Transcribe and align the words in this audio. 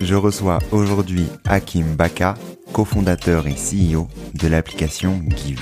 Je 0.00 0.14
reçois 0.14 0.58
aujourd'hui 0.72 1.26
Hakim 1.46 1.96
Baka, 1.96 2.34
cofondateur 2.72 3.46
et 3.46 3.54
CEO 3.54 4.06
de 4.34 4.48
l'application 4.48 5.20
Give. 5.36 5.60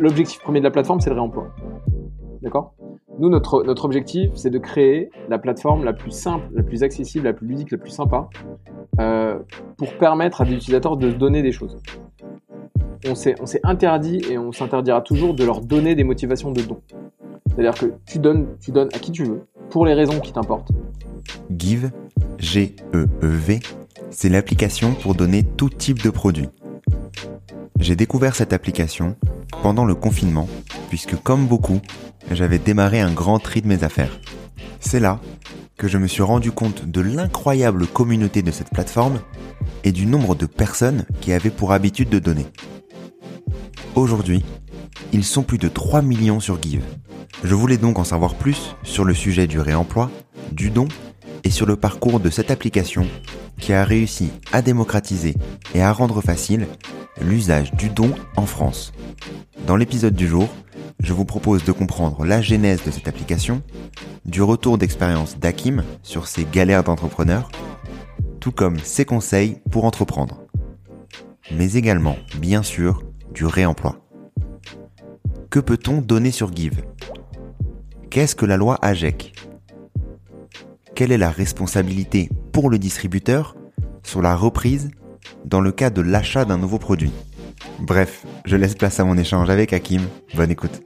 L'objectif 0.00 0.40
premier 0.40 0.60
de 0.60 0.64
la 0.64 0.70
plateforme, 0.70 1.00
c'est 1.00 1.10
le 1.10 1.16
réemploi. 1.16 1.48
D'accord? 2.42 2.74
Nous, 3.18 3.28
notre, 3.28 3.62
notre 3.62 3.84
objectif, 3.84 4.30
c'est 4.34 4.50
de 4.50 4.58
créer 4.58 5.10
la 5.28 5.38
plateforme 5.38 5.84
la 5.84 5.92
plus 5.92 6.10
simple, 6.10 6.46
la 6.52 6.62
plus 6.62 6.82
accessible, 6.82 7.26
la 7.26 7.32
plus 7.32 7.46
ludique, 7.46 7.70
la 7.70 7.78
plus 7.78 7.90
sympa, 7.90 8.28
euh, 9.00 9.38
pour 9.76 9.96
permettre 9.98 10.40
à 10.40 10.44
des 10.44 10.54
utilisateurs 10.54 10.96
de 10.96 11.10
donner 11.10 11.42
des 11.42 11.52
choses. 11.52 11.78
On 13.06 13.14
s'est 13.14 13.34
interdit 13.62 14.22
et 14.30 14.38
on 14.38 14.52
s'interdira 14.52 15.02
toujours 15.02 15.34
de 15.34 15.44
leur 15.44 15.60
donner 15.60 15.94
des 15.94 16.04
motivations 16.04 16.50
de 16.50 16.62
don. 16.62 16.80
C'est-à-dire 17.48 17.74
que 17.74 17.92
tu 18.06 18.18
donnes, 18.18 18.56
tu 18.60 18.72
donnes 18.72 18.88
à 18.94 18.98
qui 18.98 19.12
tu 19.12 19.24
veux, 19.24 19.46
pour 19.70 19.86
les 19.86 19.94
raisons 19.94 20.18
qui 20.20 20.32
t'importent. 20.32 20.72
Give, 21.50 21.90
G-E-E-V, 22.38 23.60
c'est 24.10 24.28
l'application 24.28 24.94
pour 24.94 25.14
donner 25.14 25.42
tout 25.42 25.70
type 25.70 26.02
de 26.02 26.10
produits. 26.10 26.48
J'ai 27.80 27.96
découvert 27.96 28.34
cette 28.34 28.52
application 28.52 29.16
pendant 29.62 29.84
le 29.84 29.94
confinement, 29.94 30.48
puisque 30.88 31.16
comme 31.22 31.46
beaucoup, 31.46 31.80
j'avais 32.30 32.58
démarré 32.58 33.00
un 33.00 33.12
grand 33.12 33.38
tri 33.38 33.62
de 33.62 33.68
mes 33.68 33.84
affaires. 33.84 34.20
C'est 34.80 35.00
là 35.00 35.20
que 35.76 35.88
je 35.88 35.98
me 35.98 36.06
suis 36.06 36.22
rendu 36.22 36.52
compte 36.52 36.84
de 36.86 37.00
l'incroyable 37.00 37.86
communauté 37.86 38.42
de 38.42 38.50
cette 38.50 38.70
plateforme 38.70 39.20
et 39.82 39.92
du 39.92 40.06
nombre 40.06 40.34
de 40.34 40.46
personnes 40.46 41.04
qui 41.20 41.32
avaient 41.32 41.50
pour 41.50 41.72
habitude 41.72 42.08
de 42.08 42.18
donner. 42.18 42.46
Aujourd'hui, 43.94 44.44
ils 45.12 45.24
sont 45.24 45.42
plus 45.42 45.58
de 45.58 45.68
3 45.68 46.02
millions 46.02 46.40
sur 46.40 46.60
Give. 46.62 46.82
Je 47.42 47.54
voulais 47.54 47.76
donc 47.76 47.98
en 47.98 48.04
savoir 48.04 48.34
plus 48.34 48.76
sur 48.82 49.04
le 49.04 49.14
sujet 49.14 49.46
du 49.46 49.60
réemploi, 49.60 50.10
du 50.52 50.70
don 50.70 50.88
et 51.44 51.50
sur 51.50 51.66
le 51.66 51.76
parcours 51.76 52.20
de 52.20 52.30
cette 52.30 52.50
application 52.50 53.06
qui 53.58 53.72
a 53.72 53.84
réussi 53.84 54.30
à 54.52 54.62
démocratiser 54.62 55.34
et 55.74 55.82
à 55.82 55.92
rendre 55.92 56.20
facile 56.20 56.66
l'usage 57.20 57.72
du 57.72 57.88
don 57.88 58.10
en 58.36 58.46
France. 58.46 58.92
Dans 59.66 59.76
l'épisode 59.76 60.14
du 60.14 60.26
jour, 60.26 60.48
je 61.00 61.12
vous 61.12 61.24
propose 61.24 61.64
de 61.64 61.72
comprendre 61.72 62.24
la 62.24 62.40
genèse 62.40 62.82
de 62.84 62.90
cette 62.90 63.08
application, 63.08 63.62
du 64.24 64.42
retour 64.42 64.78
d'expérience 64.78 65.38
d'Akim 65.38 65.84
sur 66.02 66.26
ses 66.26 66.44
galères 66.44 66.84
d'entrepreneur, 66.84 67.50
tout 68.40 68.52
comme 68.52 68.78
ses 68.78 69.04
conseils 69.04 69.58
pour 69.70 69.84
entreprendre. 69.84 70.42
Mais 71.52 71.74
également, 71.74 72.16
bien 72.38 72.62
sûr, 72.62 73.02
du 73.32 73.44
réemploi. 73.44 73.96
Que 75.50 75.60
peut-on 75.60 76.00
donner 76.00 76.30
sur 76.30 76.54
Give? 76.54 76.82
Qu'est-ce 78.10 78.34
que 78.34 78.46
la 78.46 78.56
loi 78.56 78.78
AGEC 78.82 79.34
Quelle 80.94 81.10
est 81.10 81.18
la 81.18 81.30
responsabilité 81.30 82.28
pour 82.52 82.70
le 82.70 82.78
distributeur 82.78 83.56
sur 84.04 84.22
la 84.22 84.36
reprise 84.36 84.92
dans 85.44 85.60
le 85.60 85.72
cas 85.72 85.90
de 85.90 86.00
l'achat 86.00 86.44
d'un 86.44 86.56
nouveau 86.56 86.78
produit? 86.78 87.10
Bref, 87.80 88.24
je 88.44 88.54
laisse 88.54 88.76
place 88.76 89.00
à 89.00 89.04
mon 89.04 89.18
échange 89.18 89.50
avec 89.50 89.72
Hakim. 89.72 90.02
Bonne 90.36 90.52
écoute. 90.52 90.82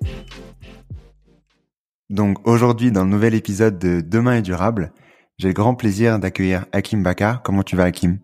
Donc 2.09 2.49
aujourd'hui, 2.49 2.91
dans 2.91 3.05
le 3.05 3.11
nouvel 3.11 3.35
épisode 3.35 3.79
de 3.79 4.01
Demain 4.01 4.37
est 4.37 4.43
durable, 4.43 4.93
j'ai 5.37 5.49
le 5.49 5.55
grand 5.55 5.75
plaisir 5.75 6.19
d'accueillir 6.19 6.65
Hakim 6.73 7.03
Baka. 7.03 7.43
Comment 7.45 7.63
tu 7.63 7.77
vas 7.77 7.85
Hakim? 7.85 8.19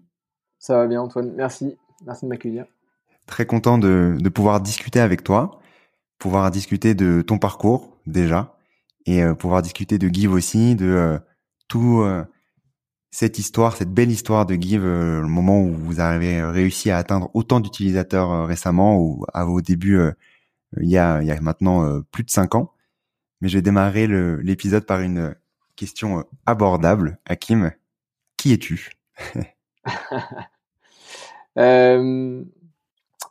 Ça 0.58 0.78
va 0.78 0.86
bien 0.86 1.02
Antoine, 1.02 1.32
merci. 1.36 1.76
Merci 2.06 2.24
de 2.24 2.30
m'accueillir. 2.30 2.64
Très 3.26 3.44
content 3.44 3.76
de, 3.76 4.16
pouvoir 4.34 4.62
discuter 4.62 5.00
avec 5.00 5.22
toi, 5.22 5.60
pouvoir 6.18 6.50
discuter 6.50 6.94
de 6.94 7.20
ton 7.20 7.36
parcours 7.36 7.98
déjà, 8.06 8.56
et 9.04 9.22
euh, 9.22 9.34
pouvoir 9.34 9.60
discuter 9.60 9.98
de 9.98 10.08
Give 10.08 10.32
aussi, 10.32 10.76
de 10.76 10.86
euh, 10.86 11.18
tout 11.68 12.00
euh, 12.00 12.24
cette 13.10 13.38
histoire, 13.38 13.76
cette 13.76 13.92
belle 13.92 14.10
histoire 14.10 14.46
de 14.46 14.54
Give, 14.54 14.84
euh, 14.84 15.20
le 15.20 15.28
moment 15.28 15.60
où 15.62 15.72
vous 15.72 16.00
avez 16.00 16.42
réussi 16.42 16.90
à 16.90 16.98
atteindre 16.98 17.30
autant 17.34 17.60
d'utilisateurs 17.60 18.32
euh, 18.32 18.44
récemment 18.44 18.98
ou 18.98 19.24
à 19.32 19.44
vos 19.44 19.60
débuts 19.60 20.00
il, 20.80 20.88
y 20.88 20.98
a, 20.98 21.20
maintenant 21.40 22.00
plus 22.10 22.24
de 22.24 22.30
cinq 22.30 22.54
ans. 22.56 22.72
Mais 23.40 23.48
je 23.48 23.58
vais 23.58 23.62
démarrer 23.62 24.08
l'épisode 24.42 24.86
par 24.86 25.00
une 25.00 25.36
question 25.76 26.24
abordable. 26.46 27.18
Hakim, 27.26 27.70
qui 28.36 28.52
es-tu? 28.52 28.90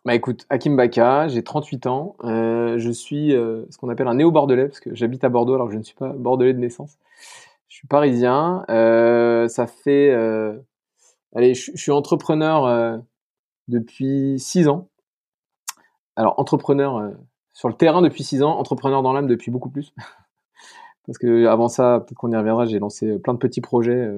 Bah 0.06 0.16
écoute, 0.16 0.46
Hakim 0.50 0.76
Baka, 0.76 1.30
j'ai 1.30 1.44
38 1.44 1.88
ans. 1.88 2.16
je 2.24 2.92
suis 2.92 3.32
ce 3.32 3.78
qu'on 3.78 3.90
appelle 3.90 4.08
un 4.08 4.16
néo-bordelais 4.16 4.68
parce 4.68 4.80
que 4.80 4.94
j'habite 4.94 5.24
à 5.24 5.30
Bordeaux 5.30 5.56
alors 5.56 5.68
que 5.68 5.74
je 5.74 5.78
ne 5.78 5.84
suis 5.84 5.96
pas 5.96 6.10
bordelais 6.10 6.54
de 6.54 6.60
naissance. 6.60 6.98
Suis 7.84 7.90
parisien. 7.90 8.64
Euh, 8.70 9.50
ça 9.50 9.68
fait, 9.68 10.10
euh, 10.12 10.58
allez, 11.36 11.54
je, 11.54 11.72
suis 11.76 11.92
entrepreneur 11.92 12.66
euh, 12.66 12.98
depuis 13.68 14.40
six 14.40 14.70
ans. 14.70 14.88
Alors 16.16 16.40
entrepreneur 16.40 17.12
sur 17.52 17.68
le 17.68 17.74
terrain 17.74 18.02
depuis 18.02 18.24
six 18.24 18.42
ans, 18.42 18.58
entrepreneur 18.58 19.02
dans 19.02 19.12
l'âme 19.12 19.28
depuis 19.28 19.52
beaucoup 19.52 19.70
plus. 19.70 19.94
parce 21.06 21.18
que 21.18 21.46
avant 21.48 21.68
ça, 21.68 22.00
peut-être 22.00 22.18
qu'on 22.18 22.32
y 22.32 22.38
reviendra. 22.38 22.66
J'ai 22.66 22.80
lancé 22.80 23.20
plein 23.20 23.34
de 23.34 23.40
petits 23.40 23.60
projets 23.60 24.10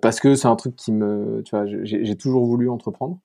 parce 0.00 0.18
que 0.18 0.34
c'est 0.34 0.48
un 0.48 0.56
truc 0.56 0.76
qui 0.76 0.92
me, 0.92 1.42
tu 1.44 1.54
vois, 1.54 1.66
j'ai 1.66 2.16
toujours 2.16 2.46
voulu 2.46 2.70
entreprendre. 2.70 3.18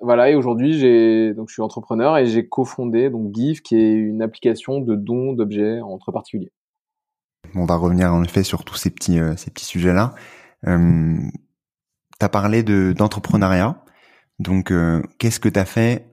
voilà, 0.00 0.30
et 0.30 0.34
aujourd'hui, 0.34 0.72
j'ai 0.72 1.34
donc 1.34 1.50
je 1.50 1.52
suis 1.52 1.62
entrepreneur 1.62 2.18
et 2.18 2.26
j'ai 2.26 2.48
cofondé 2.48 3.10
donc 3.10 3.32
Give, 3.32 3.62
qui 3.62 3.76
est 3.76 3.92
une 3.92 4.22
application 4.22 4.80
de 4.80 4.96
dons 4.96 5.34
d'objets 5.34 5.80
entre 5.82 6.10
particuliers. 6.10 6.50
On 7.54 7.64
va 7.64 7.76
revenir 7.76 8.12
en 8.14 8.22
effet 8.22 8.44
sur 8.44 8.64
tous 8.64 8.76
ces 8.76 8.90
petits 8.90 9.18
euh, 9.18 9.36
ces 9.36 9.50
petits 9.50 9.64
sujets-là. 9.64 10.14
Euh, 10.66 11.16
tu 12.18 12.24
as 12.24 12.28
parlé 12.28 12.62
de 12.62 12.92
d'entrepreneuriat. 12.96 13.82
Donc, 14.38 14.70
euh, 14.70 15.02
qu'est-ce 15.18 15.40
que 15.40 15.48
tu 15.48 15.58
as 15.58 15.64
fait 15.64 16.06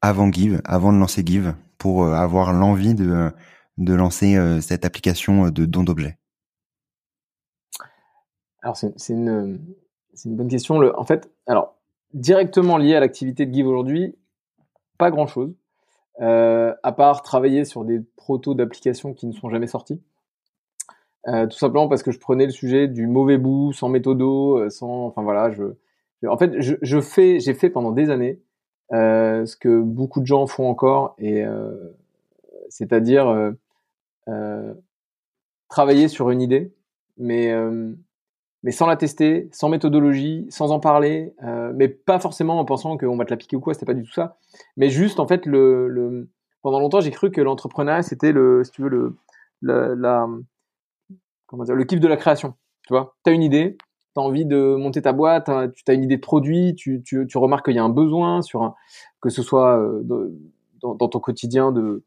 avant 0.00 0.30
Give, 0.30 0.60
avant 0.64 0.92
de 0.92 0.98
lancer 0.98 1.22
Give, 1.24 1.54
pour 1.76 2.04
euh, 2.04 2.12
avoir 2.12 2.52
l'envie 2.52 2.94
de, 2.94 3.30
de 3.76 3.94
lancer 3.94 4.38
cette 4.60 4.84
application 4.84 5.50
de 5.50 5.66
don 5.66 5.84
d'objets? 5.84 6.18
Alors, 8.62 8.76
c'est 8.76 9.12
une, 9.12 9.60
une 10.24 10.36
bonne 10.36 10.48
question. 10.48 10.76
En 10.96 11.04
fait, 11.04 11.30
alors, 11.46 11.76
directement 12.14 12.76
lié 12.76 12.94
à 12.94 13.00
l'activité 13.00 13.46
de 13.46 13.52
Give 13.52 13.66
aujourd'hui, 13.66 14.16
pas 14.96 15.10
grand-chose. 15.10 15.54
à 16.20 16.92
part 16.96 17.22
travailler 17.22 17.64
sur 17.64 17.84
des 17.84 18.00
protos 18.16 18.54
d'applications 18.54 19.14
qui 19.14 19.26
ne 19.26 19.32
sont 19.32 19.50
jamais 19.50 19.66
sortis. 21.24 21.48
tout 21.48 21.58
simplement 21.58 21.88
parce 21.88 22.02
que 22.02 22.10
je 22.10 22.18
prenais 22.18 22.46
le 22.46 22.52
sujet 22.52 22.88
du 22.88 23.06
mauvais 23.06 23.38
bout, 23.38 23.72
sans 23.72 23.88
méthodo, 23.88 24.68
sans, 24.70 25.06
enfin 25.06 25.22
voilà, 25.22 25.50
je, 25.50 25.64
en 26.26 26.36
fait, 26.36 26.60
je, 26.60 26.74
je 26.82 27.00
fais, 27.00 27.40
j'ai 27.40 27.54
fait 27.54 27.70
pendant 27.70 27.92
des 27.92 28.10
années 28.10 28.40
ce 28.90 29.56
que 29.56 29.80
beaucoup 29.80 30.20
de 30.20 30.26
gens 30.26 30.46
font 30.46 30.68
encore, 30.68 31.14
et 31.18 31.44
c'est-à-dire 32.68 33.54
travailler 35.68 36.08
sur 36.08 36.30
une 36.30 36.42
idée, 36.42 36.72
mais 37.18 37.52
mais 38.62 38.72
sans 38.72 38.86
la 38.86 38.96
tester, 38.96 39.48
sans 39.52 39.68
méthodologie, 39.68 40.46
sans 40.50 40.72
en 40.72 40.80
parler, 40.80 41.34
euh, 41.44 41.72
mais 41.76 41.88
pas 41.88 42.18
forcément 42.18 42.58
en 42.58 42.64
pensant 42.64 42.98
qu'on 42.98 43.16
va 43.16 43.24
te 43.24 43.30
la 43.30 43.36
piquer 43.36 43.56
ou 43.56 43.60
quoi, 43.60 43.74
c'était 43.74 43.86
pas 43.86 43.94
du 43.94 44.02
tout 44.02 44.12
ça. 44.12 44.36
Mais 44.76 44.90
juste, 44.90 45.20
en 45.20 45.28
fait, 45.28 45.46
le, 45.46 45.88
le... 45.88 46.28
pendant 46.62 46.80
longtemps, 46.80 47.00
j'ai 47.00 47.10
cru 47.10 47.30
que 47.30 47.40
l'entrepreneuriat, 47.40 48.02
c'était 48.02 48.32
le, 48.32 48.64
si 48.64 48.72
tu 48.72 48.82
veux, 48.82 48.88
le, 48.88 49.16
la, 49.62 49.94
la, 49.94 50.26
comment 51.48 51.64
dire, 51.64 51.74
le 51.74 51.84
kiff 51.84 51.98
de 51.98 52.06
la 52.06 52.16
création. 52.16 52.54
Tu 52.86 52.92
vois, 52.92 53.16
as 53.26 53.30
une 53.32 53.42
idée, 53.42 53.76
tu 54.14 54.20
as 54.20 54.22
envie 54.22 54.46
de 54.46 54.76
monter 54.76 55.02
ta 55.02 55.12
boîte, 55.12 55.50
tu 55.74 55.90
as 55.90 55.94
une 55.94 56.04
idée 56.04 56.16
de 56.16 56.22
produit, 56.22 56.76
tu, 56.76 57.02
tu, 57.02 57.26
tu 57.26 57.38
remarques 57.38 57.64
qu'il 57.64 57.74
y 57.74 57.80
a 57.80 57.84
un 57.84 57.88
besoin, 57.88 58.42
sur 58.42 58.62
un, 58.62 58.74
que 59.20 59.30
ce 59.30 59.42
soit 59.42 59.78
euh, 59.78 60.02
dans, 60.80 61.08
ton 61.08 61.18
quotidien 61.18 61.72
de, 61.72 62.04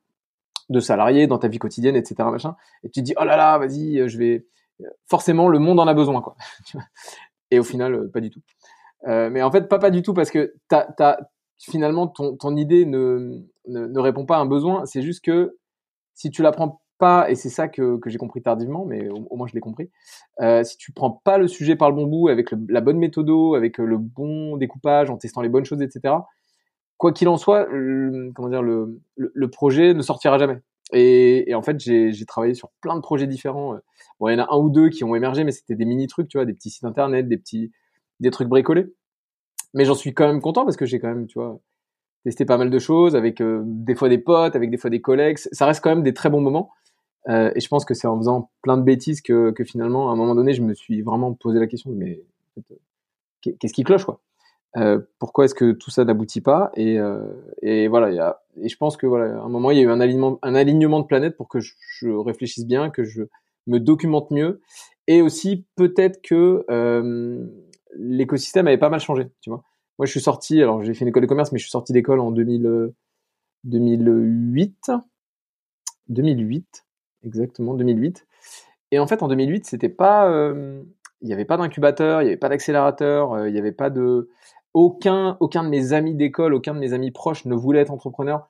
de 0.69 0.79
salarié, 0.79 1.27
dans 1.27 1.37
ta 1.37 1.49
vie 1.49 1.59
quotidienne, 1.59 1.97
etc. 1.97 2.15
Machin, 2.31 2.55
et 2.83 2.89
tu 2.89 3.01
te 3.01 3.05
dis, 3.05 3.13
oh 3.19 3.25
là 3.25 3.35
là, 3.35 3.57
vas-y, 3.57 4.07
je 4.07 4.17
vais 4.17 4.45
forcément 5.07 5.47
le 5.47 5.59
monde 5.59 5.79
en 5.79 5.87
a 5.87 5.93
besoin 5.93 6.21
quoi. 6.21 6.35
Et 7.51 7.59
au 7.59 7.63
final, 7.63 7.93
euh, 7.93 8.07
pas 8.07 8.21
du 8.21 8.29
tout. 8.29 8.41
Euh, 9.07 9.29
mais 9.29 9.41
en 9.41 9.51
fait, 9.51 9.67
pas 9.67 9.79
pas 9.79 9.91
du 9.91 10.01
tout 10.01 10.13
parce 10.13 10.31
que 10.31 10.53
t'as, 10.69 10.85
t'as, 10.93 11.17
finalement 11.59 12.07
ton, 12.07 12.35
ton 12.37 12.55
idée 12.55 12.85
ne, 12.85 13.43
ne, 13.67 13.99
répond 13.99 14.25
pas 14.25 14.37
à 14.37 14.39
un 14.39 14.45
besoin. 14.45 14.85
C'est 14.85 15.01
juste 15.01 15.23
que 15.23 15.57
si 16.15 16.31
tu 16.31 16.41
la 16.41 16.51
prends 16.51 16.81
et 17.29 17.35
c'est 17.35 17.49
ça 17.49 17.67
que, 17.67 17.99
j'ai 18.05 18.17
compris 18.17 18.41
tardivement, 18.41 18.85
mais 18.85 19.09
au, 19.09 19.35
moins 19.35 19.47
je 19.47 19.53
l'ai 19.53 19.59
compris. 19.59 19.89
Euh, 20.41 20.63
si 20.63 20.77
tu 20.77 20.91
prends 20.91 21.11
pas 21.11 21.37
le 21.37 21.47
sujet 21.47 21.75
par 21.75 21.89
le 21.89 21.95
bon 21.95 22.05
bout, 22.05 22.27
avec 22.27 22.49
la 22.69 22.81
bonne 22.81 22.97
méthode, 22.97 23.29
avec 23.55 23.77
le 23.77 23.97
bon 23.97 24.57
découpage, 24.57 25.09
en 25.09 25.17
testant 25.17 25.41
les 25.41 25.49
bonnes 25.49 25.65
choses, 25.65 25.81
etc. 25.81 26.15
Quoi 26.97 27.13
qu'il 27.13 27.27
en 27.27 27.37
soit, 27.37 27.65
comment 28.35 28.49
dire, 28.49 28.61
le, 28.61 28.99
le, 29.15 29.49
projet 29.49 29.93
ne 29.93 30.01
sortira 30.01 30.37
jamais. 30.37 30.59
Et, 30.93 31.53
en 31.55 31.61
fait, 31.61 31.79
j'ai, 31.79 32.25
travaillé 32.27 32.53
sur 32.53 32.69
plein 32.81 32.95
de 32.95 33.01
projets 33.01 33.27
différents. 33.27 33.75
Bon, 34.19 34.29
il 34.29 34.33
y 34.33 34.35
en 34.39 34.43
a 34.43 34.53
un 34.53 34.57
ou 34.57 34.69
deux 34.69 34.89
qui 34.89 35.03
ont 35.03 35.15
émergé, 35.15 35.43
mais 35.43 35.51
c'était 35.51 35.75
des 35.75 35.85
mini 35.85 36.07
trucs, 36.07 36.27
tu 36.27 36.37
vois, 36.37 36.45
des 36.45 36.53
petits 36.53 36.69
sites 36.69 36.83
internet, 36.83 37.27
des 37.27 37.37
petits, 37.37 37.71
des 38.19 38.29
trucs 38.29 38.49
bricolés. 38.49 38.93
Mais 39.73 39.85
j'en 39.85 39.95
suis 39.95 40.13
quand 40.13 40.27
même 40.27 40.41
content 40.41 40.65
parce 40.65 40.77
que 40.77 40.85
j'ai 40.85 40.99
quand 40.99 41.07
même, 41.07 41.27
tu 41.27 41.39
vois, 41.39 41.59
testé 42.23 42.45
pas 42.45 42.57
mal 42.57 42.69
de 42.69 42.79
choses 42.79 43.15
avec 43.15 43.41
euh, 43.41 43.61
des 43.65 43.95
fois 43.95 44.09
des 44.09 44.17
potes, 44.17 44.55
avec 44.55 44.69
des 44.69 44.77
fois 44.77 44.89
des 44.89 45.01
collègues. 45.01 45.37
Ça 45.37 45.65
reste 45.65 45.83
quand 45.83 45.89
même 45.89 46.03
des 46.03 46.13
très 46.13 46.29
bons 46.29 46.41
moments. 46.41 46.71
Euh, 47.29 47.51
et 47.55 47.59
je 47.59 47.67
pense 47.67 47.85
que 47.85 47.93
c'est 47.93 48.07
en 48.07 48.17
faisant 48.17 48.51
plein 48.61 48.77
de 48.77 48.83
bêtises 48.83 49.21
que, 49.21 49.51
que, 49.51 49.63
finalement, 49.63 50.09
à 50.09 50.13
un 50.13 50.15
moment 50.15 50.35
donné, 50.35 50.53
je 50.53 50.61
me 50.61 50.73
suis 50.73 51.01
vraiment 51.01 51.33
posé 51.33 51.59
la 51.59 51.67
question 51.67 51.91
mais 51.91 52.23
qu'est-ce 53.41 53.73
qui 53.73 53.83
cloche, 53.83 54.05
quoi? 54.05 54.21
Euh, 54.77 54.99
Pourquoi 55.19 55.45
est-ce 55.45 55.55
que 55.55 55.73
tout 55.73 55.91
ça 55.91 56.05
n'aboutit 56.05 56.41
pas? 56.41 56.71
Et, 56.75 56.97
euh, 56.97 57.21
et 57.61 57.87
voilà, 57.87 58.11
y 58.11 58.19
a, 58.19 58.41
et 58.61 58.69
je 58.69 58.77
pense 58.77 58.97
que 58.97 59.05
voilà, 59.05 59.35
à 59.39 59.43
un 59.43 59.49
moment, 59.49 59.71
il 59.71 59.77
y 59.77 59.81
a 59.81 59.83
eu 59.83 59.89
un 59.89 59.99
alignement, 59.99 60.39
un 60.41 60.55
alignement 60.55 60.99
de 60.99 61.05
planètes 61.05 61.35
pour 61.35 61.47
que 61.47 61.59
je, 61.59 62.07
réfléchisse 62.09 62.65
bien, 62.65 62.89
que 62.89 63.03
je 63.03 63.23
me 63.67 63.79
documente 63.79 64.31
mieux. 64.31 64.61
Et 65.07 65.21
aussi 65.21 65.65
peut-être 65.75 66.21
que 66.21 66.65
euh, 66.69 67.45
l'écosystème 67.95 68.67
avait 68.67 68.77
pas 68.77 68.89
mal 68.89 68.99
changé, 68.99 69.29
tu 69.41 69.49
vois? 69.49 69.63
Moi, 69.97 70.05
je 70.05 70.11
suis 70.11 70.21
sorti, 70.21 70.61
alors 70.61 70.83
j'ai 70.83 70.93
fait 70.93 71.01
une 71.01 71.09
école 71.09 71.23
de 71.23 71.27
commerce, 71.27 71.51
mais 71.51 71.59
je 71.59 71.63
suis 71.63 71.71
sorti 71.71 71.93
d'école 71.93 72.19
en 72.19 72.31
2000, 72.31 72.93
2008, 73.65 74.91
2008, 76.07 76.85
exactement 77.25 77.73
2008. 77.73 78.25
Et 78.91 78.99
en 78.99 79.07
fait, 79.07 79.23
en 79.23 79.27
2008, 79.27 79.65
c'était 79.65 79.89
pas, 79.89 80.29
euh, 80.29 80.81
il 81.21 81.27
n'y 81.27 81.33
avait 81.33 81.45
pas 81.45 81.57
d'incubateur, 81.57 82.21
il 82.21 82.25
n'y 82.25 82.31
avait 82.31 82.37
pas 82.37 82.49
d'accélérateur, 82.49 83.33
euh, 83.33 83.49
il 83.49 83.53
n'y 83.53 83.59
avait 83.59 83.71
pas 83.71 83.89
de, 83.89 84.29
aucun, 84.73 85.37
aucun 85.39 85.63
de 85.63 85.69
mes 85.69 85.93
amis 85.93 86.15
d'école, 86.15 86.53
aucun 86.53 86.73
de 86.73 86.79
mes 86.79 86.93
amis 86.93 87.11
proches 87.11 87.45
ne 87.45 87.55
voulait 87.55 87.79
être 87.79 87.91
entrepreneur. 87.91 88.49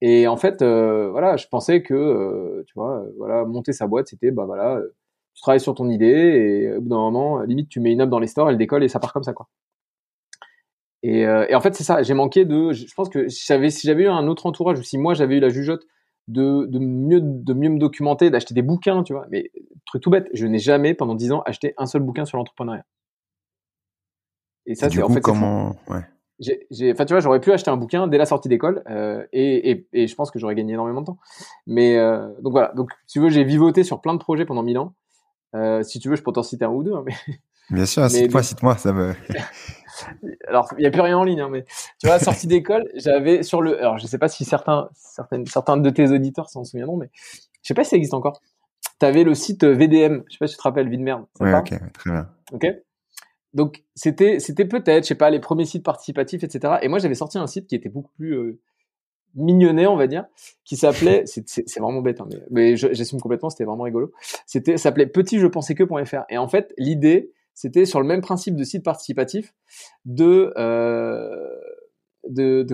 Et 0.00 0.28
en 0.28 0.36
fait, 0.36 0.62
euh, 0.62 1.10
voilà, 1.10 1.36
je 1.36 1.46
pensais 1.48 1.82
que, 1.82 1.94
euh, 1.94 2.64
tu 2.66 2.74
vois, 2.76 3.00
euh, 3.00 3.12
voilà, 3.18 3.44
monter 3.44 3.72
sa 3.72 3.86
boîte, 3.86 4.08
c'était, 4.08 4.30
bah 4.30 4.44
voilà, 4.44 4.80
tu 5.34 5.42
travailles 5.42 5.60
sur 5.60 5.74
ton 5.74 5.88
idée 5.88 6.06
et 6.06 6.76
au 6.76 6.80
bout 6.80 6.88
d'un 6.90 6.96
moment, 6.96 7.40
limite, 7.42 7.68
tu 7.68 7.80
mets 7.80 7.92
une 7.92 8.00
app 8.00 8.10
dans 8.10 8.20
les 8.20 8.28
stores, 8.28 8.50
elle 8.50 8.58
décolle 8.58 8.84
et 8.84 8.88
ça 8.88 9.00
part 9.00 9.12
comme 9.12 9.24
ça, 9.24 9.32
quoi. 9.32 9.48
Et, 11.04 11.20
et 11.20 11.54
en 11.54 11.60
fait, 11.60 11.76
c'est 11.76 11.84
ça. 11.84 12.02
J'ai 12.02 12.14
manqué 12.14 12.44
de. 12.44 12.72
Je 12.72 12.92
pense 12.94 13.08
que 13.08 13.28
si 13.28 13.46
j'avais 13.46 14.02
eu 14.02 14.08
un 14.08 14.26
autre 14.26 14.46
entourage 14.46 14.80
ou 14.80 14.82
si 14.82 14.98
moi 14.98 15.14
j'avais 15.14 15.36
eu 15.36 15.40
la 15.40 15.48
jugeote 15.48 15.86
de, 16.28 16.66
de 16.66 16.78
mieux, 16.78 17.20
de 17.20 17.52
mieux 17.52 17.70
me 17.70 17.78
documenter, 17.78 18.30
d'acheter 18.30 18.54
des 18.54 18.62
bouquins, 18.62 19.02
tu 19.02 19.12
vois. 19.12 19.26
Mais 19.30 19.50
truc 19.84 20.02
tout 20.02 20.10
bête, 20.10 20.28
je 20.32 20.46
n'ai 20.46 20.58
jamais 20.58 20.94
pendant 20.94 21.14
dix 21.14 21.32
ans 21.32 21.42
acheté 21.46 21.74
un 21.76 21.86
seul 21.86 22.02
bouquin 22.02 22.24
sur 22.24 22.38
l'entrepreneuriat. 22.38 22.84
Et 24.66 24.74
ça, 24.74 24.88
c'est 24.90 25.02
en 25.02 25.08
fait. 25.08 25.20
Comment. 25.20 25.76
Ouais 25.88 26.04
j'ai, 26.38 26.92
enfin, 26.92 27.04
tu 27.04 27.14
vois, 27.14 27.20
j'aurais 27.20 27.40
pu 27.40 27.52
acheter 27.52 27.70
un 27.70 27.76
bouquin 27.76 28.06
dès 28.06 28.18
la 28.18 28.26
sortie 28.26 28.48
d'école 28.48 28.82
euh, 28.88 29.24
et, 29.32 29.70
et, 29.70 29.88
et, 29.92 30.06
je 30.06 30.14
pense 30.14 30.30
que 30.30 30.38
j'aurais 30.38 30.54
gagné 30.54 30.74
énormément 30.74 31.00
de 31.00 31.06
temps. 31.06 31.18
Mais 31.66 31.96
euh, 31.96 32.28
donc 32.42 32.52
voilà, 32.52 32.72
donc 32.76 32.90
si 33.06 33.14
tu 33.14 33.20
veux, 33.20 33.28
j'ai 33.28 33.44
vivoté 33.44 33.82
sur 33.82 34.00
plein 34.00 34.14
de 34.14 34.18
projets 34.18 34.44
pendant 34.44 34.62
mille 34.62 34.78
ans. 34.78 34.94
Euh, 35.56 35.82
si 35.82 35.98
tu 35.98 36.08
veux, 36.08 36.16
je 36.16 36.22
peux 36.22 36.32
t'en 36.32 36.42
citer 36.42 36.64
un 36.64 36.70
ou 36.70 36.84
deux. 36.84 36.94
Hein, 36.94 37.04
mais... 37.04 37.14
Bien 37.70 37.86
sûr, 37.86 38.08
cite-moi, 38.10 38.42
cite-moi, 38.42 38.76
ça 38.76 38.92
me. 38.92 39.14
alors, 40.46 40.72
il 40.78 40.80
n'y 40.80 40.86
a 40.86 40.90
plus 40.90 41.00
rien 41.00 41.16
en 41.18 41.24
ligne, 41.24 41.40
hein, 41.40 41.48
mais 41.50 41.64
tu 41.98 42.06
vois, 42.06 42.18
sortie 42.18 42.46
d'école, 42.48 42.88
j'avais 42.94 43.42
sur 43.42 43.62
le. 43.62 43.78
Alors, 43.78 43.98
je 43.98 44.06
sais 44.06 44.18
pas 44.18 44.28
si 44.28 44.44
certains, 44.44 44.88
certaines, 44.94 45.46
certains 45.46 45.76
de 45.76 45.90
tes 45.90 46.10
auditeurs 46.10 46.50
s'en 46.50 46.64
souviendront, 46.64 46.96
mais 46.96 47.10
je 47.14 47.68
sais 47.68 47.74
pas 47.74 47.84
si 47.84 47.90
ça 47.90 47.96
existe 47.96 48.14
encore. 48.14 48.40
Tu 49.00 49.06
avais 49.06 49.24
le 49.24 49.34
site 49.34 49.64
VDM, 49.64 50.22
je 50.28 50.32
sais 50.32 50.38
pas 50.38 50.46
si 50.46 50.54
tu 50.54 50.58
te 50.58 50.62
rappelles, 50.62 50.88
Vie 50.88 50.98
de 50.98 51.02
merde. 51.02 51.24
Ouais, 51.40 51.54
ok, 51.54 51.74
très 51.92 52.10
bien. 52.10 52.28
Ok 52.52 52.66
donc 53.54 53.82
c'était 53.94 54.40
c'était 54.40 54.66
peut-être, 54.66 55.04
je 55.04 55.08
sais 55.08 55.14
pas, 55.14 55.30
les 55.30 55.40
premiers 55.40 55.64
sites 55.64 55.84
participatifs, 55.84 56.44
etc. 56.44 56.74
Et 56.82 56.88
moi 56.88 56.98
j'avais 56.98 57.14
sorti 57.14 57.38
un 57.38 57.46
site 57.46 57.66
qui 57.66 57.74
était 57.74 57.88
beaucoup 57.88 58.12
plus 58.16 58.36
euh, 58.36 58.60
mignonné, 59.34 59.86
on 59.86 59.96
va 59.96 60.06
dire, 60.06 60.26
qui 60.64 60.76
s'appelait, 60.76 61.24
c'est 61.26 61.80
vraiment 61.80 62.00
bête, 62.00 62.20
hein, 62.20 62.28
mais, 62.30 62.38
mais 62.50 62.76
j'assume 62.76 63.20
complètement, 63.20 63.50
c'était 63.50 63.64
vraiment 63.64 63.84
rigolo. 63.84 64.12
C'était 64.46 64.76
s'appelait 64.76 65.06
petit 65.06 65.38
je 65.38 65.46
pensais 65.46 65.74
que.fr. 65.74 66.24
Et 66.28 66.38
en 66.38 66.48
fait 66.48 66.74
l'idée 66.76 67.32
c'était 67.58 67.86
sur 67.86 68.00
le 68.00 68.06
même 68.06 68.20
principe 68.20 68.54
de 68.54 68.62
site 68.62 68.84
participatif 68.84 69.52
de 70.04 70.52
euh, 70.56 71.58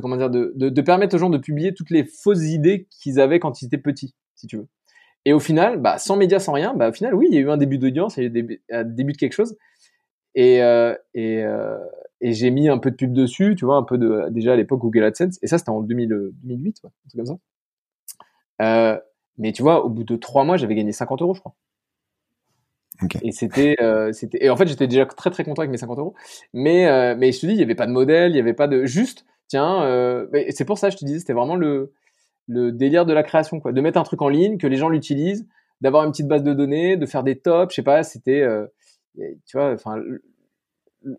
comment 0.02 0.19
dire 0.19 0.28
de, 0.28 0.81
permettre 0.82 1.16
aux 1.16 1.19
gens 1.19 1.31
de 1.31 1.38
publier 1.38 1.72
toutes 1.72 1.88
les 1.88 2.04
fausses 2.04 2.42
idées 2.42 2.86
qu'ils 2.90 3.19
avaient 3.19 3.40
quand 3.40 3.62
ils 3.62 3.66
étaient 3.66 3.78
petits, 3.78 4.14
si 4.34 4.46
tu 4.46 4.58
veux. 4.58 4.69
Et 5.25 5.32
au 5.32 5.40
final, 5.40 5.81
bah, 5.81 5.96
sans 5.96 6.16
médias, 6.16 6.38
sans 6.38 6.52
rien, 6.52 6.75
bah, 6.75 6.90
au 6.90 6.92
final, 6.92 7.14
oui, 7.14 7.28
il 7.31 7.34
y 7.34 7.38
a 7.38 7.40
eu 7.40 7.48
un 7.48 7.56
début 7.56 7.78
d'audience, 7.78 8.19
il 8.19 8.25
y 8.25 8.26
a 8.26 8.28
eu 8.28 8.62
un 8.70 8.84
début 8.84 9.12
de 9.12 9.16
quelque 9.16 9.32
chose. 9.32 9.56
Et, 10.34 10.62
euh, 10.62 10.94
euh, 11.16 11.78
et 12.20 12.34
j'ai 12.34 12.50
mis 12.50 12.69
un 12.69 12.76
peu 12.76 12.90
de 12.90 12.96
pub 12.96 13.14
dessus, 13.14 13.55
tu 13.56 13.64
vois, 13.64 13.76
un 13.76 13.84
peu 13.84 13.96
de 13.96 14.29
déjà 14.29 14.53
à 14.53 14.56
l'époque 14.56 14.81
Google 14.81 15.05
AdSense. 15.05 15.38
Et 15.41 15.46
ça, 15.46 15.56
c'était 15.56 15.70
en 15.70 15.81
2000, 15.81 16.08
2008, 16.43 16.82
ouais, 16.84 16.91
un 16.91 17.08
truc 17.08 17.24
comme 17.24 17.38
ça. 18.58 19.00
Mais 19.38 19.53
tu 19.53 19.62
vois, 19.62 19.82
au 19.82 19.88
bout 19.88 20.05
de 20.05 20.17
trois 20.17 20.44
mois, 20.44 20.58
j'avais 20.58 20.74
gagné 20.74 20.93
50 20.93 21.22
euros, 21.22 21.32
je 21.32 21.41
crois. 21.41 21.55
Et 23.22 23.32
c'était, 23.32 23.77
euh, 23.81 24.13
c'était, 24.13 24.44
et 24.44 24.51
en 24.51 24.56
fait, 24.56 24.67
j'étais 24.67 24.86
déjà 24.86 25.05
très 25.05 25.31
très 25.31 25.44
content 25.44 25.63
avec 25.63 25.70
mes 25.70 25.79
50 25.79 25.98
euros. 25.98 26.15
Mais, 26.53 26.86
euh, 26.86 27.17
mais 27.19 27.32
je 27.32 27.41
te 27.41 27.46
dis, 27.46 27.53
il 27.53 27.58
y 27.58 27.63
avait 27.63 27.74
pas 27.74 27.86
de 27.86 27.93
modèle, 27.93 28.32
il 28.32 28.36
y 28.36 28.41
avait 28.41 28.55
pas 28.55 28.69
de 28.69 28.84
juste. 28.84 29.27
Tiens, 29.48 29.82
euh, 29.82 30.27
c'est 30.51 30.65
pour 30.65 30.79
ça, 30.79 30.91
je 30.91 30.96
te 30.96 31.05
disais, 31.05 31.19
c'était 31.19 31.32
vraiment 31.32 31.56
le 31.56 31.93
le 32.46 32.72
délire 32.72 33.06
de 33.06 33.15
la 33.15 33.22
création, 33.22 33.58
quoi, 33.58 33.72
de 33.72 33.81
mettre 33.81 33.98
un 33.98 34.03
truc 34.03 34.20
en 34.20 34.29
ligne, 34.29 34.58
que 34.58 34.67
les 34.67 34.77
gens 34.77 34.91
l'utilisent, 34.91 35.46
d'avoir 35.81 36.05
une 36.05 36.10
petite 36.10 36.29
base 36.29 36.43
de 36.43 36.53
données, 36.53 36.98
de 36.98 37.06
faire 37.06 37.22
des 37.22 37.39
tops, 37.39 37.72
je 37.72 37.77
sais 37.77 37.82
pas, 37.82 38.03
c'était 38.03 38.43
euh, 38.43 38.67
tu 39.46 39.56
vois, 39.56 39.72
enfin, 39.72 39.96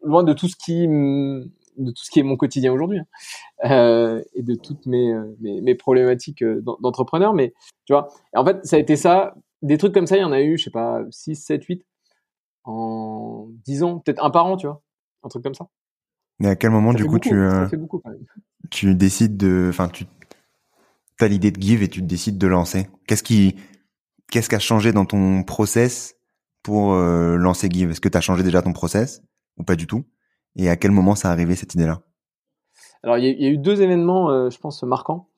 loin 0.02 0.24
de 0.24 0.34
tout 0.34 0.48
ce 0.48 0.56
qui 0.56 0.88
de 0.88 1.92
tout 1.92 2.04
ce 2.04 2.10
qui 2.10 2.20
est 2.20 2.24
mon 2.24 2.38
quotidien 2.38 2.72
aujourd'hui 2.72 3.00
hein, 3.00 3.70
euh, 3.70 4.24
et 4.34 4.44
de 4.44 4.56
toutes 4.56 4.86
mes, 4.86 5.14
euh, 5.14 5.36
mes, 5.42 5.60
mes 5.60 5.76
problématiques 5.76 6.42
d'entrepreneur 6.82 7.34
mais 7.34 7.54
tu 7.86 7.92
vois 7.92 8.08
en 8.34 8.46
fait 8.46 8.66
ça 8.66 8.78
a 8.78 8.80
été 8.80 8.96
ça 8.96 9.36
des 9.62 9.78
trucs 9.78 9.94
comme 9.94 10.08
ça 10.08 10.18
il 10.18 10.22
y 10.22 10.26
en 10.26 10.32
a 10.32 10.42
eu 10.42 10.58
je 10.58 10.66
sais 10.66 10.72
pas 10.72 11.02
6 11.10 11.36
7 11.36 11.64
8 11.64 11.86
en 12.66 13.48
10 13.66 13.84
ans 13.84 14.00
peut-être 14.00 14.24
un 14.24 14.30
par 14.30 14.46
an 14.46 14.58
tu 14.58 14.68
vois 14.68 14.82
un 15.24 15.30
truc 15.30 15.44
comme 15.44 15.56
ça. 15.56 15.68
Mais 16.40 16.50
à 16.50 16.56
quel 16.56 16.70
moment 16.72 16.94
du 16.94 17.06
coup 17.06 17.20
tu 17.20 17.34
tu 18.72 18.96
décides 18.96 19.38
de 19.38 19.68
enfin 19.70 19.90
tu 19.90 20.06
as 21.20 21.28
l'idée 21.28 21.52
de 21.52 21.62
give 21.62 21.82
et 21.82 21.88
tu 21.88 22.02
décides 22.02 22.38
de 22.38 22.48
lancer. 22.48 22.90
Qu'est-ce 23.08 23.24
qui 23.24 23.56
qu'est-ce 24.32 24.50
qui 24.50 24.56
a 24.56 24.60
changé 24.60 24.92
dans 24.92 25.06
ton 25.06 25.44
process 25.44 26.16
pour 26.64 26.94
euh, 26.94 27.38
lancer 27.38 27.70
Give? 27.72 27.92
Est-ce 27.92 28.02
que 28.02 28.10
tu 28.10 28.18
as 28.18 28.22
changé 28.22 28.44
déjà 28.44 28.62
ton 28.62 28.74
process 28.74 29.22
ou 29.58 29.64
pas 29.64 29.76
du 29.76 29.88
tout? 29.88 30.04
Et 30.56 30.70
à 30.70 30.76
quel 30.76 30.92
moment 30.92 31.16
ça 31.16 31.30
a 31.30 31.32
arrivé 31.32 31.56
cette 31.56 31.74
idée-là? 31.76 32.02
Alors, 33.04 33.18
il 33.18 33.40
y, 33.40 33.46
a 33.46 33.50
eu 33.50 33.58
deux 33.58 33.82
événements, 33.82 34.32
euh, 34.32 34.50
je 34.50 34.58
pense, 34.58 34.82
marquants. 34.82 35.30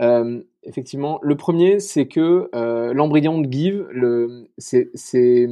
Euh, 0.00 0.42
effectivement, 0.62 1.18
le 1.22 1.36
premier, 1.36 1.80
c'est 1.80 2.06
que 2.06 2.50
l'embryon 2.92 3.40
de 3.40 3.50
Give, 3.50 3.86
le, 3.90 4.48
c'est, 4.58 4.90
c'est, 4.94 5.48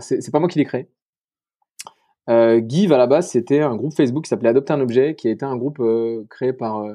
c'est, 0.00 0.30
pas 0.30 0.38
moi 0.38 0.48
qui 0.48 0.58
l'ai 0.58 0.64
créé. 0.64 0.88
Give 2.28 2.92
à 2.92 2.98
la 2.98 3.06
base, 3.06 3.28
c'était 3.28 3.60
un 3.60 3.76
groupe 3.76 3.94
Facebook 3.94 4.24
qui 4.24 4.28
s'appelait 4.28 4.50
Adopter 4.50 4.72
un 4.72 4.80
objet, 4.80 5.14
qui 5.14 5.28
a 5.28 5.30
été 5.30 5.44
un 5.44 5.56
groupe 5.56 5.82
créé 6.28 6.52
par 6.52 6.86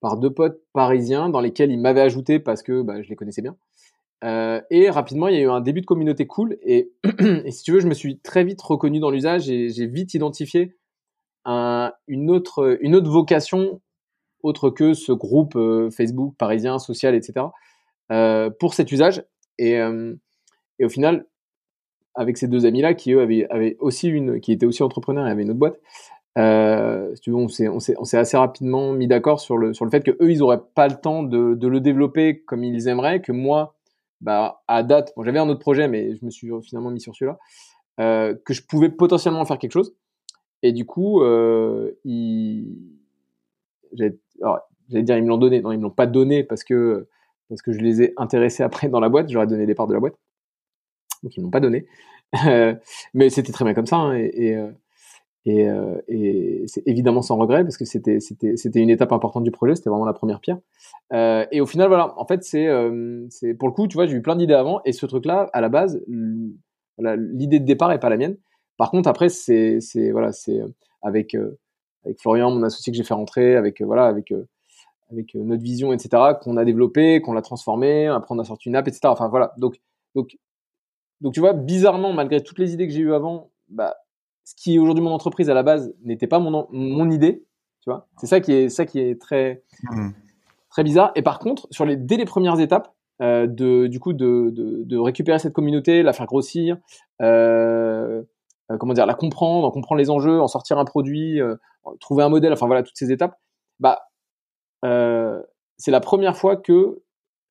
par 0.00 0.16
deux 0.16 0.32
potes 0.32 0.62
parisiens 0.72 1.28
dans 1.28 1.40
lesquels 1.40 1.70
ils 1.70 1.78
m'avaient 1.78 2.00
ajouté 2.00 2.38
parce 2.38 2.62
que 2.62 2.80
bah, 2.80 3.02
je 3.02 3.08
les 3.10 3.16
connaissais 3.16 3.42
bien. 3.42 3.56
et 4.70 4.90
rapidement, 4.90 5.28
il 5.28 5.34
y 5.34 5.38
a 5.38 5.42
eu 5.42 5.50
un 5.50 5.60
début 5.60 5.82
de 5.82 5.86
communauté 5.86 6.26
cool. 6.26 6.56
Et, 6.62 6.92
et, 7.44 7.50
si 7.50 7.62
tu 7.62 7.72
veux, 7.72 7.80
je 7.80 7.88
me 7.88 7.94
suis 7.94 8.18
très 8.18 8.44
vite 8.44 8.60
reconnu 8.62 8.98
dans 8.98 9.10
l'usage 9.10 9.50
et 9.50 9.68
j'ai 9.68 9.86
vite 9.86 10.14
identifié 10.14 10.76
un, 11.44 11.92
une, 12.06 12.30
autre, 12.30 12.78
une 12.80 12.94
autre 12.94 13.10
vocation 13.10 13.80
autre 14.42 14.70
que 14.70 14.94
ce 14.94 15.12
groupe 15.12 15.58
Facebook 15.90 16.34
parisien, 16.36 16.78
social, 16.78 17.14
etc. 17.14 17.46
pour 18.58 18.74
cet 18.74 18.92
usage. 18.92 19.24
Et, 19.58 19.74
et 19.74 20.84
au 20.84 20.88
final, 20.88 21.26
avec 22.14 22.36
ces 22.36 22.48
deux 22.48 22.66
amis-là, 22.66 22.94
qui 22.94 23.12
eux 23.12 23.20
avaient, 23.20 23.76
aussi 23.78 24.08
une, 24.08 24.40
qui 24.40 24.52
étaient 24.52 24.66
aussi 24.66 24.82
entrepreneurs 24.82 25.26
et 25.26 25.30
avaient 25.30 25.42
une 25.42 25.50
autre 25.50 25.58
boîte, 25.58 25.78
euh, 26.38 27.14
si 27.14 27.22
tu 27.22 27.30
veux, 27.30 27.36
on 27.36 27.48
s'est, 27.48 28.16
assez 28.16 28.36
rapidement 28.36 28.92
mis 28.92 29.08
d'accord 29.08 29.40
sur 29.40 29.56
le, 29.56 29.74
sur 29.74 29.84
le 29.84 29.90
fait 29.90 30.02
que 30.02 30.12
eux, 30.12 30.30
ils 30.30 30.42
auraient 30.42 30.62
pas 30.74 30.88
le 30.88 30.94
temps 30.94 31.22
de, 31.22 31.54
de 31.54 31.68
le 31.68 31.80
développer 31.80 32.40
comme 32.42 32.64
ils 32.64 32.88
aimeraient, 32.88 33.20
que 33.20 33.32
moi, 33.32 33.76
bah, 34.20 34.62
à 34.68 34.82
date, 34.82 35.12
bon, 35.16 35.24
j'avais 35.24 35.38
un 35.38 35.48
autre 35.48 35.60
projet, 35.60 35.88
mais 35.88 36.14
je 36.16 36.24
me 36.24 36.30
suis 36.30 36.50
finalement 36.62 36.90
mis 36.90 37.00
sur 37.00 37.14
celui-là, 37.14 37.38
euh, 38.00 38.34
que 38.44 38.54
je 38.54 38.62
pouvais 38.62 38.90
potentiellement 38.90 39.44
faire 39.44 39.58
quelque 39.58 39.72
chose. 39.72 39.94
Et 40.62 40.72
du 40.72 40.84
coup, 40.84 41.22
euh, 41.22 41.92
ils, 42.04 42.76
j'allais, 43.92 45.02
dire, 45.02 45.16
ils 45.16 45.24
me 45.24 45.28
l'ont 45.28 45.38
donné. 45.38 45.60
Non, 45.60 45.72
ils 45.72 45.78
me 45.78 45.84
l'ont 45.84 45.90
pas 45.90 46.06
donné 46.06 46.44
parce 46.44 46.64
que, 46.64 47.08
parce 47.48 47.62
que 47.62 47.72
je 47.72 47.78
les 47.78 48.02
ai 48.02 48.14
intéressés 48.16 48.62
après 48.62 48.88
dans 48.88 49.00
la 49.00 49.08
boîte. 49.08 49.28
J'aurais 49.30 49.46
donné 49.46 49.66
des 49.66 49.74
parts 49.74 49.86
de 49.86 49.94
la 49.94 50.00
boîte. 50.00 50.14
Donc, 51.22 51.36
ils 51.36 51.42
m'ont 51.42 51.50
pas 51.50 51.60
donné. 51.60 51.86
mais 53.14 53.30
c'était 53.30 53.52
très 53.52 53.64
bien 53.64 53.74
comme 53.74 53.86
ça. 53.86 53.96
Hein, 53.96 54.14
et, 54.14 54.56
euh, 54.56 54.70
euh, 55.48 56.00
et 56.06 56.64
c'est 56.66 56.82
évidemment 56.86 57.22
sans 57.22 57.36
regret 57.36 57.62
parce 57.62 57.78
que 57.78 57.86
c'était 57.86 58.20
c'était 58.20 58.56
c'était 58.56 58.80
une 58.80 58.90
étape 58.90 59.12
importante 59.12 59.42
du 59.42 59.50
projet, 59.50 59.74
c'était 59.74 59.88
vraiment 59.88 60.04
la 60.04 60.12
première 60.12 60.40
pierre. 60.40 60.58
Euh, 61.12 61.46
et 61.50 61.60
au 61.60 61.66
final, 61.66 61.88
voilà, 61.88 62.18
en 62.18 62.26
fait, 62.26 62.44
c'est 62.44 62.66
euh, 62.66 63.26
c'est 63.30 63.54
pour 63.54 63.68
le 63.68 63.74
coup, 63.74 63.88
tu 63.88 63.94
vois, 63.94 64.06
j'ai 64.06 64.16
eu 64.16 64.22
plein 64.22 64.36
d'idées 64.36 64.54
avant 64.54 64.80
et 64.84 64.92
ce 64.92 65.06
truc-là, 65.06 65.48
à 65.52 65.60
la 65.60 65.68
base, 65.68 66.02
l'idée 66.98 67.60
de 67.60 67.64
départ 67.64 67.92
est 67.92 68.00
pas 68.00 68.10
la 68.10 68.16
mienne. 68.18 68.36
Par 68.76 68.90
contre, 68.90 69.08
après, 69.08 69.28
c'est 69.28 69.80
c'est 69.80 70.10
voilà, 70.10 70.32
c'est 70.32 70.60
avec 71.02 71.36
avec 72.04 72.20
Florian, 72.20 72.50
mon 72.50 72.62
associé 72.62 72.92
que 72.92 72.96
j'ai 72.96 73.04
fait 73.04 73.14
rentrer, 73.14 73.56
avec 73.56 73.82
voilà, 73.82 74.06
avec 74.06 74.32
avec 75.10 75.34
notre 75.34 75.62
vision, 75.62 75.92
etc., 75.92 76.34
qu'on 76.40 76.56
a 76.56 76.64
développé, 76.64 77.20
qu'on 77.20 77.32
l'a 77.32 77.42
transformé, 77.42 78.06
après 78.06 78.34
on 78.34 78.38
a 78.38 78.44
sorti 78.44 78.68
une 78.68 78.76
app, 78.76 78.86
etc. 78.86 79.00
Enfin 79.04 79.28
voilà, 79.28 79.52
donc 79.58 79.80
donc 80.14 80.36
donc 81.20 81.34
tu 81.34 81.40
vois, 81.40 81.52
bizarrement, 81.52 82.12
malgré 82.12 82.42
toutes 82.42 82.58
les 82.58 82.72
idées 82.72 82.86
que 82.86 82.92
j'ai 82.92 83.00
eues 83.00 83.14
avant, 83.14 83.50
bah 83.68 83.96
ce 84.44 84.54
qui 84.54 84.74
est 84.74 84.78
aujourd'hui 84.78 85.04
mon 85.04 85.12
entreprise 85.12 85.50
à 85.50 85.54
la 85.54 85.62
base 85.62 85.94
n'était 86.02 86.26
pas 86.26 86.38
mon, 86.38 86.66
mon 86.70 87.10
idée, 87.10 87.44
tu 87.82 87.90
vois. 87.90 88.08
C'est 88.18 88.26
ça 88.26 88.40
qui 88.40 88.52
est 88.52 88.68
ça 88.68 88.86
qui 88.86 88.98
est 88.98 89.20
très 89.20 89.62
mmh. 89.84 90.10
très 90.70 90.82
bizarre. 90.82 91.12
Et 91.14 91.22
par 91.22 91.38
contre, 91.38 91.66
sur 91.70 91.84
les 91.84 91.96
dès 91.96 92.16
les 92.16 92.24
premières 92.24 92.58
étapes 92.58 92.94
euh, 93.20 93.46
de 93.46 93.86
du 93.86 94.00
coup 94.00 94.12
de, 94.12 94.50
de, 94.50 94.82
de, 94.84 94.98
récupérer 94.98 95.38
cette 95.38 95.52
communauté, 95.52 96.02
la 96.02 96.12
faire 96.14 96.26
grossir, 96.26 96.78
euh, 97.20 98.00
euh, 98.10 98.22
comment 98.78 98.92
dire, 98.92 99.06
la 99.06 99.14
comprendre, 99.14 99.66
en 99.66 99.70
comprendre 99.70 99.98
les 99.98 100.10
enjeux, 100.10 100.40
en 100.40 100.48
sortir 100.48 100.78
un 100.78 100.84
produit, 100.84 101.40
euh, 101.40 101.56
trouver 102.00 102.22
un 102.22 102.28
modèle, 102.28 102.52
enfin 102.52 102.66
voilà 102.66 102.82
toutes 102.82 102.96
ces 102.96 103.10
étapes. 103.12 103.36
Bah 103.78 104.00
euh, 104.84 105.42
c'est 105.76 105.90
la 105.90 106.00
première 106.00 106.36
fois 106.36 106.56
que 106.56 107.02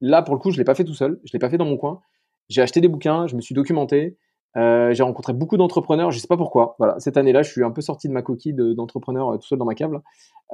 là 0.02 0.22
pour 0.22 0.36
le 0.36 0.40
coup 0.40 0.52
je 0.52 0.58
l'ai 0.58 0.64
pas 0.64 0.76
fait 0.76 0.84
tout 0.84 0.94
seul, 0.94 1.20
je 1.24 1.32
l'ai 1.34 1.40
pas 1.40 1.50
fait 1.50 1.58
dans 1.58 1.66
mon 1.66 1.78
coin. 1.78 2.02
J'ai 2.50 2.62
acheté 2.62 2.82
des 2.82 2.88
bouquins, 2.88 3.28
je 3.28 3.36
me 3.36 3.42
suis 3.42 3.54
documenté, 3.54 4.18
euh, 4.58 4.94
j'ai 4.94 5.04
rencontré 5.04 5.34
beaucoup 5.34 5.58
d'entrepreneurs, 5.58 6.12
je 6.12 6.20
sais 6.20 6.28
pas 6.28 6.38
pourquoi. 6.38 6.76
Voilà, 6.80 7.00
cette 7.00 7.18
année-là, 7.18 7.44
je 7.44 7.52
suis 7.52 7.64
un 7.64 7.72
peu 7.72 7.82
sorti 7.82 8.08
de 8.08 8.14
ma 8.14 8.22
coquille 8.22 8.54
d'entrepreneur 8.54 9.34
euh, 9.34 9.38
tout 9.38 9.48
seul 9.48 9.60
dans 9.60 9.66
ma 9.66 9.76
câble. 9.76 10.02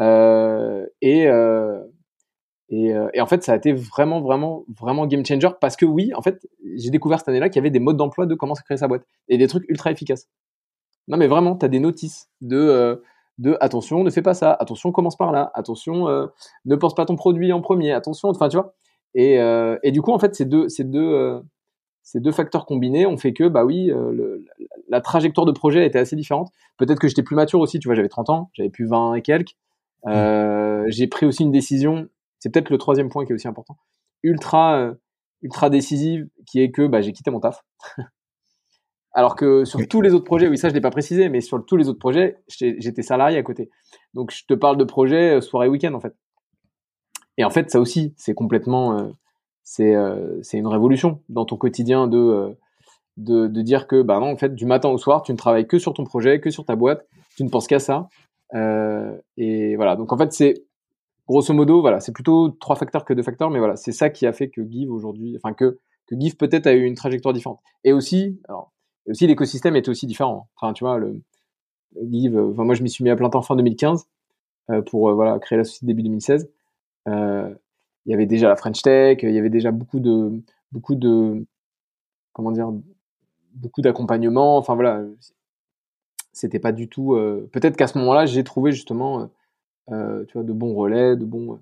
Euh, 0.01 0.85
et, 1.01 1.27
euh, 1.27 1.81
et, 2.69 2.93
euh, 2.93 3.09
et, 3.13 3.21
en 3.21 3.27
fait, 3.27 3.43
ça 3.43 3.53
a 3.53 3.55
été 3.55 3.73
vraiment, 3.73 4.21
vraiment, 4.21 4.65
vraiment 4.77 5.05
game 5.05 5.25
changer 5.25 5.49
parce 5.61 5.75
que 5.77 5.85
oui, 5.85 6.11
en 6.15 6.21
fait, 6.21 6.45
j'ai 6.75 6.89
découvert 6.89 7.19
cette 7.19 7.29
année-là 7.29 7.49
qu'il 7.49 7.57
y 7.57 7.63
avait 7.63 7.69
des 7.69 7.79
modes 7.79 7.97
d'emploi 7.97 8.25
de 8.25 8.35
comment 8.35 8.55
se 8.55 8.63
créer 8.63 8.77
sa 8.77 8.87
boîte 8.87 9.03
et 9.29 9.37
des 9.37 9.47
trucs 9.47 9.69
ultra 9.69 9.91
efficaces. 9.91 10.27
Non, 11.07 11.17
mais 11.17 11.27
vraiment, 11.27 11.55
tu 11.55 11.65
as 11.65 11.69
des 11.69 11.79
notices 11.79 12.29
de, 12.41 13.01
de 13.37 13.57
attention, 13.61 14.03
ne 14.03 14.09
fais 14.09 14.21
pas 14.21 14.33
ça, 14.33 14.53
attention, 14.53 14.91
commence 14.91 15.15
par 15.15 15.31
là, 15.31 15.51
attention, 15.53 16.07
ne 16.65 16.75
pense 16.75 16.95
pas 16.95 17.05
ton 17.05 17.15
produit 17.15 17.53
en 17.53 17.61
premier, 17.61 17.91
attention, 17.91 18.29
enfin, 18.29 18.49
tu 18.49 18.57
vois. 18.57 18.73
Et, 19.13 19.35
et 19.83 19.91
du 19.91 20.01
coup, 20.01 20.11
en 20.11 20.19
fait, 20.19 20.33
ces 20.35 20.45
deux, 20.45 20.67
ces 20.67 20.83
deux 20.83 21.41
ces 22.05 22.19
deux 22.19 22.31
facteurs 22.31 22.67
combinés 22.67 23.07
ont 23.07 23.17
fait 23.17 23.33
que, 23.33 23.47
bah 23.47 23.65
oui, 23.65 23.91
euh, 23.91 24.11
le, 24.11 24.45
la 24.89 25.01
trajectoire 25.01 25.47
de 25.47 25.51
projet 25.51 25.85
était 25.87 25.97
assez 25.97 26.15
différente. 26.15 26.51
Peut-être 26.77 26.99
que 26.99 27.07
j'étais 27.07 27.23
plus 27.23 27.35
mature 27.35 27.59
aussi, 27.59 27.79
tu 27.79 27.87
vois, 27.87 27.95
j'avais 27.95 28.09
30 28.09 28.29
ans, 28.29 28.51
j'avais 28.53 28.69
plus 28.69 28.85
20 28.85 29.15
et 29.15 29.21
quelques. 29.23 29.55
Euh, 30.05 30.85
j'ai 30.87 31.07
pris 31.07 31.25
aussi 31.25 31.41
une 31.41 31.51
décision, 31.51 32.07
c'est 32.37 32.51
peut-être 32.51 32.69
le 32.69 32.77
troisième 32.77 33.09
point 33.09 33.25
qui 33.25 33.31
est 33.31 33.35
aussi 33.35 33.47
important, 33.47 33.75
ultra, 34.21 34.77
euh, 34.77 34.93
ultra 35.41 35.71
décisive, 35.71 36.27
qui 36.45 36.61
est 36.61 36.69
que 36.69 36.85
bah, 36.85 37.01
j'ai 37.01 37.11
quitté 37.11 37.31
mon 37.31 37.39
taf. 37.39 37.65
Alors 39.15 39.35
que 39.35 39.65
sur 39.65 39.79
tous 39.87 40.01
les 40.01 40.13
autres 40.13 40.25
projets, 40.25 40.47
oui, 40.47 40.57
ça 40.57 40.69
je 40.69 40.73
l'ai 40.73 40.81
pas 40.81 40.91
précisé, 40.91 41.29
mais 41.29 41.41
sur 41.41 41.65
tous 41.65 41.77
les 41.77 41.89
autres 41.89 41.99
projets, 41.99 42.37
j'étais 42.47 43.01
salarié 43.01 43.37
à 43.37 43.43
côté. 43.43 43.69
Donc 44.13 44.31
je 44.31 44.45
te 44.45 44.53
parle 44.53 44.77
de 44.77 44.83
projets 44.83 45.41
soirée 45.41 45.69
week-end 45.69 45.93
en 45.93 45.99
fait. 45.99 46.13
Et 47.37 47.43
en 47.43 47.49
fait, 47.49 47.71
ça 47.71 47.79
aussi, 47.79 48.13
c'est 48.17 48.33
complètement, 48.33 49.09
c'est 49.65 49.95
euh, 49.95 50.41
c'est 50.43 50.57
une 50.57 50.67
révolution 50.67 51.21
dans 51.27 51.43
ton 51.43 51.57
quotidien 51.57 52.07
de, 52.07 52.17
euh, 52.17 52.53
de, 53.17 53.47
de 53.47 53.61
dire 53.61 53.87
que 53.87 54.01
bah 54.01 54.19
non, 54.19 54.31
en 54.31 54.37
fait 54.37 54.55
du 54.55 54.65
matin 54.65 54.89
au 54.89 54.97
soir 54.97 55.23
tu 55.23 55.33
ne 55.33 55.37
travailles 55.37 55.67
que 55.67 55.79
sur 55.79 55.93
ton 55.93 56.05
projet 56.05 56.39
que 56.39 56.51
sur 56.51 56.63
ta 56.63 56.75
boîte 56.75 57.05
tu 57.35 57.43
ne 57.43 57.49
penses 57.49 57.67
qu'à 57.67 57.79
ça 57.79 58.07
euh, 58.53 59.17
et 59.37 59.75
voilà 59.75 59.95
donc 59.95 60.13
en 60.13 60.17
fait 60.17 60.31
c'est 60.31 60.53
grosso 61.27 61.51
modo 61.51 61.81
voilà 61.81 61.99
c'est 61.99 62.13
plutôt 62.13 62.49
trois 62.49 62.75
facteurs 62.75 63.03
que 63.03 63.13
deux 63.13 63.23
facteurs 63.23 63.49
mais 63.49 63.57
voilà 63.57 63.75
c'est 63.75 63.91
ça 63.91 64.11
qui 64.11 64.27
a 64.27 64.33
fait 64.33 64.49
que 64.49 64.61
Give 64.69 64.91
aujourd'hui 64.91 65.35
enfin 65.35 65.53
que 65.53 65.79
que 66.05 66.15
Give 66.17 66.37
peut-être 66.37 66.67
a 66.67 66.73
eu 66.73 66.83
une 66.83 66.93
trajectoire 66.93 67.33
différente 67.33 67.59
et 67.83 67.91
aussi 67.91 68.39
alors 68.47 68.71
et 69.07 69.11
aussi 69.11 69.27
l'écosystème 69.27 69.75
était 69.75 69.89
aussi 69.89 70.07
différent 70.07 70.47
enfin 70.55 70.73
tu 70.73 70.83
vois 70.83 70.95
enfin 70.95 72.63
moi 72.63 72.75
je 72.75 72.83
m'y 72.83 72.89
suis 72.89 73.03
mis 73.03 73.09
à 73.09 73.15
plein 73.15 73.29
temps 73.29 73.41
fin 73.41 73.55
2015 73.55 74.07
euh, 74.71 74.81
pour 74.81 75.09
euh, 75.09 75.13
voilà 75.13 75.39
créer 75.39 75.57
la 75.57 75.63
société 75.63 75.87
début 75.87 76.03
2016 76.03 76.49
euh, 77.07 77.53
il 78.05 78.11
y 78.11 78.13
avait 78.13 78.25
déjà 78.25 78.47
la 78.49 78.55
French 78.55 78.81
Tech, 78.81 79.19
il 79.23 79.31
y 79.31 79.39
avait 79.39 79.49
déjà 79.49 79.71
beaucoup 79.71 79.99
de, 79.99 80.41
beaucoup 80.71 80.95
de, 80.95 81.45
comment 82.33 82.51
dire, 82.51 82.71
beaucoup 83.55 83.81
d'accompagnement. 83.81 84.57
Enfin 84.57 84.75
voilà, 84.75 85.03
c'était 86.33 86.59
pas 86.59 86.71
du 86.71 86.87
tout. 86.87 87.15
Euh, 87.15 87.49
peut-être 87.51 87.77
qu'à 87.77 87.87
ce 87.87 87.97
moment-là, 87.99 88.25
j'ai 88.25 88.43
trouvé 88.43 88.71
justement, 88.71 89.21
euh, 89.21 89.25
euh, 89.91 90.25
tu 90.25 90.33
vois, 90.33 90.43
de 90.43 90.53
bons 90.53 90.75
relais, 90.75 91.15
de 91.15 91.25
bons, 91.25 91.59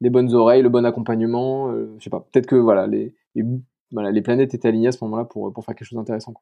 les 0.00 0.10
bonnes 0.10 0.32
oreilles, 0.34 0.62
le 0.62 0.68
bon 0.68 0.84
accompagnement. 0.86 1.72
je 1.98 2.04
sais 2.04 2.10
pas. 2.10 2.20
Peut-être 2.32 2.46
que 2.46 2.56
voilà, 2.56 2.86
les, 2.86 3.14
les 3.34 4.22
planètes 4.22 4.54
étaient 4.54 4.68
alignées 4.68 4.88
à 4.88 4.92
ce 4.92 5.04
moment-là 5.04 5.24
pour 5.24 5.52
pour 5.52 5.64
faire 5.64 5.74
quelque 5.74 5.88
chose 5.88 5.98
d'intéressant. 5.98 6.34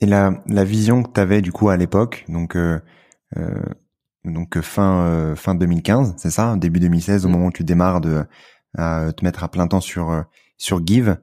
Et 0.00 0.06
la, 0.06 0.42
la 0.46 0.64
vision 0.64 1.02
que 1.02 1.12
tu 1.12 1.20
avais 1.20 1.40
du 1.40 1.52
coup 1.52 1.68
à 1.68 1.76
l'époque, 1.76 2.24
donc 2.28 2.56
donc 4.26 4.56
euh, 4.56 4.62
fin 4.62 5.06
euh, 5.06 5.36
fin 5.36 5.54
2015, 5.54 6.14
c'est 6.16 6.30
ça, 6.30 6.56
début 6.56 6.80
2016, 6.80 7.24
au 7.24 7.28
mm. 7.28 7.32
moment 7.32 7.46
où 7.46 7.52
tu 7.52 7.64
démarres 7.64 8.00
de 8.00 8.24
à 8.76 9.12
te 9.12 9.24
mettre 9.24 9.42
à 9.44 9.48
plein 9.48 9.66
temps 9.68 9.80
sur 9.80 10.10
euh, 10.10 10.22
sur 10.58 10.84
Give. 10.84 11.16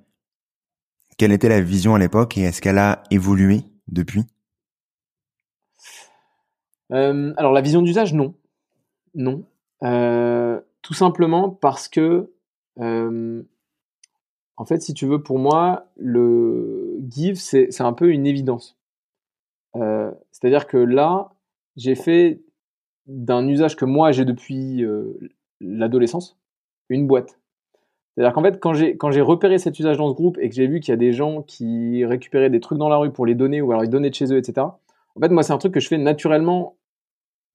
Quelle 1.17 1.31
était 1.31 1.49
la 1.49 1.61
vision 1.61 1.93
à 1.93 1.99
l'époque 1.99 2.37
et 2.37 2.41
est-ce 2.41 2.61
qu'elle 2.61 2.79
a 2.79 3.03
évolué 3.11 3.61
depuis? 3.87 4.25
Euh, 6.91 7.33
Alors 7.37 7.51
la 7.51 7.61
vision 7.61 7.81
d'usage, 7.81 8.13
non, 8.13 8.35
non, 9.13 9.45
euh, 9.83 10.59
tout 10.81 10.93
simplement 10.93 11.49
parce 11.49 11.87
que 11.87 12.31
en 14.57 14.65
fait, 14.65 14.81
si 14.81 14.93
tu 14.93 15.05
veux, 15.05 15.23
pour 15.23 15.39
moi, 15.39 15.87
le 15.97 16.99
Give 17.09 17.35
c'est 17.35 17.81
un 17.81 17.93
peu 17.93 18.09
une 18.09 18.27
évidence. 18.27 18.77
C'est-à-dire 19.73 20.67
que 20.67 20.77
là, 20.77 21.31
j'ai 21.75 21.95
fait 21.95 22.41
d'un 23.07 23.47
usage 23.47 23.75
que 23.75 23.85
moi 23.85 24.11
j'ai 24.11 24.25
depuis 24.25 24.83
euh, 24.83 25.17
l'adolescence, 25.59 26.37
une 26.89 27.07
boîte. 27.07 27.39
C'est-à-dire 28.15 28.33
qu'en 28.33 28.43
fait, 28.43 28.59
quand 28.59 28.73
j'ai 29.11 29.21
repéré 29.21 29.57
cet 29.57 29.79
usage 29.79 29.97
dans 29.97 30.09
ce 30.09 30.13
groupe 30.13 30.37
et 30.39 30.47
que 30.47 30.55
j'ai 30.55 30.67
vu 30.67 30.79
qu'il 30.79 30.91
y 30.91 30.93
a 30.93 30.97
des 30.97 31.13
gens 31.13 31.41
qui 31.41 32.05
récupéraient 32.05 32.51
des 32.51 32.59
trucs 32.59 32.77
dans 32.77 32.89
la 32.89 32.97
rue 32.97 33.11
pour 33.11 33.25
les 33.25 33.33
donner 33.33 33.59
ou 33.61 33.71
alors 33.71 33.83
ils 33.83 33.89
donnaient 33.89 34.11
de 34.11 34.15
chez 34.15 34.31
eux, 34.31 34.37
etc. 34.37 34.67
En 35.15 35.19
fait, 35.19 35.29
moi, 35.29 35.41
c'est 35.41 35.53
un 35.53 35.57
truc 35.57 35.73
que 35.73 35.79
je 35.79 35.87
fais 35.87 35.97
naturellement 35.97 36.77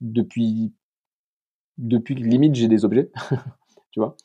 depuis 0.00 0.72
depuis 1.76 2.16
limite 2.16 2.56
j'ai 2.56 2.66
des 2.66 2.84
objets, 2.84 3.10
tu 3.92 4.00
vois, 4.00 4.16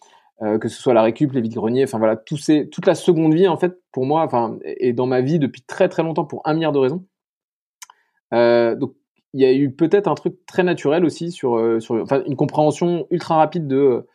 euh, 0.42 0.58
que 0.58 0.68
ce 0.68 0.82
soit 0.82 0.96
la 0.96 1.04
récup, 1.04 1.32
les 1.32 1.42
vides 1.42 1.54
greniers, 1.54 1.84
enfin 1.84 2.00
voilà, 2.00 2.18
toute 2.18 2.86
la 2.86 2.96
seconde 2.96 3.36
vie 3.36 3.48
en 3.48 3.56
fait 3.56 3.80
pour 3.92 4.06
moi, 4.06 4.24
enfin 4.24 4.58
et 4.66 4.92
dans 4.92 5.06
ma 5.06 5.22
vie 5.22 5.38
depuis 5.38 5.62
très 5.62 5.90
très 5.90 6.02
longtemps 6.02 6.26
pour 6.26 6.42
un 6.46 6.56
milliard 6.56 6.72
de 6.72 6.80
raisons. 6.80 7.06
Euh, 8.34 8.76
donc 8.76 8.96
il 9.34 9.42
y 9.42 9.46
a 9.46 9.54
eu 9.54 9.72
peut-être 9.72 10.08
un 10.08 10.16
truc 10.16 10.44
très 10.48 10.64
naturel 10.64 11.06
aussi 11.06 11.32
sur, 11.32 11.56
euh, 11.56 11.80
enfin, 12.02 12.24
une 12.26 12.36
compréhension 12.36 13.08
ultra 13.12 13.36
rapide 13.38 13.68
de, 13.68 14.08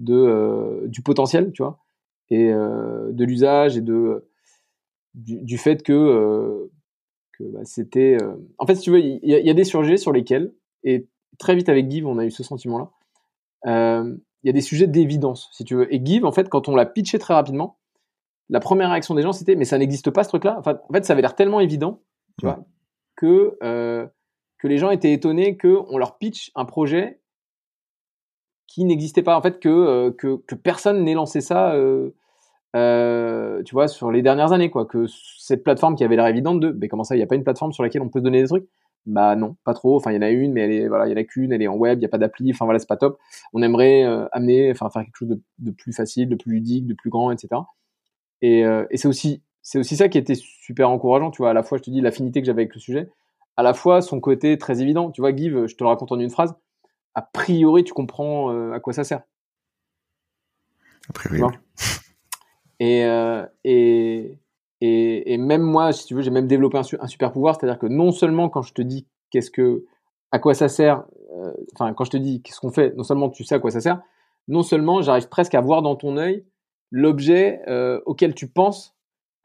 de 0.00 0.86
du 0.86 1.02
potentiel, 1.02 1.52
tu 1.52 1.62
vois, 1.62 1.78
et 2.30 2.48
de 2.50 3.24
l'usage 3.24 3.76
et 3.76 3.80
de 3.80 4.28
du, 5.14 5.58
fait 5.58 5.82
que 5.82 6.68
que 7.38 7.44
bah, 7.44 7.60
c'était. 7.64 8.18
En 8.58 8.66
fait, 8.66 8.74
si 8.74 8.82
tu 8.82 8.90
veux, 8.90 9.00
il 9.00 9.20
y, 9.22 9.30
y, 9.32 9.50
a 9.50 9.54
des 9.54 9.64
sujets 9.64 9.96
sur 9.96 10.12
lesquels 10.12 10.52
et 10.84 11.08
très 11.38 11.54
vite 11.54 11.68
avec 11.68 11.90
Give, 11.90 12.06
on 12.06 12.18
a 12.18 12.24
eu 12.24 12.30
ce 12.30 12.42
sentiment-là. 12.42 12.90
Il 14.42 14.46
y 14.46 14.50
a 14.50 14.52
des 14.52 14.60
sujets 14.60 14.86
d'évidence, 14.86 15.50
si 15.52 15.64
tu 15.64 15.74
veux. 15.74 15.92
Et 15.94 16.04
Give, 16.04 16.24
en 16.24 16.32
fait, 16.32 16.48
quand 16.48 16.68
on 16.68 16.74
l'a 16.74 16.86
pitché 16.86 17.18
très 17.18 17.34
rapidement, 17.34 17.78
la 18.48 18.60
première 18.60 18.90
réaction 18.90 19.14
des 19.14 19.22
gens, 19.22 19.32
c'était 19.32 19.54
mais 19.54 19.64
ça 19.64 19.78
n'existe 19.78 20.10
pas 20.10 20.24
ce 20.24 20.28
truc-là. 20.30 20.60
En 20.64 20.92
fait, 20.92 21.04
ça 21.04 21.12
avait 21.12 21.22
l'air 21.22 21.34
tellement 21.34 21.60
évident, 21.60 22.00
tu 22.38 22.46
vois, 22.46 22.64
que 23.16 23.56
euh, 23.62 24.06
que 24.58 24.66
les 24.66 24.78
gens 24.78 24.90
étaient 24.90 25.12
étonnés 25.12 25.56
que 25.56 25.80
on 25.88 25.98
leur 25.98 26.18
pitch 26.18 26.50
un 26.54 26.64
projet 26.64 27.20
qui 28.66 28.84
n'existait 28.84 29.22
pas. 29.22 29.36
En 29.36 29.42
fait, 29.42 29.60
que 29.60 29.68
euh, 29.68 30.10
que, 30.10 30.36
que, 30.46 30.54
personne 30.54 31.04
n'ait 31.04 31.14
lancé 31.14 31.40
ça. 31.40 31.74
Euh, 32.76 33.62
tu 33.64 33.74
vois, 33.74 33.88
sur 33.88 34.12
les 34.12 34.22
dernières 34.22 34.52
années, 34.52 34.70
quoi, 34.70 34.86
que 34.86 35.06
cette 35.38 35.64
plateforme 35.64 35.96
qui 35.96 36.04
avait 36.04 36.16
l'air 36.16 36.26
évidente 36.26 36.60
de, 36.60 36.70
mais 36.70 36.88
comment 36.88 37.02
ça, 37.02 37.16
il 37.16 37.18
n'y 37.18 37.24
a 37.24 37.26
pas 37.26 37.34
une 37.34 37.42
plateforme 37.42 37.72
sur 37.72 37.82
laquelle 37.82 38.02
on 38.02 38.08
peut 38.08 38.20
se 38.20 38.24
donner 38.24 38.42
des 38.42 38.48
trucs? 38.48 38.68
Bah 39.06 39.34
non, 39.34 39.56
pas 39.64 39.74
trop. 39.74 39.96
Enfin, 39.96 40.12
il 40.12 40.16
y 40.16 40.18
en 40.18 40.22
a 40.22 40.30
une, 40.30 40.52
mais 40.52 40.62
elle 40.62 40.72
est, 40.72 40.88
voilà, 40.88 41.06
il 41.06 41.10
y 41.10 41.14
en 41.14 41.16
a 41.16 41.24
qu'une, 41.24 41.52
elle 41.52 41.62
est 41.62 41.68
en 41.68 41.76
web, 41.76 41.98
il 41.98 42.00
n'y 42.00 42.06
a 42.06 42.08
pas 42.08 42.18
d'appli. 42.18 42.50
Enfin 42.52 42.64
voilà, 42.64 42.78
c'est 42.78 42.88
pas 42.88 42.96
top. 42.96 43.18
On 43.52 43.62
aimerait 43.62 44.04
euh, 44.04 44.26
amener, 44.32 44.70
enfin 44.70 44.90
faire 44.90 45.02
quelque 45.02 45.16
chose 45.16 45.28
de, 45.28 45.42
de, 45.58 45.70
plus 45.70 45.92
facile, 45.92 46.28
de 46.28 46.36
plus 46.36 46.52
ludique, 46.52 46.86
de 46.86 46.94
plus 46.94 47.10
grand, 47.10 47.30
etc. 47.30 47.62
Et, 48.42 48.64
euh, 48.64 48.86
et 48.90 48.96
c'est 48.98 49.08
aussi, 49.08 49.42
c'est 49.62 49.78
aussi 49.78 49.96
ça 49.96 50.08
qui 50.08 50.18
était 50.18 50.34
super 50.34 50.90
encourageant. 50.90 51.30
Tu 51.30 51.38
vois, 51.38 51.50
à 51.50 51.54
la 51.54 51.62
fois, 51.62 51.78
je 51.78 51.82
te 51.84 51.90
dis 51.90 52.00
l'affinité 52.00 52.40
que 52.40 52.46
j'avais 52.46 52.62
avec 52.62 52.74
le 52.74 52.80
sujet, 52.80 53.10
à 53.56 53.62
la 53.62 53.74
fois 53.74 54.02
son 54.02 54.20
côté 54.20 54.58
très 54.58 54.82
évident. 54.82 55.10
Tu 55.10 55.22
vois, 55.22 55.34
Give, 55.34 55.66
je 55.66 55.74
te 55.74 55.82
le 55.82 55.88
raconte 55.88 56.12
en 56.12 56.20
une 56.20 56.30
phrase. 56.30 56.54
A 57.14 57.22
priori, 57.22 57.84
tu 57.84 57.92
comprends 57.92 58.52
euh, 58.52 58.72
à 58.72 58.80
quoi 58.80 58.92
ça 58.92 59.04
sert. 59.04 59.22
A 61.08 61.12
priori. 61.12 61.54
Et, 62.78 63.04
et, 63.64 64.38
et, 64.80 65.36
même 65.36 65.62
moi, 65.62 65.92
si 65.92 66.06
tu 66.06 66.14
veux, 66.14 66.22
j'ai 66.22 66.30
même 66.30 66.46
développé 66.46 66.78
un, 66.78 67.06
super 67.06 67.32
pouvoir, 67.32 67.56
c'est-à-dire 67.56 67.78
que 67.78 67.86
non 67.86 68.12
seulement 68.12 68.48
quand 68.48 68.62
je 68.62 68.72
te 68.72 68.82
dis 68.82 69.06
qu'est-ce 69.30 69.50
que, 69.50 69.84
à 70.32 70.38
quoi 70.38 70.54
ça 70.54 70.68
sert, 70.68 71.04
euh, 71.36 71.52
enfin 71.74 71.92
quand 71.92 72.04
je 72.04 72.10
te 72.10 72.16
dis 72.16 72.40
qu'est-ce 72.42 72.60
qu'on 72.60 72.70
fait, 72.70 72.94
non 72.96 73.02
seulement 73.02 73.28
tu 73.28 73.44
sais 73.44 73.56
à 73.56 73.58
quoi 73.58 73.70
ça 73.70 73.80
sert, 73.80 74.00
non 74.48 74.62
seulement 74.62 75.02
j'arrive 75.02 75.28
presque 75.28 75.54
à 75.54 75.60
voir 75.60 75.82
dans 75.82 75.96
ton 75.96 76.16
œil 76.16 76.46
l'objet 76.90 77.60
euh, 77.68 78.00
auquel 78.06 78.34
tu 78.34 78.48
penses 78.48 78.94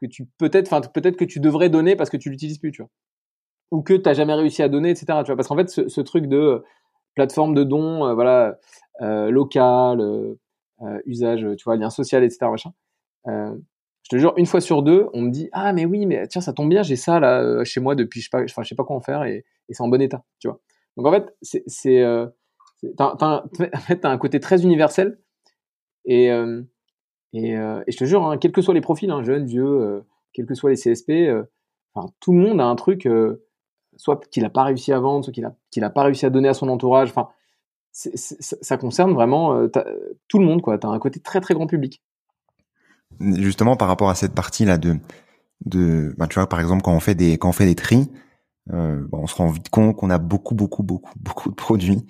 que 0.00 0.06
tu 0.06 0.26
peut-être, 0.38 0.72
enfin 0.72 0.80
peut-être 0.88 1.16
que 1.16 1.24
tu 1.24 1.40
devrais 1.40 1.68
donner 1.68 1.96
parce 1.96 2.10
que 2.10 2.16
tu 2.16 2.30
l'utilises 2.30 2.58
plus, 2.58 2.72
tu 2.72 2.82
vois, 2.82 2.90
ou 3.70 3.82
que 3.82 3.94
tu 3.94 4.02
n'as 4.04 4.14
jamais 4.14 4.34
réussi 4.34 4.62
à 4.62 4.68
donner, 4.68 4.90
etc. 4.90 5.06
Tu 5.24 5.26
vois, 5.26 5.36
parce 5.36 5.48
qu'en 5.48 5.56
fait, 5.56 5.68
ce, 5.68 6.00
truc 6.00 6.26
de 6.26 6.62
plateforme 7.14 7.54
de 7.54 7.64
dons, 7.64 8.06
euh, 8.06 8.14
voilà, 8.14 8.58
euh, 9.02 9.30
local, 9.30 10.00
euh, 10.00 10.34
usage, 11.06 11.46
tu 11.56 11.64
vois, 11.64 11.76
lien 11.76 11.90
social, 11.90 12.24
etc. 12.24 12.46
Je 14.06 14.10
te 14.10 14.20
jure, 14.20 14.34
une 14.36 14.46
fois 14.46 14.60
sur 14.60 14.84
deux, 14.84 15.08
on 15.14 15.22
me 15.22 15.30
dit 15.30 15.48
ah 15.50 15.72
mais 15.72 15.84
oui, 15.84 16.06
mais 16.06 16.28
tiens, 16.28 16.40
ça 16.40 16.52
tombe 16.52 16.68
bien, 16.68 16.84
j'ai 16.84 16.94
ça 16.94 17.18
là 17.18 17.42
euh, 17.42 17.64
chez 17.64 17.80
moi 17.80 17.96
depuis 17.96 18.20
je 18.20 18.26
sais 18.26 18.30
pas, 18.30 18.46
je 18.46 18.68
sais 18.68 18.76
pas 18.76 18.84
quoi 18.84 18.94
en 18.94 19.00
faire 19.00 19.24
et, 19.24 19.44
c'est 19.68 19.82
en 19.82 19.88
bon 19.88 20.00
état, 20.00 20.22
tu 20.38 20.46
vois. 20.46 20.60
Donc 20.96 21.06
en 21.06 21.10
fait, 21.10 21.34
c'est 21.42 22.02
euh, 22.02 22.26
en 23.00 23.80
fait, 23.80 23.98
t'as 23.98 24.08
un 24.08 24.18
côté 24.18 24.38
très 24.38 24.62
universel 24.62 25.18
et 26.04 26.30
euh, 26.30 26.62
et, 27.32 27.56
je 27.56 27.96
te 27.96 28.04
jure, 28.04 28.24
hein, 28.24 28.38
quels 28.38 28.52
que 28.52 28.62
soient 28.62 28.74
les 28.74 28.80
profils, 28.80 29.10
hein, 29.10 29.24
jeunes, 29.24 29.44
vieux, 29.44 30.04
quels 30.32 30.46
que 30.46 30.54
soient 30.54 30.70
les 30.70 30.76
CSP, 30.76 31.10
tout 32.20 32.32
le 32.32 32.38
monde 32.38 32.60
a 32.60 32.64
un 32.64 32.76
truc, 32.76 33.08
soit 33.96 34.24
qu'il 34.28 34.44
a 34.44 34.50
pas 34.50 34.62
réussi 34.62 34.92
à 34.92 35.00
vendre, 35.00 35.24
soit 35.24 35.32
qu'il 35.32 35.44
a 35.44 35.86
a 35.86 35.90
pas 35.90 36.04
réussi 36.04 36.26
à 36.26 36.30
donner 36.30 36.48
à 36.48 36.54
son 36.54 36.68
entourage. 36.68 37.10
Enfin, 37.10 37.28
ça 37.90 38.76
concerne 38.76 39.14
vraiment 39.14 39.66
tout 40.28 40.38
le 40.38 40.44
monde, 40.44 40.62
quoi. 40.62 40.78
T'as 40.78 40.88
un 40.88 41.00
côté 41.00 41.18
très 41.18 41.40
très 41.40 41.54
grand 41.54 41.66
public 41.66 42.00
justement 43.20 43.76
par 43.76 43.88
rapport 43.88 44.10
à 44.10 44.14
cette 44.14 44.34
partie 44.34 44.64
là 44.64 44.78
de 44.78 44.98
de 45.64 46.14
bah, 46.18 46.26
tu 46.26 46.34
vois 46.34 46.48
par 46.48 46.60
exemple 46.60 46.82
quand 46.82 46.92
on 46.92 47.00
fait 47.00 47.14
des 47.14 47.38
quand 47.38 47.48
on 47.48 47.52
fait 47.52 47.66
des 47.66 47.74
tris 47.74 48.10
euh, 48.72 49.06
bah, 49.10 49.18
on 49.20 49.26
se 49.26 49.34
rend 49.36 49.48
vite 49.50 49.68
compte 49.68 49.96
qu'on 49.96 50.10
a 50.10 50.18
beaucoup 50.18 50.54
beaucoup 50.54 50.82
beaucoup 50.82 51.12
beaucoup 51.20 51.50
de 51.50 51.54
produits 51.54 52.06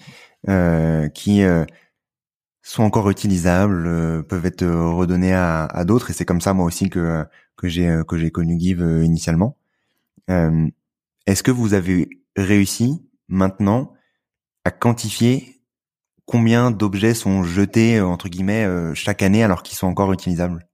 euh, 0.49 1.09
qui 1.09 1.43
euh, 1.43 1.65
sont 2.63 2.83
encore 2.83 3.11
utilisables 3.11 4.25
peuvent 4.25 4.47
être 4.47 4.67
redonnés 4.67 5.33
à, 5.35 5.67
à 5.67 5.85
d'autres. 5.85 6.11
Et 6.11 6.13
c'est 6.13 6.25
comme 6.25 6.41
ça 6.41 6.55
moi 6.55 6.67
aussi 6.67 6.91
que 6.91 7.25
que 7.57 7.69
j'ai 7.69 8.03
que 8.09 8.19
j'ai 8.19 8.31
connu 8.31 8.59
Give 8.59 8.81
initialement. 9.05 9.57
Est-ce 10.29 11.43
que 11.43 11.51
vous 11.53 11.75
avez 11.75 12.09
réussi 12.37 13.09
maintenant 13.29 13.93
à 14.65 14.71
quantifier 14.73 15.63
combien 16.27 16.71
d'objets 16.73 17.15
sont 17.15 17.45
jetés 17.45 18.01
entre 18.01 18.29
guillemets 18.29 18.67
chaque 18.95 19.23
année 19.23 19.45
alors 19.45 19.63
qu'ils 19.63 19.79
sont 19.79 19.87
encore 19.87 20.13
utilisables? 20.13 20.67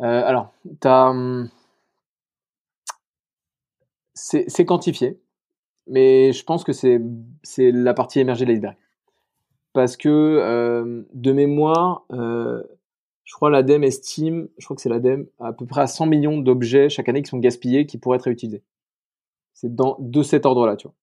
Alors, 0.00 0.52
hum, 0.84 1.48
c'est 4.14 4.64
quantifié, 4.64 5.18
mais 5.86 6.32
je 6.32 6.44
pense 6.44 6.64
que 6.64 6.72
c'est 6.72 7.00
la 7.72 7.94
partie 7.94 8.20
émergée 8.20 8.44
de 8.44 8.50
l'iceberg. 8.50 8.76
Parce 9.72 9.96
que 9.96 10.08
euh, 10.08 11.02
de 11.12 11.32
mémoire, 11.32 12.06
euh, 12.12 12.62
je 13.24 13.34
crois 13.34 13.50
l'ADEME 13.50 13.84
estime, 13.84 14.48
je 14.56 14.64
crois 14.64 14.74
que 14.76 14.80
c'est 14.82 14.88
l'ADEME, 14.88 15.26
à 15.38 15.52
peu 15.52 15.66
près 15.66 15.82
à 15.82 15.86
100 15.86 16.06
millions 16.06 16.38
d'objets 16.38 16.88
chaque 16.88 17.08
année 17.08 17.22
qui 17.22 17.28
sont 17.28 17.38
gaspillés, 17.38 17.86
qui 17.86 17.98
pourraient 17.98 18.16
être 18.16 18.24
réutilisés. 18.24 18.62
C'est 19.52 19.74
de 19.74 20.22
cet 20.22 20.46
ordre-là, 20.46 20.76
tu 20.76 20.88
vois. 20.88 20.94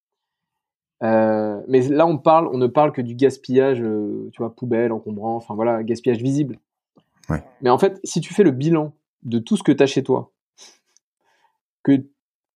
Euh, 1.03 1.61
mais 1.67 1.81
là, 1.89 2.07
on 2.07 2.17
parle, 2.17 2.47
on 2.47 2.57
ne 2.57 2.67
parle 2.67 2.93
que 2.93 3.01
du 3.01 3.13
gaspillage, 3.15 3.81
euh, 3.81 4.29
tu 4.31 4.41
vois, 4.41 4.55
poubelle, 4.55 4.91
encombrant, 4.91 5.35
enfin 5.35 5.53
voilà, 5.53 5.83
gaspillage 5.83 6.21
visible. 6.21 6.59
Mais 7.61 7.69
en 7.69 7.77
fait, 7.77 7.99
si 8.03 8.21
tu 8.21 8.33
fais 8.33 8.43
le 8.43 8.51
bilan 8.51 8.93
de 9.23 9.39
tout 9.39 9.57
ce 9.57 9.63
que 9.63 9.71
tu 9.71 9.81
as 9.81 9.85
chez 9.85 10.03
toi, 10.03 10.31
que, 11.83 12.05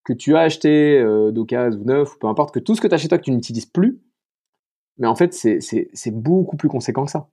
que 0.04 0.14
tu 0.14 0.36
as 0.36 0.42
acheté 0.42 1.00
euh, 1.00 1.32
d'occasion 1.32 1.80
ou 1.80 1.84
neuf, 1.86 2.16
ou 2.16 2.20
peu 2.20 2.28
importe, 2.28 2.54
que 2.54 2.60
tout 2.60 2.76
ce 2.76 2.82
que 2.82 2.88
tu 2.88 2.94
as 2.94 2.98
chez 2.98 3.08
toi 3.08 3.18
que 3.18 3.24
tu 3.24 3.32
n'utilises 3.32 3.66
plus, 3.66 4.02
mais 4.98 5.08
en 5.08 5.16
fait, 5.16 5.34
c'est 5.34 6.12
beaucoup 6.12 6.58
plus 6.58 6.70
conséquent 6.70 7.06
que 7.06 7.12
ça. 7.12 7.30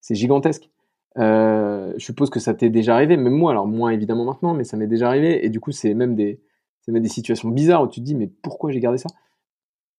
C'est 0.00 0.14
gigantesque. 0.14 0.70
Euh, 1.18 1.92
je 1.96 2.04
suppose 2.04 2.30
que 2.30 2.40
ça 2.40 2.54
t'est 2.54 2.70
déjà 2.70 2.94
arrivé, 2.94 3.16
même 3.16 3.32
moi, 3.32 3.50
alors 3.50 3.66
moins 3.66 3.90
évidemment 3.90 4.24
maintenant, 4.24 4.54
mais 4.54 4.64
ça 4.64 4.76
m'est 4.76 4.86
déjà 4.86 5.08
arrivé, 5.08 5.44
et 5.44 5.48
du 5.48 5.60
coup, 5.60 5.72
c'est 5.72 5.94
même 5.94 6.14
des, 6.14 6.40
même 6.88 7.02
des 7.02 7.08
situations 7.08 7.50
bizarres 7.50 7.82
où 7.82 7.88
tu 7.88 8.00
te 8.00 8.04
dis, 8.04 8.14
mais 8.14 8.26
pourquoi 8.26 8.72
j'ai 8.72 8.80
gardé 8.80 8.98
ça? 8.98 9.08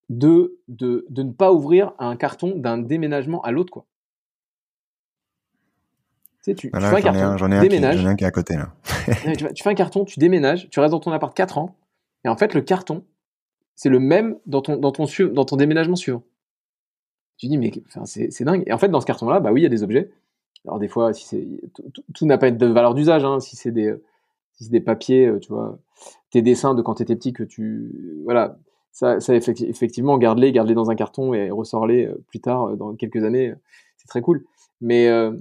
De, 0.10 0.60
de, 0.67 1.05
de 1.10 1.23
ne 1.23 1.31
pas 1.31 1.53
ouvrir 1.53 1.93
un 1.99 2.17
carton 2.17 2.53
d'un 2.55 2.77
déménagement 2.77 3.41
à 3.43 3.51
l'autre, 3.51 3.71
quoi. 3.71 3.86
Tu 6.43 6.51
sais, 6.51 6.56
tu, 6.56 6.69
voilà, 6.71 6.88
tu 6.88 6.95
fais 6.95 7.08
un 7.08 7.13
carton, 7.13 7.38
j'en 7.38 7.51
ai 7.51 7.58
un, 7.58 7.62
déménage. 7.62 7.97
Qui, 7.97 8.04
ai 8.04 8.08
un 8.08 8.15
qui 8.15 8.23
est 8.23 8.27
à 8.27 8.32
côté 8.32 8.56
là. 8.56 8.73
tu, 9.38 9.54
tu, 9.54 9.63
fais 9.63 9.69
un 9.69 9.75
carton, 9.75 10.06
tu 10.06 10.19
déménages, 10.19 10.69
tu 10.69 10.80
restes 10.80 10.91
dans 10.91 10.99
ton 10.99 11.12
appart 11.12 11.36
4 11.36 11.58
ans, 11.58 11.75
et 12.25 12.30
en 12.30 12.36
fait 12.36 12.54
le 12.54 12.62
carton, 12.62 13.04
c'est 13.75 13.89
le 13.89 13.99
même 13.99 14.38
dans 14.45 14.62
ton, 14.62 14.77
dans 14.77 14.91
ton, 14.91 15.06
dans 15.32 15.45
ton 15.45 15.56
déménagement 15.56 15.95
suivant. 15.95 16.23
Tu 17.38 17.47
dis 17.47 17.58
mais 17.58 17.71
enfin, 17.88 18.06
c'est 18.06 18.43
dingue. 18.43 18.63
Et 18.65 18.73
en 18.73 18.77
fait 18.77 18.89
dans 18.89 19.01
ce 19.01 19.06
carton-là, 19.06 19.39
bah 19.39 19.51
oui 19.51 19.62
il 19.62 19.63
y 19.63 19.67
a 19.67 19.69
des 19.69 19.84
objets. 19.84 20.12
Alors 20.65 20.80
des 20.80 20.88
fois, 20.88 21.13
si 21.13 21.25
c'est 21.25 21.47
tout 22.13 22.25
n'a 22.25 22.38
pas 22.38 22.51
de 22.51 22.65
valeur 22.67 22.93
d'usage. 22.93 23.23
Hein, 23.23 23.39
si 23.39 23.56
c'est 23.56 23.71
des 23.71 23.95
si 24.54 24.65
c'est 24.65 24.71
des 24.71 24.82
papiers, 24.82 25.27
euh, 25.27 25.39
tu 25.39 25.49
vois, 25.49 25.80
tes 26.30 26.41
dessins 26.41 26.75
de 26.75 26.82
quand 26.82 26.95
tu 26.95 27.04
étais 27.04 27.15
petit 27.15 27.34
que 27.34 27.43
tu 27.43 28.21
voilà, 28.23 28.58
ça, 28.91 29.19
ça 29.19 29.34
effectivement 29.34 30.17
garde-les, 30.17 30.51
garde-les 30.51 30.75
dans 30.75 30.91
un 30.91 30.95
carton 30.95 31.34
et 31.34 31.49
ressors-les 31.49 32.08
euh, 32.08 32.23
plus 32.27 32.39
tard 32.39 32.65
euh, 32.65 32.75
dans 32.75 32.95
quelques 32.95 33.23
années. 33.23 33.54
C'est 33.97 34.08
très 34.08 34.21
cool. 34.21 34.45
Mais 34.82 35.08
euh, 35.08 35.32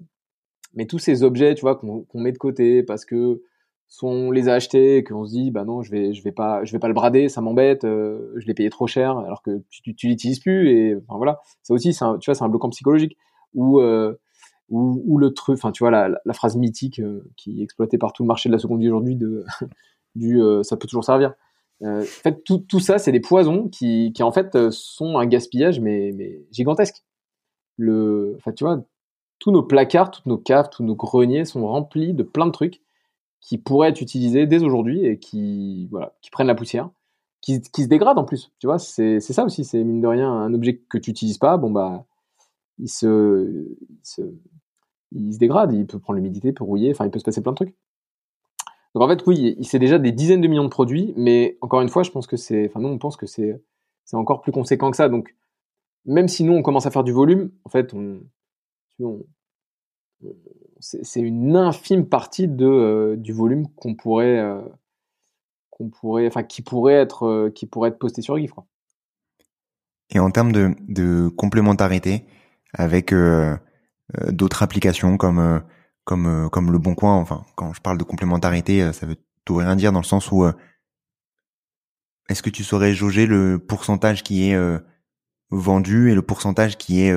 mais 0.75 0.87
tous 0.87 0.99
ces 0.99 1.23
objets, 1.23 1.55
tu 1.55 1.63
vois, 1.63 1.77
qu'on 1.77 2.07
met 2.15 2.33
de 2.33 2.39
côté 2.39 2.83
parce 2.83 3.05
que 3.05 3.43
soit 3.91 4.09
on 4.09 4.31
les 4.31 4.49
a 4.49 4.55
achetés 4.55 4.99
et 4.99 5.05
qu'on 5.05 5.27
se 5.27 5.33
dit, 5.33 5.51
bah 5.51 5.65
non, 5.65 5.83
je 5.83 5.91
vais, 5.91 6.15
je 6.15 6.23
vais 6.23 6.33
pas, 6.33 6.65
je 6.65 6.73
vais 6.73 6.79
pas 6.79 6.87
le 6.87 6.95
brader, 6.95 7.29
ça 7.29 7.41
m'embête, 7.41 7.85
euh, 7.85 8.33
je 8.37 8.47
l'ai 8.47 8.55
payé 8.55 8.71
trop 8.71 8.87
cher, 8.87 9.19
alors 9.19 9.43
que 9.43 9.63
tu, 9.69 9.95
tu, 9.95 10.07
l'utilises 10.07 10.39
plus 10.39 10.71
et 10.71 10.97
voilà, 11.09 11.41
ça 11.63 11.75
aussi, 11.75 11.95
un, 12.01 12.17
tu 12.19 12.31
vois, 12.31 12.37
c'est 12.37 12.45
un 12.45 12.49
bloquant 12.49 12.71
psychologique 12.71 13.19
ou 13.53 13.81
euh, 13.81 14.15
le 14.71 15.29
truc, 15.31 15.59
enfin 15.59 15.73
tu 15.73 15.83
vois 15.83 15.91
la, 15.91 16.33
phrase 16.33 16.57
mythique 16.57 17.01
euh, 17.01 17.29
qui 17.37 17.61
est 17.61 17.65
exploitée 17.65 17.99
par 17.99 18.13
tout 18.13 18.23
le 18.23 18.29
marché 18.29 18.49
de 18.49 18.55
la 18.55 18.61
seconde 18.61 18.81
vie 18.81 18.89
aujourd'hui 18.89 19.17
de 19.17 19.45
du 20.15 20.41
ça 20.63 20.77
peut 20.77 20.87
toujours 20.87 21.05
servir. 21.05 21.35
En 21.83 22.03
fait, 22.03 22.45
tout, 22.45 22.59
tout 22.59 22.79
ça, 22.79 22.99
c'est 22.99 23.11
des 23.11 23.21
poisons 23.21 23.69
qui, 23.69 24.13
qui 24.15 24.23
en 24.23 24.33
fait 24.33 24.71
sont 24.71 25.19
un 25.19 25.27
gaspillage 25.27 25.81
mais, 25.81 26.13
mais 26.15 26.45
gigantesque. 26.53 27.03
Le, 27.77 28.35
enfin 28.37 28.53
tu 28.53 28.65
vois, 28.65 28.85
tous 29.41 29.51
nos 29.51 29.63
placards, 29.63 30.13
toutes 30.13 30.27
nos 30.27 30.39
caves, 30.39 30.69
tous 30.71 30.85
nos 30.85 30.95
greniers 30.95 31.45
sont 31.45 31.67
remplis 31.67 32.15
de 32.15 32.23
plein 32.23 32.47
de 32.47 32.53
trucs 32.53 32.81
qui 33.41 33.59
pourraient 33.59 33.89
être 33.89 34.03
utilisés 34.03 34.47
dès 34.47 34.63
aujourd'hui 34.63 35.05
et 35.05 35.19
qui, 35.19 35.89
voilà, 35.91 36.15
qui 36.21 36.31
prennent 36.31 36.47
la 36.47 36.55
poussière, 36.55 36.91
qui, 37.41 37.55
se 37.55 37.89
dégradent 37.89 38.19
en 38.19 38.25
plus. 38.25 38.53
Tu 38.59 38.67
vois, 38.67 38.79
c'est 38.79 39.19
ça 39.21 39.45
aussi, 39.45 39.65
c'est 39.65 39.83
mine 39.83 40.03
de 40.03 40.07
rien 40.07 40.31
un 40.31 40.53
objet 40.55 40.77
que 40.77 40.99
tu 40.99 41.11
n'utilises 41.11 41.39
pas, 41.39 41.57
bon 41.57 41.71
bah, 41.71 42.05
il 42.79 42.91
se, 42.91 43.67
se, 44.03 44.23
il 45.13 45.33
se 45.33 45.39
dégrade, 45.39 45.73
il 45.73 45.87
peut 45.87 45.99
prendre 45.99 46.19
l'humidité, 46.19 46.49
il 46.49 46.55
peut 46.55 46.65
rouiller, 46.65 46.91
enfin, 46.91 47.07
il 47.07 47.11
peut 47.11 47.19
se 47.19 47.25
passer 47.25 47.43
plein 47.43 47.53
de 47.53 47.57
trucs. 47.57 47.75
Donc 48.95 49.05
en 49.05 49.09
fait, 49.09 49.27
oui, 49.27 49.57
c'est 49.63 49.79
déjà 49.79 49.99
des 49.99 50.13
dizaines 50.13 50.43
de 50.43 50.49
millions 50.49 50.65
de 50.65 50.69
produits, 50.69 51.15
mais 51.17 51.57
encore 51.63 51.81
une 51.81 51.89
fois, 51.89 52.03
je 52.03 52.11
pense 52.11 52.27
que 52.27 52.37
c'est, 52.37 52.67
enfin, 52.69 52.81
nous, 52.81 52.89
on 52.89 52.99
pense 52.99 53.17
que 53.17 53.27
c'est, 53.27 53.63
c'est 54.05 54.17
encore 54.17 54.43
plus 54.43 54.53
conséquent 54.53 54.91
que 54.91 54.97
ça. 54.97 55.09
Donc, 55.09 55.35
même 56.05 56.29
si 56.29 56.45
nous, 56.45 56.53
on 56.53 56.63
commence 56.63 56.87
à 56.87 56.91
faire 56.91 57.05
du 57.05 57.13
volume, 57.13 57.51
en 57.65 57.71
fait, 57.71 57.95
on, 57.95 58.21
c'est 60.81 61.21
une 61.21 61.57
infime 61.57 62.07
partie 62.07 62.49
de, 62.49 62.67
euh, 62.67 63.17
du 63.17 63.33
volume 63.33 63.69
qu'on 63.77 63.95
pourrait, 63.95 64.39
euh, 64.39 64.61
qu'on 65.71 65.89
pourrait, 65.91 66.27
enfin, 66.27 66.43
qui 66.43 66.63
pourrait 66.63 66.95
être, 66.95 67.27
euh, 67.27 67.51
qui 67.51 67.67
pourrait 67.67 67.91
être 67.91 67.99
posté 67.99 68.23
sur 68.23 68.39
GIF. 68.39 68.53
Et 70.11 70.19
en 70.19 70.31
termes 70.31 70.53
de, 70.53 70.75
de 70.89 71.29
complémentarité 71.29 72.25
avec 72.73 73.15
d'autres 74.29 74.63
applications 74.63 75.17
comme 75.17 75.63
comme 76.05 76.49
comme 76.51 76.73
le 76.73 76.79
Bon 76.79 76.97
Coin. 76.97 77.15
Enfin, 77.15 77.45
quand 77.55 77.73
je 77.73 77.81
parle 77.81 77.99
de 77.99 78.03
complémentarité, 78.03 78.93
ça 78.93 79.07
veut 79.07 79.17
tout 79.45 79.55
rien 79.55 79.77
dire 79.77 79.93
dans 79.93 80.01
le 80.01 80.05
sens 80.05 80.33
où 80.33 80.45
est-ce 82.29 82.43
que 82.43 82.51
tu 82.51 82.65
saurais 82.65 82.93
jauger 82.93 83.27
le 83.27 83.61
pourcentage 83.61 84.25
qui 84.25 84.51
est 84.51 84.81
vendu 85.51 86.11
et 86.11 86.17
le 86.17 86.23
pourcentage 86.23 86.77
qui 86.77 87.03
est 87.03 87.15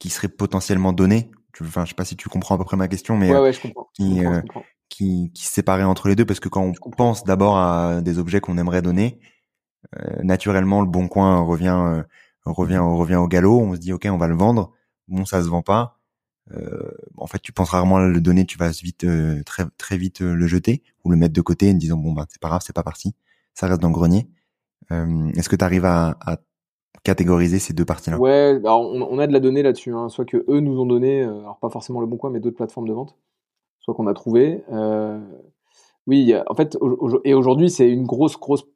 qui 0.00 0.10
serait 0.10 0.28
potentiellement 0.28 0.92
donné 0.92 1.30
Enfin, 1.60 1.84
je 1.84 1.90
sais 1.90 1.94
pas 1.94 2.04
si 2.04 2.16
tu 2.16 2.28
comprends 2.28 2.54
à 2.54 2.58
peu 2.58 2.64
près 2.64 2.76
ma 2.76 2.88
question, 2.88 3.16
mais 3.16 3.36
ouais, 3.36 3.52
je 3.52 3.60
comprends. 3.60 3.90
Qui, 3.94 4.20
qui, 4.88 5.30
qui 5.32 5.44
se 5.44 5.52
séparait 5.52 5.84
entre 5.84 6.08
les 6.08 6.16
deux 6.16 6.24
parce 6.24 6.40
que 6.40 6.48
quand 6.48 6.62
on 6.62 6.90
pense 6.90 7.24
d'abord 7.24 7.58
à 7.58 8.00
des 8.00 8.18
objets 8.18 8.40
qu'on 8.40 8.58
aimerait 8.58 8.82
donner, 8.82 9.20
naturellement 10.22 10.80
le 10.80 10.86
bon 10.86 11.08
coin 11.08 11.40
revient 11.40 12.02
revient 12.44 12.78
revient 12.78 13.16
au 13.16 13.28
galop. 13.28 13.60
On 13.60 13.74
se 13.74 13.80
dit 13.80 13.92
ok, 13.92 14.08
on 14.10 14.16
va 14.16 14.28
le 14.28 14.36
vendre. 14.36 14.72
Bon, 15.08 15.24
ça 15.24 15.42
se 15.42 15.48
vend 15.48 15.62
pas. 15.62 15.98
Euh, 16.52 16.90
en 17.16 17.26
fait, 17.26 17.40
tu 17.40 17.52
penses 17.52 17.70
rarement 17.70 17.98
à 17.98 18.06
le 18.06 18.20
donner, 18.20 18.44
tu 18.46 18.58
vas 18.58 18.70
vite 18.70 19.06
très 19.44 19.64
très 19.76 19.96
vite 19.96 20.20
le 20.20 20.46
jeter 20.46 20.82
ou 21.04 21.10
le 21.10 21.16
mettre 21.16 21.34
de 21.34 21.40
côté 21.42 21.70
en 21.70 21.74
disant 21.74 21.96
bon 21.96 22.12
bah 22.12 22.26
c'est 22.30 22.40
pas 22.40 22.48
grave, 22.48 22.62
c'est 22.64 22.72
pas 22.74 22.82
parti, 22.82 23.14
ça 23.54 23.66
reste 23.66 23.80
dans 23.80 23.88
le 23.88 23.94
grenier. 23.94 24.28
Est-ce 24.90 25.48
que 25.48 25.56
tu 25.56 25.64
arrives 25.64 25.84
à, 25.84 26.16
à 26.20 26.38
catégoriser 27.02 27.58
ces 27.58 27.72
deux 27.72 27.84
parties-là 27.84 28.18
Ouais, 28.18 28.58
alors 28.64 28.82
on, 28.82 29.18
a 29.18 29.26
de 29.26 29.32
la 29.32 29.40
donnée 29.40 29.62
là-dessus, 29.62 29.92
hein. 29.92 30.08
soit 30.08 30.24
que 30.24 30.44
eux 30.48 30.60
nous 30.60 30.80
ont 30.80 30.86
donné, 30.86 31.22
euh, 31.22 31.40
alors 31.40 31.58
pas 31.58 31.70
forcément 31.70 32.00
le 32.00 32.06
bon 32.06 32.16
coin, 32.16 32.30
mais 32.30 32.40
d'autres 32.40 32.56
plateformes 32.56 32.88
de 32.88 32.92
vente, 32.92 33.16
soit 33.80 33.94
qu'on 33.94 34.06
a 34.06 34.14
trouvé. 34.14 34.62
Euh, 34.70 35.18
oui, 36.06 36.34
en 36.48 36.54
fait, 36.54 36.76
et 37.24 37.34
aujourd'hui, 37.34 37.70
c'est 37.70 37.90
une 37.90 38.04
grosse, 38.04 38.38
grosse 38.38 38.66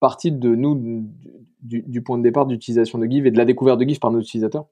partie 0.00 0.32
de 0.32 0.54
nous, 0.54 1.06
du, 1.62 2.02
point 2.02 2.18
de 2.18 2.22
départ 2.22 2.46
d'utilisation 2.46 2.98
de 2.98 3.06
Give 3.06 3.26
et 3.26 3.30
de 3.30 3.38
la 3.38 3.44
découverte 3.44 3.78
de 3.78 3.84
Give 3.84 3.98
par 3.98 4.10
nos 4.10 4.20
utilisateurs. 4.20 4.66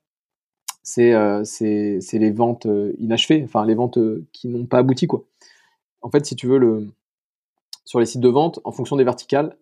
C'est 0.82 1.14
euh, 1.14 1.42
les 1.60 2.30
ventes 2.30 2.66
inachevées, 2.98 3.42
enfin 3.44 3.64
les 3.64 3.74
ventes 3.74 3.98
qui 4.32 4.48
n'ont 4.48 4.66
pas 4.66 4.78
abouti. 4.78 5.06
Quoi. 5.06 5.24
En 6.02 6.10
fait, 6.10 6.26
si 6.26 6.36
tu 6.36 6.46
veux, 6.46 6.58
le, 6.58 6.88
sur 7.84 8.00
les 8.00 8.06
sites 8.06 8.20
de 8.20 8.28
vente, 8.28 8.60
en 8.64 8.72
fonction 8.72 8.96
des 8.96 9.04
verticales, 9.04 9.56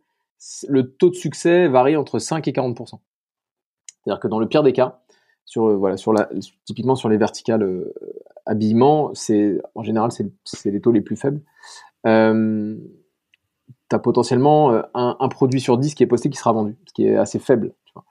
le 0.68 0.90
taux 0.90 1.10
de 1.10 1.14
succès 1.14 1.68
varie 1.68 1.96
entre 1.96 2.18
5 2.18 2.48
et 2.48 2.52
40 2.52 2.74
c'est-à-dire 4.02 4.20
que 4.20 4.28
dans 4.28 4.38
le 4.38 4.48
pire 4.48 4.62
des 4.62 4.72
cas, 4.72 5.00
sur, 5.44 5.66
euh, 5.66 5.76
voilà, 5.76 5.96
sur 5.96 6.12
la, 6.12 6.28
typiquement 6.64 6.94
sur 6.94 7.08
les 7.08 7.16
verticales 7.16 7.62
euh, 7.62 7.92
habillement, 8.46 9.10
c'est, 9.14 9.60
en 9.74 9.82
général, 9.82 10.10
c'est 10.12 10.70
les 10.70 10.80
taux 10.80 10.92
les 10.92 11.00
plus 11.00 11.16
faibles. 11.16 11.42
Euh, 12.06 12.76
tu 13.88 13.96
as 13.96 13.98
potentiellement 13.98 14.72
euh, 14.72 14.82
un, 14.94 15.16
un, 15.18 15.28
produit 15.28 15.60
sur 15.60 15.76
10 15.76 15.94
qui 15.94 16.02
est 16.02 16.06
posté 16.06 16.30
qui 16.30 16.38
sera 16.38 16.52
vendu, 16.52 16.78
ce 16.86 16.92
qui 16.92 17.06
est 17.06 17.16
assez 17.16 17.38
faible. 17.38 17.74
Tu 17.84 17.92
vois. 17.94 18.04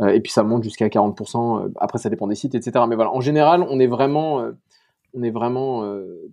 Mmh. 0.00 0.08
et 0.10 0.20
puis 0.20 0.32
ça 0.32 0.42
monte 0.42 0.62
jusqu'à 0.62 0.88
40%. 0.88 1.72
Après, 1.76 1.98
ça 1.98 2.08
dépend 2.08 2.26
des 2.26 2.36
sites, 2.36 2.54
etc. 2.54 2.84
Mais 2.88 2.94
voilà, 2.94 3.12
en 3.12 3.20
général, 3.20 3.66
on 3.68 3.78
est 3.80 3.86
vraiment, 3.86 4.42
on 5.12 5.22
est 5.22 5.30
vraiment 5.30 5.84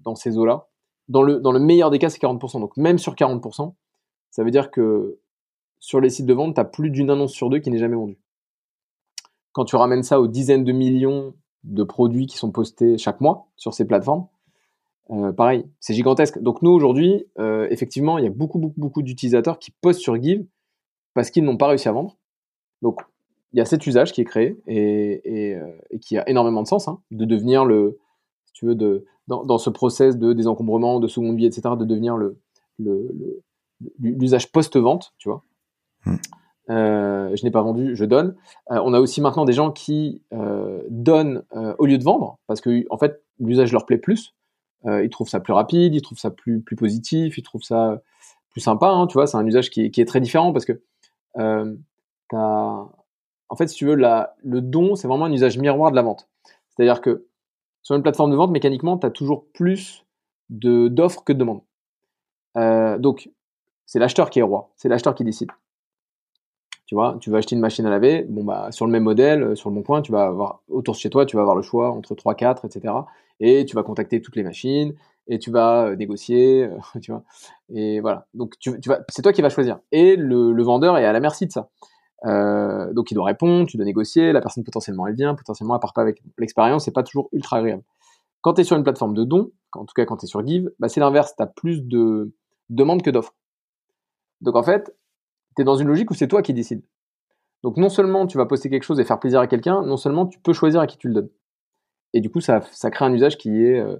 dans 0.04 0.16
ces 0.16 0.38
eaux-là. 0.38 0.68
Dans 1.10 1.24
le, 1.24 1.40
dans 1.40 1.52
le 1.52 1.60
meilleur 1.60 1.90
des 1.90 2.00
cas, 2.00 2.10
c'est 2.10 2.22
40%. 2.22 2.60
Donc 2.60 2.78
même 2.78 3.00
sur 3.00 3.16
40%, 3.16 3.74
ça 4.30 4.44
veut 4.44 4.52
dire 4.52 4.70
que 4.70 5.18
sur 5.80 6.00
les 6.00 6.10
sites 6.10 6.28
de 6.28 6.34
vente, 6.34 6.56
tu 6.56 6.62
as 6.62 6.66
plus 6.66 6.92
d'une 6.92 7.10
annonce 7.10 7.34
sur 7.34 7.50
deux 7.50 7.60
qui 7.60 7.72
n'est 7.72 7.80
jamais 7.80 7.96
vendue. 7.96 8.20
Quand 9.56 9.64
tu 9.64 9.78
ramènes 9.78 10.04
ça 10.04 10.20
aux 10.20 10.28
dizaines 10.28 10.66
de 10.66 10.74
millions 10.74 11.34
de 11.64 11.84
produits 11.86 12.28
qui 12.28 12.36
sont 12.36 12.52
postés 12.52 12.98
chaque 12.98 13.22
mois 13.22 13.48
sur 13.56 13.74
ces 13.74 13.88
plateformes, 13.88 14.28
euh, 15.12 15.32
pareil, 15.32 15.66
c'est 15.80 15.94
gigantesque. 15.94 16.40
Donc 16.40 16.62
nous 16.62 16.72
aujourd'hui, 16.72 17.26
euh, 17.40 17.66
effectivement, 17.72 18.18
il 18.18 18.26
y 18.26 18.28
a 18.28 18.32
beaucoup, 18.32 18.60
beaucoup, 18.60 18.78
beaucoup 18.78 19.02
d'utilisateurs 19.02 19.58
qui 19.58 19.72
postent 19.72 20.02
sur 20.02 20.22
Give 20.22 20.46
parce 21.14 21.30
qu'ils 21.30 21.46
n'ont 21.46 21.56
pas 21.56 21.68
réussi 21.68 21.88
à 21.88 21.94
vendre. 21.94 22.18
Donc 22.82 23.00
il 23.54 23.58
y 23.58 23.62
a 23.62 23.66
cet 23.66 23.88
usage 23.88 24.12
qui 24.12 24.20
est 24.20 24.26
créé 24.26 24.58
et, 24.68 25.56
euh, 25.56 25.72
qui 26.02 26.18
a 26.18 26.30
énormément 26.30 26.62
de 26.62 26.68
sens, 26.68 26.90
hein, 26.90 27.00
de 27.12 27.24
devenir 27.24 27.64
le, 27.64 27.98
si 28.48 28.52
tu 28.56 28.66
veux, 28.66 28.76
dans, 28.76 29.58
ce 29.58 29.70
process 29.70 30.18
de 30.18 30.34
désencombrement, 30.34 31.00
de 31.00 31.08
seconde 31.08 31.38
vie, 31.38 31.46
etc., 31.46 31.76
de 31.80 31.86
devenir 31.86 32.18
le, 32.18 32.38
l'usage 34.02 34.52
post-vente, 34.52 35.14
tu 35.18 35.30
vois. 35.30 35.46
Mmh. 36.06 36.16
Euh, 36.70 37.36
je 37.36 37.44
n'ai 37.44 37.52
pas 37.52 37.62
vendu, 37.62 37.96
je 37.96 38.06
donne. 38.06 38.36
Euh, 38.72 38.82
on 38.84 38.94
a 38.94 39.00
aussi 39.00 39.22
maintenant 39.22 39.46
des 39.46 39.54
gens 39.54 39.72
qui 39.72 40.22
euh, 40.34 40.82
donnent 40.90 41.44
au 41.78 41.86
lieu 41.86 41.98
de 41.98 42.04
vendre, 42.04 42.40
parce 42.48 42.62
que 42.62 42.86
en 42.90 42.98
fait 42.98 43.24
l'usage 43.40 43.72
leur 43.72 43.86
plaît 43.86 43.98
plus. 43.98 44.34
ils 44.86 45.10
trouvent 45.10 45.30
ça 45.30 45.40
plus 45.40 45.54
rapide, 45.54 45.96
ils 45.96 46.02
trouvent 46.02 46.20
ça 46.20 46.32
plus 46.32 46.62
positif, 46.78 47.38
ils 47.38 47.44
trouvent 47.44 47.64
ça 47.64 48.02
plus 48.50 48.62
sympa. 48.62 48.88
Hein, 48.88 49.08
tu 49.08 49.14
vois, 49.14 49.28
c'est 49.28 49.38
un 49.38 49.46
usage 49.46 49.70
qui 49.70 49.82
est, 49.86 50.08
très 50.08 50.22
différent 50.22 50.54
parce 50.54 50.66
que 50.66 50.82
en 53.48 53.56
fait, 53.56 53.68
si 53.68 53.76
tu 53.76 53.86
veux, 53.86 53.96
le 53.96 54.62
don, 54.62 54.96
c'est 54.96 55.08
vraiment 55.08 55.26
un 55.26 55.32
usage 55.32 55.58
miroir 55.58 55.92
de 55.92 55.96
la 55.96 56.02
vente. 56.02 56.28
C'est-à-dire 56.70 57.02
que 57.02 57.28
sur 57.84 57.96
une 57.96 58.02
plateforme 58.02 58.32
de 58.32 58.36
vente, 58.36 58.52
mécaniquement, 58.52 58.98
tu 58.98 59.06
as 59.06 59.12
toujours 59.12 59.46
plus 59.54 60.06
d'offres 60.50 61.24
que 61.24 61.34
de 61.34 61.40
demandes. 61.40 61.62
donc, 63.02 63.30
c'est 63.86 64.00
l'acheteur 64.00 64.30
qui 64.32 64.40
est 64.40 64.44
roi, 64.44 64.72
c'est 64.76 64.90
l'acheteur 64.90 65.14
qui 65.14 65.24
décide. 65.24 65.52
Tu 66.86 66.94
vois, 66.94 67.18
tu 67.20 67.32
vas 67.32 67.40
acheter 67.40 67.56
une 67.56 67.62
machine 67.62 67.86
à 67.88 67.90
laver, 67.90 68.26
bon 68.30 68.44
bah 68.44 68.72
sur 68.72 68.86
le 68.86 68.92
même 68.92 69.04
modèle, 69.04 69.42
euh, 69.42 69.56
sur 69.56 69.70
le 69.70 69.76
bon 69.76 69.82
coin, 69.82 70.02
tu 70.04 70.12
vas 70.12 70.26
avoir 70.26 70.62
autour 70.70 70.94
de 70.94 71.00
chez 71.00 71.10
toi, 71.10 71.26
tu 71.26 71.36
vas 71.36 71.42
avoir 71.42 71.56
le 71.56 71.64
choix 71.64 71.92
entre 71.92 72.14
3, 72.14 72.36
4, 72.36 72.66
etc. 72.66 72.94
Et 73.40 73.66
tu 73.66 73.76
vas 73.76 73.82
contacter 73.82 74.22
toutes 74.22 74.36
les 74.36 74.44
machines 74.44 74.94
et 75.28 75.40
tu 75.40 75.50
vas 75.50 75.88
euh, 75.88 75.96
négocier, 75.96 76.66
euh, 76.66 76.78
tu 77.02 77.12
vois. 77.12 77.24
Et 77.74 78.02
voilà. 78.02 78.28
Donc 78.36 78.54
c'est 79.10 79.22
toi 79.24 79.34
qui 79.34 79.42
vas 79.42 79.50
choisir. 79.50 79.80
Et 79.92 80.16
le, 80.16 80.62
vendeur 80.62 80.98
est 80.98 81.06
à 81.06 81.12
la 81.12 81.20
merci 81.20 81.48
de 81.48 81.52
ça. 81.52 81.70
Donc 82.24 83.12
il 83.12 83.16
doit 83.16 83.26
répondre, 83.26 83.68
tu 83.68 83.78
dois 83.78 83.86
négocier, 83.86 84.32
la 84.32 84.42
personne 84.42 84.64
potentiellement 84.64 85.08
elle 85.08 85.16
vient, 85.16 85.36
potentiellement 85.36 85.76
elle 85.76 85.80
part 85.80 85.94
pas 85.94 86.02
avec 86.02 86.22
l'expérience, 86.38 86.86
c'est 86.86 86.92
pas 86.92 87.04
toujours 87.04 87.30
ultra 87.32 87.58
agréable. 87.58 87.84
Quand 88.42 88.54
tu 88.54 88.62
es 88.62 88.64
sur 88.64 88.78
une 88.78 88.84
plateforme 88.84 89.14
de 89.16 89.24
dons, 89.24 89.52
en 89.74 89.86
tout 89.86 89.94
cas 89.96 90.06
quand 90.06 90.18
tu 90.18 90.26
es 90.26 90.28
sur 90.28 90.46
Give, 90.46 90.72
bah 90.80 90.88
c'est 90.88 91.00
l'inverse, 91.00 91.34
tu 91.36 91.44
as 91.44 91.48
plus 91.48 91.84
de 91.84 92.32
demandes 92.70 93.02
que 93.02 93.10
d'offres. 93.10 93.34
Donc 94.42 94.56
en 94.56 94.64
fait, 94.64 94.96
tu 95.56 95.62
es 95.62 95.66
dans 95.66 95.76
une 95.76 95.88
logique 95.88 96.12
où 96.12 96.14
c'est 96.14 96.28
toi 96.28 96.42
qui 96.42 96.54
décides. 96.54 96.84
Donc 97.64 97.78
non 97.78 97.90
seulement 97.90 98.28
tu 98.28 98.38
vas 98.38 98.46
poster 98.46 98.70
quelque 98.70 98.84
chose 98.84 99.00
et 99.00 99.04
faire 99.04 99.20
plaisir 99.20 99.40
à 99.40 99.48
quelqu'un, 99.48 99.82
non 99.82 99.98
seulement 99.98 100.28
tu 100.28 100.40
peux 100.40 100.54
choisir 100.54 100.82
à 100.82 100.88
qui 100.88 100.98
tu 100.98 101.08
le 101.08 101.16
donnes. 101.16 101.30
Et 102.14 102.22
du 102.22 102.30
coup, 102.30 102.40
ça, 102.40 102.62
ça 102.72 102.90
crée 102.92 103.06
un 103.06 103.14
usage 103.14 103.38
qui 103.38 103.64
est, 103.66 103.80
euh, 103.80 103.98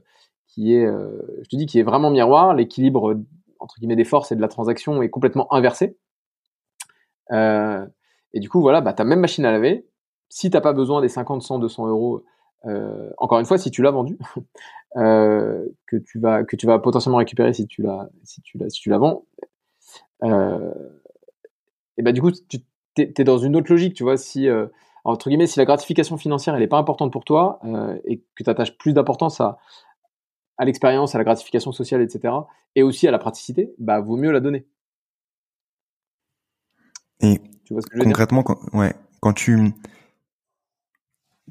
qui 0.48 0.74
est 0.74 0.86
euh, 0.86 1.20
je 1.44 1.50
te 1.50 1.56
dis, 1.58 1.66
qui 1.66 1.80
est 1.80 1.84
vraiment 1.84 2.10
miroir. 2.10 2.54
L'équilibre 2.54 3.20
entre 3.60 3.76
guillemets 3.78 3.96
des 3.96 4.06
forces 4.06 4.32
et 4.32 4.36
de 4.36 4.42
la 4.42 4.48
transaction 4.48 5.02
est 5.02 5.10
complètement 5.10 5.54
inversé. 5.54 5.98
Euh, 7.32 7.86
et 8.34 8.40
du 8.40 8.50
coup, 8.50 8.62
voilà, 8.62 8.82
bah, 8.82 8.94
ta 8.94 9.04
même 9.04 9.20
machine 9.20 9.46
à 9.46 9.52
laver, 9.52 9.86
si 10.30 10.50
t'as 10.50 10.62
pas 10.62 10.74
besoin 10.74 11.02
des 11.02 11.10
50, 11.10 11.42
100, 11.42 11.60
200 11.60 11.88
euros, 11.88 12.24
encore 13.18 13.40
une 13.40 13.46
fois, 13.46 13.58
si 13.60 13.70
tu 13.70 13.84
l'as 13.84 13.92
vendu, 13.92 14.18
que 14.96 15.98
tu 16.06 16.20
vas 16.20 16.44
que 16.44 16.56
tu 16.56 16.66
vas 16.66 16.80
potentiellement 16.80 17.20
récupérer 17.20 17.54
si 17.54 17.68
tu 17.68 17.84
la 17.84 18.10
si 18.24 18.42
tu 18.42 18.58
si 18.70 18.82
tu 18.82 18.90
la 18.90 18.98
vends, 18.98 19.26
et 21.98 22.04
bah 22.04 22.12
du 22.12 22.22
coup, 22.22 22.32
tu 22.32 22.60
es, 22.98 23.24
dans 23.24 23.38
une 23.38 23.56
autre 23.56 23.72
logique, 23.72 23.94
tu 23.94 24.04
vois, 24.04 24.18
si, 24.18 24.48
euh, 24.48 24.68
entre 25.04 25.30
guillemets, 25.30 25.48
si 25.48 25.60
la 25.60 25.66
gratification 25.66 26.18
financière, 26.18 26.56
elle 26.56 26.62
n'est 26.62 26.68
pas 26.68 26.78
importante 26.78 27.12
pour 27.12 27.26
toi 27.26 27.60
euh, 27.64 27.98
et 28.06 28.20
que 28.36 28.44
tu 28.44 28.50
attaches 28.50 28.78
plus 28.78 28.94
d'importance 28.94 29.40
à, 29.42 29.58
à 30.58 30.66
l'expérience, 30.66 31.16
à 31.16 31.18
la 31.18 31.24
gratification 31.24 31.72
sociale, 31.72 32.02
etc., 32.02 32.34
et 32.76 32.84
aussi 32.84 33.08
à 33.08 33.12
la 33.12 33.20
praticité, 33.20 33.74
bah 33.78 34.02
vaut 34.02 34.18
mieux 34.18 34.32
la 34.32 34.40
donner. 34.40 34.66
Et 37.22 37.40
tu 37.64 37.74
vois 37.74 37.82
ce 37.82 37.88
que 37.88 37.96
je 37.96 38.00
veux 38.00 38.06
concrètement, 38.06 38.44
quand, 38.44 38.58
ouais, 38.74 38.94
quand 39.22 39.34
tu 39.34 39.74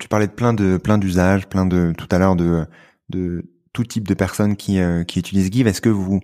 tu 0.00 0.08
parlais 0.08 0.26
de 0.26 0.32
plein 0.32 0.52
de 0.52 0.76
plein 0.76 0.98
d'usages, 0.98 1.48
plein 1.48 1.66
de 1.66 1.92
tout 1.96 2.08
à 2.10 2.18
l'heure 2.18 2.36
de 2.36 2.66
de 3.08 3.44
tout 3.72 3.84
type 3.84 4.06
de 4.06 4.14
personnes 4.14 4.56
qui 4.56 4.80
euh, 4.80 5.04
qui 5.04 5.18
utilisent 5.18 5.50
Give. 5.50 5.66
Est-ce 5.66 5.80
que 5.80 5.88
vous 5.88 6.20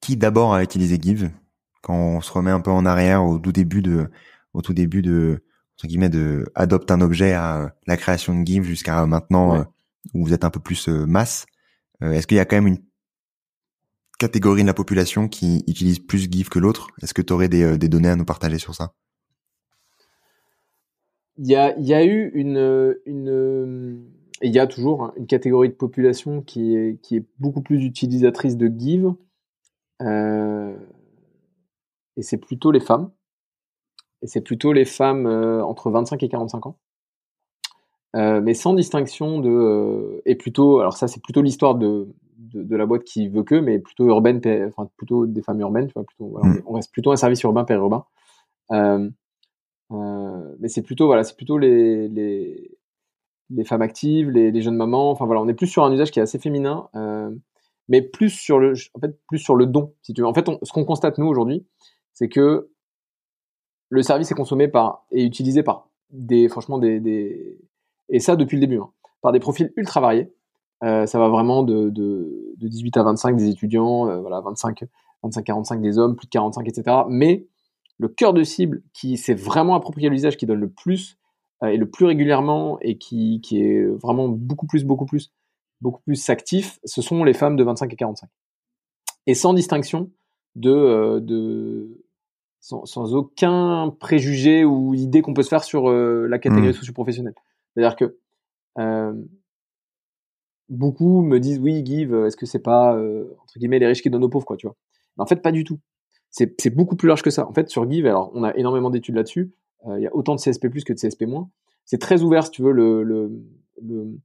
qui 0.00 0.16
d'abord 0.16 0.54
a 0.54 0.62
utilisé 0.62 0.98
Give? 1.00 1.30
Quand 1.82 1.94
on 1.94 2.20
se 2.20 2.32
remet 2.32 2.50
un 2.50 2.60
peu 2.60 2.70
en 2.70 2.84
arrière 2.84 3.24
au 3.24 3.38
tout 3.38 3.52
début 3.52 3.82
de, 3.82 4.10
au 4.54 4.62
tout 4.62 4.74
début 4.74 5.02
de, 5.02 5.44
entre 5.76 5.86
guillemets, 5.86 6.08
de 6.08 6.44
adopte 6.54 6.90
un 6.90 7.00
objet 7.00 7.32
à 7.32 7.74
la 7.86 7.96
création 7.96 8.38
de 8.38 8.46
Give 8.46 8.64
jusqu'à 8.64 9.06
maintenant 9.06 9.56
euh, 9.56 9.64
où 10.14 10.24
vous 10.24 10.32
êtes 10.32 10.44
un 10.44 10.50
peu 10.50 10.60
plus 10.60 10.88
euh, 10.88 11.06
masse. 11.06 11.46
Euh, 12.02 12.12
est-ce 12.12 12.26
qu'il 12.26 12.36
y 12.36 12.40
a 12.40 12.44
quand 12.44 12.56
même 12.56 12.66
une 12.66 12.82
catégorie 14.18 14.62
de 14.62 14.66
la 14.66 14.74
population 14.74 15.28
qui 15.28 15.64
utilise 15.68 15.98
plus 16.00 16.30
Give 16.30 16.48
que 16.48 16.58
l'autre? 16.58 16.88
Est-ce 17.02 17.14
que 17.14 17.22
tu 17.22 17.32
aurais 17.32 17.48
des, 17.48 17.78
des, 17.78 17.88
données 17.88 18.08
à 18.08 18.16
nous 18.16 18.24
partager 18.24 18.58
sur 18.58 18.74
ça? 18.74 18.92
Il 21.36 21.46
y 21.46 21.54
a, 21.54 21.78
y 21.78 21.94
a 21.94 22.04
eu 22.04 22.32
une, 22.34 22.96
une 23.06 24.04
il 24.42 24.52
y 24.52 24.58
a 24.58 24.66
toujours 24.66 25.04
hein, 25.04 25.12
une 25.16 25.26
catégorie 25.26 25.68
de 25.68 25.74
population 25.74 26.42
qui 26.42 26.76
est, 26.76 27.00
qui 27.02 27.16
est 27.16 27.24
beaucoup 27.38 27.62
plus 27.62 27.84
utilisatrice 27.84 28.56
de 28.56 28.68
Give. 28.68 29.12
Euh, 30.02 30.76
et 32.18 32.22
c'est 32.22 32.36
plutôt 32.36 32.70
les 32.70 32.80
femmes. 32.80 33.10
Et 34.22 34.26
c'est 34.26 34.40
plutôt 34.40 34.72
les 34.72 34.84
femmes 34.84 35.26
euh, 35.26 35.64
entre 35.64 35.90
25 35.90 36.22
et 36.22 36.28
45 36.28 36.66
ans. 36.66 36.78
Euh, 38.16 38.40
mais 38.40 38.54
sans 38.54 38.74
distinction 38.74 39.38
de 39.38 39.50
euh, 39.50 40.22
et 40.24 40.34
plutôt 40.34 40.80
alors 40.80 40.96
ça 40.96 41.08
c'est 41.08 41.22
plutôt 41.22 41.42
l'histoire 41.42 41.74
de, 41.74 42.08
de, 42.38 42.74
la 42.74 42.86
boîte 42.86 43.04
qui 43.04 43.28
veut 43.28 43.42
que 43.42 43.54
mais 43.54 43.78
plutôt 43.78 44.06
urbaine 44.06 44.40
enfin 44.66 44.88
plutôt 44.96 45.26
des 45.26 45.42
femmes 45.42 45.60
urbaines 45.60 45.88
tu 45.88 45.92
vois 45.92 46.04
plutôt 46.04 46.38
mmh. 46.42 46.62
on 46.64 46.72
reste 46.72 46.90
plutôt 46.90 47.12
un 47.12 47.16
service 47.16 47.42
urbain 47.42 47.64
périurbain 47.64 48.06
mais 48.70 50.68
c'est 50.68 50.80
plutôt 50.80 51.04
voilà 51.04 51.22
c'est 51.22 51.36
plutôt 51.36 51.58
les, 51.58 52.08
les 52.08 52.78
les 53.50 53.64
femmes 53.64 53.82
actives, 53.82 54.30
les, 54.30 54.62
jeunes 54.62 54.76
mamans. 54.76 55.10
Enfin 55.10 55.26
voilà, 55.26 55.40
on 55.40 55.48
est 55.48 55.54
plus 55.54 55.66
sur 55.66 55.84
un 55.84 55.92
usage 55.92 56.10
qui 56.10 56.18
est 56.18 56.22
assez 56.22 56.38
féminin, 56.38 56.88
mais 57.88 58.02
plus 58.02 58.30
sur 58.30 58.58
le, 58.58 58.74
en 58.94 59.00
fait, 59.00 59.18
plus 59.26 59.38
sur 59.38 59.54
le 59.54 59.66
don, 59.66 59.94
si 60.02 60.12
tu 60.12 60.20
veux. 60.20 60.26
En 60.26 60.34
fait, 60.34 60.46
ce 60.62 60.72
qu'on 60.72 60.84
constate 60.84 61.18
nous 61.18 61.26
aujourd'hui, 61.26 61.66
c'est 62.18 62.28
que 62.28 62.68
le 63.90 64.02
service 64.02 64.32
est 64.32 64.34
consommé 64.34 64.66
par 64.66 65.06
et 65.12 65.24
utilisé 65.24 65.62
par 65.62 65.88
des, 66.10 66.48
franchement, 66.48 66.78
des, 66.78 67.60
et 68.08 68.18
ça 68.18 68.34
depuis 68.34 68.56
le 68.56 68.60
début, 68.60 68.78
hein, 68.78 68.90
par 69.22 69.30
des 69.30 69.38
profils 69.38 69.72
ultra 69.76 70.00
variés. 70.00 70.32
Euh, 70.82 71.06
ça 71.06 71.20
va 71.20 71.28
vraiment 71.28 71.62
de, 71.62 71.90
de, 71.90 72.54
de, 72.56 72.68
18 72.68 72.96
à 72.96 73.04
25 73.04 73.36
des 73.36 73.48
étudiants, 73.48 74.08
euh, 74.08 74.18
voilà, 74.18 74.40
25, 74.40 74.84
25, 75.22 75.44
45 75.44 75.80
des 75.80 75.96
hommes, 75.96 76.16
plus 76.16 76.26
de 76.26 76.30
45, 76.30 76.68
etc. 76.68 76.96
Mais 77.08 77.46
le 77.98 78.08
cœur 78.08 78.32
de 78.32 78.42
cible 78.42 78.82
qui 78.92 79.16
s'est 79.16 79.34
vraiment 79.34 79.76
approprié 79.76 80.08
à 80.08 80.10
l'usage, 80.10 80.36
qui 80.36 80.46
donne 80.46 80.60
le 80.60 80.70
plus 80.70 81.18
euh, 81.62 81.68
et 81.68 81.76
le 81.76 81.88
plus 81.88 82.04
régulièrement 82.04 82.78
et 82.80 82.98
qui, 82.98 83.40
qui 83.42 83.62
est 83.62 83.84
vraiment 83.86 84.28
beaucoup 84.28 84.66
plus, 84.66 84.84
beaucoup 84.84 85.06
plus, 85.06 85.32
beaucoup 85.80 86.00
plus 86.04 86.30
actif, 86.30 86.80
ce 86.84 87.00
sont 87.00 87.22
les 87.22 87.34
femmes 87.34 87.54
de 87.54 87.62
25 87.62 87.92
et 87.92 87.96
45. 87.96 88.28
Et 89.28 89.34
sans 89.34 89.54
distinction 89.54 90.10
de, 90.56 90.70
euh, 90.70 91.20
de 91.20 92.04
sans, 92.60 92.84
sans, 92.86 93.14
aucun 93.14 93.94
préjugé 94.00 94.64
ou 94.64 94.94
idée 94.94 95.22
qu'on 95.22 95.34
peut 95.34 95.42
se 95.42 95.48
faire 95.48 95.64
sur 95.64 95.88
euh, 95.88 96.26
la 96.28 96.38
catégorie 96.38 96.70
mmh. 96.70 96.74
socio-professionnelle. 96.74 97.34
C'est-à-dire 97.74 97.96
que 97.96 98.18
euh, 98.78 99.14
beaucoup 100.68 101.22
me 101.22 101.38
disent 101.38 101.58
oui, 101.58 101.84
Give, 101.84 102.14
est-ce 102.26 102.36
que 102.36 102.46
c'est 102.46 102.58
pas 102.58 102.94
entre 102.94 103.58
guillemets 103.58 103.78
les 103.78 103.86
riches 103.86 104.02
qui 104.02 104.10
donnent 104.10 104.24
aux 104.24 104.28
pauvres, 104.28 104.46
quoi, 104.46 104.56
tu 104.56 104.66
vois 104.66 104.76
Mais 105.16 105.22
en 105.22 105.26
fait, 105.26 105.42
pas 105.42 105.52
du 105.52 105.64
tout. 105.64 105.78
C'est 106.30 106.70
beaucoup 106.74 106.94
plus 106.94 107.08
large 107.08 107.22
que 107.22 107.30
ça. 107.30 107.48
En 107.48 107.52
fait, 107.52 107.70
sur 107.70 107.90
Give, 107.90 108.06
alors 108.06 108.30
on 108.34 108.44
a 108.44 108.54
énormément 108.54 108.90
d'études 108.90 109.14
là-dessus. 109.14 109.52
Il 109.86 110.02
y 110.02 110.06
a 110.06 110.14
autant 110.14 110.34
de 110.34 110.40
CSP+ 110.40 110.68
que 110.68 110.92
de 110.92 110.98
CSP-. 110.98 111.46
C'est 111.84 111.98
très 111.98 112.22
ouvert, 112.22 112.44
si 112.44 112.50
tu 112.50 112.62
veux, 112.62 112.72
le, 112.72 113.02
le, 113.02 113.30
le, 113.80 114.18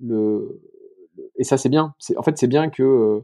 le 0.00 0.60
et 1.36 1.44
ça 1.44 1.58
c'est 1.58 1.68
bien. 1.68 1.94
En 2.16 2.22
fait, 2.22 2.38
c'est 2.38 2.46
bien 2.46 2.70
que 2.70 3.22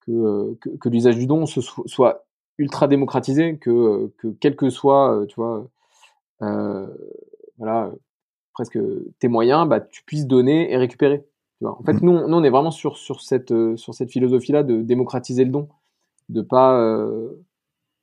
que, 0.00 0.54
que, 0.60 0.68
que 0.70 0.88
l'usage 0.88 1.16
du 1.16 1.26
don 1.26 1.46
soit 1.46 2.26
ultra 2.60 2.88
démocratisé, 2.88 3.56
que, 3.56 4.12
que 4.18 4.28
quel 4.40 4.54
que 4.54 4.70
soit, 4.70 5.24
tu 5.28 5.34
vois, 5.36 5.66
euh, 6.42 6.86
voilà, 7.58 7.90
presque 8.52 8.78
tes 9.18 9.28
moyens, 9.28 9.68
bah, 9.68 9.80
tu 9.80 10.04
puisses 10.04 10.26
donner 10.26 10.70
et 10.70 10.76
récupérer. 10.76 11.26
Tu 11.58 11.64
vois. 11.64 11.78
En 11.78 11.82
fait, 11.82 11.94
mmh. 11.94 12.00
nous, 12.02 12.28
nous, 12.28 12.36
on 12.36 12.44
est 12.44 12.50
vraiment 12.50 12.70
sur, 12.70 12.96
sur 12.96 13.20
cette, 13.20 13.54
sur 13.76 13.94
cette 13.94 14.10
philosophie-là 14.10 14.62
de 14.62 14.82
démocratiser 14.82 15.44
le 15.44 15.50
don, 15.50 15.68
de 16.28 16.42
pas. 16.42 16.78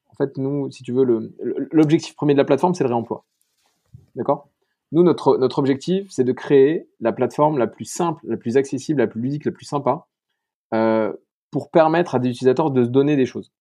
en 0.10 0.16
fait, 0.18 0.38
nous, 0.38 0.72
si 0.72 0.84
tu 0.84 0.92
veux, 0.92 1.06
l'objectif 1.72 2.16
premier 2.16 2.34
de 2.34 2.40
la 2.40 2.46
plateforme, 2.46 2.74
c'est 2.74 2.84
le 2.84 2.90
réemploi. 2.90 3.24
D'accord? 4.16 4.50
Nous, 4.92 5.04
notre, 5.04 5.38
notre 5.38 5.60
objectif, 5.60 6.08
c'est 6.10 6.24
de 6.24 6.32
créer 6.32 6.88
la 7.02 7.12
plateforme 7.12 7.58
la 7.58 7.68
plus 7.68 7.86
simple, 7.86 8.26
la 8.28 8.38
plus 8.38 8.58
accessible, 8.58 9.00
la 9.00 9.08
plus 9.08 9.22
ludique, 9.22 9.46
la 9.46 9.52
plus 9.52 9.66
sympa, 9.66 10.08
euh, 10.74 11.12
pour 11.52 11.70
permettre 11.70 12.16
à 12.16 12.20
des 12.20 12.30
utilisateurs 12.30 12.72
de 12.72 12.84
se 12.84 12.90
donner 12.90 13.16
des 13.16 13.26
choses 13.26 13.52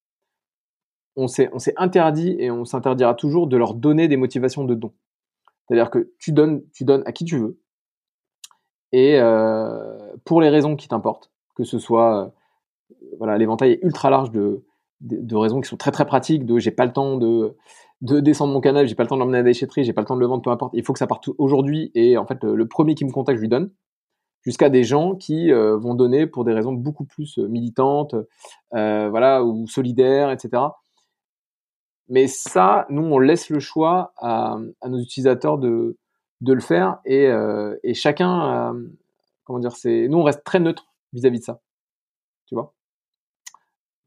on 1.16 1.28
s'est 1.28 1.50
interdit 1.76 2.36
et 2.38 2.50
on 2.50 2.64
s'interdira 2.64 3.14
toujours 3.14 3.46
de 3.46 3.56
leur 3.56 3.74
donner 3.74 4.08
des 4.08 4.16
motivations 4.16 4.64
de 4.64 4.74
don. 4.74 4.92
C'est-à-dire 5.66 5.90
que 5.90 6.12
tu 6.18 6.32
donnes, 6.32 6.62
tu 6.72 6.84
donnes 6.84 7.02
à 7.06 7.12
qui 7.12 7.24
tu 7.24 7.38
veux 7.38 7.58
et 8.92 9.18
euh, 9.20 10.16
pour 10.24 10.40
les 10.40 10.48
raisons 10.48 10.76
qui 10.76 10.88
t'importent, 10.88 11.30
que 11.54 11.64
ce 11.64 11.78
soit 11.78 12.24
euh, 12.24 13.06
voilà 13.18 13.36
l'éventail 13.38 13.72
est 13.72 13.80
ultra 13.82 14.10
large 14.10 14.30
de, 14.30 14.64
de, 15.00 15.36
raisons 15.36 15.60
qui 15.60 15.68
sont 15.68 15.76
très 15.76 15.90
très 15.90 16.06
pratiques, 16.06 16.46
de 16.46 16.58
j'ai 16.58 16.70
pas 16.70 16.86
le 16.86 16.92
temps 16.92 17.16
de 17.16 17.56
de 18.02 18.20
descendre 18.20 18.52
mon 18.52 18.60
canal, 18.60 18.86
j'ai 18.86 18.94
pas 18.94 19.02
le 19.02 19.08
temps 19.08 19.16
de 19.16 19.20
l'emmener 19.20 19.38
à 19.38 19.40
la 19.42 19.48
déchetterie, 19.48 19.84
j'ai 19.84 19.94
pas 19.94 20.02
le 20.02 20.06
temps 20.06 20.16
de 20.16 20.20
le 20.20 20.26
vendre, 20.26 20.42
peu 20.42 20.50
importe. 20.50 20.72
Il 20.74 20.84
faut 20.84 20.92
que 20.92 20.98
ça 20.98 21.06
parte 21.06 21.28
aujourd'hui 21.38 21.90
et 21.94 22.18
en 22.18 22.26
fait 22.26 22.44
le, 22.44 22.68
premier 22.68 22.94
qui 22.94 23.04
me 23.04 23.10
contacte, 23.10 23.36
je 23.36 23.42
lui 23.42 23.48
donne 23.48 23.70
jusqu'à 24.42 24.68
des 24.68 24.84
gens 24.84 25.14
qui 25.14 25.50
euh, 25.50 25.76
vont 25.76 25.94
donner 25.94 26.26
pour 26.26 26.44
des 26.44 26.52
raisons 26.52 26.72
beaucoup 26.72 27.04
plus 27.04 27.38
militantes, 27.38 28.14
voilà, 28.70 29.42
ou 29.44 29.66
solidaires, 29.66 30.30
etc. 30.30 30.62
Mais 32.08 32.28
ça, 32.28 32.86
nous, 32.88 33.02
on 33.02 33.18
laisse 33.18 33.50
le 33.50 33.58
choix 33.58 34.12
à, 34.18 34.58
nos 34.86 34.98
utilisateurs 34.98 35.58
de, 35.58 35.96
le 36.40 36.60
faire 36.60 37.00
et, 37.04 37.26
euh, 37.26 37.76
chacun, 37.94 38.74
euh, 38.74 38.88
comment 39.44 39.58
dire, 39.58 39.72
c'est, 39.72 40.06
nous, 40.08 40.18
on 40.18 40.22
reste 40.22 40.44
très 40.44 40.60
neutre 40.60 40.86
vis-à-vis 41.12 41.40
de 41.40 41.44
ça. 41.44 41.60
Tu 42.46 42.54
vois? 42.54 42.74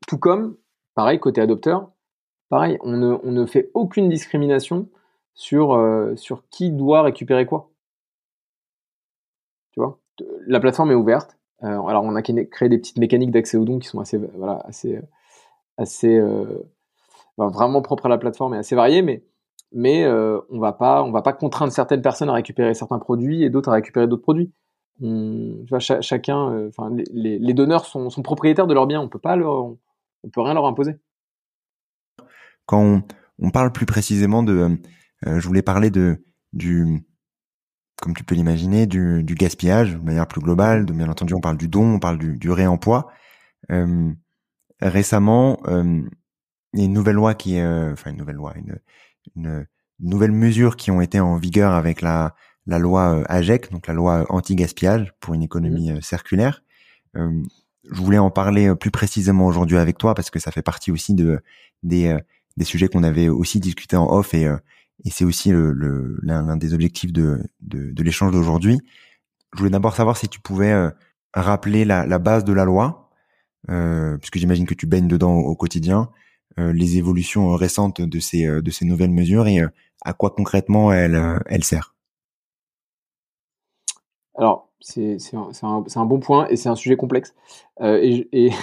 Tout 0.07 0.17
comme, 0.17 0.57
pareil, 0.95 1.19
côté 1.19 1.41
adopteur, 1.41 1.91
pareil, 2.47 2.77
on 2.81 2.95
ne, 2.95 3.45
fait 3.45 3.69
aucune 3.73 4.09
discrimination 4.09 4.87
sur, 5.33 5.73
euh, 5.73 6.15
sur 6.15 6.47
qui 6.49 6.71
doit 6.71 7.01
récupérer 7.01 7.45
quoi. 7.45 7.69
Tu 9.71 9.81
vois? 9.81 9.99
La 10.47 10.59
plateforme 10.59 10.91
est 10.91 10.95
ouverte. 10.95 11.37
alors, 11.61 12.03
on 12.03 12.15
a 12.15 12.21
créé 12.21 12.69
des 12.69 12.77
petites 12.77 12.97
mécaniques 12.97 13.31
d'accès 13.31 13.57
aux 13.57 13.65
dons 13.65 13.79
qui 13.79 13.87
sont 13.87 13.99
assez 13.99 14.17
vraiment 17.47 17.81
propre 17.81 18.07
à 18.07 18.09
la 18.09 18.17
plateforme 18.17 18.53
et 18.53 18.57
assez 18.57 18.75
varié, 18.75 19.01
mais 19.01 19.23
mais 19.71 20.03
euh, 20.03 20.39
on 20.49 20.59
va 20.59 20.73
pas 20.73 21.03
on 21.03 21.11
va 21.11 21.21
pas 21.21 21.33
contraindre 21.33 21.71
certaines 21.71 22.01
personnes 22.01 22.29
à 22.29 22.33
récupérer 22.33 22.73
certains 22.73 22.99
produits 22.99 23.43
et 23.43 23.49
d'autres 23.49 23.69
à 23.69 23.73
récupérer 23.73 24.07
d'autres 24.07 24.23
produits. 24.23 24.51
chacun, 26.01 26.51
euh, 26.51 26.69
enfin 26.69 26.89
les, 27.11 27.53
donneurs 27.53 27.85
sont, 27.85 28.09
propriétaires 28.23 28.67
de 28.67 28.73
leurs 28.73 28.87
biens. 28.87 29.01
On 29.01 29.09
peut 29.09 29.19
pas 29.19 29.37
on, 29.37 29.77
peut 30.33 30.41
rien 30.41 30.53
leur 30.53 30.65
imposer. 30.65 30.95
Quand 32.65 33.01
on, 33.39 33.51
parle 33.51 33.71
plus 33.71 33.85
précisément 33.85 34.43
de, 34.43 34.77
euh, 35.27 35.39
je 35.39 35.47
voulais 35.47 35.61
parler 35.61 35.89
de 35.89 36.23
du 36.53 37.05
comme 38.01 38.15
tu 38.15 38.23
peux 38.23 38.33
l'imaginer, 38.33 38.87
du, 38.87 39.23
gaspillage 39.25 39.93
de 39.93 40.03
manière 40.03 40.25
plus 40.25 40.41
globale. 40.41 40.85
De, 40.85 40.93
bien 40.93 41.09
entendu, 41.09 41.33
on 41.33 41.41
parle 41.41 41.57
du 41.57 41.67
don, 41.67 41.95
on 41.95 41.99
parle 41.99 42.17
du, 42.17 42.49
réemploi. 42.49 43.11
Récemment, 44.81 45.59
il 46.73 46.79
y 46.79 46.81
a 46.83 46.85
une 46.85 46.93
nouvelle 46.93 47.15
loi 47.15 47.33
qui 47.33 47.59
euh, 47.59 47.93
enfin 47.93 48.11
une 48.11 48.17
nouvelle 48.17 48.35
loi, 48.35 48.53
une, 48.55 48.79
une, 49.35 49.65
nouvelle 49.99 50.31
mesure 50.31 50.77
qui 50.77 50.91
ont 50.91 51.01
été 51.01 51.19
en 51.19 51.35
vigueur 51.35 51.73
avec 51.73 52.01
la, 52.01 52.33
la 52.67 52.79
loi 52.79 53.19
euh, 53.19 53.23
AGEC, 53.27 53.71
donc 53.71 53.87
la 53.87 53.93
loi 53.93 54.25
anti-gaspillage 54.29 55.13
pour 55.19 55.33
une 55.33 55.43
économie 55.43 55.91
mmh. 55.91 55.97
euh, 55.97 56.01
circulaire. 56.01 56.63
je 57.15 58.01
voulais 58.01 58.17
en 58.17 58.31
parler 58.31 58.73
plus 58.75 58.91
précisément 58.91 59.47
aujourd'hui 59.47 59.77
avec 59.77 59.97
toi 59.97 60.13
parce 60.13 60.29
que 60.29 60.39
ça 60.39 60.51
fait 60.51 60.61
partie 60.61 60.91
aussi 60.91 61.15
de 61.15 61.41
des, 61.83 62.17
des 62.55 62.65
sujets 62.65 62.87
qu'on 62.87 63.03
avait 63.03 63.29
aussi 63.29 63.59
discuté 63.59 63.95
en 63.97 64.07
off 64.11 64.33
et, 64.33 64.43
et 64.43 65.09
c'est 65.09 65.25
aussi 65.25 65.49
l'un 65.49 65.71
le, 65.73 66.19
l'un 66.21 66.55
des 66.55 66.73
objectifs 66.73 67.11
de, 67.11 67.41
de, 67.61 67.91
de 67.91 68.03
l'échange 68.03 68.31
d'aujourd'hui. 68.31 68.79
Je 69.53 69.57
voulais 69.59 69.71
d'abord 69.71 69.95
savoir 69.95 70.17
si 70.17 70.29
tu 70.29 70.39
pouvais 70.39 70.91
rappeler 71.33 71.85
la, 71.85 72.05
la 72.05 72.19
base 72.19 72.43
de 72.43 72.53
la 72.53 72.65
loi, 72.65 73.09
euh, 73.69 74.17
puisque 74.17 74.37
j'imagine 74.37 74.65
que 74.65 74.73
tu 74.73 74.87
baignes 74.87 75.07
dedans 75.07 75.33
au 75.33 75.55
quotidien, 75.55 76.01
euh, 76.01 76.05
les 76.73 76.97
évolutions 76.97 77.55
récentes 77.55 78.01
de 78.01 78.19
ces 78.19 78.45
euh, 78.45 78.61
de 78.61 78.71
ces 78.71 78.85
nouvelles 78.85 79.11
mesures 79.11 79.47
et 79.47 79.61
euh, 79.61 79.67
à 80.01 80.13
quoi 80.13 80.31
concrètement 80.31 80.91
elle 80.91 81.21
elle 81.47 81.63
sert? 81.63 81.95
Alors 84.35 84.69
c'est 84.79 85.17
un, 85.33 85.49
un, 85.63 85.83
un, 85.93 86.05
bon 86.05 86.19
point 86.19 86.47
et 86.47 86.55
c'est 86.55 86.69
un 86.69 86.75
sujet 86.75 86.95
complexe 86.95 87.33
et, 87.81 88.27
et 88.31 88.51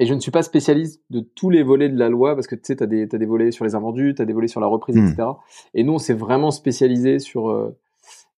Et 0.00 0.06
je 0.06 0.14
ne 0.14 0.20
suis 0.20 0.30
pas 0.30 0.44
spécialiste 0.44 1.02
de 1.10 1.18
tous 1.18 1.50
les 1.50 1.64
volets 1.64 1.88
de 1.88 1.98
la 1.98 2.08
loi 2.08 2.36
parce 2.36 2.46
que 2.46 2.54
tu 2.54 2.62
sais, 2.62 2.76
tu 2.76 2.84
as, 2.84 2.86
as, 2.86 3.18
des 3.18 3.26
volets 3.26 3.50
sur 3.50 3.64
les 3.64 3.74
invendus, 3.74 4.14
tu 4.14 4.22
as 4.22 4.26
des 4.26 4.32
volets 4.32 4.46
sur 4.46 4.60
la 4.60 4.68
reprise, 4.68 4.94
hmm. 4.94 5.08
etc. 5.08 5.28
Et 5.74 5.82
nous, 5.82 5.94
on 5.94 5.98
s'est 5.98 6.14
vraiment 6.14 6.52
spécialisé 6.52 7.18
sur, 7.18 7.72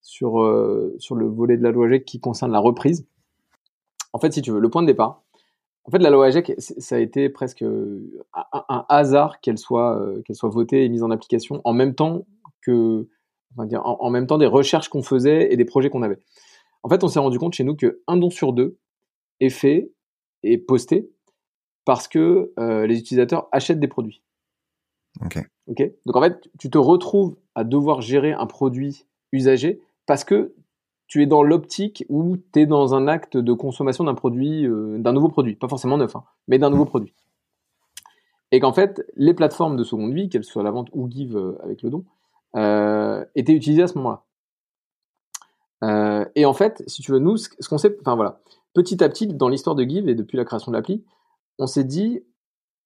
sur, 0.00 0.94
sur 0.98 1.14
le 1.16 1.26
volet 1.26 1.58
de 1.58 1.62
la 1.62 1.70
loi 1.70 1.86
GEC 1.90 2.06
qui 2.06 2.18
concerne 2.18 2.50
la 2.50 2.60
reprise. 2.60 3.06
En 4.14 4.18
fait, 4.18 4.32
si 4.32 4.40
tu 4.40 4.50
veux, 4.52 4.58
le 4.58 4.70
point 4.70 4.80
de 4.80 4.86
départ, 4.86 5.22
en 5.84 5.90
fait, 5.90 5.98
la 5.98 6.10
loi 6.10 6.26
AGEC, 6.26 6.54
ça 6.58 6.96
a 6.96 6.98
été 6.98 7.28
presque 7.30 7.62
euh, 7.62 8.24
un, 8.52 8.84
hasard 8.88 9.40
qu'elle 9.40 9.58
soit, 9.58 9.98
euh, 10.00 10.22
qu'elle 10.22 10.36
soit 10.36 10.50
votée 10.50 10.84
et 10.84 10.88
mise 10.88 11.02
en 11.02 11.10
application 11.10 11.60
en 11.64 11.72
même 11.72 11.94
temps 11.94 12.26
que, 12.62 13.08
enfin 13.52 13.66
dire, 13.66 13.82
en, 13.84 14.10
même 14.10 14.26
temps 14.26 14.38
des 14.38 14.46
recherches 14.46 14.88
qu'on 14.88 15.02
faisait 15.02 15.52
et 15.52 15.56
des 15.56 15.64
projets 15.64 15.88
qu'on 15.88 16.02
avait. 16.02 16.18
En 16.82 16.88
fait, 16.88 17.02
on 17.02 17.08
s'est 17.08 17.18
rendu 17.18 17.38
compte 17.38 17.54
chez 17.54 17.64
nous 17.64 17.76
qu'un 17.76 18.16
don 18.16 18.30
sur 18.30 18.52
deux 18.52 18.78
est 19.40 19.50
fait 19.50 19.90
et 20.42 20.58
posté 20.58 21.10
parce 21.84 22.08
que 22.08 22.52
euh, 22.58 22.86
les 22.86 22.98
utilisateurs 22.98 23.48
achètent 23.50 23.80
des 23.80 23.88
produits. 23.88 24.22
Ok. 25.24 25.38
Ok? 25.66 25.82
Donc 26.04 26.16
en 26.16 26.20
fait, 26.20 26.48
tu 26.58 26.70
te 26.70 26.78
retrouves 26.78 27.36
à 27.54 27.64
devoir 27.64 28.00
gérer 28.00 28.32
un 28.32 28.46
produit 28.46 29.06
usagé 29.32 29.80
parce 30.06 30.24
que 30.24 30.54
tu 31.10 31.22
es 31.22 31.26
dans 31.26 31.42
l'optique 31.42 32.06
où 32.08 32.36
tu 32.52 32.60
es 32.60 32.66
dans 32.66 32.94
un 32.94 33.08
acte 33.08 33.36
de 33.36 33.52
consommation 33.52 34.04
d'un 34.04 34.14
produit, 34.14 34.64
euh, 34.64 34.96
d'un 34.96 35.12
nouveau 35.12 35.28
produit, 35.28 35.56
pas 35.56 35.66
forcément 35.66 35.98
neuf, 35.98 36.14
hein, 36.14 36.22
mais 36.46 36.58
d'un 36.58 36.70
nouveau 36.70 36.84
produit. 36.84 37.12
Et 38.52 38.60
qu'en 38.60 38.72
fait, 38.72 39.04
les 39.16 39.34
plateformes 39.34 39.76
de 39.76 39.82
seconde 39.82 40.14
vie, 40.14 40.28
qu'elles 40.28 40.44
soient 40.44 40.62
la 40.62 40.70
vente 40.70 40.88
ou 40.92 41.10
Give 41.10 41.36
euh, 41.36 41.58
avec 41.64 41.82
le 41.82 41.90
don, 41.90 42.04
euh, 42.54 43.24
étaient 43.34 43.52
utilisées 43.52 43.82
à 43.82 43.88
ce 43.88 43.98
moment-là. 43.98 44.22
et 46.36 46.44
en 46.44 46.52
fait, 46.52 46.84
si 46.86 47.02
tu 47.02 47.10
veux, 47.10 47.18
nous, 47.18 47.36
ce, 47.36 47.68
qu'on 47.68 47.78
sait, 47.78 47.96
enfin 48.00 48.14
voilà, 48.14 48.38
petit 48.72 49.02
à 49.02 49.08
petit, 49.08 49.26
dans 49.26 49.48
l'histoire 49.48 49.74
de 49.74 49.82
Give 49.82 50.08
et 50.08 50.14
depuis 50.14 50.36
la 50.36 50.44
création 50.44 50.70
de 50.70 50.76
l'appli, 50.76 51.02
on 51.58 51.66
s'est 51.66 51.82
dit, 51.82 52.22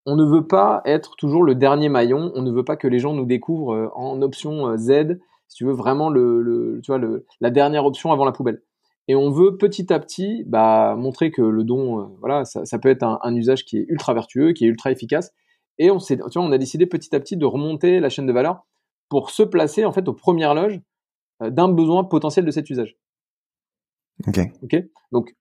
on 0.06 0.16
ne 0.16 0.24
veut 0.24 0.46
pas 0.46 0.80
être 0.86 1.16
toujours 1.16 1.42
le 1.42 1.54
dernier 1.54 1.90
maillon, 1.90 2.32
on 2.34 2.40
ne 2.40 2.50
veut 2.50 2.64
pas 2.64 2.76
que 2.76 2.88
les 2.88 3.00
gens 3.00 3.12
nous 3.12 3.26
découvrent 3.26 3.92
en 3.94 4.22
option 4.22 4.78
Z 4.78 5.18
si 5.48 5.56
tu 5.56 5.64
veux, 5.64 5.72
vraiment 5.72 6.10
le, 6.10 6.80
tu 6.82 6.90
vois, 6.90 6.98
le, 6.98 7.26
la 7.40 7.50
dernière 7.50 7.84
option 7.84 8.12
avant 8.12 8.24
la 8.24 8.32
poubelle. 8.32 8.62
Et 9.06 9.14
on 9.14 9.30
veut 9.30 9.56
petit 9.58 9.92
à 9.92 10.00
petit 10.00 10.44
bah, 10.46 10.94
montrer 10.96 11.30
que 11.30 11.42
le 11.42 11.62
don, 11.62 12.00
euh, 12.00 12.04
voilà, 12.20 12.44
ça, 12.44 12.64
ça, 12.64 12.78
peut 12.78 12.88
être 12.88 13.02
un, 13.02 13.18
un, 13.22 13.34
usage 13.34 13.64
qui 13.64 13.76
est 13.76 13.84
ultra 13.88 14.14
vertueux, 14.14 14.52
qui 14.52 14.64
est 14.64 14.68
ultra 14.68 14.90
efficace. 14.90 15.32
Et 15.78 15.90
on, 15.90 15.98
tu 15.98 16.16
vois, 16.16 16.30
on 16.36 16.52
a 16.52 16.58
décidé 16.58 16.86
petit 16.86 17.14
à 17.14 17.20
petit 17.20 17.36
de 17.36 17.44
remonter 17.44 18.00
la 18.00 18.08
chaîne 18.08 18.26
de 18.26 18.32
valeur 18.32 18.64
pour 19.08 19.30
se 19.30 19.42
placer 19.42 19.84
en 19.84 19.92
fait 19.92 20.08
aux 20.08 20.14
premières 20.14 20.54
loges 20.54 20.80
euh, 21.42 21.50
d'un 21.50 21.68
besoin 21.68 22.04
potentiel 22.04 22.44
de 22.44 22.50
cet 22.50 22.70
usage. 22.70 22.96
Ok. 24.26 24.40
Ok? 24.62 24.76
Donc 25.12 25.36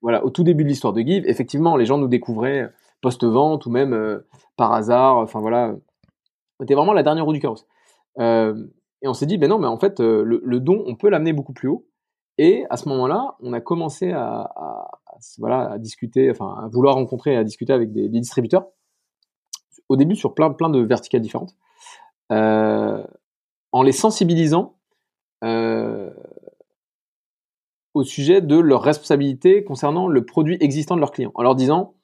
voilà, 0.00 0.24
au 0.24 0.30
tout 0.30 0.44
début 0.44 0.64
de 0.64 0.68
l'histoire 0.68 0.92
de 0.92 1.00
Give, 1.00 1.24
effectivement, 1.26 1.76
les 1.76 1.84
gens 1.84 1.98
nous 1.98 2.08
découvraient 2.08 2.70
post-vente 3.00 3.66
ou 3.66 3.70
même 3.70 3.92
euh, 3.92 4.26
par 4.56 4.72
hasard. 4.72 5.16
Enfin 5.16 5.40
voilà, 5.40 5.74
c'était 6.60 6.74
vraiment 6.74 6.92
la 6.92 7.02
dernière 7.02 7.24
roue 7.24 7.32
du 7.32 7.40
carrosse. 7.40 7.66
Euh, 8.18 8.66
et 9.02 9.08
on 9.08 9.14
s'est 9.14 9.26
dit, 9.26 9.38
ben 9.38 9.48
non, 9.48 9.58
mais 9.58 9.66
en 9.66 9.78
fait, 9.78 10.00
euh, 10.00 10.22
le, 10.24 10.60
don, 10.60 10.82
on 10.86 10.96
peut 10.96 11.08
l'amener 11.08 11.32
beaucoup 11.32 11.52
plus 11.52 11.68
haut. 11.68 11.86
Et 12.36 12.64
à 12.70 12.76
ce 12.76 12.88
moment-là, 12.88 13.36
on 13.40 13.52
a 13.52 13.60
commencé 13.60 14.12
à, 14.12 14.52
voilà, 15.38 15.72
à 15.72 15.78
discuter, 15.78 16.30
enfin, 16.30 16.56
à 16.62 16.68
vouloir 16.68 16.94
rencontrer 16.94 17.32
et 17.32 17.36
à 17.36 17.44
discuter 17.44 17.72
avec 17.72 17.92
des, 17.92 18.08
distributeurs. 18.08 18.66
Au 19.88 19.96
début, 19.96 20.16
sur 20.16 20.34
plein, 20.34 20.50
plein 20.52 20.68
de 20.68 20.80
verticales 20.80 21.20
différentes, 21.20 21.54
euh, 22.30 23.02
en 23.72 23.82
les 23.82 23.92
sensibilisant 23.92 24.76
euh, 25.44 26.10
au 27.94 28.04
sujet 28.04 28.40
de 28.40 28.58
leur 28.58 28.82
responsabilité 28.82 29.64
concernant 29.64 30.08
le 30.08 30.24
produit 30.24 30.56
existant 30.60 30.94
de 30.94 31.00
leurs 31.00 31.12
clients, 31.12 31.32
en 31.34 31.42
leur 31.42 31.54
disant, 31.54 31.94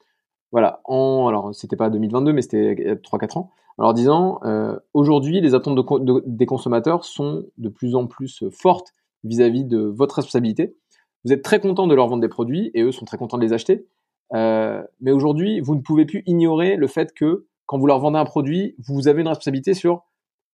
voilà, 0.54 0.80
en, 0.84 1.26
alors 1.26 1.52
c'était 1.52 1.74
pas 1.74 1.90
2022, 1.90 2.32
mais 2.32 2.40
c'était 2.40 2.94
3-4 3.02 3.38
ans, 3.38 3.50
en 3.76 3.82
leur 3.82 3.92
disant, 3.92 4.38
euh, 4.44 4.78
aujourd'hui, 4.92 5.40
les 5.40 5.52
attentes 5.52 5.74
de, 5.74 6.04
de, 6.04 6.22
des 6.26 6.46
consommateurs 6.46 7.04
sont 7.04 7.44
de 7.58 7.68
plus 7.68 7.96
en 7.96 8.06
plus 8.06 8.44
fortes 8.52 8.92
vis-à-vis 9.24 9.64
-vis 9.64 9.66
de 9.66 9.78
votre 9.80 10.14
responsabilité. 10.14 10.76
Vous 11.24 11.32
êtes 11.32 11.42
très 11.42 11.58
content 11.58 11.88
de 11.88 11.94
leur 11.96 12.06
vendre 12.06 12.22
des 12.22 12.28
produits 12.28 12.70
et 12.72 12.82
eux 12.82 12.92
sont 12.92 13.04
très 13.04 13.16
contents 13.16 13.36
de 13.36 13.42
les 13.42 13.52
acheter. 13.52 13.88
Euh, 14.32 14.80
mais 15.00 15.10
aujourd'hui, 15.10 15.58
vous 15.58 15.74
ne 15.74 15.80
pouvez 15.80 16.04
plus 16.04 16.22
ignorer 16.24 16.76
le 16.76 16.86
fait 16.86 17.12
que 17.12 17.46
quand 17.66 17.76
vous 17.76 17.88
leur 17.88 17.98
vendez 17.98 18.18
un 18.18 18.24
produit, 18.24 18.76
vous 18.78 19.08
avez 19.08 19.22
une 19.22 19.28
responsabilité 19.28 19.74
sur 19.74 20.04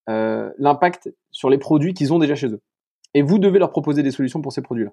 euh, 0.08 0.50
l'impact 0.56 1.14
sur 1.30 1.50
les 1.50 1.58
produits 1.58 1.92
qu'ils 1.92 2.14
ont 2.14 2.18
déjà 2.18 2.36
chez 2.36 2.48
eux. 2.48 2.62
Et 3.12 3.20
vous 3.20 3.38
devez 3.38 3.58
leur 3.58 3.70
proposer 3.70 4.02
des 4.02 4.12
solutions 4.12 4.40
pour 4.40 4.54
ces 4.54 4.62
produits-là. 4.62 4.92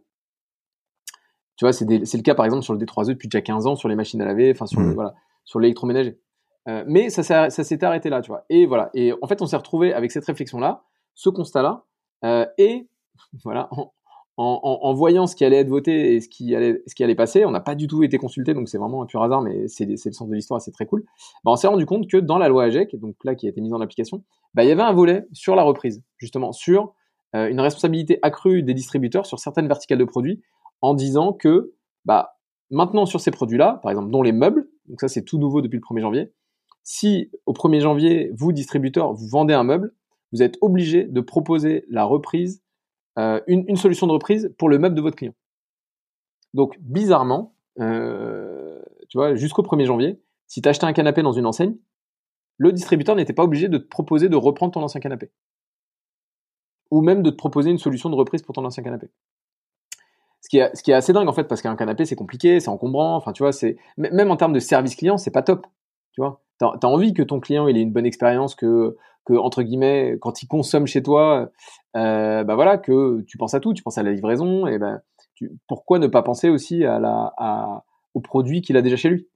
Tu 1.57 1.65
vois, 1.65 1.73
c'est 1.73 1.85
le 1.85 2.21
cas 2.21 2.35
par 2.35 2.45
exemple 2.45 2.63
sur 2.63 2.73
le 2.73 2.79
D3E 2.79 3.09
depuis 3.09 3.27
déjà 3.27 3.41
15 3.41 3.67
ans, 3.67 3.75
sur 3.75 3.89
les 3.89 3.95
machines 3.95 4.21
à 4.21 4.25
laver, 4.25 4.51
enfin 4.51 4.67
sur, 4.67 4.79
mmh. 4.79 4.93
voilà, 4.93 5.15
sur 5.43 5.59
l'électroménager. 5.59 6.19
Euh, 6.67 6.83
mais 6.87 7.09
ça 7.09 7.23
s'est 7.49 7.83
arrêté 7.83 8.09
là, 8.09 8.21
tu 8.21 8.29
vois. 8.29 8.45
Et 8.49 8.65
voilà. 8.65 8.89
Et 8.93 9.13
en 9.21 9.27
fait, 9.27 9.41
on 9.41 9.47
s'est 9.47 9.57
retrouvé 9.57 9.93
avec 9.93 10.11
cette 10.11 10.25
réflexion-là, 10.25 10.83
ce 11.15 11.29
constat-là, 11.29 11.83
euh, 12.25 12.45
et 12.57 12.87
voilà, 13.43 13.69
en, 13.71 13.91
en, 14.37 14.79
en, 14.83 14.93
voyant 14.93 15.25
ce 15.25 15.35
qui 15.35 15.45
allait 15.45 15.57
être 15.57 15.69
voté 15.69 16.13
et 16.15 16.21
ce 16.21 16.29
qui 16.29 16.55
allait, 16.55 16.83
ce 16.85 16.93
qui 16.93 17.03
allait 17.03 17.15
passer, 17.15 17.43
on 17.45 17.51
n'a 17.51 17.59
pas 17.59 17.73
du 17.73 17.87
tout 17.87 18.03
été 18.03 18.19
consulté, 18.19 18.53
donc 18.53 18.69
c'est 18.69 18.77
vraiment 18.77 19.01
un 19.01 19.07
pur 19.07 19.23
hasard, 19.23 19.41
mais 19.41 19.67
c'est 19.67 19.85
le 19.85 19.97
sens 19.97 20.29
de 20.29 20.35
l'histoire, 20.35 20.61
c'est 20.61 20.71
très 20.71 20.85
cool. 20.85 21.05
Bah, 21.43 21.51
on 21.51 21.55
s'est 21.55 21.67
rendu 21.67 21.87
compte 21.87 22.07
que 22.07 22.17
dans 22.17 22.37
la 22.37 22.47
loi 22.47 22.65
AGEC, 22.65 22.95
donc 22.97 23.15
là 23.23 23.33
qui 23.33 23.47
a 23.47 23.49
été 23.49 23.61
mise 23.61 23.73
en 23.73 23.81
application, 23.81 24.23
bah, 24.53 24.63
il 24.63 24.69
y 24.69 24.71
avait 24.71 24.83
un 24.83 24.93
volet 24.93 25.25
sur 25.33 25.55
la 25.55 25.63
reprise, 25.63 26.03
justement, 26.17 26.51
sur 26.51 26.93
euh, 27.35 27.49
une 27.49 27.59
responsabilité 27.59 28.19
accrue 28.21 28.61
des 28.61 28.73
distributeurs 28.73 29.25
sur 29.25 29.39
certaines 29.39 29.67
verticales 29.67 29.97
de 29.97 30.05
produits, 30.05 30.41
en 30.81 30.93
disant 30.93 31.33
que 31.33 31.73
bah, 32.05 32.37
maintenant 32.69 33.05
sur 33.05 33.19
ces 33.19 33.31
produits-là, 33.31 33.79
par 33.81 33.91
exemple 33.91 34.11
dont 34.11 34.21
les 34.21 34.31
meubles, 34.31 34.69
donc 34.87 35.01
ça 35.01 35.07
c'est 35.07 35.23
tout 35.23 35.37
nouveau 35.37 35.61
depuis 35.61 35.77
le 35.77 35.81
1er 35.81 36.01
janvier, 36.01 36.33
si 36.83 37.31
au 37.45 37.53
1er 37.53 37.81
janvier, 37.81 38.31
vous, 38.33 38.53
distributeur, 38.53 39.13
vous 39.13 39.27
vendez 39.27 39.53
un 39.53 39.63
meuble, 39.63 39.93
vous 40.31 40.41
êtes 40.41 40.57
obligé 40.61 41.03
de 41.03 41.21
proposer 41.21 41.85
la 41.89 42.05
reprise, 42.05 42.63
euh, 43.17 43.41
une, 43.47 43.75
solution 43.75 44.07
de 44.07 44.13
reprise 44.13 44.53
pour 44.57 44.69
le 44.69 44.77
meuble 44.79 44.95
de 44.95 45.01
votre 45.01 45.15
client. 45.15 45.33
Donc 46.53 46.77
bizarrement, 46.79 47.55
euh, 47.79 48.81
tu 49.09 49.17
vois, 49.17 49.35
jusqu'au 49.35 49.63
1er 49.63 49.85
janvier, 49.85 50.21
si 50.47 50.61
tu 50.61 50.69
achetais 50.69 50.85
un 50.85 50.93
canapé 50.93 51.23
dans 51.23 51.33
une 51.33 51.45
enseigne, 51.45 51.75
le 52.57 52.71
distributeur 52.71 53.15
n'était 53.15 53.33
pas 53.33 53.43
obligé 53.43 53.69
de 53.69 53.77
te 53.77 53.87
proposer 53.87 54.29
de 54.29 54.35
reprendre 54.35 54.73
ton 54.73 54.81
ancien 54.81 55.01
canapé. 55.01 55.31
Ou 56.89 57.01
même 57.01 57.21
de 57.21 57.29
te 57.29 57.35
proposer 57.35 57.69
une 57.69 57.77
solution 57.77 58.09
de 58.09 58.15
reprise 58.15 58.41
pour 58.41 58.55
ton 58.55 58.65
ancien 58.65 58.83
canapé. 58.83 59.09
Ce 60.41 60.49
qui 60.49 60.59
est, 60.59 60.93
assez 60.93 61.13
dingue 61.13 61.27
en 61.27 61.33
fait, 61.33 61.43
parce 61.45 61.61
qu'un 61.61 61.75
canapé 61.75 62.05
c'est 62.05 62.15
compliqué, 62.15 62.59
c'est 62.59 62.69
encombrant, 62.69 63.15
enfin 63.15 63.33
tu 63.33 63.43
vois, 63.43 63.51
c'est 63.51 63.75
même 63.97 64.31
en 64.31 64.37
termes 64.37 64.53
de 64.53 64.59
service 64.59 64.95
client, 64.95 65.17
c'est 65.17 65.31
pas 65.31 65.41
top. 65.41 65.67
Tu 66.13 66.21
vois, 66.21 66.41
t'as 66.59 66.71
as 66.81 66.87
envie 66.87 67.13
que 67.13 67.23
ton 67.23 67.39
client 67.39 67.67
ait 67.67 67.71
une 67.71 67.91
bonne 67.91 68.05
expérience, 68.05 68.55
que, 68.55 68.95
entre 69.29 69.61
guillemets, 69.61 70.17
quand 70.21 70.41
il 70.41 70.47
consomme 70.47 70.87
chez 70.87 71.03
toi, 71.03 71.49
euh, 71.95 72.43
bah 72.43 72.55
voilà, 72.55 72.77
que 72.77 73.21
tu 73.27 73.37
penses 73.37 73.53
à 73.53 73.59
tout, 73.59 73.73
tu 73.73 73.83
penses 73.83 73.97
à 73.97 74.03
la 74.03 74.11
livraison, 74.11 74.67
et 74.67 74.77
ben 74.77 75.01
pourquoi 75.67 75.99
ne 75.99 76.07
pas 76.07 76.23
penser 76.23 76.49
aussi 76.49 76.85
à 76.85 76.99
la, 76.99 77.33
à, 77.37 77.83
au 78.13 78.21
produit 78.21 78.61
qu'il 78.61 78.77
a 78.77 78.81
déjà 78.81 78.95
chez 78.95 79.09
lui? 79.09 79.27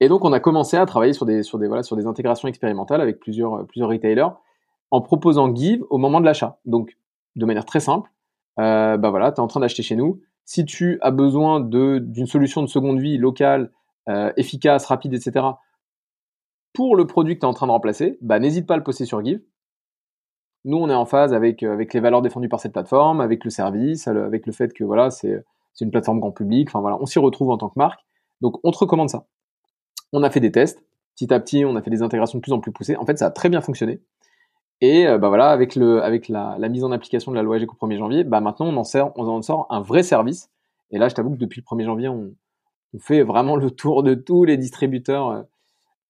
Et 0.00 0.08
donc, 0.08 0.24
on 0.24 0.32
a 0.32 0.40
commencé 0.40 0.76
à 0.76 0.86
travailler 0.86 1.12
sur 1.12 1.26
des, 1.26 1.42
sur 1.42 1.58
des, 1.58 1.66
voilà, 1.66 1.82
sur 1.82 1.96
des 1.96 2.06
intégrations 2.06 2.48
expérimentales 2.48 3.00
avec 3.00 3.20
plusieurs, 3.20 3.66
plusieurs 3.66 3.90
retailers 3.90 4.28
en 4.90 5.00
proposant 5.00 5.54
Give 5.54 5.84
au 5.90 5.98
moment 5.98 6.20
de 6.20 6.26
l'achat. 6.26 6.58
Donc, 6.64 6.96
de 7.36 7.44
manière 7.44 7.64
très 7.64 7.80
simple, 7.80 8.10
euh, 8.58 8.96
bah 8.96 9.10
voilà, 9.10 9.32
tu 9.32 9.36
es 9.36 9.40
en 9.40 9.46
train 9.46 9.60
d'acheter 9.60 9.82
chez 9.82 9.96
nous. 9.96 10.20
Si 10.44 10.64
tu 10.64 10.98
as 11.02 11.10
besoin 11.10 11.60
d'une 11.60 12.26
solution 12.26 12.62
de 12.62 12.66
seconde 12.66 13.00
vie 13.00 13.18
locale, 13.18 13.70
euh, 14.08 14.32
efficace, 14.36 14.86
rapide, 14.86 15.14
etc., 15.14 15.46
pour 16.72 16.96
le 16.96 17.06
produit 17.06 17.34
que 17.34 17.40
tu 17.40 17.46
es 17.46 17.48
en 17.48 17.54
train 17.54 17.66
de 17.66 17.72
remplacer, 17.72 18.18
bah, 18.20 18.38
n'hésite 18.38 18.66
pas 18.66 18.74
à 18.74 18.76
le 18.76 18.82
poster 18.82 19.04
sur 19.04 19.24
Give. 19.24 19.40
Nous, 20.64 20.76
on 20.76 20.90
est 20.90 20.94
en 20.94 21.06
phase 21.06 21.32
avec, 21.32 21.62
euh, 21.62 21.72
avec 21.72 21.94
les 21.94 22.00
valeurs 22.00 22.22
défendues 22.22 22.48
par 22.48 22.60
cette 22.60 22.72
plateforme, 22.72 23.20
avec 23.20 23.44
le 23.44 23.50
service, 23.50 24.08
avec 24.08 24.46
le 24.46 24.52
fait 24.52 24.72
que 24.72 24.84
voilà, 24.84 25.10
c'est 25.10 25.42
une 25.80 25.90
plateforme 25.90 26.20
grand 26.20 26.32
public. 26.32 26.68
Enfin 26.68 26.80
voilà, 26.80 26.98
on 27.00 27.06
s'y 27.06 27.18
retrouve 27.18 27.50
en 27.50 27.58
tant 27.58 27.68
que 27.68 27.78
marque. 27.78 28.00
Donc, 28.40 28.58
on 28.64 28.70
te 28.70 28.78
recommande 28.78 29.08
ça. 29.08 29.26
On 30.12 30.22
a 30.22 30.30
fait 30.30 30.40
des 30.40 30.52
tests. 30.52 30.82
Petit 31.14 31.32
à 31.32 31.40
petit, 31.40 31.64
on 31.64 31.76
a 31.76 31.82
fait 31.82 31.90
des 31.90 32.02
intégrations 32.02 32.38
de 32.38 32.42
plus 32.42 32.52
en 32.52 32.60
plus 32.60 32.72
poussées. 32.72 32.96
En 32.96 33.04
fait, 33.04 33.18
ça 33.18 33.26
a 33.26 33.30
très 33.30 33.48
bien 33.48 33.60
fonctionné. 33.60 34.00
Et 34.80 35.06
euh, 35.06 35.18
bah 35.18 35.28
voilà, 35.28 35.50
avec, 35.50 35.76
le, 35.76 36.02
avec 36.02 36.28
la, 36.28 36.56
mise 36.68 36.84
en 36.84 36.92
application 36.92 37.32
de 37.32 37.36
la 37.36 37.42
loi 37.42 37.56
AGEC 37.56 37.72
au 37.72 37.86
1er 37.86 37.98
janvier, 37.98 38.24
bah 38.24 38.40
maintenant 38.40 38.66
on 38.66 38.76
en, 38.76 39.12
on 39.16 39.28
en 39.28 39.42
sort 39.42 39.66
un 39.70 39.80
vrai 39.80 40.02
service. 40.02 40.50
Et 40.90 40.98
là, 40.98 41.08
je 41.08 41.14
t'avoue 41.14 41.30
que 41.30 41.38
depuis 41.38 41.60
le 41.60 41.76
1er 41.76 41.84
janvier, 41.84 42.08
on, 42.08 42.32
fait 42.98 43.22
vraiment 43.22 43.54
le 43.54 43.70
tour 43.70 44.02
de 44.02 44.14
tous 44.14 44.44
les 44.44 44.56
distributeurs. 44.56 45.44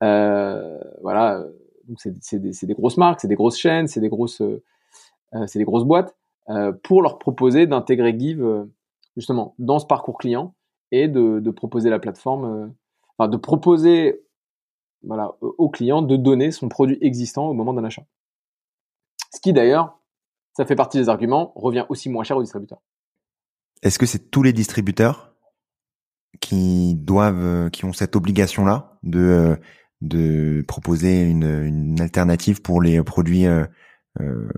Euh, 0.03 0.79
voilà, 1.03 1.45
donc 1.87 1.99
c'est 2.01 2.39
des, 2.39 2.53
des, 2.63 2.75
grosses 2.75 2.97
marques, 2.97 3.21
c'est 3.21 3.29
des 3.29 3.35
grosses 3.35 3.59
chaînes, 3.59 3.87
c'est 3.87 4.01
des 4.01 4.09
grosses, 4.09 4.41
euh, 5.35 5.47
des 5.55 5.65
grosses 5.65 5.85
boîtes 5.85 6.17
euh, 6.49 6.73
pour 6.73 7.03
leur 7.03 7.19
proposer 7.19 7.67
d'intégrer 7.67 8.19
Give 8.19 8.43
euh, 8.43 8.65
justement 9.17 9.55
dans 9.59 9.79
ce 9.79 9.87
parcours 9.87 10.19
client 10.19 10.55
et 10.91 11.07
de, 11.07 11.39
de 11.39 11.51
proposer 11.51 11.91
la 11.91 11.99
plateforme 11.99 12.75
de 13.21 13.37
proposer 13.37 14.23
voilà, 15.03 15.37
au 15.43 15.69
client 15.69 16.01
de 16.01 16.17
donner 16.17 16.51
son 16.51 16.71
produit 16.71 16.97
existant 17.03 17.49
au 17.49 17.53
moment 17.53 17.75
d'un 17.75 17.85
achat. 17.85 18.03
Ce 19.35 19.41
qui 19.41 19.53
d'ailleurs, 19.53 19.99
ça 20.57 20.67
fait 20.67 20.77
partie 20.77 20.99
des 20.99 21.09
arguments, 21.09 21.53
revient 21.55 21.87
aussi 21.89 22.09
moins 22.09 22.25
cher 22.25 22.37
aux 22.37 22.43
distributeurs. 22.43 22.83
Est-ce 23.83 23.99
que 23.99 24.07
c'est 24.07 24.31
tous 24.31 24.43
les 24.43 24.53
distributeurs 24.53 25.35
qui 26.41 26.95
doivent, 26.95 27.71
qui 27.71 27.85
ont 27.85 27.93
cette 27.93 28.17
obligation-là 28.17 28.99
de 29.03 29.59
de 30.01 30.65
proposer 30.67 31.21
une, 31.21 31.45
une, 31.45 32.01
alternative 32.01 32.63
pour 32.63 32.81
les 32.81 33.03
produits 33.03 33.47
euh, 33.47 33.67
euh 34.21 34.49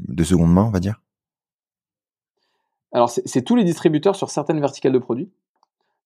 de 0.00 0.24
seconde 0.24 0.52
main, 0.52 0.64
on 0.64 0.70
va 0.70 0.80
dire? 0.80 1.00
Alors 2.90 3.08
c'est 3.08 3.42
tous 3.42 3.54
les 3.54 3.62
distributeurs 3.62 4.16
sur 4.16 4.28
certaines 4.28 4.60
verticales 4.60 4.92
de 4.92 4.98
produits. 4.98 5.30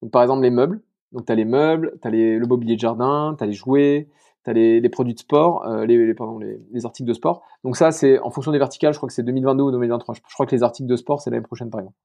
Donc, 0.02 0.11
par 0.11 0.22
exemple 0.22 0.42
les 0.42 0.50
meubles, 0.50 0.82
donc, 1.12 1.24
tu 1.24 1.32
as 1.32 1.34
les 1.34 1.44
meubles, 1.44 1.98
tu 2.02 2.08
as 2.08 2.11
les, 2.11 2.38
le 2.38 2.46
mobilier 2.46 2.74
de 2.74 2.80
jardin, 2.80 3.34
tu 3.38 3.44
as 3.44 3.46
les 3.46 3.54
jouets, 3.54 4.08
tu 4.48 4.50
as 4.50 4.52
les, 4.54 4.80
les, 4.80 4.88
produits 4.88 5.14
de 5.14 5.18
sport, 5.18 5.66
euh, 5.66 5.87
les, 5.87 6.06
les, 6.06 6.14
pardon, 6.14 6.38
les, 6.38 6.61
les, 6.72 6.87
articles 6.87 7.08
de 7.08 7.14
sport. 7.14 7.42
Donc, 7.64 7.76
ça, 7.76 7.90
c'est 7.90 8.18
en 8.20 8.30
fonction 8.30 8.52
des 8.52 8.58
verticales, 8.58 8.92
je 8.92 8.98
crois 8.98 9.08
que 9.08 9.14
c'est 9.14 9.22
2022 9.22 9.64
ou 9.64 9.70
2023. 9.70 10.14
Je, 10.14 10.34
crois 10.34 10.46
que 10.46 10.54
les 10.54 10.62
articles 10.62 10.88
de 10.88 10.96
sport, 10.96 11.20
c'est 11.20 11.30
l'année 11.30 11.42
prochaine, 11.42 11.70
par 11.70 11.80
exemple. 11.80 11.96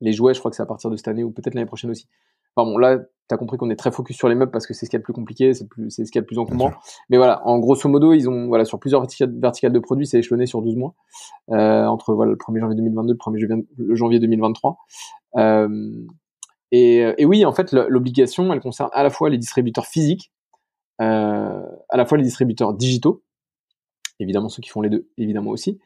Les 0.00 0.12
jouets, 0.12 0.34
je 0.34 0.38
crois 0.40 0.50
que 0.50 0.56
c'est 0.56 0.62
à 0.62 0.66
partir 0.66 0.90
de 0.90 0.96
cette 0.96 1.08
année 1.08 1.24
ou 1.24 1.30
peut-être 1.30 1.54
l'année 1.54 1.66
prochaine 1.66 1.90
aussi. 1.90 2.08
Enfin 2.56 2.70
bon, 2.70 2.78
là, 2.78 2.98
tu 2.98 3.34
as 3.34 3.36
compris 3.36 3.56
qu'on 3.56 3.70
est 3.70 3.76
très 3.76 3.90
focus 3.90 4.16
sur 4.16 4.28
les 4.28 4.34
meubles 4.34 4.52
parce 4.52 4.66
que 4.66 4.74
c'est 4.74 4.86
ce 4.86 4.90
qui 4.90 4.96
est 4.96 4.98
le 4.98 5.02
plus 5.02 5.12
compliqué, 5.12 5.54
c'est 5.54 5.66
ce 6.04 6.10
qui 6.10 6.18
est 6.18 6.20
le 6.20 6.26
plus 6.26 6.38
encombrant. 6.38 6.72
Mais 7.08 7.16
voilà, 7.16 7.46
en 7.46 7.58
grosso 7.58 7.88
modo, 7.88 8.12
ils 8.12 8.28
ont, 8.28 8.46
voilà, 8.46 8.64
sur 8.64 8.78
plusieurs 8.78 9.00
verticales, 9.00 9.72
de 9.72 9.78
produits, 9.78 10.06
c'est 10.06 10.18
échelonné 10.18 10.46
sur 10.46 10.62
12 10.62 10.76
mois, 10.76 10.94
euh, 11.50 11.86
entre 11.86 12.14
voilà, 12.14 12.32
le 12.32 12.36
1er 12.36 12.60
janvier 12.60 12.76
2022 12.76 13.12
le 13.12 13.18
1er 13.18 13.94
janvier 13.94 14.20
2023. 14.20 14.78
Euh, 15.36 16.06
et, 16.70 17.24
oui, 17.24 17.44
en 17.44 17.52
fait, 17.52 17.72
l'obligation, 17.72 18.52
elle 18.52 18.60
concerne 18.60 18.90
à 18.92 19.02
la 19.04 19.10
fois 19.10 19.30
les 19.30 19.38
distributeurs 19.38 19.86
physiques, 19.86 20.32
à 20.98 21.96
la 21.96 22.04
fois 22.06 22.18
les 22.18 22.24
distributeurs 22.24 22.74
digitaux, 22.74 23.22
évidemment 24.20 24.48
ceux 24.48 24.62
qui 24.62 24.70
font 24.70 24.82
les 24.82 24.90
deux, 24.90 25.08
évidemment 25.16 25.50
aussi. 25.50 25.80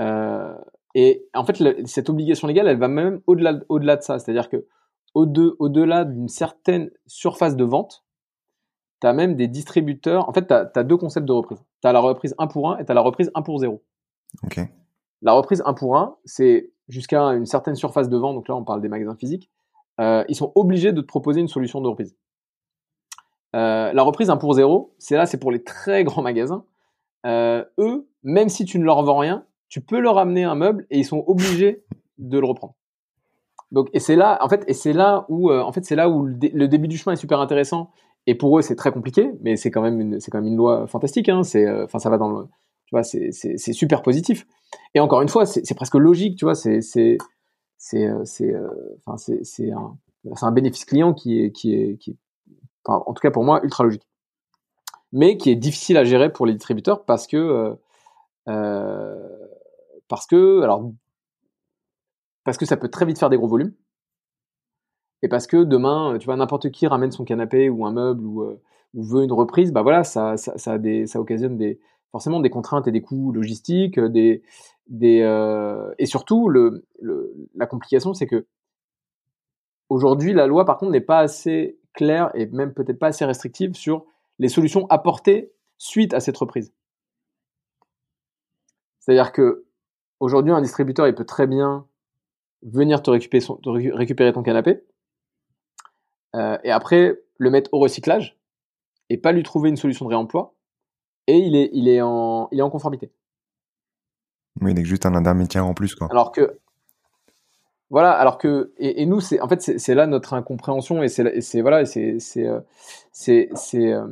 Euh, 0.00 0.56
et 0.94 1.26
en 1.34 1.44
fait, 1.44 1.56
cette 1.86 2.10
obligation 2.10 2.48
légale, 2.48 2.68
elle 2.68 2.78
va 2.78 2.88
même 2.88 3.20
au-delà 3.26 3.60
au 3.68 3.78
-delà 3.78 3.96
de 3.96 4.02
ça. 4.02 4.18
C'est-à-dire 4.18 4.48
que 4.48 4.66
au-delà 5.14 6.04
d'une 6.04 6.28
certaine 6.28 6.90
surface 7.06 7.56
de 7.56 7.64
vente, 7.64 8.04
tu 9.00 9.06
as 9.06 9.12
même 9.12 9.34
des 9.34 9.48
distributeurs. 9.48 10.28
En 10.28 10.32
fait, 10.32 10.46
tu 10.46 10.54
as, 10.54 10.84
deux 10.84 10.96
concepts 10.96 11.26
de 11.26 11.32
reprise. 11.32 11.62
Tu 11.82 11.88
as 11.88 11.92
la 11.92 12.00
reprise 12.00 12.34
1 12.38 12.46
pour 12.46 12.72
1 12.72 12.78
et 12.78 12.84
tu 12.84 12.90
as 12.90 12.94
la 12.94 13.00
reprise 13.00 13.30
1 13.34 13.42
pour 13.42 13.58
0. 13.58 13.82
La 15.22 15.32
reprise 15.32 15.62
1 15.66 15.74
pour 15.74 15.96
1, 15.96 16.16
c'est 16.24 16.72
jusqu'à 16.88 17.22
une 17.22 17.46
certaine 17.46 17.74
surface 17.74 18.08
de 18.08 18.16
vente, 18.16 18.34
donc 18.34 18.48
là 18.48 18.56
on 18.56 18.64
parle 18.64 18.80
des 18.80 18.88
magasins 18.88 19.14
physiques, 19.14 19.50
euh, 20.00 20.24
ils 20.28 20.34
sont 20.34 20.52
obligés 20.54 20.92
de 20.92 21.00
te 21.00 21.06
proposer 21.06 21.40
une 21.40 21.48
solution 21.48 21.80
de 21.80 21.88
reprise. 21.88 22.16
Euh, 23.54 23.92
la 23.92 24.02
reprise 24.02 24.30
1 24.30 24.36
pour 24.36 24.54
0, 24.54 24.94
c'est 24.98 25.16
là, 25.16 25.26
c'est 25.26 25.38
pour 25.38 25.50
les 25.50 25.62
très 25.62 26.04
grands 26.04 26.22
magasins. 26.22 26.64
Euh, 27.26 27.64
eux, 27.78 28.08
même 28.22 28.48
si 28.48 28.64
tu 28.64 28.78
ne 28.78 28.84
leur 28.84 29.02
vends 29.02 29.18
rien, 29.18 29.44
tu 29.68 29.80
peux 29.80 29.98
leur 29.98 30.18
amener 30.18 30.44
un 30.44 30.54
meuble 30.54 30.86
et 30.90 30.98
ils 30.98 31.04
sont 31.04 31.24
obligés 31.26 31.84
de 32.18 32.38
le 32.38 32.46
reprendre. 32.46 32.74
Donc, 33.70 33.88
et 33.92 34.00
c'est 34.00 34.16
là, 34.16 34.38
en 34.42 34.48
fait, 34.48 34.64
et 34.66 34.74
c'est 34.74 34.92
là 34.92 35.24
où, 35.28 35.50
en 35.50 35.72
fait, 35.72 35.84
c'est 35.84 35.96
là 35.96 36.08
où 36.08 36.26
le, 36.26 36.66
début 36.66 36.88
du 36.88 36.98
chemin 36.98 37.14
est 37.14 37.16
super 37.16 37.40
intéressant. 37.40 37.90
Et 38.26 38.34
pour 38.34 38.58
eux, 38.58 38.62
c'est 38.62 38.76
très 38.76 38.92
compliqué, 38.92 39.30
mais 39.40 39.56
c'est 39.56 39.70
quand 39.70 39.80
même 39.82 39.98
une, 40.00 40.20
c'est 40.20 40.30
quand 40.30 40.38
même 40.38 40.48
une 40.52 40.56
loi 40.56 40.86
fantastique. 40.86 41.28
Hein, 41.28 41.42
c'est, 41.42 41.68
enfin, 41.82 41.98
ça 41.98 42.10
va 42.10 42.18
dans 42.18 42.42
tu 42.42 42.48
vois, 42.92 43.02
c'est, 43.02 43.32
super 43.72 44.02
positif. 44.02 44.46
Et 44.94 45.00
encore 45.00 45.22
une 45.22 45.28
fois, 45.28 45.46
c'est, 45.46 45.74
presque 45.74 45.94
logique, 45.94 46.36
tu 46.36 46.44
vois, 46.44 46.54
c'est, 46.54 46.82
c'est, 46.82 47.16
c'est, 47.78 48.06
c'est, 48.24 48.54
enfin, 49.06 49.16
c'est, 49.16 49.70
un, 49.70 49.96
c'est 50.34 50.44
un 50.44 50.52
bénéfice 50.52 50.84
client 50.84 51.14
qui 51.14 51.40
est, 51.40 51.52
qui 51.52 51.74
est 51.74 52.16
en 52.86 53.12
tout 53.12 53.20
cas 53.20 53.30
pour 53.30 53.44
moi, 53.44 53.60
ultra 53.62 53.84
logique. 53.84 54.06
Mais 55.12 55.36
qui 55.36 55.50
est 55.50 55.56
difficile 55.56 55.96
à 55.96 56.04
gérer 56.04 56.32
pour 56.32 56.46
les 56.46 56.54
distributeurs 56.54 57.04
parce 57.04 57.26
que, 57.26 57.36
euh, 57.36 57.74
euh, 58.48 59.28
parce 60.08 60.26
que, 60.26 60.62
alors, 60.62 60.90
parce 62.44 62.56
que 62.56 62.66
ça 62.66 62.76
peut 62.76 62.88
très 62.88 63.04
vite 63.04 63.18
faire 63.18 63.30
des 63.30 63.36
gros 63.36 63.48
volumes. 63.48 63.74
Et 65.22 65.28
parce 65.28 65.46
que 65.46 65.62
demain, 65.64 66.16
tu 66.18 66.24
vois, 66.26 66.36
n'importe 66.36 66.70
qui 66.70 66.86
ramène 66.86 67.12
son 67.12 67.24
canapé 67.24 67.68
ou 67.68 67.86
un 67.86 67.92
meuble 67.92 68.26
ou, 68.26 68.42
euh, 68.42 68.60
veut 68.94 69.22
une 69.22 69.32
reprise, 69.32 69.72
bah 69.72 69.82
voilà, 69.82 70.04
ça, 70.04 70.36
ça, 70.36 70.58
ça 70.58 71.20
occasionne 71.20 71.56
des, 71.56 71.80
forcément 72.10 72.40
des 72.40 72.50
contraintes 72.50 72.86
et 72.88 72.92
des 72.92 73.00
coûts 73.00 73.32
logistiques, 73.32 73.98
des, 73.98 74.42
des, 74.88 75.22
euh, 75.22 75.94
et 75.98 76.06
surtout 76.06 76.48
le, 76.48 76.84
le, 77.00 77.34
la 77.54 77.66
complication, 77.66 78.14
c'est 78.14 78.26
que 78.26 78.46
aujourd'hui, 79.88 80.32
la 80.32 80.46
loi, 80.46 80.64
par 80.64 80.78
contre, 80.78 80.92
n'est 80.92 81.00
pas 81.00 81.20
assez 81.20 81.78
claire 81.92 82.30
et 82.34 82.46
même 82.46 82.72
peut-être 82.72 82.98
pas 82.98 83.08
assez 83.08 83.24
restrictive 83.24 83.74
sur 83.74 84.04
les 84.38 84.48
solutions 84.48 84.86
apportées 84.88 85.52
suite 85.78 86.14
à 86.14 86.20
cette 86.20 86.36
reprise. 86.36 86.72
C'est-à-dire 89.00 89.32
que 89.32 89.64
aujourd'hui, 90.20 90.52
un 90.52 90.60
distributeur, 90.60 91.08
il 91.08 91.14
peut 91.14 91.24
très 91.24 91.46
bien 91.46 91.86
venir 92.62 93.02
te 93.02 93.10
récupérer, 93.10 93.44
récupérer 93.92 94.32
ton 94.32 94.42
canapé 94.42 94.84
euh, 96.36 96.56
et 96.62 96.70
après 96.70 97.20
le 97.38 97.50
mettre 97.50 97.70
au 97.72 97.80
recyclage 97.80 98.38
et 99.10 99.18
pas 99.18 99.32
lui 99.32 99.42
trouver 99.42 99.68
une 99.68 99.76
solution 99.76 100.04
de 100.04 100.10
réemploi 100.10 100.54
et 101.26 101.36
il 101.36 101.56
est, 101.56 101.70
il 101.72 101.88
est, 101.88 102.00
en, 102.00 102.48
il 102.52 102.60
est 102.60 102.62
en 102.62 102.70
conformité. 102.70 103.12
Oui, 104.60 104.72
il 104.72 104.78
est 104.78 104.84
juste 104.84 105.06
un 105.06 105.14
intermédiaire 105.14 105.66
en 105.66 105.74
plus. 105.74 105.94
Quoi. 105.94 106.08
Alors 106.10 106.30
que 106.30 106.58
voilà, 107.92 108.12
alors 108.12 108.38
que 108.38 108.72
et, 108.78 109.04
nous 109.04 109.20
c'est 109.20 109.38
en 109.42 109.48
fait 109.48 109.60
c'est 109.60 109.94
là 109.94 110.06
notre 110.06 110.32
incompréhension 110.32 111.02
et 111.02 111.08
c'est 111.08 111.60
voilà 111.60 111.84
c'est 111.84 112.16
euh, 112.38 112.60
c'est 113.12 113.50
euh, 113.52 114.06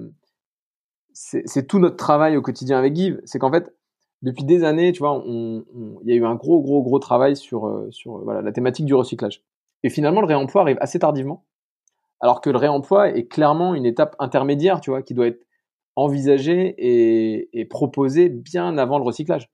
c'est 1.14 1.42
c'est 1.46 1.66
tout 1.66 1.78
notre 1.78 1.96
travail 1.96 2.36
au 2.36 2.42
quotidien 2.42 2.78
avec 2.78 2.94
Give, 2.94 3.22
c'est 3.24 3.38
qu'en 3.38 3.50
fait 3.50 3.74
depuis 4.20 4.44
des 4.44 4.64
années, 4.64 4.92
tu 4.92 4.98
vois, 4.98 5.24
il 5.26 5.64
y 6.04 6.12
a 6.12 6.14
eu 6.14 6.26
un 6.26 6.34
gros 6.34 6.60
gros 6.60 6.82
gros 6.82 6.98
travail 6.98 7.36
sur 7.36 7.66
euh, 7.66 7.88
sur 7.90 8.18
voilà 8.18 8.42
la 8.42 8.52
thématique 8.52 8.84
du 8.84 8.94
recyclage. 8.94 9.42
Et 9.82 9.88
finalement 9.88 10.20
le 10.20 10.26
réemploi 10.26 10.60
arrive 10.60 10.78
assez 10.82 10.98
tardivement, 10.98 11.46
alors 12.20 12.42
que 12.42 12.50
le 12.50 12.58
réemploi 12.58 13.08
est 13.08 13.28
clairement 13.28 13.74
une 13.74 13.86
étape 13.86 14.14
intermédiaire, 14.18 14.82
tu 14.82 14.90
vois, 14.90 15.02
qui 15.02 15.14
doit 15.14 15.28
être 15.28 15.46
envisagée 15.96 16.74
et 16.78 17.64
proposée 17.64 18.28
bien 18.28 18.76
avant 18.76 18.98
le 18.98 19.04
recyclage. 19.04 19.48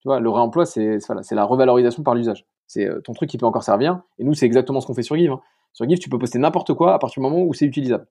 Tu 0.00 0.08
vois, 0.08 0.20
le 0.20 0.30
réemploi 0.30 0.64
c'est 0.66 0.98
voilà, 1.06 1.22
la 1.30 1.44
revalorisation 1.44 2.02
par 2.02 2.14
l'usage. 2.14 2.46
C'est 2.66 2.86
euh, 2.86 3.00
ton 3.00 3.12
truc 3.12 3.28
qui 3.30 3.38
peut 3.38 3.46
encore 3.46 3.64
servir. 3.64 4.02
Et 4.18 4.24
nous, 4.24 4.34
c'est 4.34 4.46
exactement 4.46 4.80
ce 4.80 4.86
qu'on 4.86 4.94
fait 4.94 5.02
sur 5.02 5.16
Give. 5.16 5.32
Hein. 5.32 5.40
Sur 5.72 5.88
Give, 5.88 5.98
tu 5.98 6.08
peux 6.08 6.18
poster 6.18 6.38
n'importe 6.38 6.74
quoi 6.74 6.94
à 6.94 6.98
partir 6.98 7.20
du 7.20 7.28
moment 7.28 7.42
où 7.42 7.54
c'est 7.54 7.64
utilisable. 7.64 8.06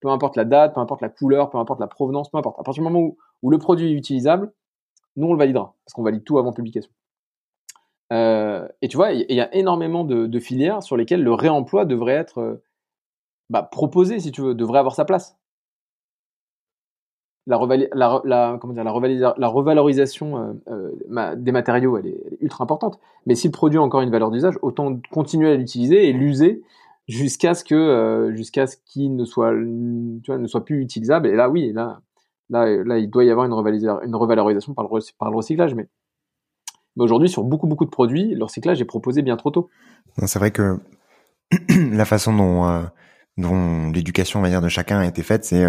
Peu 0.00 0.08
importe 0.08 0.36
la 0.36 0.44
date, 0.44 0.74
peu 0.74 0.80
importe 0.80 1.00
la 1.00 1.08
couleur, 1.08 1.50
peu 1.50 1.58
importe 1.58 1.80
la 1.80 1.88
provenance, 1.88 2.30
peu 2.30 2.38
importe. 2.38 2.60
À 2.60 2.62
partir 2.62 2.82
du 2.82 2.88
moment 2.88 3.16
où, 3.42 3.50
le 3.50 3.58
produit 3.58 3.90
est 3.90 3.94
utilisable, 3.94 4.52
nous, 5.16 5.26
on 5.26 5.32
le 5.32 5.38
validera. 5.38 5.74
Parce 5.84 5.94
qu'on 5.94 6.02
valide 6.02 6.22
tout 6.22 6.38
avant 6.38 6.52
publication. 6.52 6.92
Euh, 8.12 8.68
et 8.80 8.88
tu 8.88 8.96
vois, 8.96 9.12
il 9.12 9.34
y, 9.34 9.40
a 9.40 9.54
énormément 9.54 10.04
de, 10.04 10.38
filières 10.38 10.82
sur 10.82 10.96
lesquelles 10.96 11.22
le 11.22 11.32
réemploi 11.32 11.84
devrait 11.84 12.14
être 12.14 12.38
euh, 12.38 12.62
bah, 13.50 13.62
proposé, 13.62 14.20
si 14.20 14.30
tu 14.30 14.42
veux, 14.42 14.54
devrait 14.54 14.78
avoir 14.78 14.94
sa 14.94 15.04
place 15.04 15.37
la, 17.48 18.20
la, 18.24 18.58
comment 18.60 18.74
dire, 18.74 18.84
la, 18.84 19.48
revalorisation 19.48 20.38
euh, 20.38 20.52
euh, 20.68 21.34
des 21.36 21.52
matériaux, 21.52 21.96
elle 21.96 22.08
est, 22.08 22.20
ultra 22.40 22.64
importante. 22.64 23.00
Mais 23.26 23.34
s'il 23.34 23.50
produit 23.50 23.78
encore 23.78 24.02
une 24.02 24.10
valeur 24.10 24.30
d'usage, 24.30 24.54
autant 24.62 24.98
continuer 25.10 25.50
à 25.50 25.56
l'utiliser 25.56 26.08
et 26.08 26.12
l'user 26.12 26.62
jusqu'à 27.06 27.54
ce 27.54 27.64
que 27.64 27.74
euh, 27.74 28.34
jusqu'à 28.34 28.66
ce 28.66 28.76
qu'il 28.84 29.16
ne 29.16 29.24
soit 29.24 29.52
ne 29.52 30.46
soit 30.46 30.64
plus 30.64 30.82
utilisable. 30.82 31.26
Et 31.26 31.34
là, 31.34 31.48
oui, 31.48 31.72
là, 31.72 32.00
là, 32.50 32.98
il 32.98 33.08
doit 33.08 33.24
y 33.24 33.30
avoir 33.30 33.46
une, 33.46 33.54
revalorisation, 33.54 34.74
par 34.74 34.84
le, 34.84 34.90
le 34.92 35.36
recyclage. 35.36 35.74
Mais, 35.74 35.88
aujourd'hui, 36.98 37.30
sur 37.30 37.44
beaucoup 37.44 37.66
beaucoup 37.66 37.86
de 37.86 37.90
produits, 37.90 38.34
le 38.34 38.44
recyclage 38.44 38.80
est 38.82 38.86
proposé 38.86 39.22
bien 39.22 39.36
trop 39.36 39.50
tôt. 39.50 39.70
C'est 40.26 40.38
vrai 40.38 40.50
que 40.50 40.78
la 41.92 42.04
façon 42.04 42.36
dont 42.36 42.84
dont 43.38 43.90
l'éducation, 43.90 44.40
on 44.40 44.42
va 44.42 44.50
dire, 44.50 44.60
de 44.60 44.68
chacun 44.68 44.98
a 44.98 45.06
été 45.06 45.22
faite, 45.22 45.44
c'est 45.44 45.64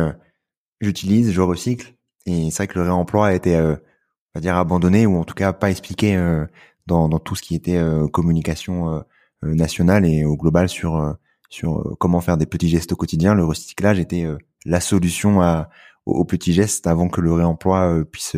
j'utilise, 0.82 1.32
je 1.32 1.42
recycle. 1.42 1.96
Et 2.26 2.52
c'est 2.52 2.58
vrai 2.64 2.68
que 2.68 2.80
le 2.80 2.86
réemploi 2.86 3.28
a 3.28 3.34
été, 3.34 3.56
euh, 3.56 3.76
on 3.76 4.40
va 4.40 4.42
dire, 4.42 4.56
abandonné 4.56 5.06
ou 5.06 5.18
en 5.18 5.24
tout 5.24 5.34
cas 5.34 5.54
pas 5.54 5.70
expliqué 5.72 6.16
euh, 6.16 6.46
dans, 6.86 7.10
dans 7.10 7.20
tout 7.20 7.36
ce 7.36 7.42
qui 7.42 7.56
était 7.56 7.78
euh, 7.78 8.08
communication 8.08 9.04
euh, 9.44 9.56
nationale 9.56 10.06
et 10.06 10.26
au 10.26 10.36
global 10.36 10.70
sur 10.70 11.16
sur 11.50 11.96
comment 12.00 12.22
faire 12.22 12.38
des 12.38 12.46
petits 12.46 12.70
gestes 12.70 12.92
au 12.92 12.96
quotidien. 12.96 13.34
Le 13.34 13.44
recyclage 13.44 14.00
était 14.00 14.28
la 14.66 14.80
solution 14.80 15.42
à, 15.42 15.70
aux, 16.06 16.26
petits 16.26 16.54
gestes 16.54 16.86
avant 16.86 17.08
que 17.10 17.22
le 17.22 17.34
réemploi 17.34 18.04
puisse 18.12 18.36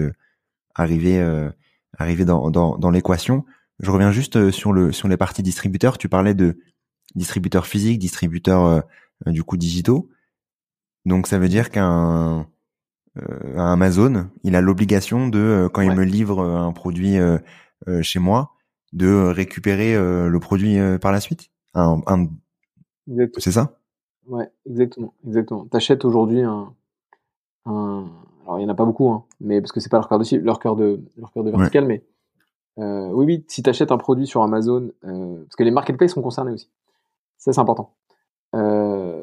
arriver 0.76 1.20
arriver 1.98 2.24
dans, 2.24 2.52
dans, 2.52 2.78
dans 2.78 2.89
l'équation. 2.89 3.44
Je 3.80 3.92
reviens 3.92 4.12
juste 4.12 4.52
sur 4.52 4.72
le 4.72 4.94
sur 4.94 5.10
les 5.10 5.18
parties 5.18 5.44
distributeurs. 5.44 5.98
Tu 5.98 6.08
parlais 6.08 6.36
de 6.36 6.60
distributeurs 7.16 7.66
physiques, 7.66 8.00
distributeurs 8.00 8.84
du 9.26 9.44
coup 9.44 9.58
digitaux. 9.58 10.08
Donc 11.06 11.28
ça 11.28 11.39
veut 11.39 11.49
dire 11.49 11.72
qu'un 11.72 12.47
euh, 13.18 13.58
Amazon, 13.58 14.30
il 14.43 14.56
a 14.56 14.62
l'obligation 14.62 15.28
de 15.28 15.39
euh, 15.39 15.70
quand 15.70 15.82
il 15.82 15.91
me 15.91 16.04
livre 16.04 16.39
euh, 16.39 16.58
un 16.58 16.72
produit 16.72 17.18
chez 18.02 18.20
moi, 18.20 18.52
de 18.93 19.28
récupérer 19.30 19.95
le 19.95 20.39
produit 20.39 20.78
par 21.02 21.12
la 21.12 21.20
suite. 21.20 21.49
Un, 21.74 22.28
C'est 23.38 23.52
ça? 23.52 23.80
Ouais, 24.28 24.47
exactement, 24.70 25.16
exactement. 25.26 25.66
T'achètes 25.66 26.06
aujourd'hui 26.06 26.41
un, 26.41 26.74
un, 27.66 28.06
alors 28.43 28.60
il 28.60 28.62
y 28.62 28.66
en 28.66 28.70
a 28.70 28.76
pas 28.76 28.86
beaucoup, 28.86 29.10
hein, 29.10 29.26
mais 29.39 29.62
parce 29.62 29.72
que 29.72 29.80
c'est 29.80 29.89
pas 29.89 29.97
leur 29.97 30.08
cœur 30.08 30.20
de 30.20 30.38
leur 30.38 30.60
cœur 30.60 30.76
de 30.76 31.02
leur 31.18 31.32
cœur 31.32 31.43
de 31.43 31.49
vertical, 31.49 31.86
mais 31.86 32.04
oui, 32.78 33.26
oui, 33.26 33.45
si 33.47 33.64
t'achètes 33.64 33.91
un 33.91 33.97
produit 33.97 34.28
sur 34.28 34.43
Amazon, 34.43 34.91
parce 35.02 35.56
que 35.58 35.64
les 35.64 35.72
marketplaces 35.72 36.14
sont 36.14 36.22
concernés 36.22 36.52
aussi. 36.52 36.70
Ça 37.38 37.52
c'est 37.52 37.60
important. 37.60 37.95
Euh, 38.54 39.22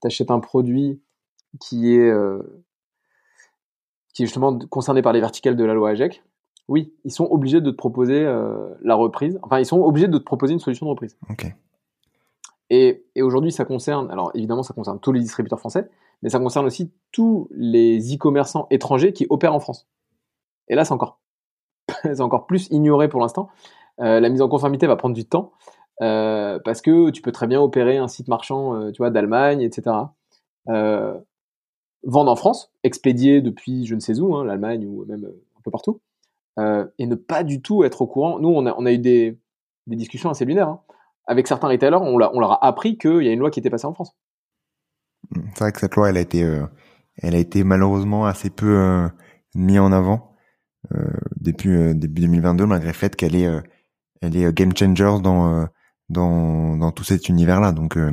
t'achètes 0.00 0.30
un 0.30 0.40
produit 0.40 1.00
qui 1.60 1.94
est, 1.94 2.10
euh, 2.10 2.64
qui 4.14 4.22
est 4.22 4.26
justement 4.26 4.58
concerné 4.58 5.02
par 5.02 5.12
les 5.12 5.20
verticales 5.20 5.56
de 5.56 5.64
la 5.64 5.74
loi 5.74 5.90
AGEC, 5.90 6.22
oui, 6.68 6.92
ils 7.04 7.12
sont 7.12 7.24
obligés 7.24 7.60
de 7.60 7.70
te 7.70 7.76
proposer 7.76 8.24
euh, 8.24 8.74
la 8.82 8.94
reprise. 8.94 9.38
Enfin, 9.42 9.58
ils 9.58 9.66
sont 9.66 9.80
obligés 9.80 10.08
de 10.08 10.18
te 10.18 10.24
proposer 10.24 10.52
une 10.52 10.60
solution 10.60 10.86
de 10.86 10.90
reprise. 10.90 11.16
Et, 12.70 13.06
et 13.14 13.22
aujourd'hui, 13.22 13.50
ça 13.50 13.64
concerne, 13.64 14.10
alors 14.10 14.30
évidemment, 14.34 14.62
ça 14.62 14.74
concerne 14.74 15.00
tous 15.00 15.12
les 15.12 15.20
distributeurs 15.20 15.58
français, 15.58 15.88
mais 16.22 16.28
ça 16.28 16.38
concerne 16.38 16.66
aussi 16.66 16.92
tous 17.12 17.48
les 17.50 18.14
e-commerçants 18.14 18.66
étrangers 18.70 19.14
qui 19.14 19.26
opèrent 19.30 19.54
en 19.54 19.60
France. 19.60 19.88
Et 20.68 20.74
là, 20.74 20.84
c'est 20.84 20.92
encore, 20.92 21.20
c'est 22.02 22.20
encore 22.20 22.46
plus 22.46 22.68
ignoré 22.70 23.08
pour 23.08 23.20
l'instant. 23.20 23.48
Euh, 24.00 24.20
la 24.20 24.28
mise 24.28 24.42
en 24.42 24.48
conformité 24.48 24.86
va 24.86 24.96
prendre 24.96 25.14
du 25.14 25.24
temps. 25.24 25.52
Euh, 26.00 26.58
parce 26.64 26.80
que 26.80 27.10
tu 27.10 27.22
peux 27.22 27.32
très 27.32 27.46
bien 27.46 27.60
opérer 27.60 27.96
un 27.96 28.08
site 28.08 28.28
marchand, 28.28 28.74
euh, 28.74 28.92
tu 28.92 28.98
vois, 28.98 29.10
d'Allemagne, 29.10 29.60
etc. 29.60 29.96
Euh, 30.68 31.18
vendre 32.04 32.30
en 32.30 32.36
France, 32.36 32.72
expédier 32.84 33.40
depuis 33.40 33.84
je 33.84 33.94
ne 33.94 34.00
sais 34.00 34.20
où, 34.20 34.36
hein, 34.36 34.44
l'Allemagne 34.44 34.86
ou 34.86 35.04
même 35.06 35.24
un 35.24 35.60
peu 35.62 35.70
partout, 35.70 36.00
et 36.98 37.06
ne 37.06 37.14
pas 37.14 37.44
du 37.44 37.62
tout 37.62 37.84
être 37.84 38.02
au 38.02 38.06
courant. 38.06 38.40
Nous, 38.40 38.48
on 38.48 38.66
a, 38.66 38.92
eu 38.92 38.98
des, 38.98 39.38
discussions 39.86 40.30
assez 40.30 40.44
lunaires 40.44 40.68
hein. 40.68 40.80
avec 41.26 41.46
certains 41.46 41.68
retailers. 41.68 42.00
On, 42.00 42.18
leur 42.18 42.52
a 42.52 42.66
appris 42.66 42.98
qu'il 42.98 43.22
y 43.22 43.28
a 43.28 43.32
une 43.32 43.38
loi 43.38 43.50
qui 43.50 43.60
était 43.60 43.70
passée 43.70 43.86
en 43.86 43.94
France. 43.94 44.16
C'est 45.54 45.60
vrai 45.60 45.72
que 45.72 45.78
cette 45.78 45.94
loi, 45.94 46.10
elle 46.10 46.16
a 46.16 47.38
été, 47.38 47.62
malheureusement 47.62 48.26
assez 48.26 48.50
peu 48.50 49.08
mise 49.54 49.78
en 49.78 49.92
avant 49.92 50.34
depuis 51.40 51.94
début 51.94 52.22
2022, 52.22 52.66
malgré 52.66 52.88
le 52.88 52.94
fait 52.94 53.14
qu'elle 53.14 53.36
est, 53.36 53.48
est 54.22 54.52
game 54.52 54.76
changer 54.76 55.18
dans 55.22 55.68
dans, 56.08 56.76
dans 56.76 56.92
tout 56.92 57.04
cet 57.04 57.28
univers-là. 57.28 57.72
Donc, 57.72 57.96
euh, 57.96 58.12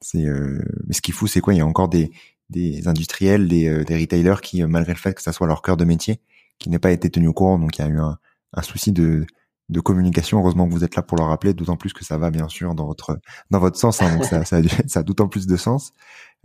c'est 0.00 0.24
euh, 0.26 0.62
mais 0.86 0.94
ce 0.94 1.00
qui 1.02 1.10
est 1.10 1.14
fou, 1.14 1.26
c'est 1.26 1.40
quoi? 1.40 1.54
Il 1.54 1.58
y 1.58 1.60
a 1.60 1.66
encore 1.66 1.88
des, 1.88 2.10
des 2.50 2.88
industriels, 2.88 3.48
des, 3.48 3.68
euh, 3.68 3.84
des 3.84 3.96
retailers 3.96 4.40
qui, 4.42 4.62
malgré 4.64 4.92
le 4.92 4.98
fait 4.98 5.14
que 5.14 5.22
ça 5.22 5.32
soit 5.32 5.46
leur 5.46 5.62
cœur 5.62 5.76
de 5.76 5.84
métier, 5.84 6.20
qui 6.58 6.70
n'a 6.70 6.78
pas 6.78 6.90
été 6.92 7.10
tenu 7.10 7.28
au 7.28 7.32
courant. 7.32 7.58
Donc 7.58 7.78
il 7.78 7.82
y 7.82 7.84
a 7.84 7.88
eu 7.88 7.98
un, 7.98 8.18
un 8.54 8.62
souci 8.62 8.92
de, 8.92 9.26
de 9.68 9.80
communication. 9.80 10.38
Heureusement 10.38 10.66
que 10.66 10.72
vous 10.72 10.84
êtes 10.84 10.96
là 10.96 11.02
pour 11.02 11.16
le 11.18 11.24
rappeler, 11.24 11.54
d'autant 11.54 11.76
plus 11.76 11.92
que 11.92 12.04
ça 12.04 12.18
va 12.18 12.30
bien 12.30 12.48
sûr 12.48 12.74
dans 12.74 12.86
votre 12.86 13.18
dans 13.50 13.58
votre 13.60 13.78
sens. 13.78 14.02
Hein, 14.02 14.16
donc 14.16 14.24
ça, 14.24 14.44
ça, 14.44 14.60
ça 14.86 15.00
a 15.00 15.02
d'autant 15.02 15.28
plus 15.28 15.46
de 15.46 15.56
sens. 15.56 15.92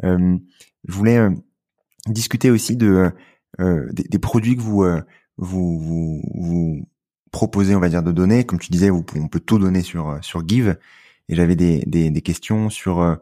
Euh, 0.03 0.37
je 0.87 0.93
voulais 0.93 1.17
euh, 1.17 1.31
discuter 2.07 2.51
aussi 2.51 2.75
de 2.75 3.11
euh, 3.59 3.89
des, 3.93 4.03
des, 4.03 4.19
produits 4.19 4.55
que 4.55 4.61
vous, 4.61 4.83
euh, 4.83 5.01
vous, 5.37 5.79
vous 5.79 6.21
vous 6.33 6.87
proposez, 7.35 7.75
on 7.75 7.81
va 7.81 7.89
dire, 7.89 8.01
de 8.01 8.13
donner. 8.13 8.45
Comme 8.45 8.59
tu 8.59 8.71
disais, 8.71 8.89
on 8.89 9.03
peut 9.03 9.41
tout 9.41 9.59
donner 9.59 9.81
sur 9.81 10.17
sur 10.21 10.47
Give. 10.47 10.77
Et 11.27 11.35
j'avais 11.35 11.57
des, 11.57 11.79
des, 11.85 12.09
des 12.09 12.21
questions 12.21 12.69
sur 12.69 13.17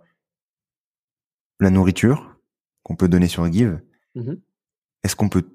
la 1.59 1.69
nourriture 1.71 2.37
qu'on 2.83 2.95
peut 2.95 3.07
donner 3.07 3.27
sur 3.27 3.51
Give. 3.51 3.79
Mmh 4.13 4.33
Est-ce 5.03 5.15
qu'on 5.15 5.29
peut 5.29 5.49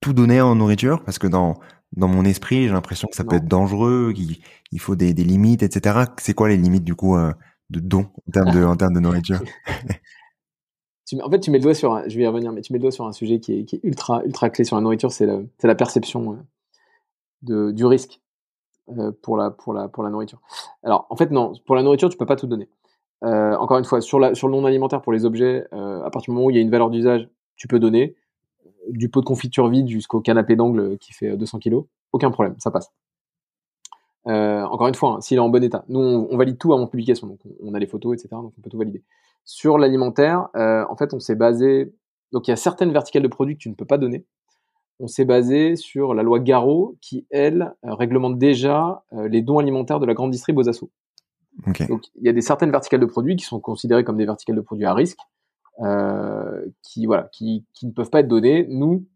tout 0.00 0.14
donner 0.14 0.40
en 0.40 0.54
nourriture? 0.54 1.04
Parce 1.04 1.18
que 1.18 1.26
dans 1.26 1.60
dans 1.96 2.08
mon 2.08 2.24
esprit, 2.24 2.68
j'ai 2.68 2.72
l'impression 2.72 3.08
que 3.08 3.16
ça 3.16 3.24
peut 3.24 3.36
être 3.36 3.48
dangereux, 3.48 4.12
qu'il 4.14 4.38
il 4.72 4.80
faut 4.80 4.96
des, 4.96 5.12
des 5.12 5.24
limites, 5.24 5.62
etc. 5.62 6.00
C'est 6.18 6.34
quoi 6.34 6.48
les 6.48 6.56
limites 6.56 6.84
du 6.84 6.94
coup 6.94 7.16
euh, 7.16 7.32
de 7.70 7.80
don 7.80 8.08
en 8.28 8.32
termes 8.32 8.50
de, 8.52 8.64
en 8.64 8.76
termes 8.76 8.94
de 8.94 9.00
nourriture? 9.00 9.42
En 11.22 11.30
fait, 11.30 11.40
tu 11.40 11.50
mets 11.50 11.56
le 11.58 11.62
doigt 11.62 11.74
sur, 11.74 11.94
un, 11.94 12.06
je 12.06 12.16
vais 12.18 12.24
y 12.24 12.26
revenir, 12.26 12.52
mais 12.52 12.60
tu 12.60 12.72
mets 12.72 12.78
le 12.78 12.82
doigt 12.82 12.92
sur 12.92 13.06
un 13.06 13.12
sujet 13.12 13.40
qui 13.40 13.54
est, 13.54 13.64
qui 13.64 13.76
est 13.76 13.80
ultra, 13.82 14.22
ultra 14.26 14.50
clé 14.50 14.64
sur 14.64 14.76
la 14.76 14.82
nourriture, 14.82 15.10
c'est 15.10 15.24
la, 15.24 15.40
la, 15.62 15.74
perception 15.74 16.32
euh, 16.32 16.36
du 17.42 17.84
risque 17.84 18.20
euh, 18.96 19.12
pour, 19.22 19.36
la, 19.36 19.52
nourriture. 20.10 20.40
Alors, 20.82 21.06
en 21.10 21.16
fait, 21.16 21.30
non, 21.30 21.52
pour 21.66 21.76
la 21.76 21.82
nourriture, 21.82 22.08
tu 22.08 22.16
peux 22.16 22.26
pas 22.26 22.36
tout 22.36 22.46
donner. 22.46 22.68
Euh, 23.22 23.54
encore 23.56 23.76
une 23.76 23.84
fois, 23.84 24.00
sur, 24.00 24.18
la, 24.18 24.30
le 24.30 24.48
non 24.48 24.64
alimentaire 24.64 25.02
pour 25.02 25.12
les 25.12 25.26
objets, 25.26 25.66
euh, 25.74 26.02
à 26.04 26.10
partir 26.10 26.32
du 26.32 26.36
moment 26.36 26.46
où 26.46 26.50
il 26.50 26.56
y 26.56 26.58
a 26.58 26.62
une 26.62 26.70
valeur 26.70 26.88
d'usage, 26.88 27.28
tu 27.56 27.68
peux 27.68 27.78
donner 27.78 28.16
du 28.88 29.10
pot 29.10 29.20
de 29.20 29.26
confiture 29.26 29.68
vide 29.68 29.88
jusqu'au 29.88 30.20
canapé 30.20 30.56
d'angle 30.56 30.96
qui 30.96 31.12
fait 31.12 31.36
200 31.36 31.58
kg, 31.58 31.80
aucun 32.12 32.30
problème, 32.30 32.54
ça 32.58 32.70
passe. 32.70 32.90
Encore 34.24 34.88
une 34.88 34.94
fois, 34.94 35.16
hein, 35.16 35.20
s'il 35.20 35.36
est 35.36 35.40
en 35.40 35.48
bon 35.48 35.62
état. 35.62 35.84
Nous, 35.88 36.00
on, 36.00 36.36
valide 36.36 36.58
tout 36.58 36.72
avant 36.72 36.86
publication, 36.86 37.26
donc 37.26 37.40
on, 37.60 37.74
a 37.74 37.78
les 37.78 37.86
photos, 37.86 38.14
etc. 38.14 38.28
Donc 38.30 38.52
on 38.58 38.60
peut 38.60 38.70
tout 38.70 38.78
valider. 38.78 39.02
Sur 39.44 39.78
l'alimentaire, 39.78 40.48
en 40.54 40.96
fait, 40.96 41.12
on 41.14 41.18
s'est 41.18 41.34
basé. 41.34 41.92
Donc 42.32 42.46
il 42.46 42.50
y 42.50 42.52
a 42.52 42.56
certaines 42.56 42.92
verticales 42.92 43.22
de 43.22 43.28
produits 43.28 43.56
que 43.56 43.62
tu 43.62 43.70
ne 43.70 43.74
peux 43.74 43.86
pas 43.86 43.98
donner. 43.98 44.26
On 45.00 45.06
s'est 45.06 45.24
basé 45.24 45.76
sur 45.76 46.14
la 46.14 46.22
loi 46.22 46.40
Garot 46.40 46.96
qui, 47.00 47.26
elle, 47.30 47.74
euh, 47.84 47.94
réglemente 47.94 48.38
déjà 48.38 49.04
les 49.12 49.42
dons 49.42 49.58
alimentaires 49.58 50.00
de 50.00 50.06
la 50.06 50.14
grande 50.14 50.30
distrib 50.30 50.58
aux 50.58 50.68
assos. 50.68 50.90
Donc 51.88 52.06
il 52.14 52.24
y 52.24 52.28
a 52.28 52.32
des 52.32 52.40
certaines 52.40 52.70
verticales 52.70 53.00
de 53.00 53.06
produits 53.06 53.36
qui 53.36 53.44
sont 53.44 53.60
considérées 53.60 54.04
comme 54.04 54.16
des 54.16 54.26
verticales 54.26 54.56
de 54.56 54.60
produits 54.60 54.86
à 54.86 54.94
risque. 54.94 55.18
Euh, 55.80 56.66
qui 56.82 57.06
voilà, 57.06 57.28
qui, 57.30 57.64
qui, 57.72 57.86
ne 57.86 57.92
peuvent 57.92 58.10
pas 58.10 58.20
être 58.20 58.28
données. 58.28 58.66
Nous, 58.68 59.06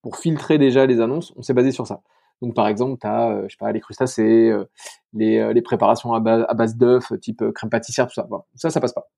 pour 0.00 0.16
filtrer 0.16 0.56
déjà 0.56 0.86
les 0.86 1.00
annonces, 1.00 1.34
on 1.36 1.42
s'est 1.42 1.52
basé 1.52 1.72
sur 1.72 1.86
ça. 1.86 2.00
Donc 2.40 2.54
par 2.54 2.68
exemple, 2.68 2.98
tu 3.00 3.06
as, 3.06 3.30
euh, 3.30 3.42
je 3.44 3.50
sais 3.50 3.58
pas, 3.58 3.70
les 3.72 3.80
crustacés, 3.80 4.50
euh, 4.50 4.64
les, 5.12 5.52
les, 5.52 5.62
préparations 5.62 6.14
à 6.14 6.20
base, 6.20 6.46
à 6.48 6.54
base 6.54 6.76
d'œufs, 6.76 7.12
type 7.20 7.44
crème 7.54 7.70
pâtissière, 7.70 8.06
tout 8.06 8.14
ça. 8.14 8.26
ça, 8.54 8.70
ça 8.70 8.80
passe 8.80 8.94
pas. 8.94 9.08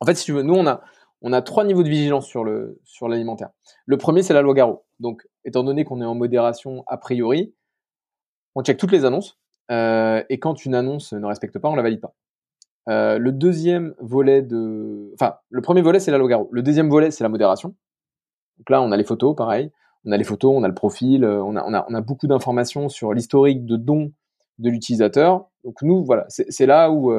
En 0.00 0.06
fait, 0.06 0.14
si 0.14 0.24
tu 0.24 0.32
veux, 0.32 0.42
nous 0.42 0.54
on 0.54 0.66
a 0.66 0.80
on 1.20 1.32
a 1.32 1.42
trois 1.42 1.64
niveaux 1.64 1.82
de 1.82 1.88
vigilance 1.88 2.26
sur 2.26 2.44
le 2.44 2.80
sur 2.84 3.08
l'alimentaire. 3.08 3.50
Le 3.84 3.98
premier, 3.98 4.22
c'est 4.22 4.34
la 4.34 4.42
loi 4.42 4.54
Garot. 4.54 4.84
Donc, 5.00 5.26
étant 5.44 5.64
donné 5.64 5.84
qu'on 5.84 6.00
est 6.00 6.04
en 6.04 6.14
modération 6.14 6.84
a 6.86 6.96
priori, 6.96 7.54
on 8.54 8.62
check 8.62 8.76
toutes 8.76 8.92
les 8.92 9.04
annonces. 9.04 9.38
Euh, 9.70 10.22
et 10.28 10.38
quand 10.38 10.64
une 10.64 10.74
annonce 10.74 11.12
ne 11.12 11.26
respecte 11.26 11.58
pas, 11.58 11.68
on 11.68 11.74
la 11.74 11.82
valide 11.82 12.00
pas. 12.00 12.14
Euh, 12.88 13.18
le 13.18 13.32
deuxième 13.32 13.94
volet 14.00 14.40
de, 14.40 15.10
enfin, 15.14 15.36
le 15.50 15.60
premier 15.60 15.82
volet 15.82 16.00
c'est 16.00 16.10
la 16.10 16.18
logaro. 16.18 16.48
Le 16.52 16.62
deuxième 16.62 16.88
volet 16.88 17.10
c'est 17.10 17.22
la 17.22 17.28
modération. 17.28 17.74
Donc 18.58 18.70
là, 18.70 18.82
on 18.82 18.90
a 18.90 18.96
les 18.96 19.04
photos, 19.04 19.36
pareil. 19.36 19.70
On 20.04 20.12
a 20.12 20.16
les 20.16 20.24
photos, 20.24 20.52
on 20.56 20.64
a 20.64 20.68
le 20.68 20.74
profil, 20.74 21.24
euh, 21.24 21.42
on 21.42 21.54
a, 21.56 22.00
beaucoup 22.00 22.26
d'informations 22.26 22.88
sur 22.88 23.12
l'historique 23.12 23.66
de 23.66 23.76
dons 23.76 24.12
de 24.58 24.70
l'utilisateur. 24.70 25.48
Donc 25.64 25.82
nous, 25.82 26.04
voilà, 26.04 26.24
c'est 26.28 26.66
là 26.66 26.90
où, 26.90 27.12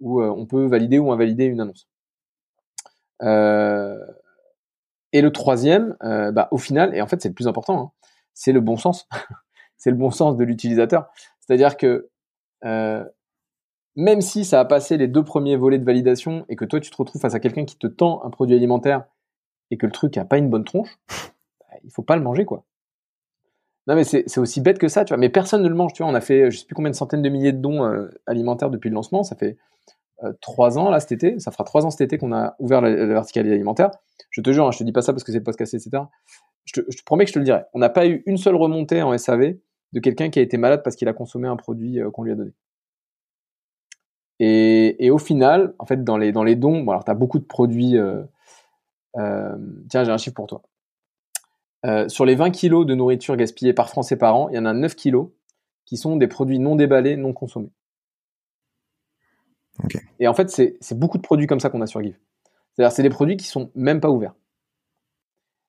où 0.00 0.22
on 0.22 0.46
peut 0.46 0.66
valider 0.66 0.98
ou 0.98 1.10
invalider 1.10 1.44
une 1.44 1.60
annonce. 1.60 1.88
Et 5.12 5.20
le 5.20 5.32
troisième, 5.32 5.96
bah, 6.00 6.48
au 6.50 6.58
final, 6.58 6.94
et 6.94 7.02
en 7.02 7.06
fait 7.06 7.20
c'est 7.22 7.28
le 7.28 7.34
plus 7.34 7.48
important, 7.48 7.78
hein, 7.78 7.90
c'est 8.34 8.52
le 8.52 8.60
bon 8.60 8.76
sens. 8.76 9.08
c'est 9.76 9.90
le 9.90 9.96
bon 9.96 10.10
sens 10.10 10.36
de 10.36 10.44
l'utilisateur. 10.44 11.10
C'est-à-dire 11.40 11.76
que 11.76 12.08
même 13.96 14.20
si 14.20 14.44
ça 14.44 14.60
a 14.60 14.64
passé 14.64 14.96
les 14.96 15.08
deux 15.08 15.24
premiers 15.24 15.56
volets 15.56 15.78
de 15.78 15.84
validation 15.84 16.44
et 16.48 16.56
que 16.56 16.64
toi 16.64 16.80
tu 16.80 16.90
te 16.90 16.96
retrouves 16.96 17.20
face 17.20 17.34
à 17.34 17.40
quelqu'un 17.40 17.64
qui 17.64 17.76
te 17.76 17.86
tend 17.86 18.22
un 18.24 18.30
produit 18.30 18.56
alimentaire 18.56 19.04
et 19.70 19.76
que 19.76 19.86
le 19.86 19.92
truc 19.92 20.16
a 20.16 20.24
pas 20.24 20.38
une 20.38 20.48
bonne 20.48 20.64
tronche, 20.64 20.98
bah, 21.08 21.76
il 21.84 21.90
faut 21.90 22.02
pas 22.02 22.16
le 22.16 22.22
manger 22.22 22.44
quoi. 22.44 22.64
Non 23.86 23.96
mais 23.96 24.04
c'est 24.04 24.38
aussi 24.38 24.60
bête 24.60 24.78
que 24.78 24.86
ça, 24.86 25.04
tu 25.04 25.12
vois. 25.12 25.18
Mais 25.18 25.28
personne 25.28 25.62
ne 25.62 25.68
le 25.68 25.74
mange, 25.74 25.92
tu 25.92 26.02
vois. 26.04 26.12
On 26.12 26.14
a 26.14 26.20
fait 26.20 26.50
je 26.50 26.58
sais 26.58 26.66
plus 26.66 26.74
combien 26.74 26.90
de 26.90 26.96
centaines 26.96 27.22
de 27.22 27.28
milliers 27.28 27.52
de 27.52 27.60
dons 27.60 27.84
euh, 27.84 28.08
alimentaires 28.26 28.70
depuis 28.70 28.90
le 28.90 28.94
lancement. 28.94 29.24
Ça 29.24 29.34
fait 29.34 29.56
euh, 29.56 29.71
trois 30.40 30.78
ans 30.78 30.90
là 30.90 31.00
cet 31.00 31.12
été. 31.12 31.38
Ça 31.38 31.50
fera 31.50 31.64
trois 31.64 31.84
ans 31.86 31.90
cet 31.90 32.00
été 32.00 32.18
qu'on 32.18 32.32
a 32.32 32.54
ouvert 32.58 32.80
la, 32.80 32.90
verticalité 33.06 33.54
alimentaire. 33.54 33.90
Je 34.30 34.40
te 34.40 34.50
jure, 34.52 34.66
hein, 34.66 34.70
je 34.70 34.78
te 34.78 34.84
dis 34.84 34.92
pas 34.92 35.02
ça 35.02 35.12
parce 35.12 35.24
que 35.24 35.32
c'est 35.32 35.40
podcast, 35.40 35.74
etc. 35.74 36.04
Je 36.64 36.74
te, 36.74 36.80
je 36.90 36.96
te, 36.96 37.04
promets 37.04 37.24
que 37.24 37.28
je 37.28 37.34
te 37.34 37.38
le 37.38 37.44
dirai. 37.44 37.62
On 37.74 37.78
n'a 37.78 37.90
pas 37.90 38.06
eu 38.06 38.22
une 38.26 38.36
seule 38.36 38.56
remontée 38.56 39.02
en 39.02 39.16
SAV 39.16 39.56
de 39.92 40.00
quelqu'un 40.00 40.30
qui 40.30 40.38
a 40.38 40.42
été 40.42 40.56
malade 40.56 40.82
parce 40.82 40.96
qu'il 40.96 41.08
a 41.08 41.12
consommé 41.12 41.48
un 41.48 41.56
produit 41.56 42.00
euh, 42.00 42.10
qu'on 42.10 42.22
lui 42.22 42.32
a 42.32 42.34
donné. 42.34 42.52
Et, 44.44 45.10
au 45.12 45.18
final, 45.18 45.72
en 45.78 45.86
fait, 45.86 46.02
dans 46.02 46.16
les, 46.16 46.32
dans 46.32 46.42
les 46.42 46.56
dons, 46.56 46.82
bon, 46.82 46.90
alors 46.90 47.04
tu 47.04 47.10
as 47.12 47.14
beaucoup 47.14 47.38
de 47.38 47.44
produits. 47.44 47.96
Euh, 47.96 48.22
euh, 49.16 49.56
tiens, 49.88 50.02
j'ai 50.02 50.10
un 50.10 50.16
chiffre 50.16 50.34
pour 50.34 50.48
toi. 50.48 50.62
Euh, 51.86 52.08
sur 52.08 52.24
les 52.24 52.34
20 52.34 52.50
kilos 52.50 52.84
de 52.84 52.96
nourriture 52.96 53.36
gaspillée 53.36 53.72
par 53.72 53.88
Français 53.88 54.16
par 54.16 54.34
an, 54.34 54.48
il 54.48 54.56
y 54.56 54.58
en 54.58 54.64
a 54.64 54.72
9 54.72 54.96
kilos 54.96 55.28
qui 55.84 55.96
sont 55.96 56.16
des 56.16 56.26
produits 56.26 56.58
non 56.58 56.74
déballés, 56.74 57.16
non 57.16 57.32
consommés. 57.32 57.70
Et 60.18 60.28
en 60.28 60.34
fait, 60.34 60.50
c'est 60.50 60.98
beaucoup 60.98 61.18
de 61.18 61.22
produits 61.22 61.46
comme 61.46 61.60
ça 61.60 61.70
qu'on 61.70 61.80
a 61.80 61.86
sur 61.86 62.02
Give. 62.02 62.16
C'est-à-dire, 62.72 62.92
c'est 62.92 63.02
des 63.02 63.10
produits 63.10 63.36
qui 63.36 63.46
sont 63.46 63.70
même 63.74 64.00
pas 64.00 64.10
ouverts. 64.10 64.34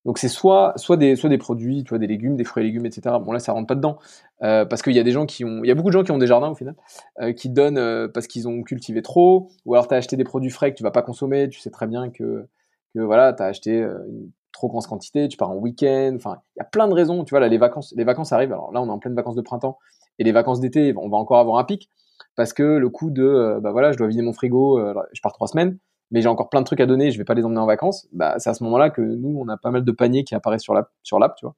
Donc 0.05 0.18
c'est 0.18 0.28
soit 0.28 0.76
des 0.97 1.38
produits, 1.38 1.84
tu 1.84 1.89
vois, 1.89 1.97
des 1.97 2.07
légumes, 2.07 2.36
des 2.36 2.43
fruits 2.43 2.64
et 2.64 2.66
légumes, 2.66 2.86
etc. 2.86 3.16
Bon 3.22 3.32
là 3.32 3.39
ça 3.39 3.53
rentre 3.53 3.68
pas 3.68 3.76
dedans 3.76 3.97
euh, 4.41 4.66
parce 4.66 4.82
qu'il 4.82 4.93
y 4.93 4.99
a 4.99 5.03
des 5.03 5.11
gens 5.11 5.26
qui 5.26 5.45
ont, 5.45 5.64
il 5.64 5.68
y 5.68 5.72
a 5.72 5.76
beaucoup 5.76 5.89
de 5.89 5.93
gens 5.93 6.03
qui 6.03 6.11
ont 6.11 6.18
des 6.18 6.28
jardins 6.28 6.49
au 6.49 6.55
final, 6.55 6.76
euh, 7.22 7.32
qui 7.32 7.49
donnent 7.49 7.78
euh, 7.78 8.09
parce 8.09 8.28
qu'ils 8.28 8.47
ont 8.47 8.64
cultivé 8.64 9.01
trop, 9.01 9.49
ou 9.66 9.74
alors 9.74 9.88
tu 9.88 9.93
as 9.93 9.97
acheté 9.97 10.18
des 10.18 10.26
produits 10.26 10.49
frais 10.49 10.72
que 10.72 10.78
tu 10.78 10.84
vas 10.84 10.91
pas 10.91 11.03
consommer, 11.03 11.47
tu 11.49 11.59
sais 11.61 11.70
très 11.70 11.88
bien 11.88 12.09
que 12.09 12.47
que 12.93 12.99
voilà 12.99 13.32
t'as 13.32 13.45
acheté 13.47 13.80
une 13.80 14.30
trop 14.51 14.68
grosse 14.68 14.88
quantité, 14.88 15.28
tu 15.30 15.38
pars 15.38 15.49
en 15.49 15.55
week-end, 15.55 16.14
enfin 16.16 16.38
il 16.55 16.59
y 16.59 16.61
a 16.61 16.66
plein 16.66 16.88
de 16.89 16.93
raisons, 16.93 17.24
tu 17.24 17.30
vois 17.30 17.39
là 17.39 17.47
les 17.47 17.57
vacances 17.57 17.93
les 17.95 18.03
vacances 18.03 18.34
arrivent, 18.34 18.51
alors 18.51 18.74
là 18.74 18.82
on 18.82 18.88
est 18.88 18.91
en 18.91 18.99
pleine 18.99 19.16
vacances 19.16 19.36
de 19.36 19.41
printemps 19.41 19.78
et 20.20 20.26
les 20.26 20.34
vacances 20.34 20.59
d'été 20.59 20.93
on 20.97 21.07
va 21.07 21.18
encore 21.18 21.39
avoir 21.39 21.59
un 21.59 21.64
pic 21.64 21.89
parce 22.36 22.53
que 22.53 22.64
le 22.64 22.89
coup 22.89 23.11
de 23.11 23.59
bah 23.61 23.72
voilà 23.72 23.91
je 23.91 23.97
dois 23.97 24.07
vider 24.07 24.22
mon 24.22 24.34
frigo, 24.34 24.80
je 25.14 25.22
pars 25.22 25.34
trois 25.34 25.47
semaines 25.47 25.78
mais 26.14 26.22
j'ai 26.22 26.30
encore 26.30 26.49
plein 26.49 26.61
de 26.61 26.66
trucs 26.66 26.80
à 26.80 26.86
donner, 26.86 27.09
je 27.09 27.18
vais 27.18 27.24
pas 27.24 27.34
les 27.34 27.43
emmener 27.43 27.59
en 27.59 27.66
vacances, 27.66 28.07
bah, 28.11 28.36
c'est 28.38 28.49
à 28.49 28.53
ce 28.53 28.64
moment-là 28.66 28.91
que 28.91 29.01
nous, 29.01 29.36
on 29.39 29.47
a 29.49 29.57
pas 29.57 29.72
mal 29.72 29.84
de 29.84 29.91
paniers 29.91 30.24
qui 30.24 30.36
apparaissent 30.36 30.61
sur 30.61 30.76
l'app, 30.76 30.91
sur 31.01 31.18
l'app, 31.18 31.36
tu 31.36 31.45
vois. 31.45 31.55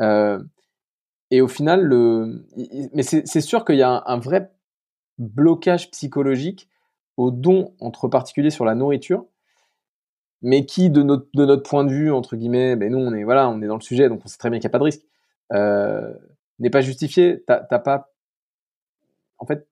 Euh, 0.00 0.42
et 1.30 1.40
au 1.40 1.46
final, 1.46 1.82
le, 1.82 2.44
mais 2.92 3.04
c'est 3.04 3.40
sûr 3.40 3.64
qu'il 3.64 3.76
y 3.76 3.82
a 3.82 4.02
un, 4.04 4.18
vrai 4.18 4.52
blocage 5.18 5.92
psychologique 5.92 6.68
au 7.16 7.30
don 7.30 7.72
entre 7.78 8.08
particuliers 8.08 8.50
sur 8.50 8.64
la 8.64 8.74
nourriture, 8.74 9.24
mais 10.42 10.66
qui, 10.66 10.90
de 10.90 11.04
notre, 11.04 11.28
de 11.34 11.44
notre 11.46 11.62
point 11.62 11.84
de 11.84 11.92
vue, 11.92 12.10
entre 12.10 12.34
guillemets, 12.34 12.74
ben 12.74 12.90
nous, 12.90 12.98
on 12.98 13.14
est, 13.14 13.22
voilà, 13.22 13.48
on 13.48 13.62
est 13.62 13.68
dans 13.68 13.76
le 13.76 13.80
sujet, 13.80 14.08
donc 14.08 14.22
on 14.24 14.28
sait 14.28 14.38
très 14.38 14.50
bien 14.50 14.58
qu'il 14.58 14.66
n'y 14.66 14.72
a 14.72 14.76
pas 14.76 14.78
de 14.78 14.84
risque, 14.84 15.02
euh, 15.52 16.12
n'est 16.58 16.70
pas 16.70 16.80
justifié. 16.80 17.44
T'as 17.46 17.60
pas, 17.78 18.12
en 19.44 19.46
fait, 19.46 19.66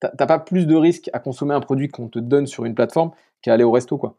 t'as 0.00 0.26
pas 0.26 0.38
plus 0.38 0.66
de 0.66 0.74
risque 0.74 1.08
à 1.12 1.18
consommer 1.18 1.54
un 1.54 1.60
produit 1.60 1.88
qu'on 1.88 2.08
te 2.08 2.18
donne 2.18 2.46
sur 2.46 2.64
une 2.64 2.74
plateforme 2.74 3.12
qu'à 3.42 3.54
aller 3.54 3.64
au 3.64 3.70
resto, 3.70 3.98
quoi. 3.98 4.16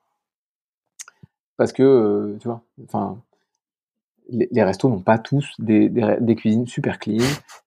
Parce 1.57 1.73
que, 1.73 1.83
euh, 1.83 2.37
tu 2.39 2.47
vois, 2.47 2.61
enfin, 2.85 3.21
les, 4.29 4.63
restos 4.63 4.87
n'ont 4.87 5.01
pas 5.01 5.17
tous 5.17 5.45
des, 5.59 5.91
cuisines 6.37 6.67
super 6.67 6.99
clean. 6.99 7.23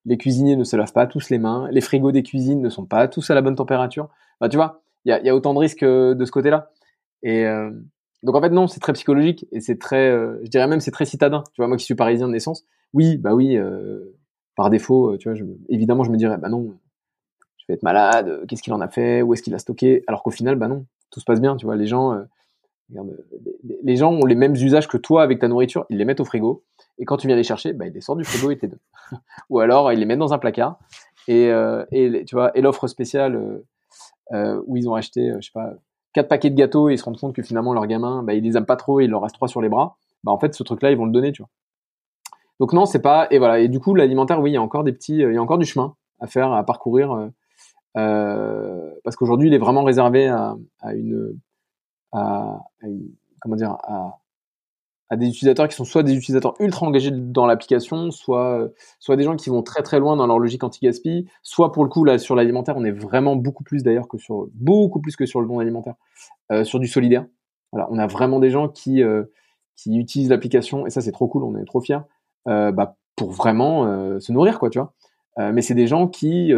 Les 0.07 0.17
cuisiniers 0.17 0.57
ne 0.57 0.65
se 0.65 0.77
lavent 0.77 0.93
pas 0.93 1.07
tous 1.07 1.29
les 1.29 1.39
mains. 1.39 1.69
Les 1.71 1.83
frigos 1.83 2.13
des 2.13 2.23
cuisines 2.23 2.63
ne 2.63 2.71
sont 2.71 2.87
pas 2.87 3.07
tous 3.09 3.31
à 3.31 3.35
la 3.35 3.43
bonne 3.43 3.57
température. 3.57 4.09
Bah, 4.41 4.49
tu 4.49 4.57
vois, 4.57 4.83
il 5.05 5.21
y 5.23 5.29
a, 5.29 5.35
autant 5.35 5.53
de 5.53 5.59
risques 5.59 5.83
euh, 5.83 6.15
de 6.15 6.25
ce 6.25 6.31
côté-là. 6.31 6.71
Et 7.23 7.45
euh, 7.45 7.71
donc, 8.23 8.35
en 8.35 8.41
fait, 8.41 8.51
non, 8.51 8.67
c'est 8.67 8.81
très 8.81 8.95
psychologique 8.95 9.47
et 9.53 9.61
c'est 9.61 9.79
très, 9.79 10.11
je 10.11 10.49
dirais 10.49 10.67
même, 10.69 10.81
c'est 10.81 10.91
très 10.91 11.05
citadin. 11.05 11.45
Tu 11.53 11.61
vois, 11.61 11.69
moi 11.69 11.77
qui 11.77 11.85
suis 11.85 11.95
parisien 11.95 12.29
de 12.29 12.33
naissance, 12.33 12.65
oui, 12.95 13.19
bah 13.19 13.35
oui, 13.35 13.59
par 14.57 14.71
défaut, 14.71 15.17
tu 15.19 15.31
vois, 15.31 15.39
évidemment, 15.69 16.05
je 16.05 16.11
me 16.11 16.17
dirais, 16.17 16.39
bah 16.39 16.49
non, 16.49 16.75
être 17.73 17.83
malade, 17.83 18.29
euh, 18.29 18.47
qu'est-ce 18.47 18.63
qu'il 18.63 18.73
en 18.73 18.81
a 18.81 18.89
fait, 18.89 19.23
où 19.23 19.35
est-ce 19.35 19.43
qu'il 19.43 19.55
a 19.55 19.59
stocké, 19.59 20.03
alors 20.07 20.23
qu'au 20.23 20.31
final, 20.31 20.57
bah 20.57 20.69
non, 20.69 20.85
tout 21.11 21.21
se 21.21 21.25
passe 21.25 21.41
bien, 21.41 21.57
tu 21.57 21.67
vois, 21.67 21.77
les 21.77 21.87
gens, 21.87 22.13
euh, 22.13 22.23
les 23.83 23.97
gens 23.97 24.13
ont 24.13 24.25
les 24.25 24.35
mêmes 24.35 24.55
usages 24.55 24.89
que 24.89 24.97
toi 24.97 25.23
avec 25.23 25.39
ta 25.39 25.49
nourriture, 25.49 25.87
ils 25.89 25.99
les 25.99 26.05
mettent 26.05 26.21
au 26.21 26.25
frigo, 26.25 26.65
et 26.99 27.05
quand 27.05 27.17
tu 27.17 27.27
viens 27.27 27.37
les 27.37 27.43
chercher, 27.43 27.73
bah, 27.73 27.87
ils 27.87 27.93
les 27.93 28.01
sortent 28.01 28.19
du 28.19 28.25
frigo 28.25 28.51
et 28.51 28.57
te 28.57 28.63
les 28.63 28.69
donnent. 28.69 29.21
Ou 29.51 29.61
alors, 29.61 29.93
ils 29.93 29.99
les 29.99 30.05
mettent 30.05 30.19
dans 30.19 30.33
un 30.33 30.39
placard, 30.39 30.79
et, 31.29 31.51
euh, 31.51 31.85
et 31.93 32.25
tu 32.25 32.35
vois, 32.35 32.57
et 32.57 32.61
l'offre 32.61 32.87
spéciale 32.87 33.63
où 34.67 34.77
ils 34.79 34.89
ont 34.89 34.95
acheté, 34.95 35.31
je 35.41 35.47
sais 35.47 35.53
pas, 35.53 35.75
quatre 36.15 36.29
paquets 36.29 36.49
de 36.49 36.55
gâteaux 36.55 36.89
et 36.89 36.95
ils 36.95 36.99
se 36.99 37.05
rendent 37.05 37.19
compte 37.19 37.35
que 37.35 37.43
finalement 37.43 37.75
leur 37.75 37.87
gamin, 37.87 38.23
bah, 38.23 38.33
ils 38.33 38.43
les 38.43 38.57
aiment 38.57 38.65
pas 38.65 38.77
trop 38.77 39.01
et 39.01 39.05
il 39.05 39.11
leur 39.11 39.23
reste 39.23 39.35
trois 39.35 39.49
sur 39.49 39.61
les 39.61 39.69
bras, 39.69 39.97
bah 40.25 40.33
en 40.33 40.39
fait, 40.39 40.55
ce 40.55 40.63
truc-là, 40.63 40.91
ils 40.91 40.97
vont 40.97 41.05
le 41.05 41.13
donner, 41.13 41.33
tu 41.33 41.43
vois. 41.43 41.51
donc 42.61 42.73
non, 42.73 42.87
c'est 42.87 43.03
pas 43.03 43.27
et 43.31 43.39
voilà 43.39 43.59
et 43.59 43.69
du 43.69 43.79
coup 43.79 43.95
l'alimentaire, 43.95 44.41
oui, 44.41 44.53
il 44.53 44.55
y 44.55 44.57
a 44.57 44.63
encore 44.63 44.85
des 44.85 44.93
petits, 44.93 45.19
il 45.19 45.35
y 45.35 45.37
a 45.37 45.43
encore 45.43 45.59
du 45.59 45.67
chemin 45.67 45.97
à 46.21 46.27
faire, 46.27 46.53
à 46.53 46.65
parcourir, 46.65 47.31
parce 47.95 49.17
qu'aujourd'hui 49.17 49.49
il 49.49 49.55
est 49.55 49.59
vraiment 49.59 49.85
réservé 49.85 50.29
à, 50.29 50.57
une, 50.95 51.39
comment 52.13 53.57
dire, 53.57 53.77
à 55.11 55.17
des 55.17 55.29
utilisateurs 55.29 55.69
qui 55.69 55.77
sont 55.77 55.85
soit 55.85 56.03
des 56.03 56.15
utilisateurs 56.15 56.55
ultra 56.59 56.87
engagés 56.87 57.11
dans 57.11 57.45
l'application, 57.45 58.11
soit 58.11 58.73
des 59.11 59.23
gens 59.23 59.37
qui 59.37 59.51
vont 59.51 59.63
très 59.63 59.83
très 59.83 59.99
loin 59.99 60.17
dans 60.17 60.27
leur 60.27 60.39
logique 60.39 60.65
anti-gaspi, 60.65 61.29
soit 61.43 61.73
pour 61.73 61.85
le 61.85 61.91
coup 61.91 62.05
là 62.05 62.19
sur 62.19 62.35
l'alimentaire, 62.35 62.77
on 62.79 62.85
est 62.85 62.93
vraiment 62.93 63.37
beaucoup 63.37 63.65
plus 63.65 63.83
d'ailleurs 63.83 64.09
que 64.09 64.17
sur 64.17 64.49
beaucoup 64.55 65.01
plus 65.01 65.17
que 65.17 65.27
sur 65.27 65.41
le 65.41 65.47
don 65.47 65.59
alimentaire, 65.59 65.95
euh, 66.51 66.65
sur 66.65 66.81
du 66.81 66.89
solidaire. 66.89 67.27
Voilà, 67.73 67.89
on 67.91 67.99
a 67.99 68.07
vraiment 68.07 68.41
des 68.41 68.51
gens 68.51 68.69
qui 68.69 69.03
euh, 69.03 69.25
qui 69.77 69.99
utilisent 69.99 70.31
l'application 70.31 70.87
et 70.87 70.91
ça 70.91 71.01
c'est 71.01 71.13
trop 71.13 71.29
cool, 71.29 71.45
on 71.45 71.57
est 71.57 71.65
trop 71.65 71.81
fiers, 71.81 71.99
euh, 72.49 72.73
bah, 72.73 72.97
pour 73.17 73.31
vraiment 73.33 73.87
euh, 73.87 74.21
se 74.21 74.33
nourrir 74.33 74.59
quoi, 74.59 74.71
tu 74.71 74.79
vois. 74.79 74.95
Euh, 75.39 75.53
mais 75.53 75.63
c'est 75.63 75.75
des 75.75 75.87
gens 75.87 76.09
qui 76.09 76.53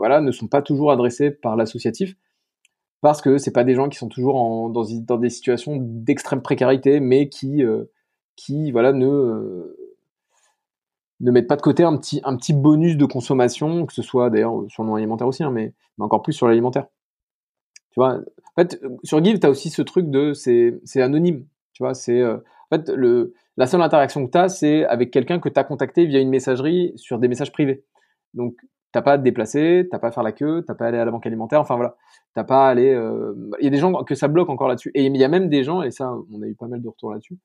voilà 0.00 0.20
ne 0.20 0.32
sont 0.32 0.48
pas 0.48 0.62
toujours 0.62 0.90
adressés 0.90 1.30
par 1.30 1.56
l'associatif 1.56 2.16
parce 3.02 3.20
que 3.20 3.38
c'est 3.38 3.52
pas 3.52 3.64
des 3.64 3.74
gens 3.74 3.88
qui 3.88 3.98
sont 3.98 4.08
toujours 4.08 4.70
dans, 4.70 5.18
des 5.18 5.30
situations 5.30 5.76
d'extrême 5.78 6.42
précarité, 6.42 7.00
mais 7.00 7.28
qui, 7.28 7.62
euh, 7.62 7.84
qui 8.36 8.72
voilà, 8.72 8.92
ne, 8.92 9.76
ne 11.20 11.30
mettent 11.30 11.46
pas 11.46 11.56
de 11.56 11.62
côté 11.62 11.82
un 11.82 11.96
petit, 11.96 12.20
un 12.24 12.36
petit 12.36 12.52
bonus 12.52 12.96
de 12.96 13.04
consommation, 13.04 13.86
que 13.86 13.92
ce 13.92 14.02
soit 14.02 14.30
d'ailleurs 14.30 14.64
sur 14.68 14.84
le 14.84 14.92
alimentaire 14.94 15.26
aussi, 15.26 15.42
hein, 15.42 15.50
mais, 15.50 15.72
mais 15.96 16.04
encore 16.04 16.22
plus 16.22 16.32
sur 16.32 16.48
l'alimentaire. 16.48 16.86
Tu 17.92 18.00
vois, 18.00 18.16
en 18.16 18.54
fait, 18.60 18.80
sur 19.02 19.22
Give, 19.24 19.38
tu 19.38 19.46
as 19.46 19.50
aussi 19.50 19.70
ce 19.70 19.82
truc 19.82 20.10
de 20.10 20.32
c'est 20.34 20.80
anonyme. 20.96 21.46
Tu 21.72 21.82
vois, 21.82 21.94
c'est 21.94 22.20
euh, 22.20 22.36
en 22.36 22.76
fait 22.76 22.88
le, 22.90 23.34
la 23.56 23.66
seule 23.66 23.82
interaction 23.82 24.26
que 24.26 24.30
tu 24.30 24.38
as, 24.38 24.48
c'est 24.48 24.84
avec 24.84 25.10
quelqu'un 25.10 25.40
que 25.40 25.48
tu 25.48 25.58
as 25.58 25.64
contacté 25.64 26.06
via 26.06 26.20
une 26.20 26.28
messagerie 26.28 26.92
sur 26.96 27.18
des 27.18 27.28
messages 27.28 27.52
privés. 27.52 27.84
Donc, 28.34 28.56
t'as 28.92 29.02
pas 29.02 29.12
à 29.12 29.18
te 29.18 29.22
déplacer, 29.22 29.88
t'as 29.90 29.98
pas 29.98 30.08
à 30.08 30.10
faire 30.10 30.22
la 30.22 30.32
queue, 30.32 30.64
t'as 30.66 30.74
pas 30.74 30.86
à 30.86 30.88
aller 30.88 30.98
à 30.98 31.04
la 31.04 31.10
banque 31.10 31.26
alimentaire. 31.26 31.60
Enfin 31.60 31.76
voilà, 31.76 31.96
T'as 32.34 32.44
pas 32.44 32.66
à 32.66 32.70
aller. 32.70 32.92
Euh, 32.92 33.34
il 33.60 33.64
y 33.64 33.66
a 33.66 33.70
des 33.70 33.78
gens 33.78 34.04
que 34.04 34.14
ça 34.14 34.28
bloque 34.28 34.48
encore 34.48 34.68
là-dessus. 34.68 34.92
Et 34.94 35.04
il 35.04 35.16
y 35.16 35.24
a 35.24 35.28
même 35.28 35.48
des 35.48 35.64
gens, 35.64 35.82
et 35.82 35.90
ça, 35.90 36.12
on 36.32 36.42
a 36.42 36.46
eu 36.46 36.54
pas 36.54 36.68
mal 36.68 36.80
de 36.80 36.88
retours 36.88 37.12
là-dessus, 37.12 37.38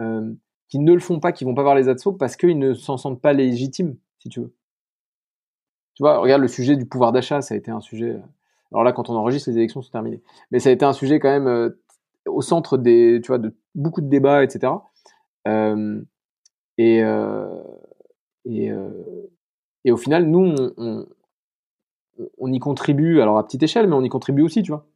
euh, 0.00 0.32
qui 0.68 0.78
ne 0.78 0.92
le 0.92 1.00
font 1.00 1.20
pas, 1.20 1.32
qui 1.32 1.44
vont 1.44 1.54
pas 1.54 1.62
voir 1.62 1.74
les 1.74 1.88
ADSO 1.88 2.12
parce 2.12 2.36
qu'ils 2.36 2.58
ne 2.58 2.74
s'en 2.74 2.96
sentent 2.96 3.20
pas 3.20 3.32
légitimes, 3.32 3.96
si 4.18 4.28
tu 4.28 4.40
veux. 4.40 4.54
Tu 5.94 6.02
vois, 6.02 6.18
regarde 6.18 6.42
le 6.42 6.48
sujet 6.48 6.76
du 6.76 6.86
pouvoir 6.86 7.12
d'achat, 7.12 7.42
ça 7.42 7.54
a 7.54 7.56
été 7.56 7.70
un 7.70 7.80
sujet. 7.80 8.18
Alors 8.72 8.84
là, 8.84 8.92
quand 8.92 9.10
on 9.10 9.14
enregistre, 9.14 9.50
les 9.50 9.58
élections 9.58 9.82
sont 9.82 9.90
terminées. 9.90 10.22
Mais 10.50 10.58
ça 10.58 10.70
a 10.70 10.72
été 10.72 10.84
un 10.84 10.94
sujet 10.94 11.18
quand 11.20 11.28
même 11.28 11.46
euh, 11.46 11.78
au 12.26 12.40
centre 12.40 12.78
des, 12.78 13.20
tu 13.22 13.28
vois, 13.28 13.38
de 13.38 13.54
beaucoup 13.74 14.00
de 14.00 14.08
débats, 14.08 14.42
etc. 14.42 14.72
Euh, 15.46 16.00
et, 16.78 17.02
euh, 17.02 17.62
et, 18.44 18.70
et 19.84 19.92
au 19.92 19.96
final, 19.96 20.26
nous, 20.26 20.54
on, 20.76 21.06
on 22.38 22.52
y 22.52 22.58
contribue, 22.58 23.20
alors 23.20 23.38
à 23.38 23.44
petite 23.44 23.62
échelle, 23.62 23.88
mais 23.88 23.94
on 23.94 24.02
y 24.02 24.08
contribue 24.08 24.42
aussi, 24.42 24.62
tu 24.62 24.70
vois. 24.70 24.86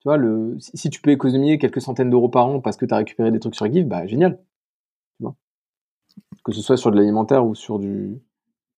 Tu 0.00 0.08
vois, 0.08 0.16
le, 0.16 0.56
si 0.60 0.88
tu 0.90 1.00
peux 1.00 1.10
économiser 1.10 1.58
quelques 1.58 1.80
centaines 1.80 2.10
d'euros 2.10 2.28
par 2.28 2.46
an 2.46 2.60
parce 2.60 2.76
que 2.76 2.86
tu 2.86 2.94
as 2.94 2.98
récupéré 2.98 3.30
des 3.30 3.40
trucs 3.40 3.56
sur 3.56 3.70
Give, 3.70 3.86
bah 3.86 4.06
génial. 4.06 4.38
Tu 5.18 5.24
vois. 5.24 5.34
Que 6.44 6.52
ce 6.52 6.62
soit 6.62 6.76
sur 6.76 6.90
de 6.90 6.96
l'alimentaire 6.96 7.44
ou 7.44 7.54
sur 7.54 7.78
du, 7.78 8.20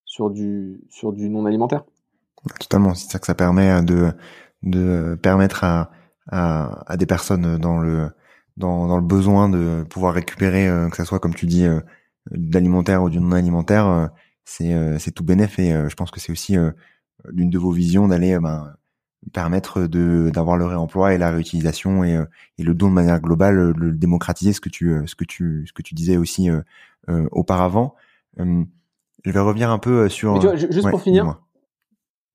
sur 0.05 0.30
du, 0.30 0.80
sur 0.88 1.12
du 1.12 1.28
non 1.28 1.44
alimentaire. 1.44 1.84
Totalement, 2.61 2.94
c'est 2.94 3.11
ça 3.11 3.18
que 3.18 3.26
ça 3.26 3.34
permet 3.34 3.82
de, 3.82 4.12
de 4.62 5.18
permettre 5.20 5.64
à, 5.64 5.90
à, 6.28 6.96
des 6.96 7.07
personnes 7.07 7.59
dans 7.59 7.78
le, 7.78 8.11
dans, 8.57 8.86
dans, 8.86 8.96
le 8.96 9.03
besoin 9.03 9.49
de 9.49 9.84
pouvoir 9.88 10.14
récupérer, 10.14 10.68
euh, 10.68 10.88
que 10.88 10.96
ce 10.96 11.05
soit 11.05 11.18
comme 11.18 11.34
tu 11.34 11.46
dis, 11.46 11.64
euh, 11.64 11.80
de 12.30 12.55
l'alimentaire 12.55 13.03
ou 13.03 13.11
du 13.11 13.20
non 13.20 13.32
alimentaire, 13.32 13.86
euh, 13.86 14.07
c'est, 14.49 14.99
c'est 14.99 15.12
tout 15.12 15.24
bénéf 15.24 15.59
et 15.59 15.70
je 15.88 15.94
pense 15.94 16.11
que 16.11 16.20
c'est 16.20 16.32
aussi 16.32 16.57
l'une 17.26 17.51
de 17.51 17.59
vos 17.59 17.70
visions 17.70 18.09
d'aller 18.09 18.34
euh, 18.34 18.40
ben, 18.40 18.74
permettre 19.32 19.82
de 19.82 20.30
d'avoir 20.32 20.57
le 20.57 20.66
réemploi 20.66 21.14
et 21.14 21.18
la 21.18 21.30
réutilisation 21.30 22.05
et, 22.05 22.16
euh, 22.16 22.24
et 22.59 22.62
le 22.62 22.74
don 22.74 22.88
de 22.88 22.94
manière 22.94 23.20
globale, 23.20 23.72
le 23.76 23.92
démocratiser, 23.92 24.53
ce 24.53 24.61
que 24.61 24.68
tu 24.68 24.90
euh, 24.90 25.07
ce 25.07 25.14
que 25.14 25.24
tu 25.24 25.64
ce 25.66 25.72
que 25.72 25.82
tu 25.82 25.94
disais 25.94 26.16
aussi 26.16 26.49
euh, 26.51 27.28
auparavant. 27.32 27.94
je 28.36 29.30
vais 29.30 29.40
revenir 29.40 29.70
un 29.70 29.78
peu 29.78 30.09
sur. 30.09 30.38
Tu 30.38 30.46
vois, 30.46 30.57
juste 30.57 30.88
pour 30.88 31.03
finir. 31.03 31.40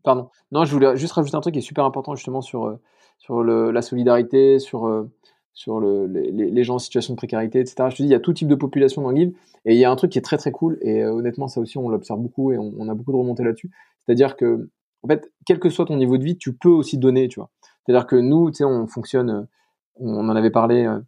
Pardon. 0.04 0.30
Non, 0.52 0.66
je 0.66 0.74
voulais 0.74 0.98
juste 0.98 1.14
rajouter 1.14 1.38
un 1.38 1.42
truc 1.42 1.54
qui 1.54 1.60
est 1.60 1.64
super 1.64 1.86
important 1.86 2.16
justement 2.16 2.42
sur 2.42 2.78
sur 3.18 3.42
le, 3.42 3.72
la 3.72 3.82
solidarité, 3.82 4.60
sur 4.60 5.08
sur 5.54 5.80
le, 5.80 6.08
les, 6.08 6.64
gens 6.64 6.76
en 6.76 6.80
situation 6.80 7.14
de 7.14 7.18
précarité, 7.18 7.60
etc. 7.60 7.76
Je 7.90 7.96
te 7.96 8.02
dis, 8.02 8.10
il 8.10 8.12
y 8.12 8.16
a 8.16 8.20
tout 8.20 8.34
type 8.34 8.48
de 8.48 8.56
population 8.56 9.04
dans 9.04 9.16
Give, 9.16 9.34
et 9.66 9.74
il 9.74 9.80
y 9.80 9.86
a 9.86 9.92
un 9.92 9.96
truc 9.96 10.12
qui 10.12 10.18
est 10.18 10.24
très 10.24 10.38
très 10.38 10.52
cool, 10.52 10.78
et 10.82 11.06
honnêtement, 11.06 11.48
ça 11.48 11.62
aussi, 11.62 11.78
on 11.78 11.90
l'observe 11.90 12.20
beaucoup, 12.20 12.52
et 12.52 12.58
on, 12.58 12.90
a 12.90 12.94
beaucoup 12.96 13.12
de 13.12 13.18
remontées 13.18 13.44
là-dessus. 13.44 13.70
C'est-à-dire 14.06 14.36
que, 14.36 14.68
en 15.04 15.08
fait, 15.08 15.32
quel 15.46 15.60
que 15.60 15.70
soit 15.70 15.86
ton 15.86 15.96
niveau 15.96 16.18
de 16.18 16.24
vie, 16.24 16.38
tu 16.38 16.54
peux 16.54 16.70
aussi 16.70 16.98
donner, 16.98 17.28
tu 17.28 17.40
vois. 17.40 17.52
C'est-à-dire 17.86 18.08
que 18.08 18.16
nous, 18.16 18.50
tu 18.50 18.58
sais, 18.58 18.64
on 18.66 18.88
fonctionne, 18.88 19.48
on 19.96 20.28
en 20.30 20.36
avait 20.36 20.50
parlé, 20.50 20.86
euh, 20.86 21.00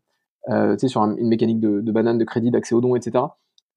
euh 0.49 0.73
tu 0.75 0.81
sais, 0.81 0.87
sur 0.89 1.01
une 1.01 1.27
mécanique 1.27 1.59
de, 1.59 1.91
banane, 1.91 2.19
de 2.19 2.25
crédit, 2.25 2.51
d'accès 2.51 2.75
aux 2.75 2.81
dons, 2.81 2.95
etc. 2.95 3.25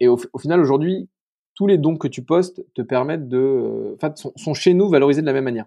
Et 0.01 0.09
au, 0.09 0.19
final, 0.39 0.61
aujourd'hui, 0.61 1.09
tous 1.55 1.67
les 1.67 1.79
dons 1.79 1.97
que 1.97 2.09
tu 2.09 2.23
postes 2.23 2.65
te 2.75 2.83
permettent 2.83 3.29
de, 3.29 3.39
euh, 3.39 3.95
en 3.95 3.99
fait, 3.99 4.19
sont, 4.19 4.33
sont, 4.37 4.55
chez 4.55 4.75
nous 4.75 4.89
valorisés 4.89 5.23
de 5.23 5.27
la 5.27 5.33
même 5.33 5.45
manière. 5.45 5.67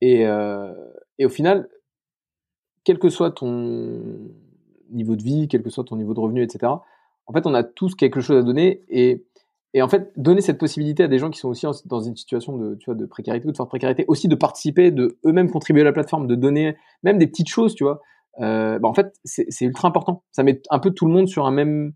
Et, 0.00 0.26
euh, 0.26 0.72
et 1.18 1.26
au 1.26 1.28
final, 1.28 1.68
quel 2.84 2.98
que 2.98 3.08
soit 3.08 3.30
ton 3.30 4.02
niveau 4.90 5.16
de 5.16 5.22
vie, 5.22 5.48
quel 5.48 5.62
que 5.62 5.70
soit 5.70 5.84
ton 5.84 5.96
niveau 5.96 6.14
de 6.14 6.20
revenu, 6.20 6.42
etc. 6.42 6.72
En 7.26 7.32
fait, 7.32 7.46
on 7.46 7.54
a 7.54 7.62
tous 7.62 7.94
quelque 7.94 8.20
chose 8.20 8.38
à 8.38 8.42
donner 8.42 8.82
et 8.88 9.24
et 9.72 9.82
en 9.82 9.88
fait, 9.88 10.12
donner 10.16 10.40
cette 10.40 10.58
possibilité 10.58 11.04
à 11.04 11.08
des 11.08 11.18
gens 11.18 11.30
qui 11.30 11.38
sont 11.38 11.48
aussi 11.48 11.64
dans 11.84 12.00
une 12.00 12.16
situation 12.16 12.56
de, 12.56 12.74
tu 12.74 12.86
vois, 12.86 12.96
de 12.96 13.06
précarité 13.06 13.46
ou 13.46 13.52
de 13.52 13.56
forte 13.56 13.68
précarité, 13.68 14.04
aussi 14.08 14.26
de 14.26 14.34
participer, 14.34 14.90
de 14.90 15.18
eux-mêmes 15.24 15.50
contribuer 15.50 15.82
à 15.82 15.84
la 15.84 15.92
plateforme, 15.92 16.26
de 16.26 16.34
donner 16.34 16.76
même 17.04 17.18
des 17.18 17.28
petites 17.28 17.48
choses, 17.48 17.74
tu 17.74 17.84
vois. 17.84 18.00
Euh, 18.40 18.78
bah 18.78 18.88
en 18.88 18.94
fait, 18.94 19.14
c'est 19.24 19.64
ultra 19.64 19.86
important. 19.86 20.24
Ça 20.32 20.42
met 20.42 20.60
un 20.70 20.78
peu 20.80 20.90
tout 20.90 21.06
le 21.06 21.12
monde 21.12 21.28
sur 21.28 21.46
un 21.46 21.52
même, 21.52 21.92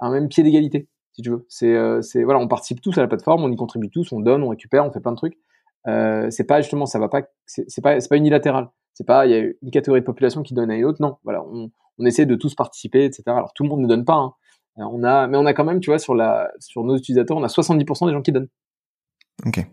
un 0.00 0.10
même 0.10 0.28
pied 0.28 0.42
d'égalité, 0.42 0.88
si 1.12 1.22
tu 1.22 1.30
veux. 1.30 1.46
C'est, 1.48 1.72
euh, 1.72 2.00
voilà, 2.24 2.40
on 2.40 2.48
participe 2.48 2.80
tous 2.80 2.98
à 2.98 3.00
la 3.00 3.06
plateforme, 3.06 3.44
on 3.44 3.52
y 3.52 3.56
contribue 3.56 3.90
tous, 3.90 4.10
on 4.10 4.18
donne, 4.18 4.42
on 4.42 4.48
récupère, 4.48 4.84
on 4.84 4.90
fait 4.90 5.00
plein 5.00 5.12
de 5.12 5.16
trucs. 5.16 5.38
Euh, 5.86 6.28
c'est 6.30 6.44
pas 6.44 6.62
justement, 6.62 6.86
ça 6.86 6.98
va 6.98 7.08
pas, 7.08 7.22
c'est 7.46 7.82
pas, 7.82 7.96
pas 7.98 8.16
unilatéral. 8.16 8.70
C'est 8.94 9.06
pas, 9.06 9.26
il 9.26 9.32
y 9.32 9.34
a 9.34 9.38
une 9.38 9.70
catégorie 9.70 10.00
de 10.00 10.06
population 10.06 10.42
qui 10.42 10.54
donne 10.54 10.70
à 10.70 10.76
une 10.76 10.84
autre. 10.84 11.02
Non, 11.02 11.18
voilà, 11.24 11.44
on, 11.44 11.70
on 11.98 12.06
essaie 12.06 12.26
de 12.26 12.34
tous 12.34 12.54
participer, 12.54 13.04
etc. 13.04 13.22
Alors 13.26 13.52
tout 13.52 13.62
le 13.64 13.68
monde 13.68 13.80
ne 13.80 13.86
donne 13.86 14.04
pas. 14.04 14.14
Hein 14.14 14.34
on 14.76 15.04
a, 15.04 15.26
mais 15.26 15.36
on 15.36 15.46
a 15.46 15.54
quand 15.54 15.64
même, 15.64 15.80
tu 15.80 15.90
vois, 15.90 15.98
sur 15.98 16.14
la, 16.14 16.50
sur 16.58 16.84
nos 16.84 16.96
utilisateurs, 16.96 17.36
on 17.36 17.42
a 17.42 17.48
70% 17.48 18.06
des 18.06 18.12
gens 18.12 18.22
qui 18.22 18.32
donnent. 18.32 18.48
Ok. 19.46 19.66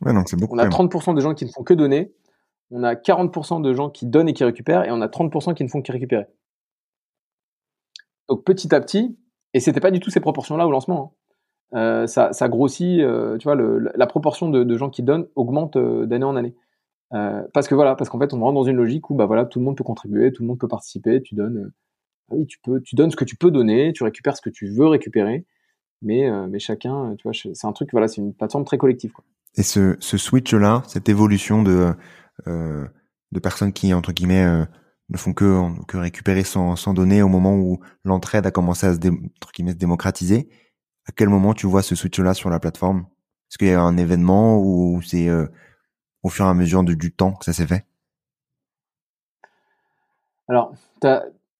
Ouais, 0.00 0.12
donc 0.12 0.28
c'est 0.28 0.36
beaucoup. 0.38 0.54
On 0.54 0.58
a 0.58 0.66
30% 0.66 1.14
des 1.14 1.20
gens 1.20 1.34
qui 1.34 1.44
ne 1.44 1.50
font 1.50 1.62
que 1.62 1.74
donner. 1.74 2.12
On 2.70 2.82
a 2.82 2.94
40% 2.94 3.62
de 3.62 3.72
gens 3.72 3.90
qui 3.90 4.06
donnent 4.06 4.28
et 4.28 4.32
qui 4.32 4.42
récupèrent, 4.42 4.84
et 4.84 4.90
on 4.90 5.00
a 5.00 5.06
30% 5.06 5.54
qui 5.54 5.62
ne 5.64 5.68
font 5.68 5.82
que 5.82 5.92
récupérer. 5.92 6.26
Donc 8.28 8.44
petit 8.44 8.74
à 8.74 8.80
petit, 8.80 9.16
et 9.52 9.60
c'était 9.60 9.80
pas 9.80 9.90
du 9.90 10.00
tout 10.00 10.10
ces 10.10 10.20
proportions-là 10.20 10.66
au 10.66 10.70
lancement. 10.70 11.14
Hein. 11.72 11.78
Euh, 11.78 12.06
ça, 12.06 12.32
ça, 12.32 12.48
grossit, 12.48 13.00
euh, 13.00 13.36
tu 13.38 13.44
vois, 13.44 13.54
le, 13.54 13.90
la 13.94 14.06
proportion 14.06 14.48
de, 14.48 14.62
de, 14.62 14.76
gens 14.76 14.90
qui 14.90 15.02
donnent 15.02 15.26
augmente 15.34 15.76
euh, 15.76 16.06
d'année 16.06 16.24
en 16.24 16.36
année. 16.36 16.54
Euh, 17.12 17.42
parce 17.52 17.68
que 17.68 17.74
voilà, 17.74 17.94
parce 17.94 18.10
qu'en 18.10 18.18
fait, 18.18 18.32
on 18.32 18.40
rentre 18.40 18.54
dans 18.54 18.64
une 18.64 18.76
logique 18.76 19.10
où 19.10 19.14
bah 19.14 19.26
voilà, 19.26 19.44
tout 19.44 19.58
le 19.58 19.64
monde 19.64 19.76
peut 19.76 19.84
contribuer, 19.84 20.32
tout 20.32 20.42
le 20.42 20.48
monde 20.48 20.58
peut 20.58 20.68
participer, 20.68 21.22
tu 21.22 21.34
donnes 21.34 21.58
euh, 21.58 21.72
ah 22.30 22.34
oui, 22.36 22.46
tu 22.46 22.58
peux, 22.60 22.80
tu 22.80 22.94
donnes 22.96 23.10
ce 23.10 23.16
que 23.16 23.24
tu 23.24 23.36
peux 23.36 23.50
donner, 23.50 23.92
tu 23.92 24.02
récupères 24.02 24.36
ce 24.36 24.42
que 24.42 24.50
tu 24.50 24.66
veux 24.66 24.86
récupérer, 24.86 25.44
mais, 26.02 26.28
euh, 26.28 26.46
mais 26.48 26.58
chacun, 26.58 27.14
tu 27.16 27.24
vois, 27.24 27.32
c'est 27.34 27.66
un 27.66 27.72
truc, 27.72 27.90
voilà, 27.92 28.08
c'est 28.08 28.20
une 28.20 28.32
plateforme 28.32 28.64
très 28.64 28.78
collective. 28.78 29.12
Et 29.56 29.62
ce, 29.62 29.96
ce 30.00 30.16
switch-là, 30.16 30.82
cette 30.88 31.08
évolution 31.08 31.62
de, 31.62 31.92
de 32.46 33.38
personnes 33.40 33.72
qui, 33.72 33.94
entre 33.94 34.12
guillemets, 34.12 34.66
ne 35.10 35.16
font 35.16 35.32
que, 35.32 35.68
que 35.86 35.96
récupérer 35.96 36.42
sans, 36.42 36.74
sans 36.74 36.92
donner 36.92 37.22
au 37.22 37.28
moment 37.28 37.54
où 37.54 37.78
l'entraide 38.04 38.46
a 38.46 38.50
commencé 38.50 38.86
à 38.86 38.94
se, 38.94 38.98
entre 38.98 39.52
guillemets, 39.54 39.72
se 39.72 39.76
démocratiser, 39.76 40.48
à 41.06 41.12
quel 41.12 41.28
moment 41.28 41.54
tu 41.54 41.68
vois 41.68 41.82
ce 41.82 41.94
switch-là 41.94 42.34
sur 42.34 42.50
la 42.50 42.58
plateforme? 42.58 43.06
Est-ce 43.48 43.58
qu'il 43.58 43.68
y 43.68 43.72
a 43.72 43.80
un 43.80 43.96
événement 43.96 44.58
ou 44.58 45.00
c'est 45.02 45.28
au 46.24 46.30
fur 46.30 46.46
et 46.46 46.48
à 46.48 46.54
mesure 46.54 46.82
du, 46.82 46.96
du 46.96 47.12
temps 47.12 47.32
que 47.32 47.44
ça 47.44 47.52
s'est 47.52 47.66
fait? 47.66 47.84
Alors, 50.48 50.74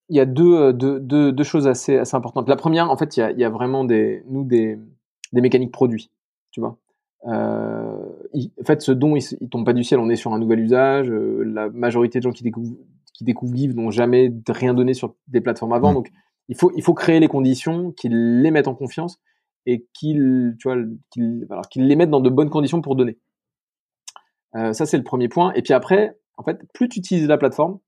il 0.08 0.16
y 0.16 0.20
a 0.20 0.26
deux, 0.26 0.54
euh, 0.54 0.72
deux, 0.72 0.98
deux, 0.98 1.32
deux, 1.32 1.44
choses 1.44 1.68
assez, 1.68 1.96
assez 1.96 2.16
importantes. 2.16 2.48
La 2.48 2.56
première, 2.56 2.90
en 2.90 2.96
fait, 2.96 3.16
il 3.16 3.20
y 3.20 3.22
a, 3.22 3.30
il 3.30 3.38
y 3.38 3.44
a 3.44 3.50
vraiment 3.50 3.84
des, 3.84 4.22
nous, 4.28 4.44
des, 4.44 4.78
des 5.32 5.40
mécaniques 5.40 5.72
produits, 5.72 6.10
tu 6.50 6.60
vois. 6.60 6.78
Euh, 7.26 7.96
en 8.34 8.64
fait, 8.64 8.82
ce 8.82 8.92
don, 8.92 9.16
il, 9.16 9.22
il, 9.40 9.48
tombe 9.48 9.64
pas 9.64 9.72
du 9.72 9.84
ciel. 9.84 10.00
On 10.00 10.10
est 10.10 10.16
sur 10.16 10.34
un 10.34 10.38
nouvel 10.38 10.60
usage. 10.60 11.10
Euh, 11.10 11.42
la 11.44 11.70
majorité 11.70 12.18
de 12.18 12.24
gens 12.24 12.32
qui 12.32 12.42
découvrent, 12.42 12.74
qui 13.14 13.24
découvrent 13.24 13.54
Give 13.54 13.74
n'ont 13.74 13.90
jamais 13.90 14.30
rien 14.48 14.74
donné 14.74 14.92
sur 14.92 15.14
des 15.28 15.40
plateformes 15.40 15.72
avant. 15.72 15.92
Mmh. 15.92 15.94
Donc, 15.94 16.12
il 16.48 16.56
faut, 16.56 16.70
il 16.76 16.82
faut 16.82 16.92
créer 16.92 17.20
les 17.20 17.28
conditions, 17.28 17.92
qu'ils 17.92 18.42
les 18.42 18.50
mettent 18.50 18.68
en 18.68 18.74
confiance 18.74 19.20
et 19.64 19.86
qu'ils, 19.94 20.56
tu 20.58 20.68
vois, 20.68 20.76
qu'ils, 21.10 21.46
alors, 21.48 21.68
qu'ils 21.70 21.86
les 21.86 21.96
mettent 21.96 22.10
dans 22.10 22.20
de 22.20 22.28
bonnes 22.28 22.50
conditions 22.50 22.82
pour 22.82 22.96
donner. 22.96 23.16
Euh, 24.56 24.72
ça, 24.72 24.86
c'est 24.86 24.96
le 24.96 25.04
premier 25.04 25.28
point. 25.28 25.52
Et 25.54 25.62
puis 25.62 25.72
après, 25.72 26.18
en 26.36 26.42
fait, 26.42 26.60
plus 26.72 26.88
tu 26.88 26.98
utilises 27.00 27.28
la 27.28 27.38
plateforme, 27.38 27.78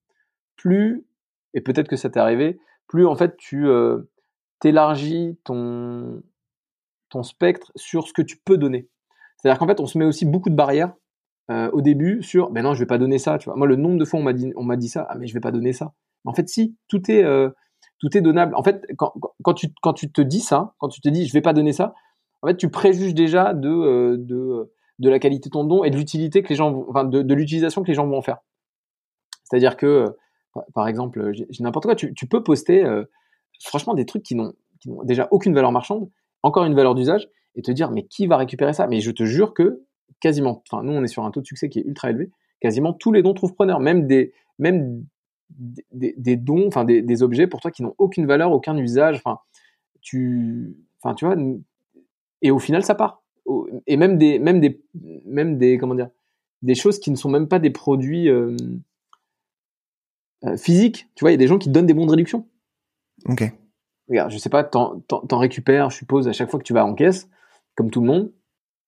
plus 0.56 1.04
et 1.54 1.60
peut-être 1.60 1.88
que 1.88 1.96
ça 1.96 2.10
t'est 2.10 2.20
arrivé, 2.20 2.58
plus 2.86 3.06
en 3.06 3.16
fait 3.16 3.36
tu, 3.36 3.66
euh, 3.68 4.10
t'élargis 4.60 5.38
ton, 5.44 6.22
ton 7.08 7.22
spectre 7.22 7.72
sur 7.76 8.06
ce 8.06 8.12
que 8.12 8.22
tu 8.22 8.36
peux 8.36 8.58
donner. 8.58 8.88
C'est-à-dire 9.36 9.58
qu'en 9.58 9.66
fait, 9.66 9.80
on 9.80 9.86
se 9.86 9.98
met 9.98 10.04
aussi 10.04 10.24
beaucoup 10.24 10.50
de 10.50 10.54
barrières 10.54 10.92
euh, 11.50 11.70
au 11.72 11.80
début 11.80 12.22
sur, 12.22 12.50
ben 12.50 12.62
non, 12.62 12.74
je 12.74 12.80
vais 12.80 12.86
pas 12.86 12.98
donner 12.98 13.18
ça. 13.18 13.38
Moi, 13.54 13.66
le 13.66 13.76
nombre 13.76 13.98
de 13.98 14.04
fois 14.04 14.20
on 14.20 14.22
m'a 14.22 14.32
dit, 14.32 14.52
on 14.56 14.64
m'a 14.64 14.76
dit 14.76 14.88
ça, 14.88 15.06
ah 15.08 15.16
mais 15.16 15.26
je 15.26 15.34
vais 15.34 15.40
pas 15.40 15.52
donner 15.52 15.72
ça. 15.72 15.92
en 16.24 16.34
fait, 16.34 16.48
si, 16.48 16.76
tout 16.88 17.10
est, 17.10 17.22
euh, 17.24 17.50
tout 17.98 18.16
est 18.16 18.20
donnable. 18.20 18.54
En 18.54 18.62
fait, 18.62 18.84
quand, 18.96 19.12
quand, 19.42 19.54
tu, 19.54 19.68
quand 19.82 19.92
tu 19.92 20.10
te 20.10 20.20
dis 20.20 20.40
ça, 20.40 20.74
quand 20.78 20.88
tu 20.88 21.00
te 21.00 21.08
dis, 21.08 21.26
je 21.26 21.32
vais 21.32 21.40
pas 21.40 21.52
donner 21.52 21.72
ça, 21.72 21.94
en 22.42 22.48
fait, 22.48 22.56
tu 22.56 22.68
préjuges 22.70 23.14
déjà 23.14 23.54
de, 23.54 24.16
de, 24.18 24.72
de 24.98 25.10
la 25.10 25.18
qualité 25.18 25.48
de 25.48 25.52
ton 25.52 25.64
don 25.64 25.84
et 25.84 25.90
de 25.90 25.96
l'utilité 25.96 26.42
que 26.42 26.48
les 26.48 26.54
gens, 26.54 26.70
de, 27.04 27.34
l'utilisation 27.34 27.82
que 27.82 27.88
les 27.88 27.94
gens 27.94 28.06
vont 28.06 28.18
en 28.18 28.22
faire. 28.22 28.38
C'est-à-dire 29.44 29.76
que, 29.76 30.16
par 30.74 30.88
exemple, 30.88 31.32
j'ai 31.32 31.46
n'importe 31.60 31.84
quoi, 31.84 31.94
tu, 31.94 32.26
peux 32.28 32.42
poster, 32.42 32.84
franchement, 33.60 33.94
des 33.94 34.06
trucs 34.06 34.22
qui 34.22 34.34
n'ont, 34.34 34.54
qui 34.80 34.90
n'ont 34.90 35.02
déjà 35.04 35.28
aucune 35.30 35.54
valeur 35.54 35.72
marchande, 35.72 36.08
encore 36.42 36.64
une 36.64 36.74
valeur 36.74 36.94
d'usage, 36.94 37.28
et 37.54 37.62
te 37.62 37.70
dire, 37.70 37.90
mais 37.90 38.06
qui 38.06 38.26
va 38.26 38.36
récupérer 38.36 38.72
ça? 38.72 38.86
Mais 38.86 39.00
je 39.00 39.10
te 39.10 39.24
jure 39.24 39.54
que 39.54 39.82
quasiment, 40.20 40.62
enfin, 40.70 40.82
nous, 40.82 40.92
on 40.92 41.02
est 41.02 41.08
sur 41.08 41.24
un 41.24 41.30
taux 41.30 41.40
de 41.40 41.46
succès 41.46 41.68
qui 41.68 41.80
est 41.80 41.84
ultra 41.84 42.10
élevé, 42.10 42.30
quasiment 42.60 42.92
tous 42.92 43.12
les 43.12 43.22
dons 43.22 43.34
trouvent 43.34 43.54
preneur, 43.54 43.80
même 43.80 44.06
des, 44.06 44.32
même 44.58 45.04
des, 45.50 46.14
des 46.16 46.36
dons, 46.36 46.66
enfin, 46.66 46.84
des, 46.84 47.02
des, 47.02 47.22
objets 47.22 47.46
pour 47.46 47.60
toi 47.60 47.70
qui 47.70 47.82
n'ont 47.82 47.94
aucune 47.98 48.26
valeur, 48.26 48.52
aucun 48.52 48.76
usage, 48.76 49.16
enfin, 49.16 49.38
tu, 50.00 50.76
enfin, 51.02 51.14
tu 51.14 51.24
vois, 51.24 51.36
et 52.42 52.50
au 52.50 52.58
final, 52.58 52.82
ça 52.84 52.94
part. 52.94 53.22
Et 53.86 53.96
même 53.96 54.18
des, 54.18 54.38
même 54.38 54.60
des, 54.60 54.82
même 55.24 55.58
des, 55.58 55.78
comment 55.78 55.94
dire, 55.94 56.10
des 56.62 56.74
choses 56.74 56.98
qui 56.98 57.10
ne 57.10 57.16
sont 57.16 57.28
même 57.28 57.48
pas 57.48 57.58
des 57.58 57.70
produits 57.70 58.28
euh, 58.28 58.56
euh, 60.44 60.56
physiques. 60.56 61.08
Tu 61.14 61.22
vois, 61.22 61.30
il 61.30 61.34
y 61.34 61.36
a 61.36 61.38
des 61.38 61.46
gens 61.46 61.58
qui 61.58 61.68
donnent 61.68 61.86
des 61.86 61.94
bons 61.94 62.06
de 62.06 62.10
réduction. 62.10 62.46
Ok. 63.26 63.44
Regarde, 64.08 64.30
je 64.30 64.38
sais 64.38 64.50
pas, 64.50 64.64
t'en, 64.64 65.00
t'en 65.00 65.38
récupères, 65.38 65.90
je 65.90 65.96
suppose, 65.96 66.28
à 66.28 66.32
chaque 66.32 66.50
fois 66.50 66.60
que 66.60 66.64
tu 66.64 66.72
vas 66.72 66.84
en 66.84 66.94
caisse, 66.94 67.28
comme 67.74 67.90
tout 67.90 68.00
le 68.00 68.06
monde, 68.06 68.32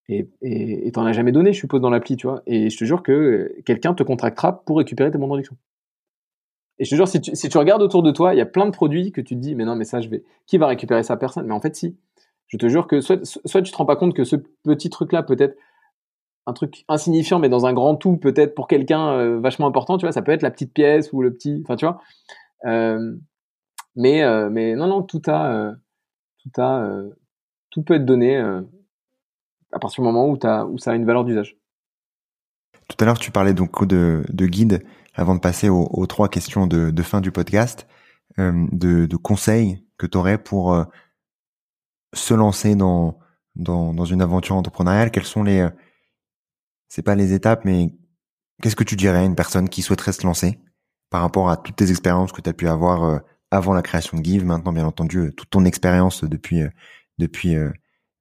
et, 0.09 0.29
et, 0.41 0.91
t'en 0.93 1.05
as 1.05 1.13
jamais 1.13 1.33
donné, 1.33 1.53
je 1.53 1.59
suppose, 1.59 1.81
dans 1.81 1.91
l'appli, 1.91 2.17
tu 2.17 2.27
vois. 2.27 2.43
Et 2.47 2.71
je 2.71 2.79
te 2.79 2.85
jure 2.85 3.03
que 3.03 3.55
quelqu'un 3.67 3.95
te 3.95 4.03
contractera 4.03 4.65
pour 4.65 4.79
récupérer 4.79 5.11
tes 5.11 5.19
bons 5.19 5.27
de 5.27 5.33
réduction. 5.33 5.57
Et 6.79 6.85
je 6.85 6.91
te 6.91 6.95
jure, 6.95 7.09
si 7.09 7.21
tu, 7.21 7.35
si 7.35 7.49
tu 7.49 7.59
regardes 7.59 7.83
autour 7.83 8.03
de 8.03 8.11
toi, 8.11 8.35
il 8.35 8.39
y 8.39 8.41
a 8.41 8.47
plein 8.47 8.65
de 8.65 8.71
produits 8.71 9.13
que 9.13 9.21
tu 9.21 9.35
te 9.35 9.41
dis, 9.41 9.55
mais 9.55 9.65
non, 9.65 9.77
mais 9.77 9.85
ça, 9.85 10.01
je 10.01 10.09
vais. 10.09 10.25
Qui 10.47 10.57
va 10.57 10.69
récupérer 10.69 11.03
ça? 11.03 11.17
Personne. 11.17 11.47
Mais 11.47 11.53
en 11.53 11.61
fait, 11.61 11.77
si. 11.77 11.97
Je 12.49 12.57
te 12.57 12.69
jure 12.69 12.87
que 12.87 13.01
soit, 13.01 13.25
soit 13.25 13.63
tu 13.63 13.71
te 13.71 13.77
rends 13.77 13.87
pas 13.87 13.97
compte 13.97 14.15
que 14.15 14.25
ce 14.25 14.37
petit 14.65 14.91
truc-là, 14.91 15.23
peut-être 15.23 15.57
un 16.49 16.55
truc 16.55 16.85
insignifiant, 16.89 17.39
mais 17.39 17.51
dans 17.51 17.67
un 17.67 17.75
grand 17.75 17.95
tout, 17.95 18.17
peut-être 18.17 18.55
pour 18.55 18.69
quelqu'un 18.69 19.13
euh, 19.13 19.39
vachement 19.39 19.67
important, 19.67 19.99
tu 19.99 20.07
vois, 20.07 20.13
ça 20.13 20.23
peut 20.23 20.33
être 20.33 20.43
la 20.43 20.51
petite 20.51 20.73
pièce 20.73 21.13
ou 21.13 21.21
le 21.21 21.33
petit. 21.33 21.63
Enfin, 21.65 21.77
tu 21.77 21.85
vois. 21.85 22.01
Euh, 22.65 23.17
mais, 23.95 24.23
euh, 24.23 24.49
mais 24.51 24.75
non, 24.75 24.87
non, 24.87 25.03
tout 25.03 25.21
a. 25.27 25.75
Tout 26.39 26.61
a. 26.61 27.03
Tout 27.71 27.83
peut 27.83 27.95
être 27.95 28.07
donné 28.07 28.39
à 28.39 29.79
partir 29.79 30.03
du 30.03 30.07
moment 30.07 30.27
où, 30.27 30.39
où 30.73 30.79
ça 30.79 30.93
a 30.93 30.95
une 30.95 31.05
valeur 31.05 31.25
d'usage. 31.25 31.59
Tout 32.89 32.97
à 33.01 33.05
l'heure, 33.05 33.19
tu 33.19 33.31
parlais 33.31 33.53
donc 33.53 33.87
de, 33.87 34.25
de 34.31 34.47
guide 34.47 34.83
avant 35.15 35.35
de 35.35 35.41
passer 35.41 35.69
aux, 35.69 36.07
trois 36.07 36.31
questions 36.31 36.67
de, 36.67 36.91
de, 36.91 37.03
fin 37.03 37.21
du 37.21 37.31
podcast, 37.31 37.87
de, 38.39 39.05
de, 39.05 39.17
conseils 39.17 39.85
que 39.99 40.07
tu 40.07 40.17
aurais 40.17 40.39
pour 40.39 40.75
se 42.13 42.35
lancer 42.35 42.75
dans, 42.75 43.19
dans, 43.57 44.05
une 44.05 44.23
aventure 44.23 44.57
entrepreneuriale. 44.57 45.11
Quelles 45.11 45.25
sont 45.25 45.43
les, 45.43 45.61
euh, 45.61 45.71
c'est 46.89 47.03
pas 47.03 47.15
les 47.15 47.33
étapes, 47.33 47.65
mais 47.65 47.91
qu'est-ce 48.63 48.77
que 48.77 48.85
tu 48.85 48.97
dirais 48.97 49.19
à 49.19 49.25
une 49.25 49.35
personne 49.35 49.69
qui 49.69 49.83
souhaiterait 49.83 50.13
se 50.13 50.27
lancer 50.27 50.59
par 51.11 51.23
rapport 51.23 51.51
à 51.51 51.57
toutes 51.57 51.77
tes 51.77 51.91
expériences 51.91 52.33
que 52.33 52.41
tu 52.41 52.51
as 52.51 52.55
pu 52.55 52.69
avoir 52.69 53.05
euh, 53.05 53.19
avant 53.51 53.73
la 53.73 53.83
création 53.83 54.19
de 54.19 54.25
Give, 54.25 54.45
maintenant 54.45 54.73
bien 54.73 54.87
entendu 54.87 55.33
toute 55.35 55.51
ton 55.51 55.65
expérience 55.65 56.23
depuis 56.23 56.63
depuis 57.19 57.57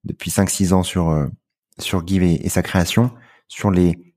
depuis 0.06 0.32
5-6 0.32 0.74
ans 0.74 0.84
sur 0.84 1.10
euh, 1.10 1.28
sur 1.80 2.06
Give 2.08 2.24
et, 2.24 2.50
sa 2.50 2.64
création, 2.64 3.12
sur 3.48 3.72
les 3.72 4.16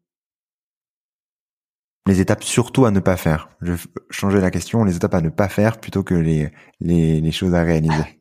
les 2.07 2.21
étapes 2.21 2.43
surtout 2.43 2.87
à 2.87 2.91
ne 2.91 3.01
pas 3.01 3.17
faire? 3.17 3.51
Je 3.61 3.73
vais 3.73 3.83
changer 4.11 4.41
la 4.41 4.51
question, 4.51 4.85
les 4.85 4.97
étapes 4.97 5.15
à 5.15 5.21
ne 5.21 5.29
pas 5.29 5.49
faire 5.49 5.79
plutôt 5.79 6.03
que 6.03 6.15
les, 6.15 6.51
les 6.81 7.33
choses 7.33 7.55
à 7.55 7.63
réaliser. 7.63 8.20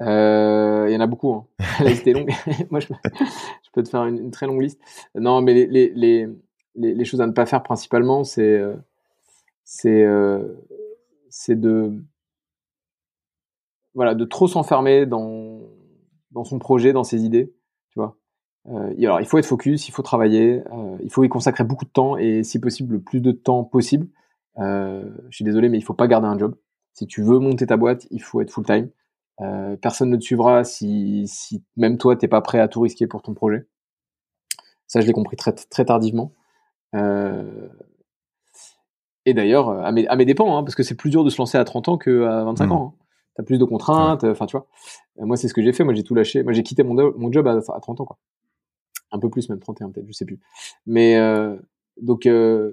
Euh, 0.00 0.86
il 0.88 0.92
y 0.92 0.96
en 0.96 1.00
a 1.00 1.06
beaucoup. 1.06 1.32
Hein. 1.32 1.46
La 1.80 1.90
liste 1.90 2.06
est 2.06 2.12
longue. 2.12 2.32
Moi, 2.70 2.80
je, 2.80 2.88
peux 3.72 3.82
te 3.82 3.88
faire 3.88 4.04
une, 4.04 4.30
très 4.30 4.46
longue 4.46 4.62
liste. 4.62 4.80
Non, 5.14 5.40
mais 5.42 5.54
les, 5.54 5.66
les, 5.66 5.92
les, 5.94 6.94
les, 6.94 7.04
choses 7.04 7.20
à 7.20 7.26
ne 7.26 7.32
pas 7.32 7.46
faire 7.46 7.62
principalement, 7.62 8.24
c'est 8.24 8.58
euh, 8.58 8.74
c'est 9.64 10.06
c'est 11.28 11.58
de 11.58 12.02
voilà, 13.94 14.14
de 14.14 14.24
trop 14.24 14.48
s'enfermer 14.48 15.06
dans, 15.06 15.60
dans 16.30 16.44
son 16.44 16.58
projet, 16.58 16.92
dans 16.92 17.04
ses 17.04 17.24
idées, 17.24 17.52
tu 17.90 17.98
vois. 17.98 18.16
Euh, 18.68 18.94
alors, 18.98 19.20
il 19.20 19.26
faut 19.26 19.38
être 19.38 19.46
focus, 19.46 19.88
il 19.88 19.92
faut 19.92 20.02
travailler, 20.02 20.62
euh, 20.72 20.96
il 21.02 21.10
faut 21.10 21.24
y 21.24 21.28
consacrer 21.28 21.64
beaucoup 21.64 21.84
de 21.84 21.90
temps 21.90 22.16
et, 22.16 22.42
si 22.44 22.60
possible, 22.60 22.94
le 22.94 23.00
plus 23.00 23.20
de 23.20 23.32
temps 23.32 23.64
possible. 23.64 24.08
Euh, 24.58 25.10
je 25.30 25.36
suis 25.36 25.44
désolé, 25.44 25.68
mais 25.68 25.78
il 25.78 25.82
faut 25.82 25.94
pas 25.94 26.06
garder 26.06 26.28
un 26.28 26.38
job. 26.38 26.54
Si 26.92 27.06
tu 27.06 27.22
veux 27.22 27.38
monter 27.38 27.66
ta 27.66 27.76
boîte, 27.76 28.06
il 28.10 28.22
faut 28.22 28.40
être 28.40 28.50
full 28.50 28.64
time. 28.64 28.88
Euh, 29.40 29.76
personne 29.76 30.10
ne 30.10 30.16
te 30.16 30.22
suivra 30.22 30.62
si, 30.62 31.26
si 31.26 31.64
même 31.76 31.98
toi 31.98 32.16
t'es 32.16 32.28
pas 32.28 32.40
prêt 32.42 32.60
à 32.60 32.68
tout 32.68 32.80
risquer 32.80 33.06
pour 33.06 33.22
ton 33.22 33.34
projet. 33.34 33.66
Ça, 34.86 35.00
je 35.00 35.06
l'ai 35.06 35.12
compris 35.12 35.36
très 35.36 35.52
très 35.52 35.84
tardivement. 35.84 36.32
Euh, 36.94 37.68
et 39.24 39.34
d'ailleurs, 39.34 39.70
à 39.70 39.90
mes, 39.92 40.06
à 40.08 40.16
mes 40.16 40.24
dépens, 40.24 40.56
hein, 40.56 40.62
parce 40.62 40.74
que 40.74 40.82
c'est 40.82 40.96
plus 40.96 41.10
dur 41.10 41.24
de 41.24 41.30
se 41.30 41.38
lancer 41.38 41.56
à 41.56 41.64
30 41.64 41.88
ans 41.88 41.98
qu'à 41.98 42.44
25 42.44 42.66
mmh. 42.66 42.72
ans. 42.72 42.94
Hein 42.94 43.02
t'as 43.34 43.42
plus 43.42 43.58
de 43.58 43.64
contraintes. 43.64 44.24
Enfin, 44.24 44.46
tu 44.46 44.56
vois. 44.56 44.66
Euh, 45.18 45.26
moi, 45.26 45.36
c'est 45.36 45.48
ce 45.48 45.54
que 45.54 45.62
j'ai 45.62 45.72
fait. 45.72 45.84
Moi, 45.84 45.94
j'ai 45.94 46.04
tout 46.04 46.14
lâché. 46.14 46.42
Moi, 46.42 46.52
j'ai 46.52 46.62
quitté 46.62 46.82
mon, 46.82 46.94
mon 46.94 47.32
job 47.32 47.46
à, 47.46 47.56
à, 47.56 47.80
30 47.80 48.00
ans, 48.00 48.04
quoi. 48.04 48.18
Un 49.10 49.18
peu 49.18 49.28
plus, 49.28 49.48
même 49.48 49.60
31 49.60 49.90
peut-être, 49.90 50.06
je 50.06 50.12
sais 50.12 50.24
plus. 50.24 50.40
Mais 50.86 51.16
euh, 51.18 51.56
donc, 52.00 52.26
euh, 52.26 52.72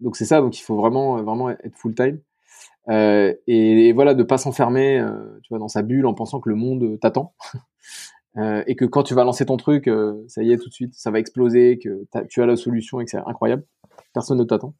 donc 0.00 0.16
c'est 0.16 0.26
ça. 0.26 0.40
Donc, 0.40 0.58
il 0.58 0.62
faut 0.62 0.76
vraiment, 0.76 1.22
vraiment 1.22 1.50
être 1.50 1.76
full 1.76 1.94
time. 1.94 2.20
Euh, 2.88 3.34
et, 3.46 3.92
voilà, 3.92 4.14
de 4.14 4.22
pas 4.22 4.38
s'enfermer, 4.38 4.98
euh, 4.98 5.38
tu 5.42 5.48
vois, 5.50 5.58
dans 5.58 5.68
sa 5.68 5.82
bulle 5.82 6.06
en 6.06 6.14
pensant 6.14 6.40
que 6.40 6.48
le 6.48 6.56
monde 6.56 6.98
t'attend. 7.00 7.34
et 8.66 8.76
que 8.76 8.84
quand 8.86 9.02
tu 9.02 9.14
vas 9.14 9.24
lancer 9.24 9.46
ton 9.46 9.56
truc, 9.56 9.90
ça 10.28 10.42
y 10.42 10.52
est, 10.52 10.56
tout 10.56 10.68
de 10.68 10.74
suite, 10.74 10.94
ça 10.94 11.10
va 11.10 11.18
exploser, 11.18 11.78
que 11.78 12.06
tu 12.28 12.42
as 12.42 12.46
la 12.46 12.56
solution 12.56 13.00
et 13.00 13.04
que 13.04 13.10
c'est 13.10 13.18
incroyable. 13.18 13.64
Personne 14.14 14.38
ne 14.38 14.44
t'attend. 14.44 14.74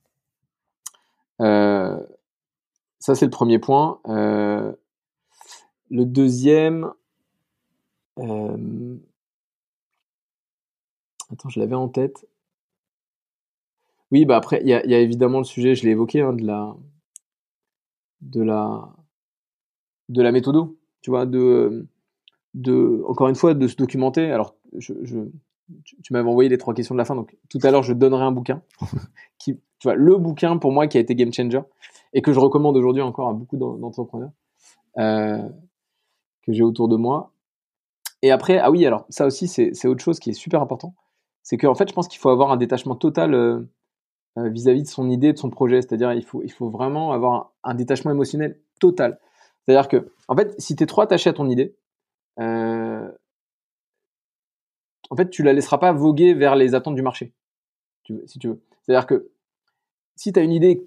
ça, 1.39 3.15
c'est 3.15 3.27
le 3.27 3.31
premier 3.31 3.59
point. 3.59 4.01
Euh, 4.09 4.73
le 5.93 6.07
deuxième. 6.07 6.91
Euh, 8.19 8.97
attends, 11.31 11.49
je 11.51 11.61
l'avais 11.61 11.75
en 11.75 11.89
tête. 11.89 12.27
Oui, 14.11 14.25
bah 14.25 14.37
après, 14.37 14.61
il 14.63 14.69
y, 14.69 14.75
a, 14.75 14.99
évidemment 14.99 15.39
le 15.39 15.45
sujet, 15.45 15.75
je 15.75 15.85
l'ai 15.85 15.91
évoqué, 15.91 16.21
hein, 16.21 16.33
de 16.33 16.45
la. 16.45 16.75
De 18.23 18.43
la. 18.43 18.89
de 20.09 20.23
la 20.23 20.33
méthodo. 20.33 20.79
Tu 21.03 21.11
vois, 21.11 21.27
de. 21.27 21.87
de 22.55 23.03
encore 23.07 23.29
une 23.29 23.35
fois, 23.35 23.55
de 23.55 23.69
se 23.69 23.77
documenter. 23.77 24.31
Alors, 24.31 24.57
je, 24.79 24.95
tu, 25.85 26.13
m'avais 26.13 26.29
envoyé 26.29 26.49
les 26.49 26.59
trois 26.59 26.75
questions 26.75 26.95
de 26.95 26.99
la 26.99 27.05
fin, 27.05 27.15
donc 27.15 27.37
tout 27.49 27.59
à 27.63 27.71
l'heure, 27.71 27.83
je 27.83 27.93
donnerai 27.93 28.25
un 28.25 28.33
bouquin. 28.33 28.63
qui, 29.39 29.55
tu 29.55 29.89
vois, 29.89 29.95
le 29.95 30.17
bouquin 30.17 30.57
pour 30.59 30.73
moi 30.73 30.87
qui 30.87 30.99
a 30.99 31.01
été 31.01 31.15
game 31.15 31.33
changer 31.33 31.61
et 32.13 32.23
que 32.23 32.33
je 32.33 32.41
recommande 32.41 32.77
aujourd'hui 32.77 33.03
encore 33.03 33.29
à 33.29 33.33
beaucoup 33.33 33.57
d'entrepreneurs. 33.57 34.33
Euh, 34.99 35.49
que 36.43 36.53
j'ai 36.53 36.63
autour 36.63 36.89
de 36.89 36.97
moi. 36.97 37.33
Et 38.21 38.31
après, 38.31 38.59
ah 38.59 38.71
oui, 38.71 38.85
alors 38.85 39.07
ça 39.09 39.27
aussi, 39.27 39.49
c'est 39.49 39.87
autre 39.87 40.03
chose 40.03 40.19
qui 40.19 40.31
est 40.31 40.35
super 40.35 40.61
important. 40.61 40.95
C'est 41.43 41.57
qu'en 41.57 41.75
fait, 41.75 41.89
je 41.89 41.95
pense 41.95 42.09
qu'il 42.09 42.21
faut 42.21 42.29
avoir 42.29 42.53
un 42.53 42.57
détachement 42.57 42.95
total 42.95 43.35
euh, 43.35 43.63
euh, 44.39 44.49
vis-à-vis 44.49 44.83
de 44.83 44.89
son 44.89 45.11
idée, 45.11 45.33
de 45.33 45.39
son 45.39 45.51
projet. 45.51 45.83
C'est-à-dire, 45.83 46.13
il 46.13 46.25
faut, 46.25 46.43
il 46.43 46.53
faut 46.53 46.71
vraiment 46.71 47.13
avoir 47.13 47.53
un, 47.65 47.75
détachement 47.75 48.11
émotionnel 48.11 48.59
total. 48.81 49.19
C'est-à-dire 49.65 49.89
que, 49.89 50.13
en 50.29 50.37
fait, 50.37 50.55
si 50.59 50.75
tu 50.77 50.85
es 50.85 50.87
trop 50.87 51.03
attaché 51.03 51.31
à 51.31 51.33
ton 51.33 51.49
idée, 51.49 51.77
euh, 52.41 53.11
en 55.11 55.17
fait, 55.17 55.29
tu 55.31 55.43
la 55.43 55.53
laisseras 55.53 55.79
pas 55.79 55.93
voguer 55.93 56.35
vers 56.35 56.57
les 56.57 56.75
attentes 56.75 56.95
du 56.95 57.03
marché, 57.03 57.35
si 58.27 58.39
tu 58.39 58.49
veux. 58.49 58.63
C'est-à-dire 58.83 59.07
que 59.07 59.31
si 60.17 60.33
tu 60.33 60.39
as 60.39 60.43
une 60.43 60.53
idée, 60.53 60.85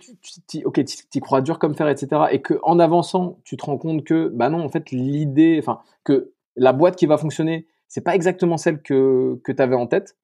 tu, 0.47 0.65
ok, 0.65 0.81
tu 1.11 1.19
crois 1.19 1.41
dur 1.41 1.59
comme 1.59 1.75
fer, 1.75 1.87
etc., 1.87 2.23
et 2.31 2.41
que 2.41 2.55
en 2.63 2.79
avançant, 2.79 3.39
tu 3.43 3.57
te 3.57 3.65
rends 3.65 3.77
compte 3.77 4.03
que, 4.03 4.29
bah 4.29 4.49
non, 4.49 4.63
en 4.63 4.69
fait, 4.69 4.91
l'idée, 4.91 5.57
enfin, 5.59 5.81
que 6.03 6.33
la 6.55 6.73
boîte 6.73 6.95
qui 6.95 7.05
va 7.05 7.17
fonctionner, 7.17 7.67
c'est 7.87 8.01
pas 8.01 8.15
exactement 8.15 8.57
celle 8.57 8.81
que, 8.81 9.39
que 9.43 9.51
tu 9.51 9.61
avais 9.61 9.75
en 9.75 9.87
tête. 9.87 10.17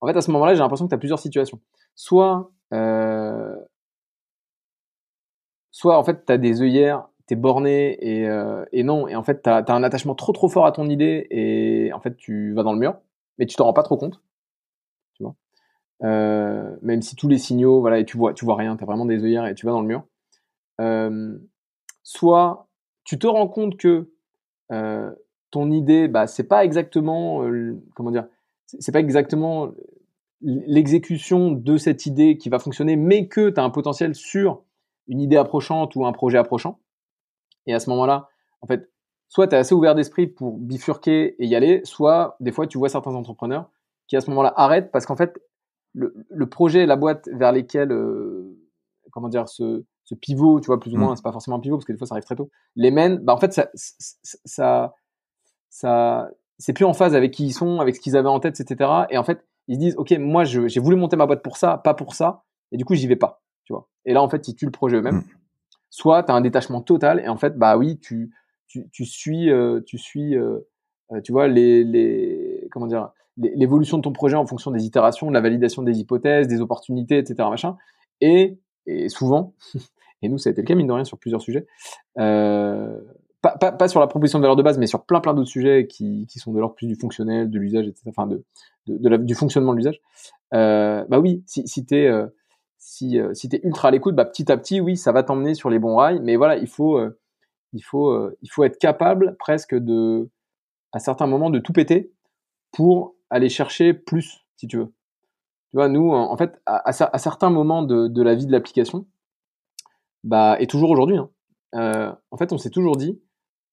En 0.00 0.06
fait, 0.06 0.16
à 0.16 0.20
ce 0.20 0.30
moment-là, 0.32 0.54
j'ai 0.54 0.60
l'impression 0.60 0.86
que 0.86 0.90
tu 0.90 0.94
as 0.94 0.98
plusieurs 0.98 1.18
situations. 1.18 1.60
Soit, 1.96 2.50
euh, 2.72 3.56
soit 5.70 5.98
en 5.98 6.04
fait, 6.04 6.26
tu 6.26 6.32
as 6.32 6.38
des 6.38 6.62
œillères, 6.62 7.08
tu 7.28 7.34
es 7.34 7.36
borné 7.36 7.98
et, 8.00 8.28
euh, 8.28 8.64
et, 8.72 8.82
non, 8.82 9.06
et 9.08 9.16
en 9.16 9.22
fait, 9.22 9.42
tu 9.42 9.50
as, 9.50 9.64
un 9.68 9.82
attachement 9.82 10.14
trop 10.14 10.32
trop 10.32 10.48
fort 10.48 10.66
à 10.66 10.72
ton 10.72 10.88
idée 10.88 11.26
et 11.30 11.92
en 11.92 12.00
fait, 12.00 12.16
tu 12.16 12.52
vas 12.54 12.62
dans 12.62 12.72
le 12.72 12.78
mur, 12.78 12.96
mais 13.38 13.46
tu 13.46 13.56
t'en 13.56 13.64
rends 13.64 13.72
pas 13.72 13.82
trop 13.82 13.96
compte. 13.96 14.20
Euh, 16.02 16.76
même 16.82 17.00
si 17.00 17.16
tous 17.16 17.28
les 17.28 17.38
signaux, 17.38 17.80
voilà, 17.80 17.98
et 17.98 18.04
tu 18.04 18.18
vois, 18.18 18.34
tu 18.34 18.44
vois 18.44 18.56
rien, 18.56 18.76
tu 18.76 18.82
as 18.82 18.86
vraiment 18.86 19.06
des 19.06 19.22
œillères 19.22 19.46
et 19.46 19.54
tu 19.54 19.64
vas 19.64 19.72
dans 19.72 19.80
le 19.80 19.86
mur. 19.86 20.04
Soit 22.02 22.68
tu 23.04 23.18
te 23.18 23.26
rends 23.26 23.48
compte 23.48 23.76
que 23.78 24.10
ton 25.50 25.70
idée, 25.70 26.08
bah, 26.08 26.26
c'est 26.26 26.48
pas 26.48 26.64
exactement, 26.64 27.42
comment 27.94 28.10
dire, 28.10 28.26
c'est 28.66 28.92
pas 28.92 29.00
exactement 29.00 29.72
l'exécution 30.44 31.50
de 31.50 31.76
cette 31.78 32.06
idée 32.06 32.36
qui 32.36 32.50
va 32.50 32.58
fonctionner, 32.58 32.96
mais 32.96 33.28
que 33.28 33.48
tu 33.48 33.58
as 33.58 33.64
un 33.64 33.70
potentiel 33.70 34.14
sur 34.14 34.62
une 35.08 35.20
idée 35.20 35.36
approchante 35.36 35.96
ou 35.96 36.06
un 36.06 36.12
projet 36.12 36.38
approchant. 36.38 36.78
Et 37.66 37.74
à 37.74 37.80
ce 37.80 37.88
moment-là, 37.90 38.28
en 38.60 38.66
fait, 38.66 38.90
soit 39.28 39.48
tu 39.48 39.54
es 39.54 39.58
assez 39.58 39.74
ouvert 39.74 39.94
d'esprit 39.94 40.26
pour 40.26 40.58
bifurquer 40.58 41.34
et 41.42 41.46
y 41.46 41.54
aller, 41.54 41.80
soit 41.84 42.36
des 42.40 42.52
fois 42.52 42.66
tu 42.66 42.78
vois 42.78 42.88
certains 42.88 43.14
entrepreneurs 43.14 43.70
qui 44.06 44.16
à 44.16 44.20
ce 44.20 44.28
moment-là 44.30 44.52
arrêtent 44.56 44.90
parce 44.92 45.06
qu'en 45.06 45.16
fait, 45.16 45.40
le, 45.94 46.14
le, 46.28 46.48
projet, 46.48 46.86
la 46.86 46.96
boîte 46.96 47.28
vers 47.32 47.52
lesquels, 47.52 47.92
euh, 47.92 48.58
comment 49.12 49.28
dire, 49.28 49.48
ce, 49.48 49.84
ce, 50.04 50.14
pivot, 50.14 50.60
tu 50.60 50.66
vois, 50.66 50.78
plus 50.78 50.92
ou 50.92 50.98
moins, 50.98 51.12
mmh. 51.12 51.16
c'est 51.16 51.22
pas 51.22 51.32
forcément 51.32 51.56
un 51.56 51.60
pivot 51.60 51.76
parce 51.76 51.86
que 51.86 51.92
des 51.92 51.98
fois 51.98 52.06
ça 52.06 52.14
arrive 52.14 52.24
très 52.24 52.36
tôt, 52.36 52.50
les 52.76 52.90
mènent, 52.90 53.18
bah 53.18 53.32
en 53.32 53.38
fait, 53.38 53.52
ça, 53.52 53.70
ça, 53.74 54.94
ça, 55.70 56.28
c'est 56.58 56.72
plus 56.72 56.84
en 56.84 56.92
phase 56.92 57.14
avec 57.14 57.32
qui 57.32 57.46
ils 57.46 57.52
sont, 57.52 57.80
avec 57.80 57.96
ce 57.96 58.00
qu'ils 58.00 58.16
avaient 58.16 58.28
en 58.28 58.40
tête, 58.40 58.60
etc. 58.60 58.90
Et 59.10 59.18
en 59.18 59.24
fait, 59.24 59.46
ils 59.68 59.76
se 59.76 59.80
disent, 59.80 59.94
ok, 59.96 60.12
moi, 60.18 60.44
j'ai 60.44 60.80
voulu 60.80 60.96
monter 60.96 61.16
ma 61.16 61.26
boîte 61.26 61.42
pour 61.42 61.56
ça, 61.56 61.78
pas 61.78 61.94
pour 61.94 62.14
ça, 62.14 62.44
et 62.72 62.76
du 62.76 62.84
coup, 62.84 62.94
j'y 62.94 63.06
vais 63.06 63.16
pas, 63.16 63.42
tu 63.64 63.72
vois. 63.72 63.88
Et 64.04 64.12
là, 64.12 64.22
en 64.22 64.28
fait, 64.28 64.48
ils 64.48 64.54
tuent 64.54 64.66
le 64.66 64.72
projet 64.72 64.96
eux-mêmes. 64.96 65.16
Mmh. 65.16 65.24
Soit 65.90 66.24
tu 66.24 66.32
as 66.32 66.34
un 66.34 66.40
détachement 66.40 66.80
total, 66.80 67.20
et 67.20 67.28
en 67.28 67.36
fait, 67.36 67.56
bah 67.56 67.76
oui, 67.76 67.98
tu, 67.98 68.30
tu, 68.66 68.88
tu 68.90 69.04
suis, 69.04 69.50
euh, 69.50 69.80
tu 69.86 69.98
suis, 69.98 70.36
euh, 70.36 70.58
euh, 71.12 71.20
tu 71.20 71.32
vois, 71.32 71.48
les, 71.48 71.84
les, 71.84 72.68
comment 72.70 72.86
dire, 72.86 73.10
l'évolution 73.36 73.96
de 73.98 74.02
ton 74.02 74.12
projet 74.12 74.36
en 74.36 74.46
fonction 74.46 74.70
des 74.70 74.84
itérations, 74.84 75.28
de 75.28 75.32
la 75.32 75.40
validation 75.40 75.82
des 75.82 75.98
hypothèses, 75.98 76.46
des 76.46 76.60
opportunités, 76.60 77.18
etc. 77.18 77.48
Machin. 77.50 77.76
Et, 78.20 78.58
et 78.86 79.08
souvent, 79.08 79.54
et 80.22 80.28
nous, 80.28 80.38
ça 80.38 80.50
a 80.50 80.52
été 80.52 80.62
le 80.62 80.66
cas, 80.66 80.74
mine 80.74 80.86
de 80.86 80.92
rien, 80.92 81.04
sur 81.04 81.18
plusieurs 81.18 81.42
sujets, 81.42 81.66
euh, 82.18 83.00
pas, 83.52 83.88
sur 83.88 84.00
la 84.00 84.06
proposition 84.06 84.38
de 84.38 84.44
valeur 84.44 84.56
de 84.56 84.62
base, 84.62 84.78
mais 84.78 84.86
sur 84.86 85.04
plein 85.04 85.20
plein 85.20 85.34
d'autres 85.34 85.48
sujets 85.48 85.86
qui, 85.86 86.26
qui 86.26 86.38
sont 86.38 86.52
de 86.52 86.58
l'ordre 86.58 86.74
plus 86.74 86.86
du 86.86 86.96
fonctionnel, 86.96 87.50
de 87.50 87.58
l'usage, 87.58 87.86
etc. 87.86 88.02
Enfin, 88.08 88.26
de, 88.26 88.44
du 88.86 89.34
fonctionnement 89.34 89.72
de 89.72 89.78
l'usage. 89.78 90.00
Euh, 90.54 91.04
bah 91.08 91.18
oui, 91.18 91.42
si, 91.46 91.66
si 91.66 91.84
t'es 91.84 92.06
euh, 92.06 92.26
euh, 93.02 93.34
si 93.34 93.48
es 93.52 93.60
ultra 93.64 93.88
à 93.88 93.90
l'écoute, 93.90 94.14
bah 94.14 94.24
petit 94.24 94.50
à 94.50 94.56
petit, 94.56 94.80
oui, 94.80 94.96
ça 94.96 95.12
va 95.12 95.22
t'emmener 95.22 95.54
sur 95.54 95.70
les 95.70 95.78
bons 95.78 95.96
rails. 95.96 96.20
Mais 96.22 96.36
voilà, 96.36 96.56
il 96.56 96.68
faut 96.68 96.98
euh, 96.98 97.18
il 97.72 97.82
faut 97.82 98.30
il 98.42 98.48
faut 98.50 98.64
être 98.64 98.78
capable 98.78 99.36
presque 99.38 99.74
de 99.74 100.30
à 100.92 100.98
certains 100.98 101.26
moments 101.26 101.50
de 101.50 101.58
tout 101.58 101.72
péter 101.72 102.12
pour 102.72 103.14
aller 103.30 103.48
chercher 103.48 103.94
plus, 103.94 104.44
si 104.56 104.68
tu 104.68 104.78
veux. 104.78 104.86
Tu 105.70 105.76
vois, 105.78 105.88
nous, 105.88 106.12
en 106.12 106.36
fait, 106.36 106.60
à, 106.66 106.88
à, 106.88 107.18
certains 107.18 107.50
moments 107.50 107.82
de, 107.82 108.06
de, 108.06 108.22
la 108.22 108.36
vie 108.36 108.46
de 108.46 108.52
l'application, 108.52 109.06
bah, 110.22 110.56
et 110.60 110.68
toujours 110.68 110.90
aujourd'hui, 110.90 111.16
hein, 111.16 112.16
en 112.30 112.36
fait, 112.36 112.52
on 112.52 112.58
s'est 112.58 112.70
toujours 112.70 112.96
dit, 112.96 113.20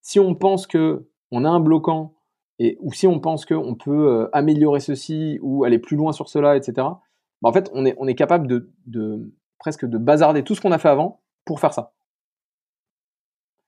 si 0.01 0.19
on 0.19 0.35
pense 0.35 0.67
que 0.67 1.07
on 1.31 1.45
a 1.45 1.49
un 1.49 1.59
bloquant, 1.59 2.15
et, 2.59 2.77
ou 2.81 2.93
si 2.93 3.07
on 3.07 3.19
pense 3.19 3.45
qu'on 3.45 3.75
peut 3.75 4.07
euh, 4.07 4.29
améliorer 4.33 4.79
ceci, 4.79 5.39
ou 5.41 5.63
aller 5.63 5.79
plus 5.79 5.95
loin 5.95 6.11
sur 6.11 6.29
cela, 6.29 6.55
etc., 6.55 6.87
bah, 7.41 7.49
en 7.49 7.53
fait, 7.53 7.71
on 7.73 7.85
est, 7.85 7.95
on 7.97 8.07
est 8.07 8.15
capable 8.15 8.47
de, 8.47 8.71
de 8.85 9.31
presque 9.57 9.85
de 9.85 9.97
bazarder 9.97 10.43
tout 10.43 10.55
ce 10.55 10.61
qu'on 10.61 10.71
a 10.71 10.77
fait 10.77 10.89
avant 10.89 11.21
pour 11.45 11.59
faire 11.59 11.73
ça. 11.73 11.93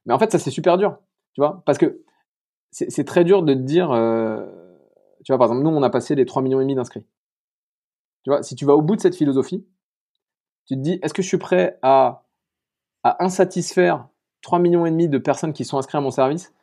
Mais 0.05 0.13
en 0.13 0.19
fait, 0.19 0.31
ça, 0.31 0.39
c'est 0.39 0.51
super 0.51 0.77
dur, 0.77 0.97
tu 1.33 1.41
vois, 1.41 1.63
parce 1.65 1.77
que 1.77 2.03
c'est 2.71 3.05
très 3.05 3.23
dur 3.23 3.43
de 3.43 3.53
te 3.53 3.59
dire, 3.59 3.91
euh, 3.91 4.45
tu 5.23 5.31
vois, 5.31 5.37
par 5.37 5.47
exemple, 5.47 5.63
nous, 5.63 5.69
on 5.69 5.83
a 5.83 5.91
passé 5.91 6.15
les 6.15 6.25
3 6.25 6.41
millions 6.41 6.59
et 6.59 6.63
demi 6.63 6.73
d'inscrits. 6.73 7.05
Tu 8.23 8.31
vois, 8.31 8.41
si 8.41 8.55
tu 8.55 8.65
vas 8.65 8.75
au 8.75 8.81
bout 8.81 8.95
de 8.95 9.01
cette 9.01 9.15
philosophie, 9.15 9.65
tu 10.65 10.75
te 10.75 10.79
dis, 10.79 10.99
est-ce 11.03 11.13
que 11.13 11.21
je 11.21 11.27
suis 11.27 11.37
prêt 11.37 11.77
à, 11.83 12.25
à 13.03 13.23
insatisfaire 13.23 14.07
3 14.43 14.59
millions 14.59 14.85
et 14.85 14.91
demi 14.91 15.09
de 15.09 15.17
personnes 15.17 15.53
qui 15.53 15.65
sont 15.65 15.77
inscrites 15.77 15.95
à 15.95 16.01
mon 16.01 16.11
service 16.11 16.53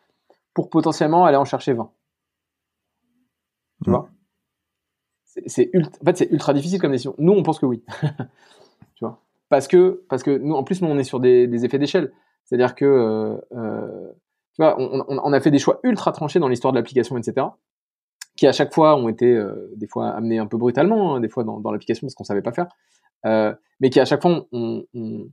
pour 0.54 0.70
potentiellement 0.70 1.24
aller 1.24 1.36
en 1.36 1.44
chercher 1.44 1.72
20 1.72 1.90
Tu 3.84 3.90
mmh. 3.90 3.92
vois? 3.92 4.08
C'est 5.46 5.70
ultra, 5.72 5.92
en 6.00 6.04
fait, 6.04 6.16
c'est 6.18 6.30
ultra 6.30 6.54
difficile 6.54 6.80
comme 6.80 6.92
décision. 6.92 7.14
Nous, 7.18 7.32
on 7.32 7.42
pense 7.42 7.58
que 7.58 7.66
oui. 7.66 7.84
tu 8.94 9.04
vois? 9.04 9.22
Parce 9.48 9.68
que, 9.68 10.04
parce 10.08 10.22
que 10.22 10.36
nous, 10.36 10.54
en 10.54 10.64
plus, 10.64 10.82
nous, 10.82 10.88
on 10.88 10.98
est 10.98 11.04
sur 11.04 11.20
des, 11.20 11.46
des 11.46 11.64
effets 11.64 11.78
d'échelle. 11.78 12.12
C'est-à-dire 12.44 12.74
que 12.74 12.84
euh, 12.84 13.36
euh, 13.52 14.12
tu 14.54 14.62
vois, 14.62 14.74
on, 14.80 15.04
on, 15.08 15.32
a 15.32 15.40
fait 15.40 15.52
des 15.52 15.60
choix 15.60 15.78
ultra 15.84 16.10
tranchés 16.10 16.40
dans 16.40 16.48
l'histoire 16.48 16.72
de 16.72 16.78
l'application, 16.78 17.16
etc., 17.16 17.46
qui 18.36 18.46
à 18.48 18.52
chaque 18.52 18.74
fois 18.74 18.96
ont 18.96 19.08
été 19.08 19.32
euh, 19.32 19.70
des 19.76 19.86
fois 19.86 20.08
amenés 20.08 20.38
un 20.38 20.46
peu 20.46 20.56
brutalement, 20.56 21.14
hein, 21.14 21.20
des 21.20 21.28
fois 21.28 21.44
dans, 21.44 21.60
dans 21.60 21.70
l'application 21.70 22.06
parce 22.06 22.14
qu'on 22.14 22.24
savait 22.24 22.42
pas 22.42 22.52
faire, 22.52 22.66
mais 23.80 23.90
qui 23.90 24.00
à 24.00 24.04
chaque 24.04 24.22
fois 24.22 24.46
ont, 24.50 24.84
on, 24.92 25.30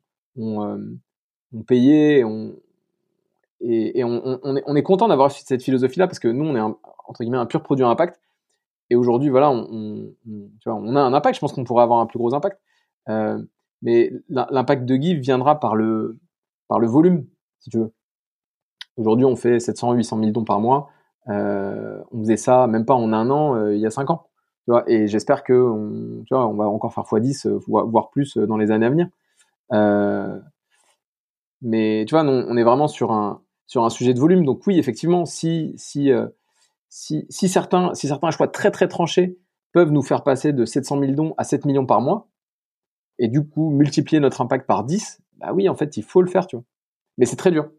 on, 1.53 1.63
payé, 1.63 2.23
on, 2.23 2.55
et, 3.61 4.03
on, 4.03 4.39
on, 4.43 4.55
est, 4.55 4.63
on 4.65 4.75
est 4.75 4.83
content 4.83 5.07
d'avoir 5.07 5.31
cette 5.31 5.63
philosophie-là 5.63 6.07
parce 6.07 6.19
que 6.19 6.27
nous, 6.27 6.45
on 6.45 6.55
est 6.55 6.59
un, 6.59 6.77
entre 7.07 7.21
guillemets 7.21 7.37
un 7.37 7.45
pur 7.45 7.63
produit 7.63 7.85
impact. 7.85 8.19
Et 8.89 8.95
aujourd'hui, 8.95 9.29
voilà, 9.29 9.51
on, 9.51 10.13
a 10.65 10.99
un 10.99 11.13
impact. 11.13 11.35
Je 11.35 11.39
pense 11.39 11.53
qu'on 11.53 11.63
pourrait 11.63 11.83
avoir 11.83 11.99
un 11.99 12.05
plus 12.05 12.19
gros 12.19 12.33
impact. 12.33 12.59
Euh, 13.09 13.41
mais 13.81 14.11
l'impact 14.29 14.85
de 14.85 14.95
Give 14.95 15.19
viendra 15.19 15.59
par 15.59 15.75
le, 15.75 16.17
volume, 16.69 17.25
si 17.59 17.69
tu 17.69 17.77
veux. 17.77 17.93
Aujourd'hui, 18.97 19.25
on 19.25 19.35
fait 19.35 19.59
700, 19.59 19.93
800 19.93 20.19
000 20.19 20.31
dons 20.31 20.43
par 20.43 20.59
mois. 20.59 20.89
Euh, 21.29 22.01
on 22.11 22.19
faisait 22.19 22.37
ça 22.37 22.67
même 22.67 22.85
pas 22.85 22.93
en 22.95 23.11
un 23.11 23.29
an, 23.29 23.55
euh, 23.55 23.75
il 23.75 23.81
y 23.81 23.85
a 23.85 23.91
cinq 23.91 24.09
ans. 24.09 24.27
Tu 24.65 24.71
vois, 24.71 24.83
et 24.89 25.07
j'espère 25.07 25.43
que 25.43 25.53
on, 25.53 26.23
va 26.31 26.67
encore 26.67 26.93
faire 26.93 27.03
x10, 27.03 27.47
euh, 27.47 27.59
voire 27.67 28.09
plus 28.09 28.37
dans 28.37 28.57
les 28.57 28.71
années 28.71 28.85
à 28.85 28.89
venir. 28.89 29.07
Mais 31.61 32.05
tu 32.07 32.15
vois, 32.15 32.23
on 32.23 32.57
est 32.57 32.63
vraiment 32.63 32.87
sur 32.87 33.11
un, 33.11 33.41
sur 33.65 33.83
un 33.83 33.89
sujet 33.89 34.13
de 34.13 34.19
volume. 34.19 34.45
Donc 34.45 34.65
oui, 34.67 34.79
effectivement, 34.79 35.25
si, 35.25 35.73
si, 35.77 36.11
si, 36.89 37.25
si, 37.29 37.49
certains, 37.49 37.93
si 37.93 38.07
certains 38.07 38.31
choix 38.31 38.47
très 38.47 38.71
très 38.71 38.87
tranchés 38.87 39.37
peuvent 39.73 39.91
nous 39.91 40.03
faire 40.03 40.23
passer 40.23 40.53
de 40.53 40.65
700 40.65 40.99
000 40.99 41.11
dons 41.13 41.33
à 41.37 41.43
7 41.43 41.65
millions 41.65 41.85
par 41.85 42.01
mois, 42.01 42.29
et 43.19 43.27
du 43.27 43.47
coup 43.47 43.69
multiplier 43.71 44.19
notre 44.19 44.41
impact 44.41 44.67
par 44.67 44.83
10, 44.83 45.21
bah 45.37 45.53
oui, 45.53 45.69
en 45.69 45.75
fait, 45.75 45.97
il 45.97 46.03
faut 46.03 46.21
le 46.21 46.29
faire, 46.29 46.47
tu 46.47 46.55
vois. 46.55 46.65
Mais 47.17 47.25
c'est 47.25 47.35
très 47.35 47.51
dur 47.51 47.69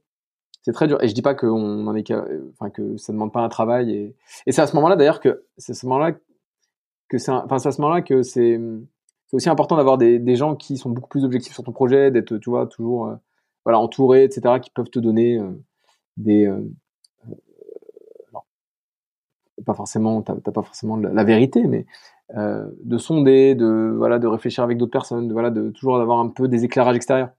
c'est 0.62 0.72
très 0.72 0.86
dur. 0.86 1.02
Et 1.02 1.08
je 1.08 1.14
dis 1.14 1.22
pas 1.22 1.34
que 1.34 1.46
on 1.46 1.86
en 1.86 1.94
est 1.94 2.12
enfin 2.52 2.68
que 2.70 2.96
ça 2.98 3.12
demande 3.12 3.32
pas 3.32 3.40
un 3.40 3.48
travail. 3.48 3.90
Et, 3.90 4.16
et 4.46 4.52
c'est 4.52 4.60
à 4.60 4.66
ce 4.66 4.76
moment-là 4.76 4.96
d'ailleurs 4.96 5.20
que 5.20 5.44
c'est 5.56 5.72
ce 5.72 5.86
moment-là 5.86 6.12
que 7.08 7.16
c'est, 7.16 7.32
enfin 7.32 7.56
à 7.56 7.58
ce 7.58 7.80
moment-là 7.80 8.02
que 8.02 8.22
c'est 8.22 8.60
aussi 9.32 9.48
important 9.48 9.76
d'avoir 9.76 9.96
des, 9.96 10.18
des 10.18 10.36
gens 10.36 10.56
qui 10.56 10.76
sont 10.76 10.90
beaucoup 10.90 11.08
plus 11.08 11.24
objectifs 11.24 11.54
sur 11.54 11.64
ton 11.64 11.72
projet, 11.72 12.10
d'être 12.10 12.36
tu 12.36 12.50
vois 12.50 12.66
toujours 12.66 13.06
euh, 13.06 13.16
voilà 13.68 13.78
entouré, 13.78 14.24
etc. 14.24 14.60
qui 14.60 14.70
peuvent 14.70 14.88
te 14.88 14.98
donner 14.98 15.38
euh, 15.38 15.52
des 16.16 16.46
euh, 16.46 16.58
pas 19.66 19.74
forcément 19.74 20.22
t'as, 20.22 20.36
pas 20.36 20.62
forcément 20.62 20.96
la, 20.96 21.24
vérité, 21.24 21.66
mais 21.66 21.84
de 22.34 22.98
sonder, 22.98 23.54
de 23.54 23.92
voilà 23.96 24.18
de 24.18 24.26
réfléchir 24.26 24.64
avec 24.64 24.78
d'autres 24.78 24.92
personnes, 24.92 25.28
de 25.28 25.32
voilà 25.32 25.50
de 25.50 25.70
toujours 25.70 26.00
avoir 26.00 26.20
un 26.20 26.28
peu 26.28 26.48
des 26.48 26.64
éclairages 26.64 26.96
extérieurs. 26.96 27.30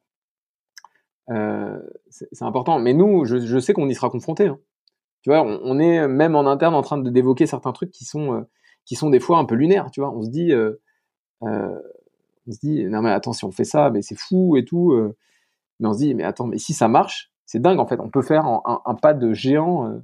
Euh, 1.31 1.79
c'est 2.09 2.43
important. 2.43 2.79
Mais 2.79 2.93
nous, 2.93 3.25
je, 3.25 3.59
sais 3.59 3.73
qu'on 3.73 3.87
y 3.89 3.95
sera 3.95 4.09
confronté. 4.09 4.47
Hein. 4.47 4.59
Tu 5.21 5.29
vois, 5.29 5.43
on, 5.43 5.79
est 5.79 6.07
même 6.07 6.35
en 6.35 6.47
interne 6.47 6.73
en 6.75 6.81
train 6.81 6.97
d'évoquer 6.97 7.45
certains 7.45 7.73
trucs 7.73 7.91
qui 7.91 8.05
sont 8.05 8.33
euh, 8.33 8.41
qui 8.85 8.95
sont 8.95 9.09
des 9.09 9.19
fois 9.19 9.37
un 9.37 9.45
peu 9.45 9.55
lunaires. 9.55 9.91
Tu 9.91 9.99
vois, 9.99 10.11
on 10.11 10.23
se 10.23 10.29
dit, 10.29 10.51
euh, 10.53 10.81
euh 11.43 11.77
on 12.47 12.51
se 12.51 12.59
dit, 12.59 12.85
non 12.85 13.01
mais 13.01 13.11
attends, 13.11 13.33
si 13.33 13.45
on 13.45 13.51
fait 13.51 13.65
ça, 13.65 13.91
mais 13.91 14.01
c'est 14.01 14.17
fou 14.17 14.57
et 14.57 14.65
tout. 14.65 14.93
Mais 15.79 15.87
on 15.87 15.93
se 15.93 15.99
dit, 15.99 16.13
mais 16.15 16.23
attends, 16.23 16.47
mais 16.47 16.57
si 16.57 16.73
ça 16.73 16.87
marche, 16.87 17.31
c'est 17.45 17.61
dingue 17.61 17.79
en 17.79 17.87
fait. 17.87 17.99
On 17.99 18.09
peut 18.09 18.21
faire 18.21 18.45
un, 18.45 18.95
pas 18.95 19.13
de 19.13 19.33
géant 19.33 20.01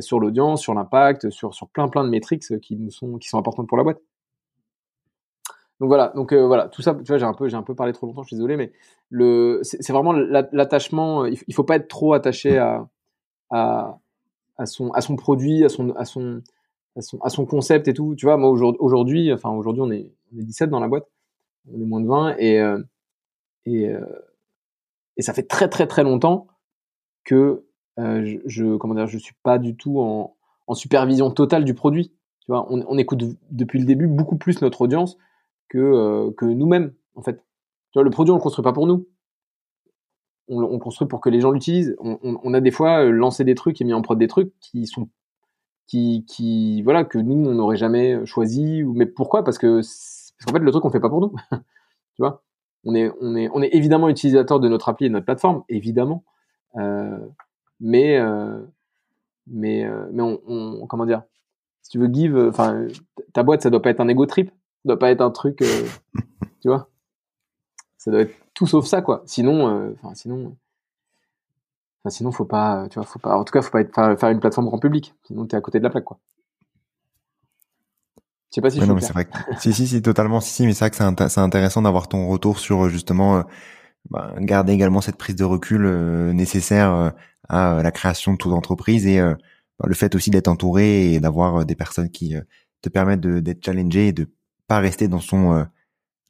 sur 0.00 0.20
l'audience, 0.20 0.62
sur 0.62 0.74
l'impact, 0.74 1.30
sur 1.30 1.54
sur 1.54 1.68
plein 1.68 1.88
plein 1.88 2.04
de 2.04 2.08
métriques 2.08 2.60
qui 2.60 2.76
nous 2.76 2.90
sont 2.90 3.18
qui 3.18 3.28
sont 3.28 3.38
importantes 3.38 3.68
pour 3.68 3.76
la 3.76 3.84
boîte. 3.84 4.00
Donc 5.80 5.88
voilà, 5.88 6.12
donc 6.14 6.32
euh, 6.32 6.46
voilà, 6.46 6.68
tout 6.68 6.80
ça, 6.80 6.94
tu 6.94 7.04
vois, 7.04 7.18
j'ai 7.18 7.26
un 7.26 7.34
peu, 7.34 7.48
j'ai 7.48 7.56
un 7.56 7.62
peu 7.62 7.74
parlé 7.74 7.92
trop 7.92 8.06
longtemps, 8.06 8.22
je 8.22 8.28
suis 8.28 8.36
désolé, 8.36 8.56
mais 8.56 8.72
le, 9.10 9.60
c'est 9.62 9.92
vraiment 9.92 10.12
l'attachement. 10.12 11.24
Euh, 11.24 11.30
il 11.46 11.54
faut 11.54 11.64
pas 11.64 11.76
être 11.76 11.88
trop 11.88 12.14
attaché 12.14 12.56
à, 12.56 12.88
à, 13.50 13.98
à 14.56 14.66
son, 14.66 14.90
à 14.92 15.02
son 15.02 15.16
produit, 15.16 15.64
à 15.64 15.68
son, 15.68 15.90
à 15.90 16.06
son, 16.06 16.40
à 17.22 17.28
son, 17.28 17.44
concept 17.44 17.88
et 17.88 17.94
tout. 17.94 18.14
Tu 18.16 18.24
vois, 18.24 18.38
moi 18.38 18.48
aujourd'hui, 18.48 19.30
enfin 19.32 19.50
aujourd'hui, 19.50 19.82
on 19.82 19.90
est, 19.90 20.10
on 20.34 20.38
est 20.38 20.44
17 20.44 20.70
dans 20.70 20.80
la 20.80 20.88
boîte, 20.88 21.04
on 21.70 21.78
est 21.78 21.84
moins 21.84 22.00
de 22.00 22.08
20 22.08 22.36
et 22.38 22.60
euh, 22.60 22.78
et 23.66 23.90
et 25.16 25.22
ça 25.22 25.32
fait 25.32 25.44
très 25.44 25.68
très 25.68 25.86
très 25.86 26.02
longtemps 26.02 26.46
que 27.24 27.64
je, 27.98 28.38
je, 28.44 28.76
comment 28.76 28.94
dire, 28.94 29.06
je 29.06 29.18
suis 29.18 29.34
pas 29.42 29.58
du 29.58 29.74
tout 29.74 30.00
en, 30.00 30.36
en 30.66 30.74
supervision 30.74 31.30
totale 31.30 31.64
du 31.64 31.74
produit. 31.74 32.12
Tu 32.40 32.52
vois, 32.52 32.66
on, 32.70 32.96
écoute 32.96 33.24
depuis 33.50 33.80
le 33.80 33.84
début 33.84 34.06
beaucoup 34.06 34.36
plus 34.36 34.60
notre 34.62 34.82
audience 34.82 35.18
que, 35.68 35.78
euh, 35.78 36.30
que 36.36 36.44
nous-mêmes, 36.44 36.92
en 37.16 37.22
fait. 37.22 37.42
Le 37.96 38.10
produit, 38.10 38.30
on 38.30 38.36
le 38.36 38.42
construit 38.42 38.62
pas 38.62 38.72
pour 38.72 38.86
nous. 38.86 39.08
On, 40.48 40.62
on 40.62 40.78
construit 40.78 41.08
pour 41.08 41.20
que 41.20 41.28
les 41.28 41.40
gens 41.40 41.50
l'utilisent. 41.50 41.96
On, 41.98 42.18
on, 42.22 42.38
on, 42.42 42.54
a 42.54 42.60
des 42.60 42.70
fois 42.70 43.04
euh, 43.04 43.10
lancé 43.10 43.42
des 43.42 43.56
trucs 43.56 43.80
et 43.80 43.84
mis 43.84 43.94
en 43.94 44.02
prod 44.02 44.18
des 44.18 44.28
trucs 44.28 44.52
qui 44.60 44.86
sont 44.86 45.08
qui, 45.88 46.24
qui 46.26 46.82
voilà 46.82 47.04
que 47.04 47.18
nous 47.18 47.48
on 47.48 47.54
n'aurait 47.54 47.76
jamais 47.76 48.24
choisi 48.26 48.82
ou 48.82 48.92
mais 48.92 49.06
pourquoi? 49.06 49.44
Parce 49.44 49.58
que 49.58 49.78
parce 49.78 50.34
qu'en 50.46 50.52
fait 50.52 50.58
le 50.58 50.70
truc 50.70 50.84
on 50.84 50.90
fait 50.90 51.00
pas 51.00 51.08
pour 51.08 51.20
nous 51.20 51.32
tu 51.50 51.58
vois? 52.18 52.44
On 52.86 52.94
est 52.94 53.12
on 53.20 53.36
est 53.36 53.50
on 53.52 53.62
est 53.62 53.74
évidemment 53.74 54.08
utilisateur 54.08 54.60
de 54.60 54.68
notre 54.68 54.88
appli 54.88 55.06
et 55.06 55.08
de 55.08 55.12
notre 55.12 55.26
plateforme 55.26 55.62
évidemment 55.68 56.24
mais 57.80 58.18
mais 59.46 59.86
mais 60.12 60.22
on, 60.22 60.86
comment 60.86 61.06
dire 61.06 61.22
si 61.82 61.90
tu 61.90 61.98
veux 61.98 62.08
give 62.08 62.36
enfin 62.36 62.86
ta 63.34 63.42
boîte 63.42 63.62
ça 63.62 63.70
doit 63.70 63.82
pas 63.82 63.90
être 63.90 64.00
un 64.00 64.08
ego 64.08 64.26
trip 64.26 64.50
ça 64.50 64.54
doit 64.86 64.98
pas 64.98 65.10
être 65.10 65.20
un 65.20 65.30
truc 65.30 65.58
tu 66.60 66.68
vois 66.68 66.88
ça 67.98 68.10
doit 68.10 68.20
être 68.20 68.34
tout 68.54 68.66
sauf 68.66 68.86
ça 68.86 69.02
quoi 69.02 69.22
sinon 69.26 69.94
enfin 69.94 70.14
sinon 70.14 70.56
sinon, 72.10 72.32
faut 72.32 72.44
pas, 72.44 72.86
tu 72.88 72.98
vois, 72.98 73.06
faut 73.06 73.18
pas. 73.18 73.36
En 73.36 73.44
tout 73.44 73.52
cas, 73.52 73.62
faut 73.62 73.70
pas 73.70 73.80
être, 73.80 74.16
faire 74.18 74.30
une 74.30 74.40
plateforme 74.40 74.66
grand 74.66 74.78
public. 74.78 75.14
Sinon, 75.24 75.46
tu 75.46 75.54
es 75.54 75.58
à 75.58 75.60
côté 75.60 75.78
de 75.78 75.84
la 75.84 75.90
plaque, 75.90 76.04
quoi. 76.04 76.18
Sais 78.56 78.62
pas 78.62 78.70
si 78.70 78.80
je 78.80 78.86
non, 78.86 78.98
c'est 79.00 79.12
vrai 79.12 79.28
si, 79.58 79.74
si, 79.74 79.86
si, 79.86 80.00
totalement, 80.00 80.40
si, 80.40 80.50
si, 80.50 80.66
mais 80.66 80.72
c'est 80.72 80.88
vrai 80.88 80.90
que 80.90 81.28
c'est 81.28 81.40
intéressant 81.40 81.82
d'avoir 81.82 82.08
ton 82.08 82.26
retour 82.26 82.58
sur 82.58 82.86
euh, 82.86 82.88
justement 82.88 83.36
euh, 83.36 83.42
bah, 84.08 84.34
garder 84.38 84.72
également 84.72 85.02
cette 85.02 85.18
prise 85.18 85.36
de 85.36 85.44
recul 85.44 85.84
euh, 85.84 86.32
nécessaire 86.32 87.12
à 87.50 87.82
la 87.82 87.90
création 87.90 88.32
de 88.32 88.38
toute 88.38 88.54
entreprise 88.54 89.06
et 89.06 89.20
bah, 89.20 89.84
le 89.86 89.94
fait 89.94 90.14
aussi 90.14 90.30
d'être 90.30 90.48
entouré 90.48 91.12
et 91.12 91.20
d'avoir 91.20 91.66
des 91.66 91.74
personnes 91.74 92.10
qui 92.10 92.34
te 92.80 92.88
permettent 92.88 93.20
d'être 93.20 93.62
challengé 93.62 94.08
et 94.08 94.12
de 94.14 94.32
pas 94.68 94.78
rester 94.78 95.06
dans 95.06 95.20
son 95.20 95.66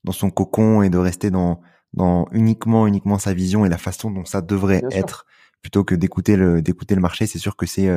dans 0.02 0.12
son 0.12 0.30
cocon 0.30 0.82
et 0.82 0.90
de 0.90 0.98
rester 0.98 1.30
dans 1.30 1.60
dans 1.92 2.26
uniquement 2.32 2.88
uniquement 2.88 3.20
sa 3.20 3.34
vision 3.34 3.64
et 3.64 3.68
la 3.68 3.78
façon 3.78 4.10
dont 4.10 4.24
ça 4.24 4.40
devrait 4.42 4.82
être 4.90 5.26
plutôt 5.62 5.84
que 5.84 5.94
d'écouter 5.94 6.34
le 6.34 6.60
d'écouter 6.60 6.96
le 6.96 7.00
marché. 7.00 7.28
C'est 7.28 7.38
sûr 7.38 7.54
que 7.54 7.66
c'est 7.66 7.88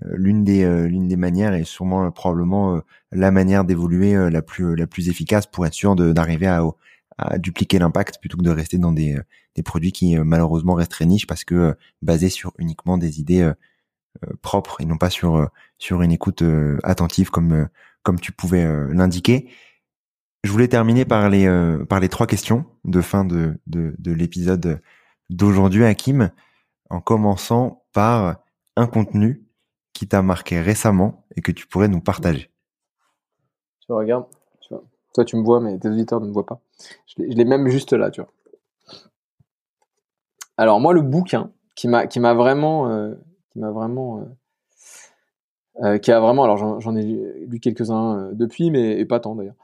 l'une 0.00 0.44
des 0.44 0.64
euh, 0.64 0.88
l'une 0.88 1.08
des 1.08 1.16
manières 1.16 1.54
et 1.54 1.64
sûrement 1.64 2.10
probablement 2.10 2.80
la 3.10 3.30
manière 3.30 3.64
d'évoluer 3.64 4.30
la 4.30 4.42
plus 4.42 4.74
la 4.76 4.86
plus 4.86 5.08
efficace 5.08 5.46
pour 5.46 5.66
être 5.66 5.74
sûr 5.74 5.94
d'arriver 5.96 6.46
à, 6.46 6.62
à 7.18 7.38
dupliquer 7.38 7.78
l'impact 7.78 8.18
plutôt 8.20 8.38
que 8.38 8.42
de 8.42 8.50
rester 8.50 8.78
dans 8.78 8.92
des 8.92 9.18
des 9.54 9.62
produits 9.62 9.92
qui 9.92 10.16
malheureusement 10.16 10.74
restent 10.74 10.92
très 10.92 11.04
niches 11.04 11.26
parce 11.26 11.44
que 11.44 11.76
basés 12.00 12.30
sur 12.30 12.52
uniquement 12.58 12.96
des 12.96 13.20
idées 13.20 13.52
propres 14.40 14.80
et 14.80 14.86
non 14.86 14.96
pas 14.96 15.10
sur 15.10 15.48
sur 15.78 16.02
une 16.02 16.12
écoute 16.12 16.42
attentive 16.82 17.30
comme 17.30 17.68
comme 18.02 18.18
tu 18.18 18.32
pouvais 18.32 18.64
l'indiquer. 18.92 19.50
Je 20.42 20.50
voulais 20.50 20.68
terminer 20.68 21.04
par 21.04 21.28
les 21.28 21.46
par 21.88 22.00
les 22.00 22.08
trois 22.08 22.26
questions 22.26 22.64
de 22.84 23.00
fin 23.02 23.24
de 23.24 23.58
de, 23.66 23.94
de 23.98 24.12
l'épisode 24.12 24.80
d'aujourd'hui, 25.28 25.84
Hakim 25.84 26.30
en 26.92 27.00
commençant 27.00 27.84
par 27.92 28.36
un 28.76 28.86
contenu 28.86 29.41
qui 29.92 30.08
t'a 30.08 30.22
marqué 30.22 30.60
récemment 30.60 31.24
et 31.36 31.42
que 31.42 31.52
tu 31.52 31.66
pourrais 31.66 31.88
nous 31.88 32.00
partager. 32.00 32.50
Tu 33.80 33.92
regardes, 33.92 34.26
tu 34.60 34.74
toi 35.14 35.24
tu 35.24 35.36
me 35.36 35.42
vois, 35.42 35.60
mais 35.60 35.78
tes 35.78 35.88
auditeurs 35.88 36.20
ne 36.20 36.26
me 36.26 36.32
voient 36.32 36.46
pas. 36.46 36.60
Je 37.06 37.22
l'ai 37.22 37.44
même 37.44 37.68
juste 37.68 37.92
là, 37.92 38.10
tu 38.10 38.20
vois. 38.22 38.30
Alors 40.56 40.80
moi, 40.80 40.92
le 40.92 41.02
bouquin 41.02 41.50
qui 41.74 41.88
m'a 41.88 42.34
vraiment 42.34 42.88
euh, 42.88 43.14
qui 43.50 43.58
m'a 43.58 43.70
vraiment 43.70 44.20
euh, 44.20 45.84
euh, 45.84 45.98
qui 45.98 46.12
a 46.12 46.20
vraiment 46.20 46.44
alors 46.44 46.80
j'en 46.80 46.96
ai 46.96 47.02
lu 47.02 47.60
quelques-uns 47.60 48.30
depuis, 48.32 48.70
mais 48.70 49.04
pas 49.04 49.20
tant 49.20 49.34
d'ailleurs. 49.34 49.56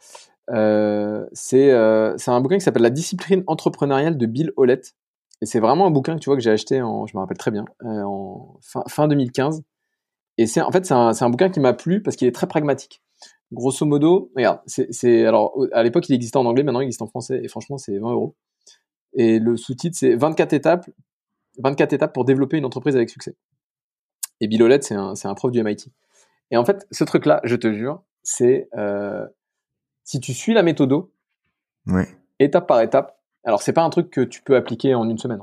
c'est 1.32 1.70
c'est 2.18 2.30
un 2.30 2.40
bouquin 2.40 2.56
qui 2.56 2.64
s'appelle 2.64 2.82
La 2.82 2.90
discipline 2.90 3.44
entrepreneuriale 3.46 4.18
de 4.18 4.26
Bill 4.26 4.52
Hollett. 4.56 4.94
Et 5.40 5.46
c'est 5.46 5.60
vraiment 5.60 5.86
un 5.86 5.90
bouquin 5.90 6.14
que 6.14 6.20
tu 6.20 6.28
vois 6.28 6.36
que 6.36 6.42
j'ai 6.42 6.50
acheté 6.50 6.82
en, 6.82 7.06
je 7.06 7.16
me 7.16 7.20
rappelle 7.20 7.38
très 7.38 7.50
bien, 7.50 7.64
euh, 7.84 8.02
en 8.02 8.58
fin, 8.60 8.82
fin 8.88 9.06
2015. 9.06 9.62
Et 10.38 10.46
c'est 10.46 10.60
en 10.60 10.70
fait 10.70 10.86
c'est 10.86 10.94
un, 10.94 11.10
un, 11.18 11.30
bouquin 11.30 11.50
qui 11.50 11.60
m'a 11.60 11.72
plu 11.72 12.02
parce 12.02 12.16
qu'il 12.16 12.26
est 12.26 12.34
très 12.34 12.46
pragmatique. 12.46 13.02
Grosso 13.52 13.84
modo, 13.86 14.30
regarde, 14.36 14.60
c'est 14.66 15.26
alors 15.26 15.58
à 15.72 15.82
l'époque 15.82 16.08
il 16.08 16.14
existait 16.14 16.36
en 16.36 16.46
anglais, 16.46 16.62
maintenant 16.62 16.80
il 16.80 16.84
existe 16.84 17.02
en 17.02 17.06
français 17.06 17.40
et 17.42 17.48
franchement 17.48 17.78
c'est 17.78 17.98
20 17.98 18.12
euros. 18.12 18.36
Et 19.14 19.38
le 19.38 19.56
sous-titre 19.56 19.96
c'est 19.98 20.14
24 20.14 20.52
étapes, 20.52 20.88
24 21.58 21.92
étapes 21.92 22.12
pour 22.12 22.24
développer 22.24 22.56
une 22.58 22.64
entreprise 22.64 22.94
avec 22.94 23.10
succès. 23.10 23.36
Et 24.40 24.48
Bill 24.48 24.78
c'est 24.82 24.94
un, 24.94 25.14
un 25.22 25.34
prof 25.34 25.50
du 25.50 25.62
MIT. 25.62 25.90
Et 26.50 26.56
en 26.56 26.64
fait 26.64 26.86
ce 26.90 27.04
truc 27.04 27.26
là, 27.26 27.40
je 27.44 27.56
te 27.56 27.72
jure, 27.72 28.02
c'est 28.22 28.68
euh, 28.76 29.26
si 30.04 30.20
tu 30.20 30.34
suis 30.34 30.54
la 30.54 30.62
méthode, 30.62 31.08
étape 32.38 32.66
par 32.66 32.80
étape, 32.80 33.18
alors, 33.48 33.62
c'est 33.62 33.72
pas 33.72 33.82
un 33.82 33.88
truc 33.88 34.10
que 34.10 34.20
tu 34.20 34.42
peux 34.42 34.56
appliquer 34.56 34.94
en 34.94 35.08
une 35.08 35.16
semaine. 35.16 35.40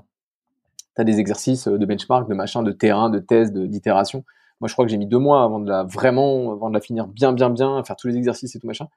Tu 0.96 1.02
as 1.02 1.04
des 1.04 1.20
exercices 1.20 1.68
de 1.68 1.86
benchmark, 1.86 2.30
de 2.30 2.36
machin, 2.36 2.62
de 2.62 2.72
terrain, 2.72 3.10
de 3.10 3.18
thèse, 3.18 3.52
d'itération. 3.52 4.24
Moi, 4.62 4.68
je 4.68 4.74
crois 4.74 4.86
que 4.86 4.92
j'ai 4.92 4.98
mis 4.98 5.08
deux 5.08 5.20
mois 5.20 5.44
avant 5.44 5.60
de 5.60 5.70
la 5.70 5.84
vraiment, 5.84 6.52
avant 6.52 6.70
de 6.70 6.74
la 6.74 6.82
finir 6.82 7.08
bien, 7.08 7.34
bien, 7.34 7.50
bien, 7.50 7.84
faire 7.84 7.96
tous 7.96 8.08
les 8.08 8.18
exercices 8.18 8.56
et 8.56 8.60
tout 8.60 8.68
machin. 8.68 8.88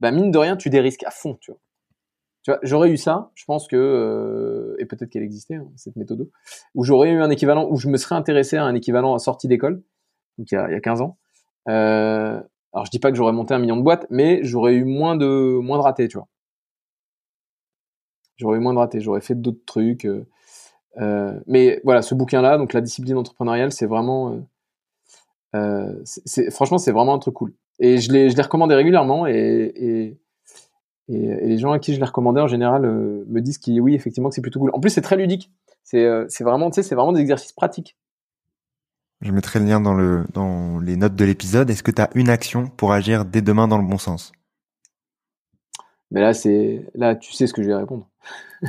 Bah, 0.00 0.10
mine 0.10 0.30
de 0.30 0.38
rien, 0.38 0.56
tu 0.56 0.70
dérisques 0.70 1.04
à 1.04 1.10
fond, 1.10 1.38
tu 1.40 1.52
vois. 1.52 2.58
J'aurais 2.62 2.90
eu 2.90 2.96
ça, 2.96 3.30
je 3.34 3.44
pense 3.44 3.68
que, 3.68 3.76
euh, 3.76 4.74
et 4.78 4.86
peut-être 4.86 5.10
qu'elle 5.10 5.22
existait, 5.22 5.56
hein, 5.56 5.68
cette 5.76 5.96
méthode, 5.96 6.28
où 6.74 6.84
j'aurais 6.84 7.10
eu 7.10 7.20
un 7.20 7.30
équivalent, 7.30 7.68
où 7.70 7.76
je 7.76 7.88
me 7.88 7.98
serais 7.98 8.14
intéressé 8.14 8.56
à 8.56 8.64
un 8.64 8.74
équivalent 8.74 9.14
à 9.14 9.18
sortie 9.18 9.46
d'école, 9.46 9.82
donc 10.38 10.50
il 10.50 10.54
y, 10.54 10.58
a, 10.58 10.68
il 10.68 10.72
y 10.72 10.76
a 10.76 10.80
15 10.80 11.02
ans. 11.02 11.18
Euh, 11.68 12.40
alors 12.72 12.86
je 12.86 12.90
dis 12.90 12.98
pas 12.98 13.10
que 13.10 13.16
j'aurais 13.16 13.32
monté 13.32 13.52
un 13.52 13.58
million 13.58 13.76
de 13.76 13.82
boîtes, 13.82 14.06
mais 14.08 14.40
j'aurais 14.42 14.72
eu 14.72 14.84
moins 14.84 15.16
de, 15.16 15.58
moins 15.60 15.76
de 15.76 15.82
ratés, 15.82 16.08
tu 16.08 16.16
vois 16.16 16.28
j'aurais 18.40 18.56
eu 18.56 18.60
moins 18.60 18.72
de 18.72 18.78
ratés, 18.78 19.00
j'aurais 19.00 19.20
fait 19.20 19.34
d'autres 19.34 19.64
trucs. 19.66 20.08
Euh, 20.96 21.40
mais 21.46 21.80
voilà, 21.84 22.02
ce 22.02 22.14
bouquin-là, 22.14 22.58
donc 22.58 22.72
la 22.72 22.80
discipline 22.80 23.16
entrepreneuriale, 23.16 23.70
c'est 23.70 23.86
vraiment, 23.86 24.40
c'est, 26.04 26.50
franchement, 26.50 26.78
c'est 26.78 26.92
vraiment 26.92 27.14
un 27.14 27.18
truc 27.18 27.34
cool. 27.34 27.52
Et 27.78 27.98
je 27.98 28.12
l'ai 28.12 28.42
recommandé 28.42 28.74
régulièrement 28.74 29.26
et, 29.26 29.72
et, 29.74 30.18
et, 31.08 31.46
les 31.46 31.58
gens 31.58 31.72
à 31.72 31.78
qui 31.78 31.94
je 31.94 31.98
l'ai 31.98 32.06
recommandé 32.06 32.40
en 32.40 32.46
général 32.46 32.82
me 32.82 33.40
disent 33.40 33.58
que 33.58 33.70
oui, 33.80 33.94
effectivement, 33.94 34.28
que 34.28 34.34
c'est 34.34 34.42
plutôt 34.42 34.60
cool. 34.60 34.70
En 34.74 34.80
plus, 34.80 34.90
c'est 34.90 35.00
très 35.00 35.16
ludique. 35.16 35.50
C'est, 35.82 36.08
c'est 36.28 36.44
vraiment, 36.44 36.70
tu 36.70 36.76
sais, 36.76 36.82
c'est 36.82 36.94
vraiment 36.94 37.12
des 37.12 37.20
exercices 37.20 37.52
pratiques. 37.52 37.96
Je 39.20 39.32
mettrai 39.32 39.58
le 39.58 39.66
lien 39.66 39.80
dans 39.80 39.92
le 39.92 40.24
dans 40.32 40.78
les 40.78 40.96
notes 40.96 41.14
de 41.14 41.24
l'épisode. 41.24 41.68
Est-ce 41.68 41.82
que 41.82 41.90
tu 41.90 42.00
as 42.00 42.08
une 42.14 42.30
action 42.30 42.68
pour 42.68 42.92
agir 42.92 43.26
dès 43.26 43.42
demain 43.42 43.68
dans 43.68 43.76
le 43.76 43.86
bon 43.86 43.98
sens? 43.98 44.32
Mais 46.10 46.20
là, 46.20 46.32
c'est 46.32 46.86
là, 46.94 47.14
tu 47.14 47.32
sais 47.32 47.46
ce 47.46 47.52
que 47.52 47.62
je 47.62 47.68
vais 47.68 47.74
répondre. 47.74 48.08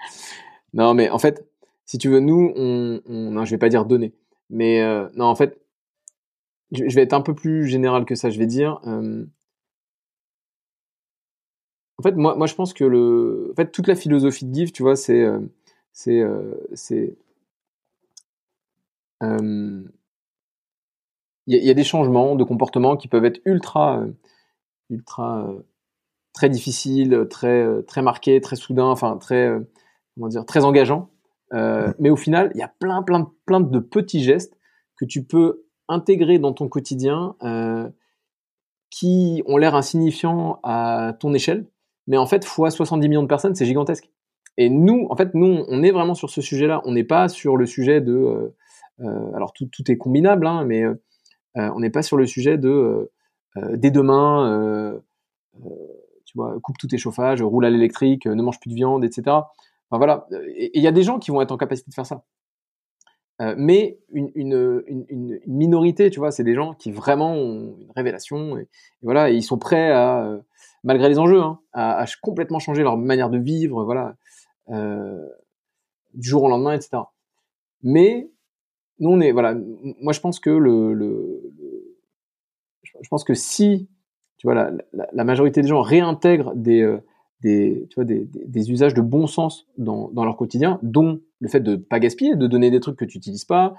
non, 0.74 0.92
mais 0.94 1.08
en 1.08 1.18
fait, 1.18 1.46
si 1.86 1.98
tu 1.98 2.08
veux, 2.08 2.20
nous, 2.20 2.52
on, 2.56 3.00
non, 3.08 3.44
je 3.44 3.50
vais 3.50 3.58
pas 3.58 3.68
dire 3.68 3.86
donner, 3.86 4.12
mais 4.50 4.82
euh, 4.82 5.08
non, 5.14 5.26
en 5.26 5.34
fait, 5.34 5.60
je, 6.72 6.84
vais 6.94 7.02
être 7.02 7.12
un 7.14 7.20
peu 7.22 7.34
plus 7.34 7.66
général 7.66 8.04
que 8.04 8.14
ça. 8.14 8.30
Je 8.30 8.38
vais 8.38 8.46
dire, 8.46 8.80
euh, 8.86 9.24
en 11.98 12.02
fait, 12.02 12.12
moi, 12.12 12.36
moi, 12.36 12.46
je 12.46 12.54
pense 12.54 12.72
que 12.74 12.84
le, 12.84 13.48
en 13.52 13.54
fait, 13.56 13.70
toute 13.72 13.86
la 13.88 13.96
philosophie 13.96 14.46
de 14.46 14.54
Give, 14.54 14.72
tu 14.72 14.82
vois, 14.82 14.96
c'est, 14.96 15.22
euh, 15.22 15.40
c'est, 15.92 16.22
c'est, 16.74 17.16
il 19.22 19.88
y, 21.46 21.56
y, 21.56 21.70
a 21.70 21.74
des 21.74 21.84
changements 21.84 22.36
de 22.36 22.44
comportement 22.44 22.96
qui 22.96 23.08
peuvent 23.08 23.24
être 23.24 23.40
ultra, 23.44 24.04
ultra 24.90 25.52
très 26.32 26.48
difficile, 26.48 27.26
très 27.28 27.62
euh, 27.62 27.82
très 27.82 28.02
très 28.40 28.56
soudain, 28.56 28.86
enfin 28.86 29.16
très 29.18 29.48
euh, 29.48 29.60
comment 30.14 30.28
dire, 30.28 30.44
très 30.46 30.64
engageant. 30.64 31.10
Euh, 31.52 31.92
mais 31.98 32.10
au 32.10 32.16
final, 32.16 32.50
il 32.54 32.58
y 32.58 32.62
a 32.62 32.72
plein 32.78 33.02
plein 33.02 33.30
plein 33.46 33.60
de 33.60 33.78
petits 33.78 34.22
gestes 34.22 34.56
que 34.96 35.04
tu 35.04 35.24
peux 35.24 35.64
intégrer 35.88 36.38
dans 36.38 36.52
ton 36.52 36.68
quotidien 36.68 37.34
qui 38.90 39.42
ont 39.46 39.56
l'air 39.56 39.74
insignifiants 39.74 40.58
à 40.62 41.14
ton 41.20 41.32
échelle, 41.32 41.66
mais 42.06 42.16
en 42.16 42.26
fait, 42.26 42.44
fois 42.44 42.70
70 42.70 43.08
millions 43.08 43.22
de 43.22 43.28
personnes, 43.28 43.54
c'est 43.54 43.64
gigantesque. 43.64 44.10
Et 44.56 44.68
nous, 44.68 45.06
en 45.10 45.16
fait, 45.16 45.32
nous, 45.34 45.64
on 45.68 45.82
est 45.82 45.92
vraiment 45.92 46.14
sur 46.14 46.28
ce 46.28 46.40
sujet-là. 46.40 46.82
On 46.84 46.92
n'est 46.92 47.04
pas 47.04 47.28
sur 47.28 47.56
le 47.56 47.66
sujet 47.66 48.00
de, 48.00 48.52
alors 48.98 49.52
tout, 49.52 49.66
tout 49.66 49.90
est 49.90 49.96
combinable, 49.96 50.46
hein, 50.46 50.64
mais 50.64 50.84
on 51.54 51.80
n'est 51.80 51.90
pas 51.90 52.02
sur 52.02 52.16
le 52.16 52.26
sujet 52.26 52.58
de 52.58 53.10
dès 53.56 53.90
demain 53.90 55.00
tu 56.30 56.38
vois, 56.38 56.56
coupe 56.62 56.78
tous 56.78 56.86
tes 56.86 56.98
chauffages, 56.98 57.42
roule 57.42 57.64
à 57.64 57.70
l'électrique, 57.70 58.26
ne 58.26 58.40
mange 58.40 58.60
plus 58.60 58.70
de 58.70 58.74
viande, 58.76 59.04
etc. 59.04 59.36
Enfin, 59.90 59.98
voilà. 59.98 60.26
Il 60.74 60.80
y 60.80 60.86
a 60.86 60.92
des 60.92 61.02
gens 61.02 61.18
qui 61.18 61.30
vont 61.30 61.40
être 61.40 61.52
en 61.52 61.56
capacité 61.56 61.90
de 61.90 61.94
faire 61.94 62.06
ça. 62.06 62.24
Euh, 63.40 63.54
mais 63.56 63.98
une, 64.12 65.40
minorité, 65.46 66.10
tu 66.10 66.18
vois, 66.18 66.30
c'est 66.30 66.44
des 66.44 66.54
gens 66.54 66.74
qui 66.74 66.92
vraiment 66.92 67.32
ont 67.32 67.74
une 67.80 67.92
révélation 67.96 68.58
et, 68.58 68.68
voilà, 69.02 69.30
ils 69.30 69.42
sont 69.42 69.58
prêts 69.58 69.90
à, 69.90 70.26
euh, 70.26 70.40
malgré 70.84 71.08
les 71.08 71.18
enjeux, 71.18 71.40
hein, 71.40 71.58
à, 71.72 72.04
complètement 72.20 72.58
changer 72.58 72.82
leur 72.82 72.98
manière 72.98 73.30
de 73.30 73.38
vivre, 73.38 73.82
voilà, 73.84 74.14
euh, 74.68 75.26
du 76.12 76.28
jour 76.28 76.42
au 76.42 76.48
lendemain, 76.48 76.74
etc. 76.74 76.98
Mais 77.82 78.30
nous, 78.98 79.10
on 79.10 79.20
est, 79.20 79.32
voilà, 79.32 79.54
moi 80.00 80.12
je 80.12 80.20
pense 80.20 80.38
que 80.38 80.50
le, 80.50 81.42
je 82.84 83.08
pense 83.08 83.24
que 83.24 83.32
si 83.32 83.88
tu 84.36 84.46
vois, 84.46 84.54
la, 84.54 84.70
la, 85.12 85.24
majorité 85.24 85.62
des 85.62 85.68
gens 85.68 85.82
réintègrent 85.82 86.54
des, 86.54 86.98
des, 87.42 87.86
tu 87.90 87.94
vois, 87.94 88.04
des, 88.04 88.26
des, 88.26 88.70
usages 88.70 88.94
de 88.94 89.00
bon 89.00 89.26
sens 89.26 89.66
dans, 89.78 90.10
dans, 90.12 90.24
leur 90.24 90.36
quotidien, 90.36 90.78
dont 90.82 91.20
le 91.40 91.48
fait 91.48 91.60
de 91.60 91.76
pas 91.76 91.98
gaspiller, 91.98 92.36
de 92.36 92.46
donner 92.46 92.70
des 92.70 92.80
trucs 92.80 92.96
que 92.96 93.04
tu 93.04 93.18
n'utilises 93.18 93.44
pas, 93.44 93.74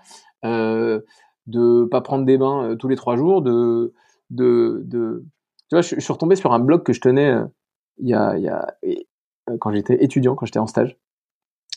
euh, 0.45 1.01
de 1.47 1.85
pas 1.85 2.01
prendre 2.01 2.25
des 2.25 2.37
bains 2.37 2.71
euh, 2.71 2.75
tous 2.75 2.87
les 2.87 2.95
trois 2.95 3.17
jours, 3.17 3.41
de, 3.41 3.93
de, 4.29 4.81
de... 4.85 5.23
tu 5.69 5.75
vois, 5.75 5.81
je, 5.81 5.99
suis 5.99 6.13
retombé 6.13 6.35
sur 6.35 6.53
un 6.53 6.59
blog 6.59 6.83
que 6.83 6.93
je 6.93 7.01
tenais 7.01 7.29
euh, 7.29 7.45
il 7.97 8.09
y 8.09 8.13
a, 8.13 8.37
y 8.37 8.47
a 8.47 8.75
quand 9.59 9.71
j'étais 9.71 10.03
étudiant, 10.03 10.35
quand 10.35 10.45
j'étais 10.45 10.59
en 10.59 10.67
stage, 10.67 10.97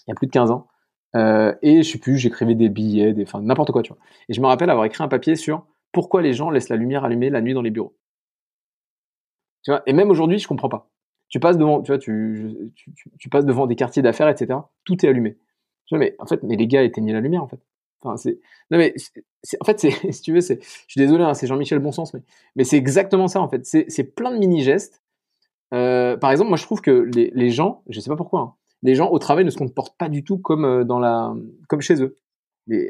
il 0.07 0.11
y 0.11 0.13
a 0.13 0.15
plus 0.15 0.27
de 0.27 0.33
15 0.33 0.51
ans. 0.51 0.69
Euh, 1.17 1.55
et 1.63 1.83
je 1.83 1.93
sais 1.93 1.99
plus, 1.99 2.19
j'écrivais 2.19 2.55
des 2.55 2.69
billets, 2.69 3.13
des, 3.13 3.23
enfin 3.23 3.41
n'importe 3.41 3.71
quoi, 3.73 3.83
tu 3.83 3.93
vois. 3.93 4.03
Et 4.29 4.35
je 4.35 4.41
me 4.41 4.47
rappelle 4.47 4.71
avoir 4.71 4.85
écrit 4.87 5.03
un 5.03 5.09
papier 5.09 5.37
sur 5.37 5.67
pourquoi 5.93 6.23
les 6.23 6.33
gens 6.33 6.51
laissent 6.51 6.69
la 6.69 6.77
lumière 6.77 7.05
allumée 7.05 7.31
la 7.31 7.41
nuit 7.41 7.55
dans 7.55 7.63
les 7.63 7.71
bureaux. 7.71 7.97
Tu 9.63 9.71
vois. 9.71 9.83
Et 9.87 9.93
même 9.93 10.11
aujourd'hui, 10.11 10.39
je 10.39 10.49
comprends 10.49 10.69
pas. 10.69 10.91
Tu 11.29 11.41
passes 11.41 11.59
devant, 11.59 11.83
tu 11.83 11.91
vois, 11.91 11.99
tu, 11.99 12.73
tu, 13.19 13.29
passes 13.29 13.45
devant 13.45 13.67
des 13.67 13.77
quartiers 13.77 14.03
d'affaires, 14.03 14.29
etc. 14.29 14.59
Tout 14.85 15.05
est 15.05 15.09
allumé. 15.09 15.37
Tu 15.87 15.95
vois, 15.95 15.99
mais 15.99 16.15
en 16.19 16.27
fait, 16.27 16.43
mais 16.43 16.57
les 16.57 16.67
gars 16.67 16.83
éteignaient 16.83 17.13
la 17.13 17.21
lumière, 17.21 17.43
en 17.43 17.49
fait. 17.49 17.61
Enfin, 18.03 18.17
c'est, 18.17 18.39
non 18.71 18.79
mais, 18.79 18.95
en 19.61 19.65
fait, 19.65 19.81
c'est, 19.81 19.91
si 20.13 20.23
tu 20.23 20.33
veux, 20.33 20.41
c'est, 20.41 20.63
je 20.63 20.93
suis 20.93 21.01
désolé, 21.01 21.25
hein, 21.25 21.35
c'est 21.35 21.47
Jean-Michel 21.47 21.79
Bonsens, 21.79 22.13
mais, 22.15 22.21
mais 22.57 22.65
c'est 22.65 22.77
exactement 22.77 23.29
ça, 23.29 23.41
en 23.41 23.49
fait. 23.49 23.65
C'est, 23.65 24.15
plein 24.15 24.31
de 24.31 24.39
mini 24.39 24.63
gestes. 24.63 25.03
Euh, 25.73 26.17
par 26.17 26.31
exemple, 26.31 26.51
moi, 26.51 26.59
je 26.59 26.65
trouve 26.65 26.81
que 26.81 26.91
les, 27.15 27.33
les 27.35 27.51
gens, 27.51 27.83
je 27.89 27.99
sais 27.99 28.11
pas 28.11 28.17
pourquoi, 28.17 28.41
hein, 28.41 28.55
les 28.83 28.95
gens 28.95 29.11
au 29.11 29.19
travail 29.19 29.45
ne 29.45 29.51
se 29.51 29.57
comportent 29.57 29.97
pas 29.97 30.09
du 30.09 30.23
tout 30.23 30.39
comme 30.39 30.65
euh, 30.65 30.85
dans 30.85 30.99
la, 30.99 31.35
comme 31.69 31.81
chez 31.81 32.03
eux. 32.03 32.19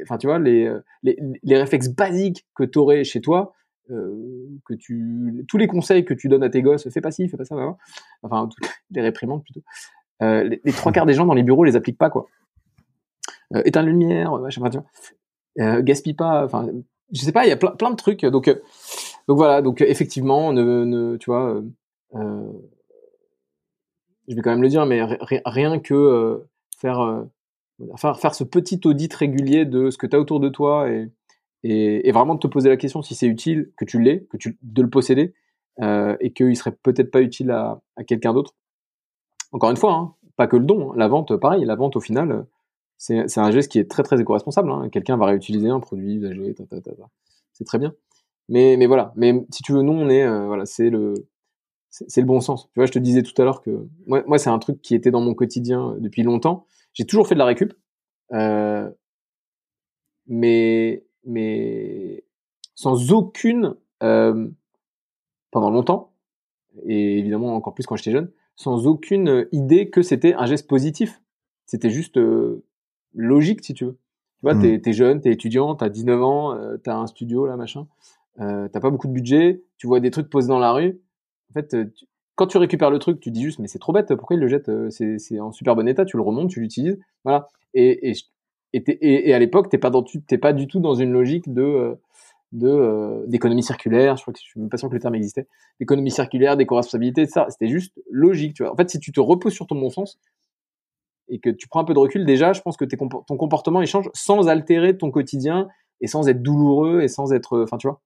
Enfin, 0.03 0.19
tu 0.19 0.27
vois, 0.27 0.39
les, 0.39 0.67
euh, 0.67 0.81
les, 1.03 1.17
les 1.43 1.57
réflexes 1.57 1.89
basiques 1.89 2.47
que 2.55 2.65
tu 2.65 2.79
aurais 2.79 3.05
chez 3.05 3.21
toi, 3.21 3.55
que 3.89 4.75
tu, 4.75 5.45
tous 5.49 5.59
les 5.59 5.67
conseils 5.67 6.05
que 6.05 6.15
tu 6.15 6.29
donnes 6.29 6.43
à 6.43 6.51
tes 6.51 6.63
gosses, 6.63 6.89
fais 6.89 7.01
pas 7.01 7.11
ci, 7.11 7.29
fais 7.29 7.37
pas 7.37 7.45
ça, 7.45 7.57
enfin, 8.23 8.49
les 8.91 9.01
réprimandes 9.01 9.43
plutôt. 9.43 9.63
Euh, 10.23 10.45
les, 10.65 10.73
trois 10.73 10.93
quarts 10.93 11.07
des 11.07 11.15
gens 11.15 11.27
dans 11.27 11.35
les 11.35 11.43
bureaux 11.43 11.65
les 11.65 11.77
appliquent 11.77 11.99
pas, 11.99 12.11
quoi. 12.11 12.27
Euh, 13.55 13.63
éteins 13.65 13.83
la 13.83 13.89
lumière, 13.89 14.33
machin, 14.39 14.63
tu 14.71 14.79
vois. 14.79 14.87
Euh, 15.61 15.83
gaspille 15.83 16.15
pas, 16.15 16.45
enfin, 16.45 16.69
je 17.13 17.21
sais 17.21 17.33
pas, 17.33 17.45
il 17.45 17.49
y 17.49 17.53
a 17.53 17.57
plein, 17.57 17.73
plein 17.73 17.91
de 17.91 17.97
trucs. 17.97 18.25
Donc, 18.25 18.47
donc 19.29 19.37
voilà, 19.37 19.63
donc 19.63 19.81
effectivement, 19.81 20.53
ne, 20.53 20.85
ne 20.85 21.17
tu 21.17 21.31
vois, 21.31 21.63
je 24.29 24.35
vais 24.35 24.43
quand 24.43 24.51
même 24.51 24.63
le 24.63 24.69
dire, 24.69 24.87
mais 24.87 25.03
rien 25.45 25.79
que 25.79 25.95
euh, 25.95 26.49
faire, 26.79 27.01
euh, 27.01 27.25
faire, 27.97 28.19
faire 28.19 28.35
ce 28.35 28.45
petit 28.45 28.81
audit 28.85 29.13
régulier 29.13 29.65
de 29.65 29.91
ce 29.91 29.99
que 29.99 30.07
tu 30.07 30.17
as 30.17 30.21
autour 30.21 30.41
de 30.41 30.49
toi 30.49 30.91
et, 30.91 31.11
et, 31.65 32.13
vraiment 32.13 32.35
de 32.35 32.41
te 32.41 32.47
poser 32.47 32.69
la 32.69 32.77
question 32.77 33.03
si 33.03 33.15
c'est 33.15 33.27
utile, 33.27 33.73
que 33.77 33.85
tu 33.85 34.01
l'aies, 34.01 34.27
que 34.31 34.37
tu, 34.37 34.59
de 34.63 34.83
le 34.83 34.91
posséder 34.91 35.35
euh, 35.81 36.15
et 36.21 36.33
qu'il 36.33 36.55
serait 36.57 36.77
peut-être 36.83 37.11
pas 37.11 37.23
utile 37.23 37.51
à, 37.51 37.81
à 37.97 38.05
quelqu'un 38.05 38.35
d'autre. 38.35 38.55
Encore 39.51 39.71
une 39.71 39.77
fois, 39.77 39.95
hein, 39.95 40.15
pas 40.37 40.47
que 40.47 40.57
le 40.57 40.65
don, 40.65 40.93
hein, 40.93 40.95
la 40.97 41.09
vente, 41.09 41.35
pareil, 41.37 41.65
la 41.65 41.75
vente 41.75 41.97
au 41.97 42.01
final, 42.01 42.47
c'est 42.99 43.39
un 43.39 43.51
geste 43.51 43.73
qui 43.73 43.79
est 43.79 43.91
très 43.91 44.03
très 44.03 44.21
éco-responsable. 44.21 44.71
Hein. 44.71 44.89
Quelqu'un 44.91 45.17
va 45.17 45.27
réutiliser 45.27 45.69
un 45.69 45.81
produit 45.81 46.17
usagé, 46.17 46.55
c'est 47.53 47.65
très 47.65 47.79
bien. 47.79 47.95
Mais, 48.49 48.77
mais 48.77 48.87
voilà, 48.87 49.13
mais 49.17 49.47
si 49.51 49.63
tu 49.63 49.73
veux, 49.73 49.83
nous 49.83 49.93
on 49.93 50.11
est, 50.11 50.23
euh, 50.23 50.47
voilà, 50.47 50.67
c'est 50.67 50.91
le, 50.91 51.15
c'est 51.89 52.21
le 52.21 52.27
bon 52.27 52.41
sens. 52.41 52.67
Tu 52.75 52.81
vois, 52.81 52.87
je 52.87 52.93
te 52.93 52.99
disais 52.99 53.23
tout 53.23 53.41
à 53.41 53.45
l'heure 53.45 53.63
que 53.63 53.89
moi, 54.07 54.23
moi 54.27 54.37
c'est 54.37 54.51
un 54.51 54.59
truc 54.59 54.83
qui 54.83 54.95
était 54.95 55.11
dans 55.11 55.23
mon 55.23 55.35
quotidien 55.35 55.97
depuis 55.99 56.23
longtemps. 56.23 56.67
J'ai 56.93 57.07
toujours 57.07 57.27
fait 57.27 57.35
de 57.35 57.39
la 57.39 57.47
récup, 57.47 57.73
euh, 58.33 58.91
mais 60.27 61.05
mais 61.27 62.25
sans 62.75 63.13
aucune 63.13 63.77
euh, 64.03 64.49
pendant 65.51 65.71
longtemps 65.71 66.13
et 66.85 67.19
évidemment 67.19 67.55
encore 67.55 67.75
plus 67.75 67.87
quand 67.87 67.97
j'étais 67.97 68.11
jeune, 68.11 68.31
sans 68.57 68.87
aucune 68.87 69.47
idée 69.53 69.91
que 69.91 70.03
c'était 70.03 70.35
un 70.35 70.47
geste 70.47 70.69
positif. 70.69 71.23
C'était 71.67 71.91
juste 71.91 72.17
euh, 72.19 72.65
logique 73.15 73.65
si 73.65 73.75
tu 73.75 73.85
veux. 73.85 73.93
Tu 73.93 74.41
vois, 74.43 74.55
mmh. 74.55 74.81
t'es 74.81 74.91
es 74.91 74.93
jeune, 74.93 75.21
t'es 75.21 75.31
étudiant, 75.31 75.75
t'as 75.75 75.89
19 75.89 76.23
ans, 76.23 76.55
euh, 76.55 76.77
t'as 76.77 76.97
un 76.97 77.07
studio 77.07 77.47
là 77.47 77.57
machin, 77.57 77.87
t'as 78.37 78.69
pas 78.69 78.91
beaucoup 78.91 79.07
de 79.07 79.13
budget, 79.13 79.63
tu 79.79 79.87
vois 79.87 80.01
des 80.01 80.11
trucs 80.11 80.29
posés 80.29 80.49
dans 80.49 80.59
la 80.59 80.73
rue 80.73 81.01
en 81.55 81.61
fait, 81.61 81.75
euh, 81.75 81.93
quand 82.35 82.49
tu 82.49 82.59
récupères 82.59 82.91
le 82.91 82.99
truc, 82.99 83.21
tu 83.21 83.31
dis 83.31 83.43
juste, 83.43 83.61
mais 83.61 83.69
c'est 83.69 83.79
trop 83.79 83.93
bête, 83.93 84.15
pourquoi 84.17 84.37
il 84.37 84.41
le 84.41 84.49
jette 84.49 84.71
C'est 84.91 85.39
en 85.39 85.53
super 85.53 85.77
bon 85.77 85.87
état, 85.87 86.05
tu 86.05 86.17
le 86.17 86.23
remontes, 86.23 86.51
tu 86.51 86.61
l'utilises, 86.61 86.99
voilà. 87.23 87.49
Et, 87.75 88.11
et, 88.11 88.15
et, 88.75 89.35
à 89.35 89.39
l'époque, 89.39 89.69
t'es 89.69 89.79
pas 89.79 89.91
dans, 89.91 90.03
t'es 90.03 90.39
pas 90.39 90.53
du 90.53 90.67
tout 90.67 90.81
dans 90.81 90.95
une 90.95 91.13
logique 91.13 91.53
de 91.53 91.63
euh, 91.63 91.95
de 92.53 93.25
d'économie 93.27 93.63
circulaire. 93.63 94.17
Je 94.17 94.23
crois 94.23 94.33
que 94.33 94.41
je 94.41 94.45
suis 94.45 94.61
même 94.61 94.69
pas 94.69 94.77
sûr 94.77 94.89
que 94.89 94.95
le 94.95 95.01
terme 95.01 95.15
existait. 95.15 95.47
D'économie 95.81 96.11
circulaire, 96.11 96.57
d'éco-responsabilité, 96.57 97.27
ça. 97.27 97.47
C'était 97.51 97.69
juste 97.69 98.01
logique, 98.11 98.55
tu 98.55 98.63
vois. 98.63 98.73
En 98.73 98.77
fait, 98.77 98.91
si 98.91 98.99
tu 98.99 99.13
te 99.13 99.21
reposes 99.21 99.53
sur 99.53 99.67
ton 99.67 99.77
bon 99.77 99.91
sens 99.91 100.19
et 101.29 101.39
que 101.39 101.51
tu 101.51 101.69
prends 101.69 101.81
un 101.81 101.85
peu 101.85 101.95
de 101.95 101.99
recul, 101.99 102.27
déjà, 102.27 102.53
je 102.53 102.61
pense 102.61 102.77
que 102.77 102.85
ton 102.85 103.37
comportement 103.37 103.81
il 103.81 103.87
change 103.87 104.11
sans 104.13 104.49
altérer 104.49 104.97
ton 104.97 105.11
quotidien 105.11 105.69
et 106.01 106.07
sans 106.07 106.29
être 106.29 106.43
douloureux 106.43 107.01
et 107.03 107.09
sans 107.09 107.33
être, 107.33 107.63
enfin, 107.63 107.79
tu 107.79 107.89
vois. 107.89 108.01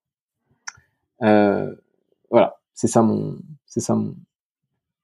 Euh, 1.23 1.75
voilà 2.31 2.59
c'est 2.79 2.87
ça 2.87 3.03
mon, 3.03 3.37
c'est 3.67 3.81
ça 3.81 3.97
mon, 3.97 4.15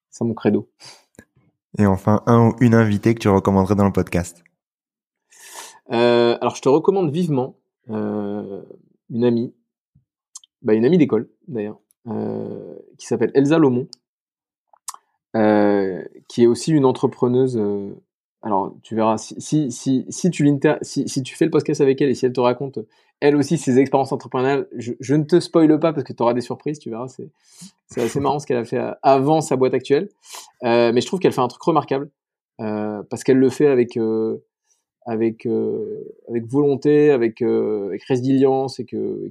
ça 0.08 0.24
mon 0.24 0.32
credo. 0.32 0.70
Et 1.76 1.86
enfin, 1.86 2.22
un 2.26 2.50
ou 2.50 2.56
une 2.60 2.72
invitée 2.72 3.16
que 3.16 3.18
tu 3.18 3.28
recommanderais 3.28 3.74
dans 3.74 3.84
le 3.84 3.92
podcast. 3.92 4.44
Euh, 5.92 6.36
alors, 6.40 6.56
je 6.56 6.62
te 6.62 6.68
recommande 6.68 7.10
vivement 7.10 7.56
euh, 7.90 8.62
une 9.10 9.24
amie, 9.24 9.54
bah, 10.62 10.74
une 10.74 10.84
amie 10.84 10.98
d'école 10.98 11.28
d'ailleurs, 11.48 11.78
euh, 12.08 12.76
qui 12.98 13.06
s'appelle 13.06 13.30
Elsa 13.34 13.58
Lomont, 13.58 13.88
qui 16.28 16.42
est 16.42 16.46
aussi 16.46 16.72
une 16.72 16.84
entrepreneuse 16.84 17.60
alors 18.40 18.74
tu 18.82 18.94
verras 18.94 19.16
si 19.16 19.40
si 19.40 19.72
si, 20.10 20.30
tu 20.30 20.60
si, 20.82 21.22
tu 21.22 21.34
fais 21.34 21.46
le 21.46 21.50
podcast 21.50 21.80
avec 21.80 22.00
elle 22.02 22.10
et 22.10 22.14
si 22.14 22.26
elle 22.26 22.32
te 22.32 22.40
raconte 22.40 22.78
elle 23.20 23.36
aussi 23.36 23.56
ses 23.56 23.78
expériences 23.78 24.12
entrepreneuriales, 24.12 24.68
je, 24.76 24.92
je 25.00 25.14
ne 25.14 25.24
te 25.24 25.40
spoile 25.40 25.80
pas 25.80 25.94
parce 25.94 26.04
que 26.04 26.12
tu 26.12 26.22
auras 26.22 26.34
des 26.34 26.42
surprises, 26.42 26.78
tu 26.78 26.90
verras, 26.90 27.08
c'est 27.08 27.30
c'est 27.86 28.02
assez 28.02 28.20
marrant 28.20 28.38
ce 28.38 28.46
qu'elle 28.46 28.58
a 28.58 28.64
fait 28.64 28.80
avant 29.02 29.40
sa 29.40 29.56
boîte 29.56 29.74
actuelle, 29.74 30.08
mais 30.62 31.00
je 31.00 31.06
trouve 31.06 31.18
qu'elle 31.18 31.32
fait 31.32 31.40
un 31.40 31.48
truc 31.48 31.62
remarquable 31.62 32.10
parce 32.58 33.24
qu'elle 33.24 33.38
le 33.38 33.50
fait 33.50 33.66
avec 33.66 33.98
avec 35.04 35.46
euh, 35.46 36.16
avec 36.28 36.46
volonté, 36.46 37.10
avec 37.10 37.42
avec 37.42 38.02
résilience 38.04 38.80
et 38.80 38.84
que, 38.84 39.30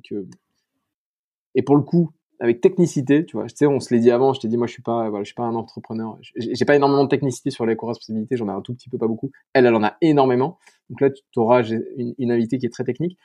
et 1.55 1.61
pour 1.61 1.75
le 1.75 1.81
coup 1.81 2.11
avec 2.43 2.59
technicité, 2.59 3.25
tu 3.25 3.37
vois. 3.37 3.45
Tu 3.47 3.55
sais, 3.55 3.65
on 3.65 3.79
se 3.79 3.93
l'est 3.93 4.01
dit 4.01 4.11
avant, 4.11 4.33
je 4.33 4.41
t'ai 4.41 4.49
dit, 4.49 4.57
moi, 4.57 4.67
je 4.67 4.73
suis 4.73 4.81
pas, 4.81 5.09
je 5.19 5.23
suis 5.23 5.33
pas 5.33 5.43
un 5.43 5.55
entrepreneur. 5.55 6.17
J'ai 6.35 6.65
pas 6.65 6.75
énormément 6.75 7.05
de 7.05 7.09
technicité 7.09 7.51
sur 7.51 7.65
les 7.65 7.77
responsabilités 7.79 8.35
j'en 8.35 8.49
ai 8.49 8.51
un 8.51 8.61
tout 8.61 8.73
petit 8.73 8.89
peu, 8.89 8.97
pas 8.97 9.07
beaucoup. 9.07 9.31
Elle, 9.53 9.65
elle 9.65 9.75
en 9.75 9.83
a 9.83 9.95
énormément. 10.01 10.57
Donc 10.89 10.99
là, 10.99 11.09
tu 11.09 11.21
auras 11.37 11.63
une, 11.63 12.13
une 12.17 12.31
invitée 12.31 12.57
qui 12.57 12.65
est 12.65 12.69
très 12.69 12.83
technique. 12.83 13.17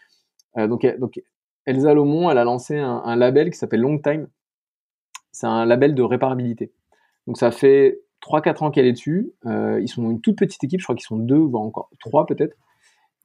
Euh, 0.56 0.68
donc, 0.68 0.86
donc, 0.98 1.20
Elsa 1.66 1.94
Lomont, 1.94 2.30
elle 2.30 2.38
a 2.38 2.44
lancé 2.44 2.76
un 2.78 3.16
label 3.16 3.50
qui 3.50 3.58
s'appelle 3.58 3.80
Long 3.80 3.98
Time. 3.98 4.28
C'est 5.32 5.48
un 5.48 5.66
label 5.66 5.94
de 5.96 6.02
réparabilité. 6.02 6.72
Donc, 7.26 7.38
ça 7.38 7.50
fait 7.50 8.00
3-4 8.22 8.64
ans 8.64 8.70
qu'elle 8.70 8.86
est 8.86 8.92
dessus. 8.92 9.32
Euh, 9.46 9.80
ils 9.80 9.88
sont 9.88 10.10
une 10.10 10.20
toute 10.20 10.36
petite 10.36 10.62
équipe, 10.64 10.80
je 10.80 10.84
crois 10.84 10.96
qu'ils 10.96 11.06
sont 11.06 11.18
deux, 11.18 11.38
voire 11.38 11.62
encore 11.62 11.90
trois 12.00 12.26
peut-être. 12.26 12.56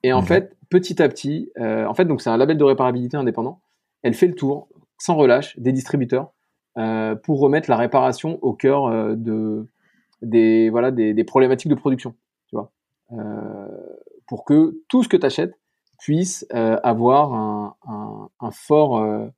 Et 0.04 0.12
en 0.12 0.22
fait, 0.22 0.58
petit 0.70 1.02
à 1.02 1.08
petit, 1.08 1.50
euh, 1.60 1.86
en 1.86 1.94
fait, 1.94 2.06
donc 2.06 2.22
c'est 2.22 2.30
un 2.30 2.36
label 2.36 2.58
de 2.58 2.64
réparabilité 2.64 3.16
indépendant. 3.16 3.62
Elle 4.02 4.14
fait 4.14 4.28
le 4.28 4.36
tour 4.36 4.68
sans 4.98 5.16
relâche 5.16 5.58
des 5.58 5.72
distributeurs 5.72 6.34
euh, 6.78 7.16
pour 7.16 7.40
remettre 7.40 7.70
la 7.70 7.78
réparation 7.78 8.38
au 8.42 8.54
cœur 8.54 9.16
de 9.16 9.68
des 10.22 10.70
voilà 10.70 10.92
des, 10.92 11.14
des, 11.14 11.24
problématiques 11.24 11.70
de 11.70 11.76
production, 11.76 12.16
tu 12.48 12.56
vois, 12.56 12.72
pour 14.28 14.46
que 14.46 14.78
tout 14.90 15.04
ce 15.04 15.10
que 15.10 15.18
tu 15.18 15.26
achètes 15.26 15.58
puisse 16.00 16.46
avoir 16.52 17.34
un, 17.34 17.76
un, 17.88 18.30
un 18.42 18.52
fort 18.52 18.98
un, 18.98 19.32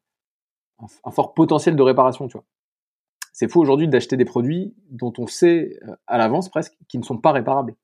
un, 1.04 1.12
fort 1.12 1.34
potentiel 1.34 1.76
de 1.76 1.82
réparation, 1.84 2.28
tu 2.28 2.38
vois. 2.38 2.46
C'est 3.38 3.52
fou 3.52 3.60
aujourd'hui 3.60 3.90
d'acheter 3.90 4.16
des 4.16 4.24
produits 4.24 4.74
dont 4.90 5.12
on 5.18 5.28
sait 5.28 5.78
à 6.08 6.18
l'avance 6.18 6.48
presque 6.48 6.74
qu'ils 6.88 7.02
ne 7.02 7.06
sont 7.06 7.18
pas 7.18 7.34
réparables, 7.34 7.76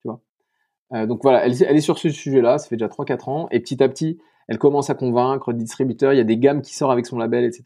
tu 0.00 0.08
vois? 0.08 1.06
donc 1.06 1.22
voilà, 1.22 1.46
elle, 1.46 1.52
est 1.52 1.80
sur 1.80 1.98
ce 1.98 2.10
sujet-là, 2.10 2.58
ça 2.58 2.68
fait 2.68 2.74
déjà 2.74 2.88
3-4 2.88 3.30
ans, 3.30 3.48
et 3.52 3.60
petit 3.60 3.80
à 3.80 3.88
petit, 3.88 4.18
elle 4.48 4.58
commence 4.58 4.90
à 4.90 4.94
convaincre 4.94 5.52
des 5.52 5.62
distributeurs. 5.62 6.12
Il 6.12 6.16
y 6.16 6.20
a 6.20 6.24
des 6.24 6.36
gammes 6.36 6.62
qui 6.62 6.74
sortent 6.74 6.90
avec 6.90 7.06
son 7.06 7.16
label, 7.16 7.44
etc. 7.44 7.62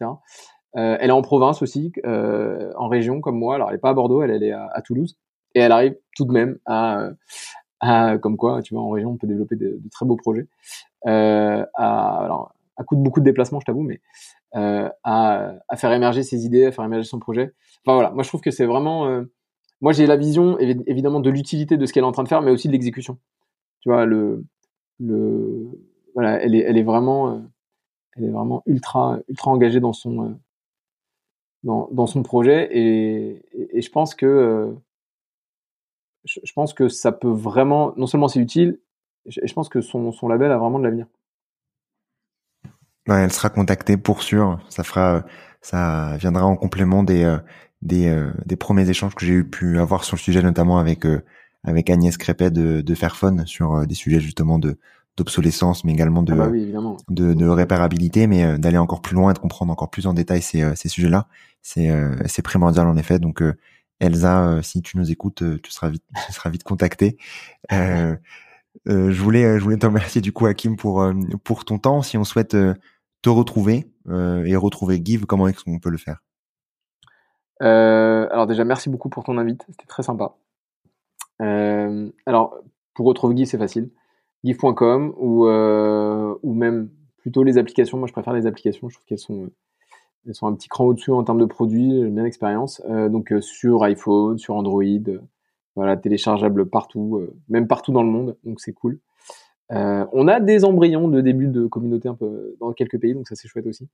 Euh, 0.77 0.99
elle 1.01 1.09
est 1.09 1.13
en 1.13 1.23
province 1.23 1.63
aussi, 1.63 1.91
euh, 2.05 2.71
en 2.77 2.89
région 2.89 3.23
comme 3.23 3.39
moi. 3.39 3.55
Alors 3.55 3.71
elle 3.71 3.77
est 3.77 3.81
pas 3.81 3.91
à 3.91 3.95
Bordeaux, 3.95 4.23
elle, 4.23 4.43
est 4.43 4.53
à, 4.53 4.83
Toulouse, 4.85 5.17
et 5.55 5.61
elle 5.61 5.73
arrive 5.73 5.97
tout 6.15 6.27
de 6.27 6.33
même 6.33 6.59
à, 6.67 7.09
comme 8.21 8.37
quoi, 8.37 8.61
tu 8.61 8.75
vois, 8.75 8.83
en 8.83 8.91
région 8.91 9.13
on 9.13 9.17
peut 9.17 9.27
développer 9.27 9.57
de, 9.57 9.81
très 9.91 10.05
beaux 10.05 10.17
projets. 10.17 10.47
Euh, 11.07 11.65
alors 11.75 12.53
à 12.77 12.85
coup 12.85 12.95
de 12.95 13.01
beaucoup 13.01 13.21
de 13.21 13.25
déplacements, 13.25 13.61
je 13.61 13.65
t'avoue, 13.65 13.83
mais 13.83 14.01
euh, 14.46 14.46
à, 14.57 15.55
à, 15.69 15.77
faire 15.77 15.93
émerger 15.93 16.23
ses 16.23 16.47
idées, 16.47 16.67
à 16.67 16.73
faire 16.73 16.85
émerger 16.85 17.09
son 17.09 17.19
projet. 17.19 17.53
Enfin 17.85 17.95
voilà, 17.95 18.11
moi 18.11 18.23
je 18.23 18.29
trouve 18.29 18.41
que 18.41 18.51
c'est 18.51 18.65
vraiment, 18.65 19.07
euh, 19.07 19.23
moi 19.81 19.93
j'ai 19.93 20.07
la 20.07 20.17
vision 20.17 20.59
évidemment 20.59 21.21
de 21.21 21.31
l'utilité 21.31 21.77
de 21.77 21.87
ce 21.87 21.93
qu'elle 21.93 22.05
est 22.05 22.07
en 22.07 22.13
train 22.13 22.23
de 22.23 22.29
faire, 22.29 22.43
mais 22.43 22.51
aussi 22.51 22.69
de 22.69 22.73
l'exécution. 22.73 23.19
Tu 23.81 23.91
vois 23.91 24.07
euh, 24.07 24.43
elle 26.17 26.55
est 26.77 26.83
vraiment 26.83 27.43
ultra, 28.67 29.19
ultra 29.29 29.51
engagée 29.51 29.81
dans 29.81 29.93
son, 29.93 30.25
euh, 30.25 30.35
dans, 31.63 32.07
son 32.07 32.23
projet 32.23 32.69
et, 32.77 33.43
je 33.81 33.91
pense 33.91 34.15
que, 34.15 34.27
euh, 34.27 34.73
je, 36.25 36.53
pense 36.55 36.73
que 36.73 36.89
ça 36.89 37.13
peut 37.13 37.29
vraiment, 37.31 37.93
non 37.97 38.07
seulement 38.07 38.29
c'est 38.29 38.41
utile, 38.41 38.81
je, 39.27 39.41
je 39.45 39.53
pense 39.53 39.69
que 39.69 39.81
son, 39.81 40.13
son 40.13 40.29
label 40.29 40.51
a 40.51 40.59
vraiment 40.59 40.79
de 40.79 40.85
l'avenir. 40.85 41.07
Ouais, 43.09 43.23
elle 43.23 43.33
sera 43.33 43.51
contactée 43.51 43.97
pour 43.97 44.23
sûr. 44.23 44.59
Ça 44.69 44.83
fera, 44.83 45.25
ça 45.63 46.17
viendra 46.19 46.45
en 46.45 46.57
complément 46.57 47.03
des, 47.03 47.37
des, 47.83 48.27
des 48.45 48.57
premiers 48.57 48.89
échanges 48.89 49.15
que 49.15 49.25
j'ai 49.25 49.35
eu 49.35 49.45
pu 49.49 49.79
avoir 49.79 50.05
sur 50.05 50.17
le 50.17 50.21
sujet, 50.21 50.43
notamment 50.43 50.79
avec 50.79 51.05
avec 51.65 51.91
Agnès 51.91 52.17
Crépet 52.17 52.51
de, 52.51 52.81
de 52.81 52.95
Fairphone 52.95 53.45
sur 53.47 53.87
des 53.87 53.95
sujets 53.95 54.21
justement 54.21 54.59
de 54.59 54.79
d'obsolescence, 55.17 55.85
mais 55.85 55.93
également 55.93 56.23
de, 56.23 56.33
Ah 56.33 56.37
bah 56.37 56.49
oui, 56.51 56.73
euh, 56.75 56.97
de, 57.09 57.35
de 57.35 57.47
réparabilité, 57.49 58.27
mais 58.27 58.45
euh, 58.45 58.59
d'aller 58.59 58.79
encore 58.79 59.01
plus 59.01 59.15
loin, 59.15 59.33
de 59.33 59.39
comprendre 59.39 59.73
encore 59.73 59.91
plus 59.91 60.07
en 60.07 60.13
détail 60.13 60.43
ces, 60.43 60.63
euh, 60.63 60.75
ces 60.75 60.89
sujets-là, 60.89 61.27
c'est 61.63 61.91
euh, 61.91 62.15
c'est 62.27 62.43
primordial 62.43 62.87
en 62.87 62.97
effet. 62.97 63.19
Donc 63.19 63.41
euh, 63.43 63.55
Elsa, 63.99 64.47
euh, 64.47 64.63
si 64.63 64.83
tu 64.83 64.99
nous 64.99 65.11
écoutes, 65.11 65.43
euh, 65.43 65.59
tu 65.63 65.71
seras 65.71 65.89
vite, 65.89 66.05
tu 66.27 66.33
seras 66.33 66.51
vite 66.51 66.65
contactée. 66.65 67.17
Euh, 67.73 68.15
euh, 68.89 69.11
je 69.11 69.23
voulais, 69.23 69.59
je 69.59 69.65
voulais 69.65 69.79
te 69.79 69.87
remercier 69.87 70.21
du 70.21 70.33
coup, 70.33 70.47
Hakim, 70.47 70.77
pour 70.77 71.03
euh, 71.03 71.15
pour 71.45 71.65
ton 71.65 71.79
temps. 71.79 72.03
Si 72.03 72.17
on 72.19 72.25
souhaite 72.25 72.55
euh, 72.55 72.75
retrouver 73.31 73.87
euh, 74.09 74.45
et 74.45 74.57
retrouver 74.57 75.01
Give, 75.05 75.27
comment 75.27 75.49
est-ce 75.49 75.65
qu'on 75.65 75.79
peut 75.79 75.91
le 75.91 75.99
faire? 75.99 76.23
Euh, 77.63 78.29
alors 78.31 78.47
déjà, 78.47 78.65
merci 78.65 78.91
beaucoup 78.91 79.09
pour 79.09 79.25
ton 79.25 79.39
invite, 79.39 79.65
c'était 79.69 79.87
très 79.87 80.03
sympa. 80.03 80.37
Euh, 81.43 82.11
alors, 82.27 82.57
pour 82.95 83.07
retrouver 83.07 83.37
Give, 83.37 83.47
c'est 83.47 83.59
facile. 83.59 83.91
Give.com 84.45 85.15
ou, 85.17 85.47
même 86.45 86.91
plutôt 87.19 87.43
les 87.43 87.59
applications. 87.59 87.99
Moi, 87.99 88.07
je 88.07 88.13
préfère 88.13 88.33
les 88.33 88.47
applications. 88.47 88.89
Je 88.89 88.97
trouve 88.97 89.07
qu'elles 89.07 89.19
sont, 89.19 89.51
un 90.43 90.55
petit 90.55 90.69
cran 90.69 90.85
au-dessus 90.85 91.11
en 91.11 91.25
termes 91.25 91.41
de 91.41 91.47
produits. 91.47 92.01
J'aime 92.01 92.15
bien 92.15 92.25
l'expérience. 92.25 92.81
Donc, 92.87 93.35
sur 93.41 93.83
iPhone, 93.83 94.39
sur 94.39 94.55
Android, 94.55 94.83
voilà, 95.75 95.97
téléchargeable 95.97 96.69
partout, 96.69 97.27
même 97.49 97.67
partout 97.67 97.93
dans 97.93 98.03
le 98.03 98.11
monde. 98.11 98.37
Donc, 98.45 98.61
c'est 98.61 98.73
cool. 98.73 99.01
Euh, 99.73 100.05
on 100.13 100.29
a 100.29 100.39
des 100.39 100.65
embryons 100.65 101.09
de 101.09 101.21
début 101.21 101.49
de 101.49 101.67
communauté 101.67 102.09
un 102.09 102.15
peu 102.15 102.57
dans 102.61 102.73
quelques 102.73 103.01
pays, 103.01 103.15
donc 103.15 103.27
ça 103.27 103.35
c'est 103.35 103.49
chouette 103.49 103.67
aussi. 103.67 103.89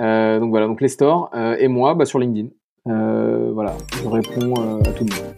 Euh, 0.00 0.40
donc 0.40 0.50
voilà, 0.50 0.66
donc 0.66 0.80
les 0.80 0.88
stores 0.88 1.30
euh, 1.34 1.56
et 1.58 1.68
moi 1.68 1.94
bah, 1.94 2.04
sur 2.04 2.18
LinkedIn. 2.18 2.48
Euh, 2.88 3.52
voilà, 3.52 3.76
je 4.02 4.08
réponds 4.08 4.54
euh, 4.58 4.80
à 4.80 4.92
tout 4.92 5.04
le 5.04 5.14
monde. 5.14 5.34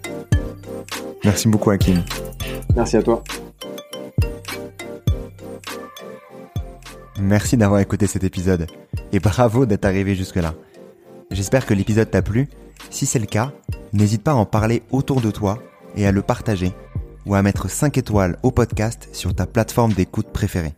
Merci 1.25 1.49
beaucoup, 1.49 1.71
Hakim. 1.71 2.03
Merci 2.75 2.97
à 2.97 3.03
toi. 3.03 3.23
Merci 7.21 7.57
d'avoir 7.57 7.81
écouté 7.81 8.07
cet 8.07 8.25
épisode 8.25 8.67
et 9.13 9.21
bravo 9.21 9.67
d'être 9.67 9.85
arrivé 9.85 10.15
jusque-là. 10.15 10.55
J'espère 11.31 11.67
que 11.67 11.75
l'épisode 11.75 12.11
t'a 12.11 12.23
plu. 12.23 12.49
Si 12.91 13.07
c'est 13.07 13.19
le 13.19 13.27
cas, 13.27 13.53
n'hésite 13.93 14.23
pas 14.23 14.33
à 14.33 14.35
en 14.35 14.47
parler 14.47 14.83
autour 14.91 15.21
de 15.21 15.31
toi 15.31 15.59
et 15.97 16.07
à 16.07 16.13
le 16.13 16.23
partager 16.23 16.73
ou 17.27 17.35
à 17.35 17.43
mettre 17.43 17.71
5 17.71 17.99
étoiles 17.99 18.39
au 18.43 18.51
podcast 18.51 19.09
sur 19.13 19.35
ta 19.35 19.47
plateforme 19.47 19.93
d'écoute 19.93 20.29
préférée. 20.33 20.75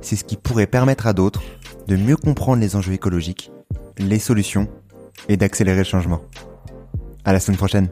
C'est 0.00 0.16
ce 0.16 0.24
qui 0.24 0.36
pourrait 0.36 0.66
permettre 0.66 1.06
à 1.06 1.12
d'autres 1.12 1.42
de 1.86 1.96
mieux 1.96 2.16
comprendre 2.16 2.60
les 2.60 2.76
enjeux 2.76 2.92
écologiques, 2.92 3.50
les 3.98 4.18
solutions 4.18 4.68
et 5.28 5.36
d'accélérer 5.36 5.78
le 5.78 5.84
changement. 5.84 6.22
À 7.24 7.32
la 7.32 7.40
semaine 7.40 7.58
prochaine. 7.58 7.88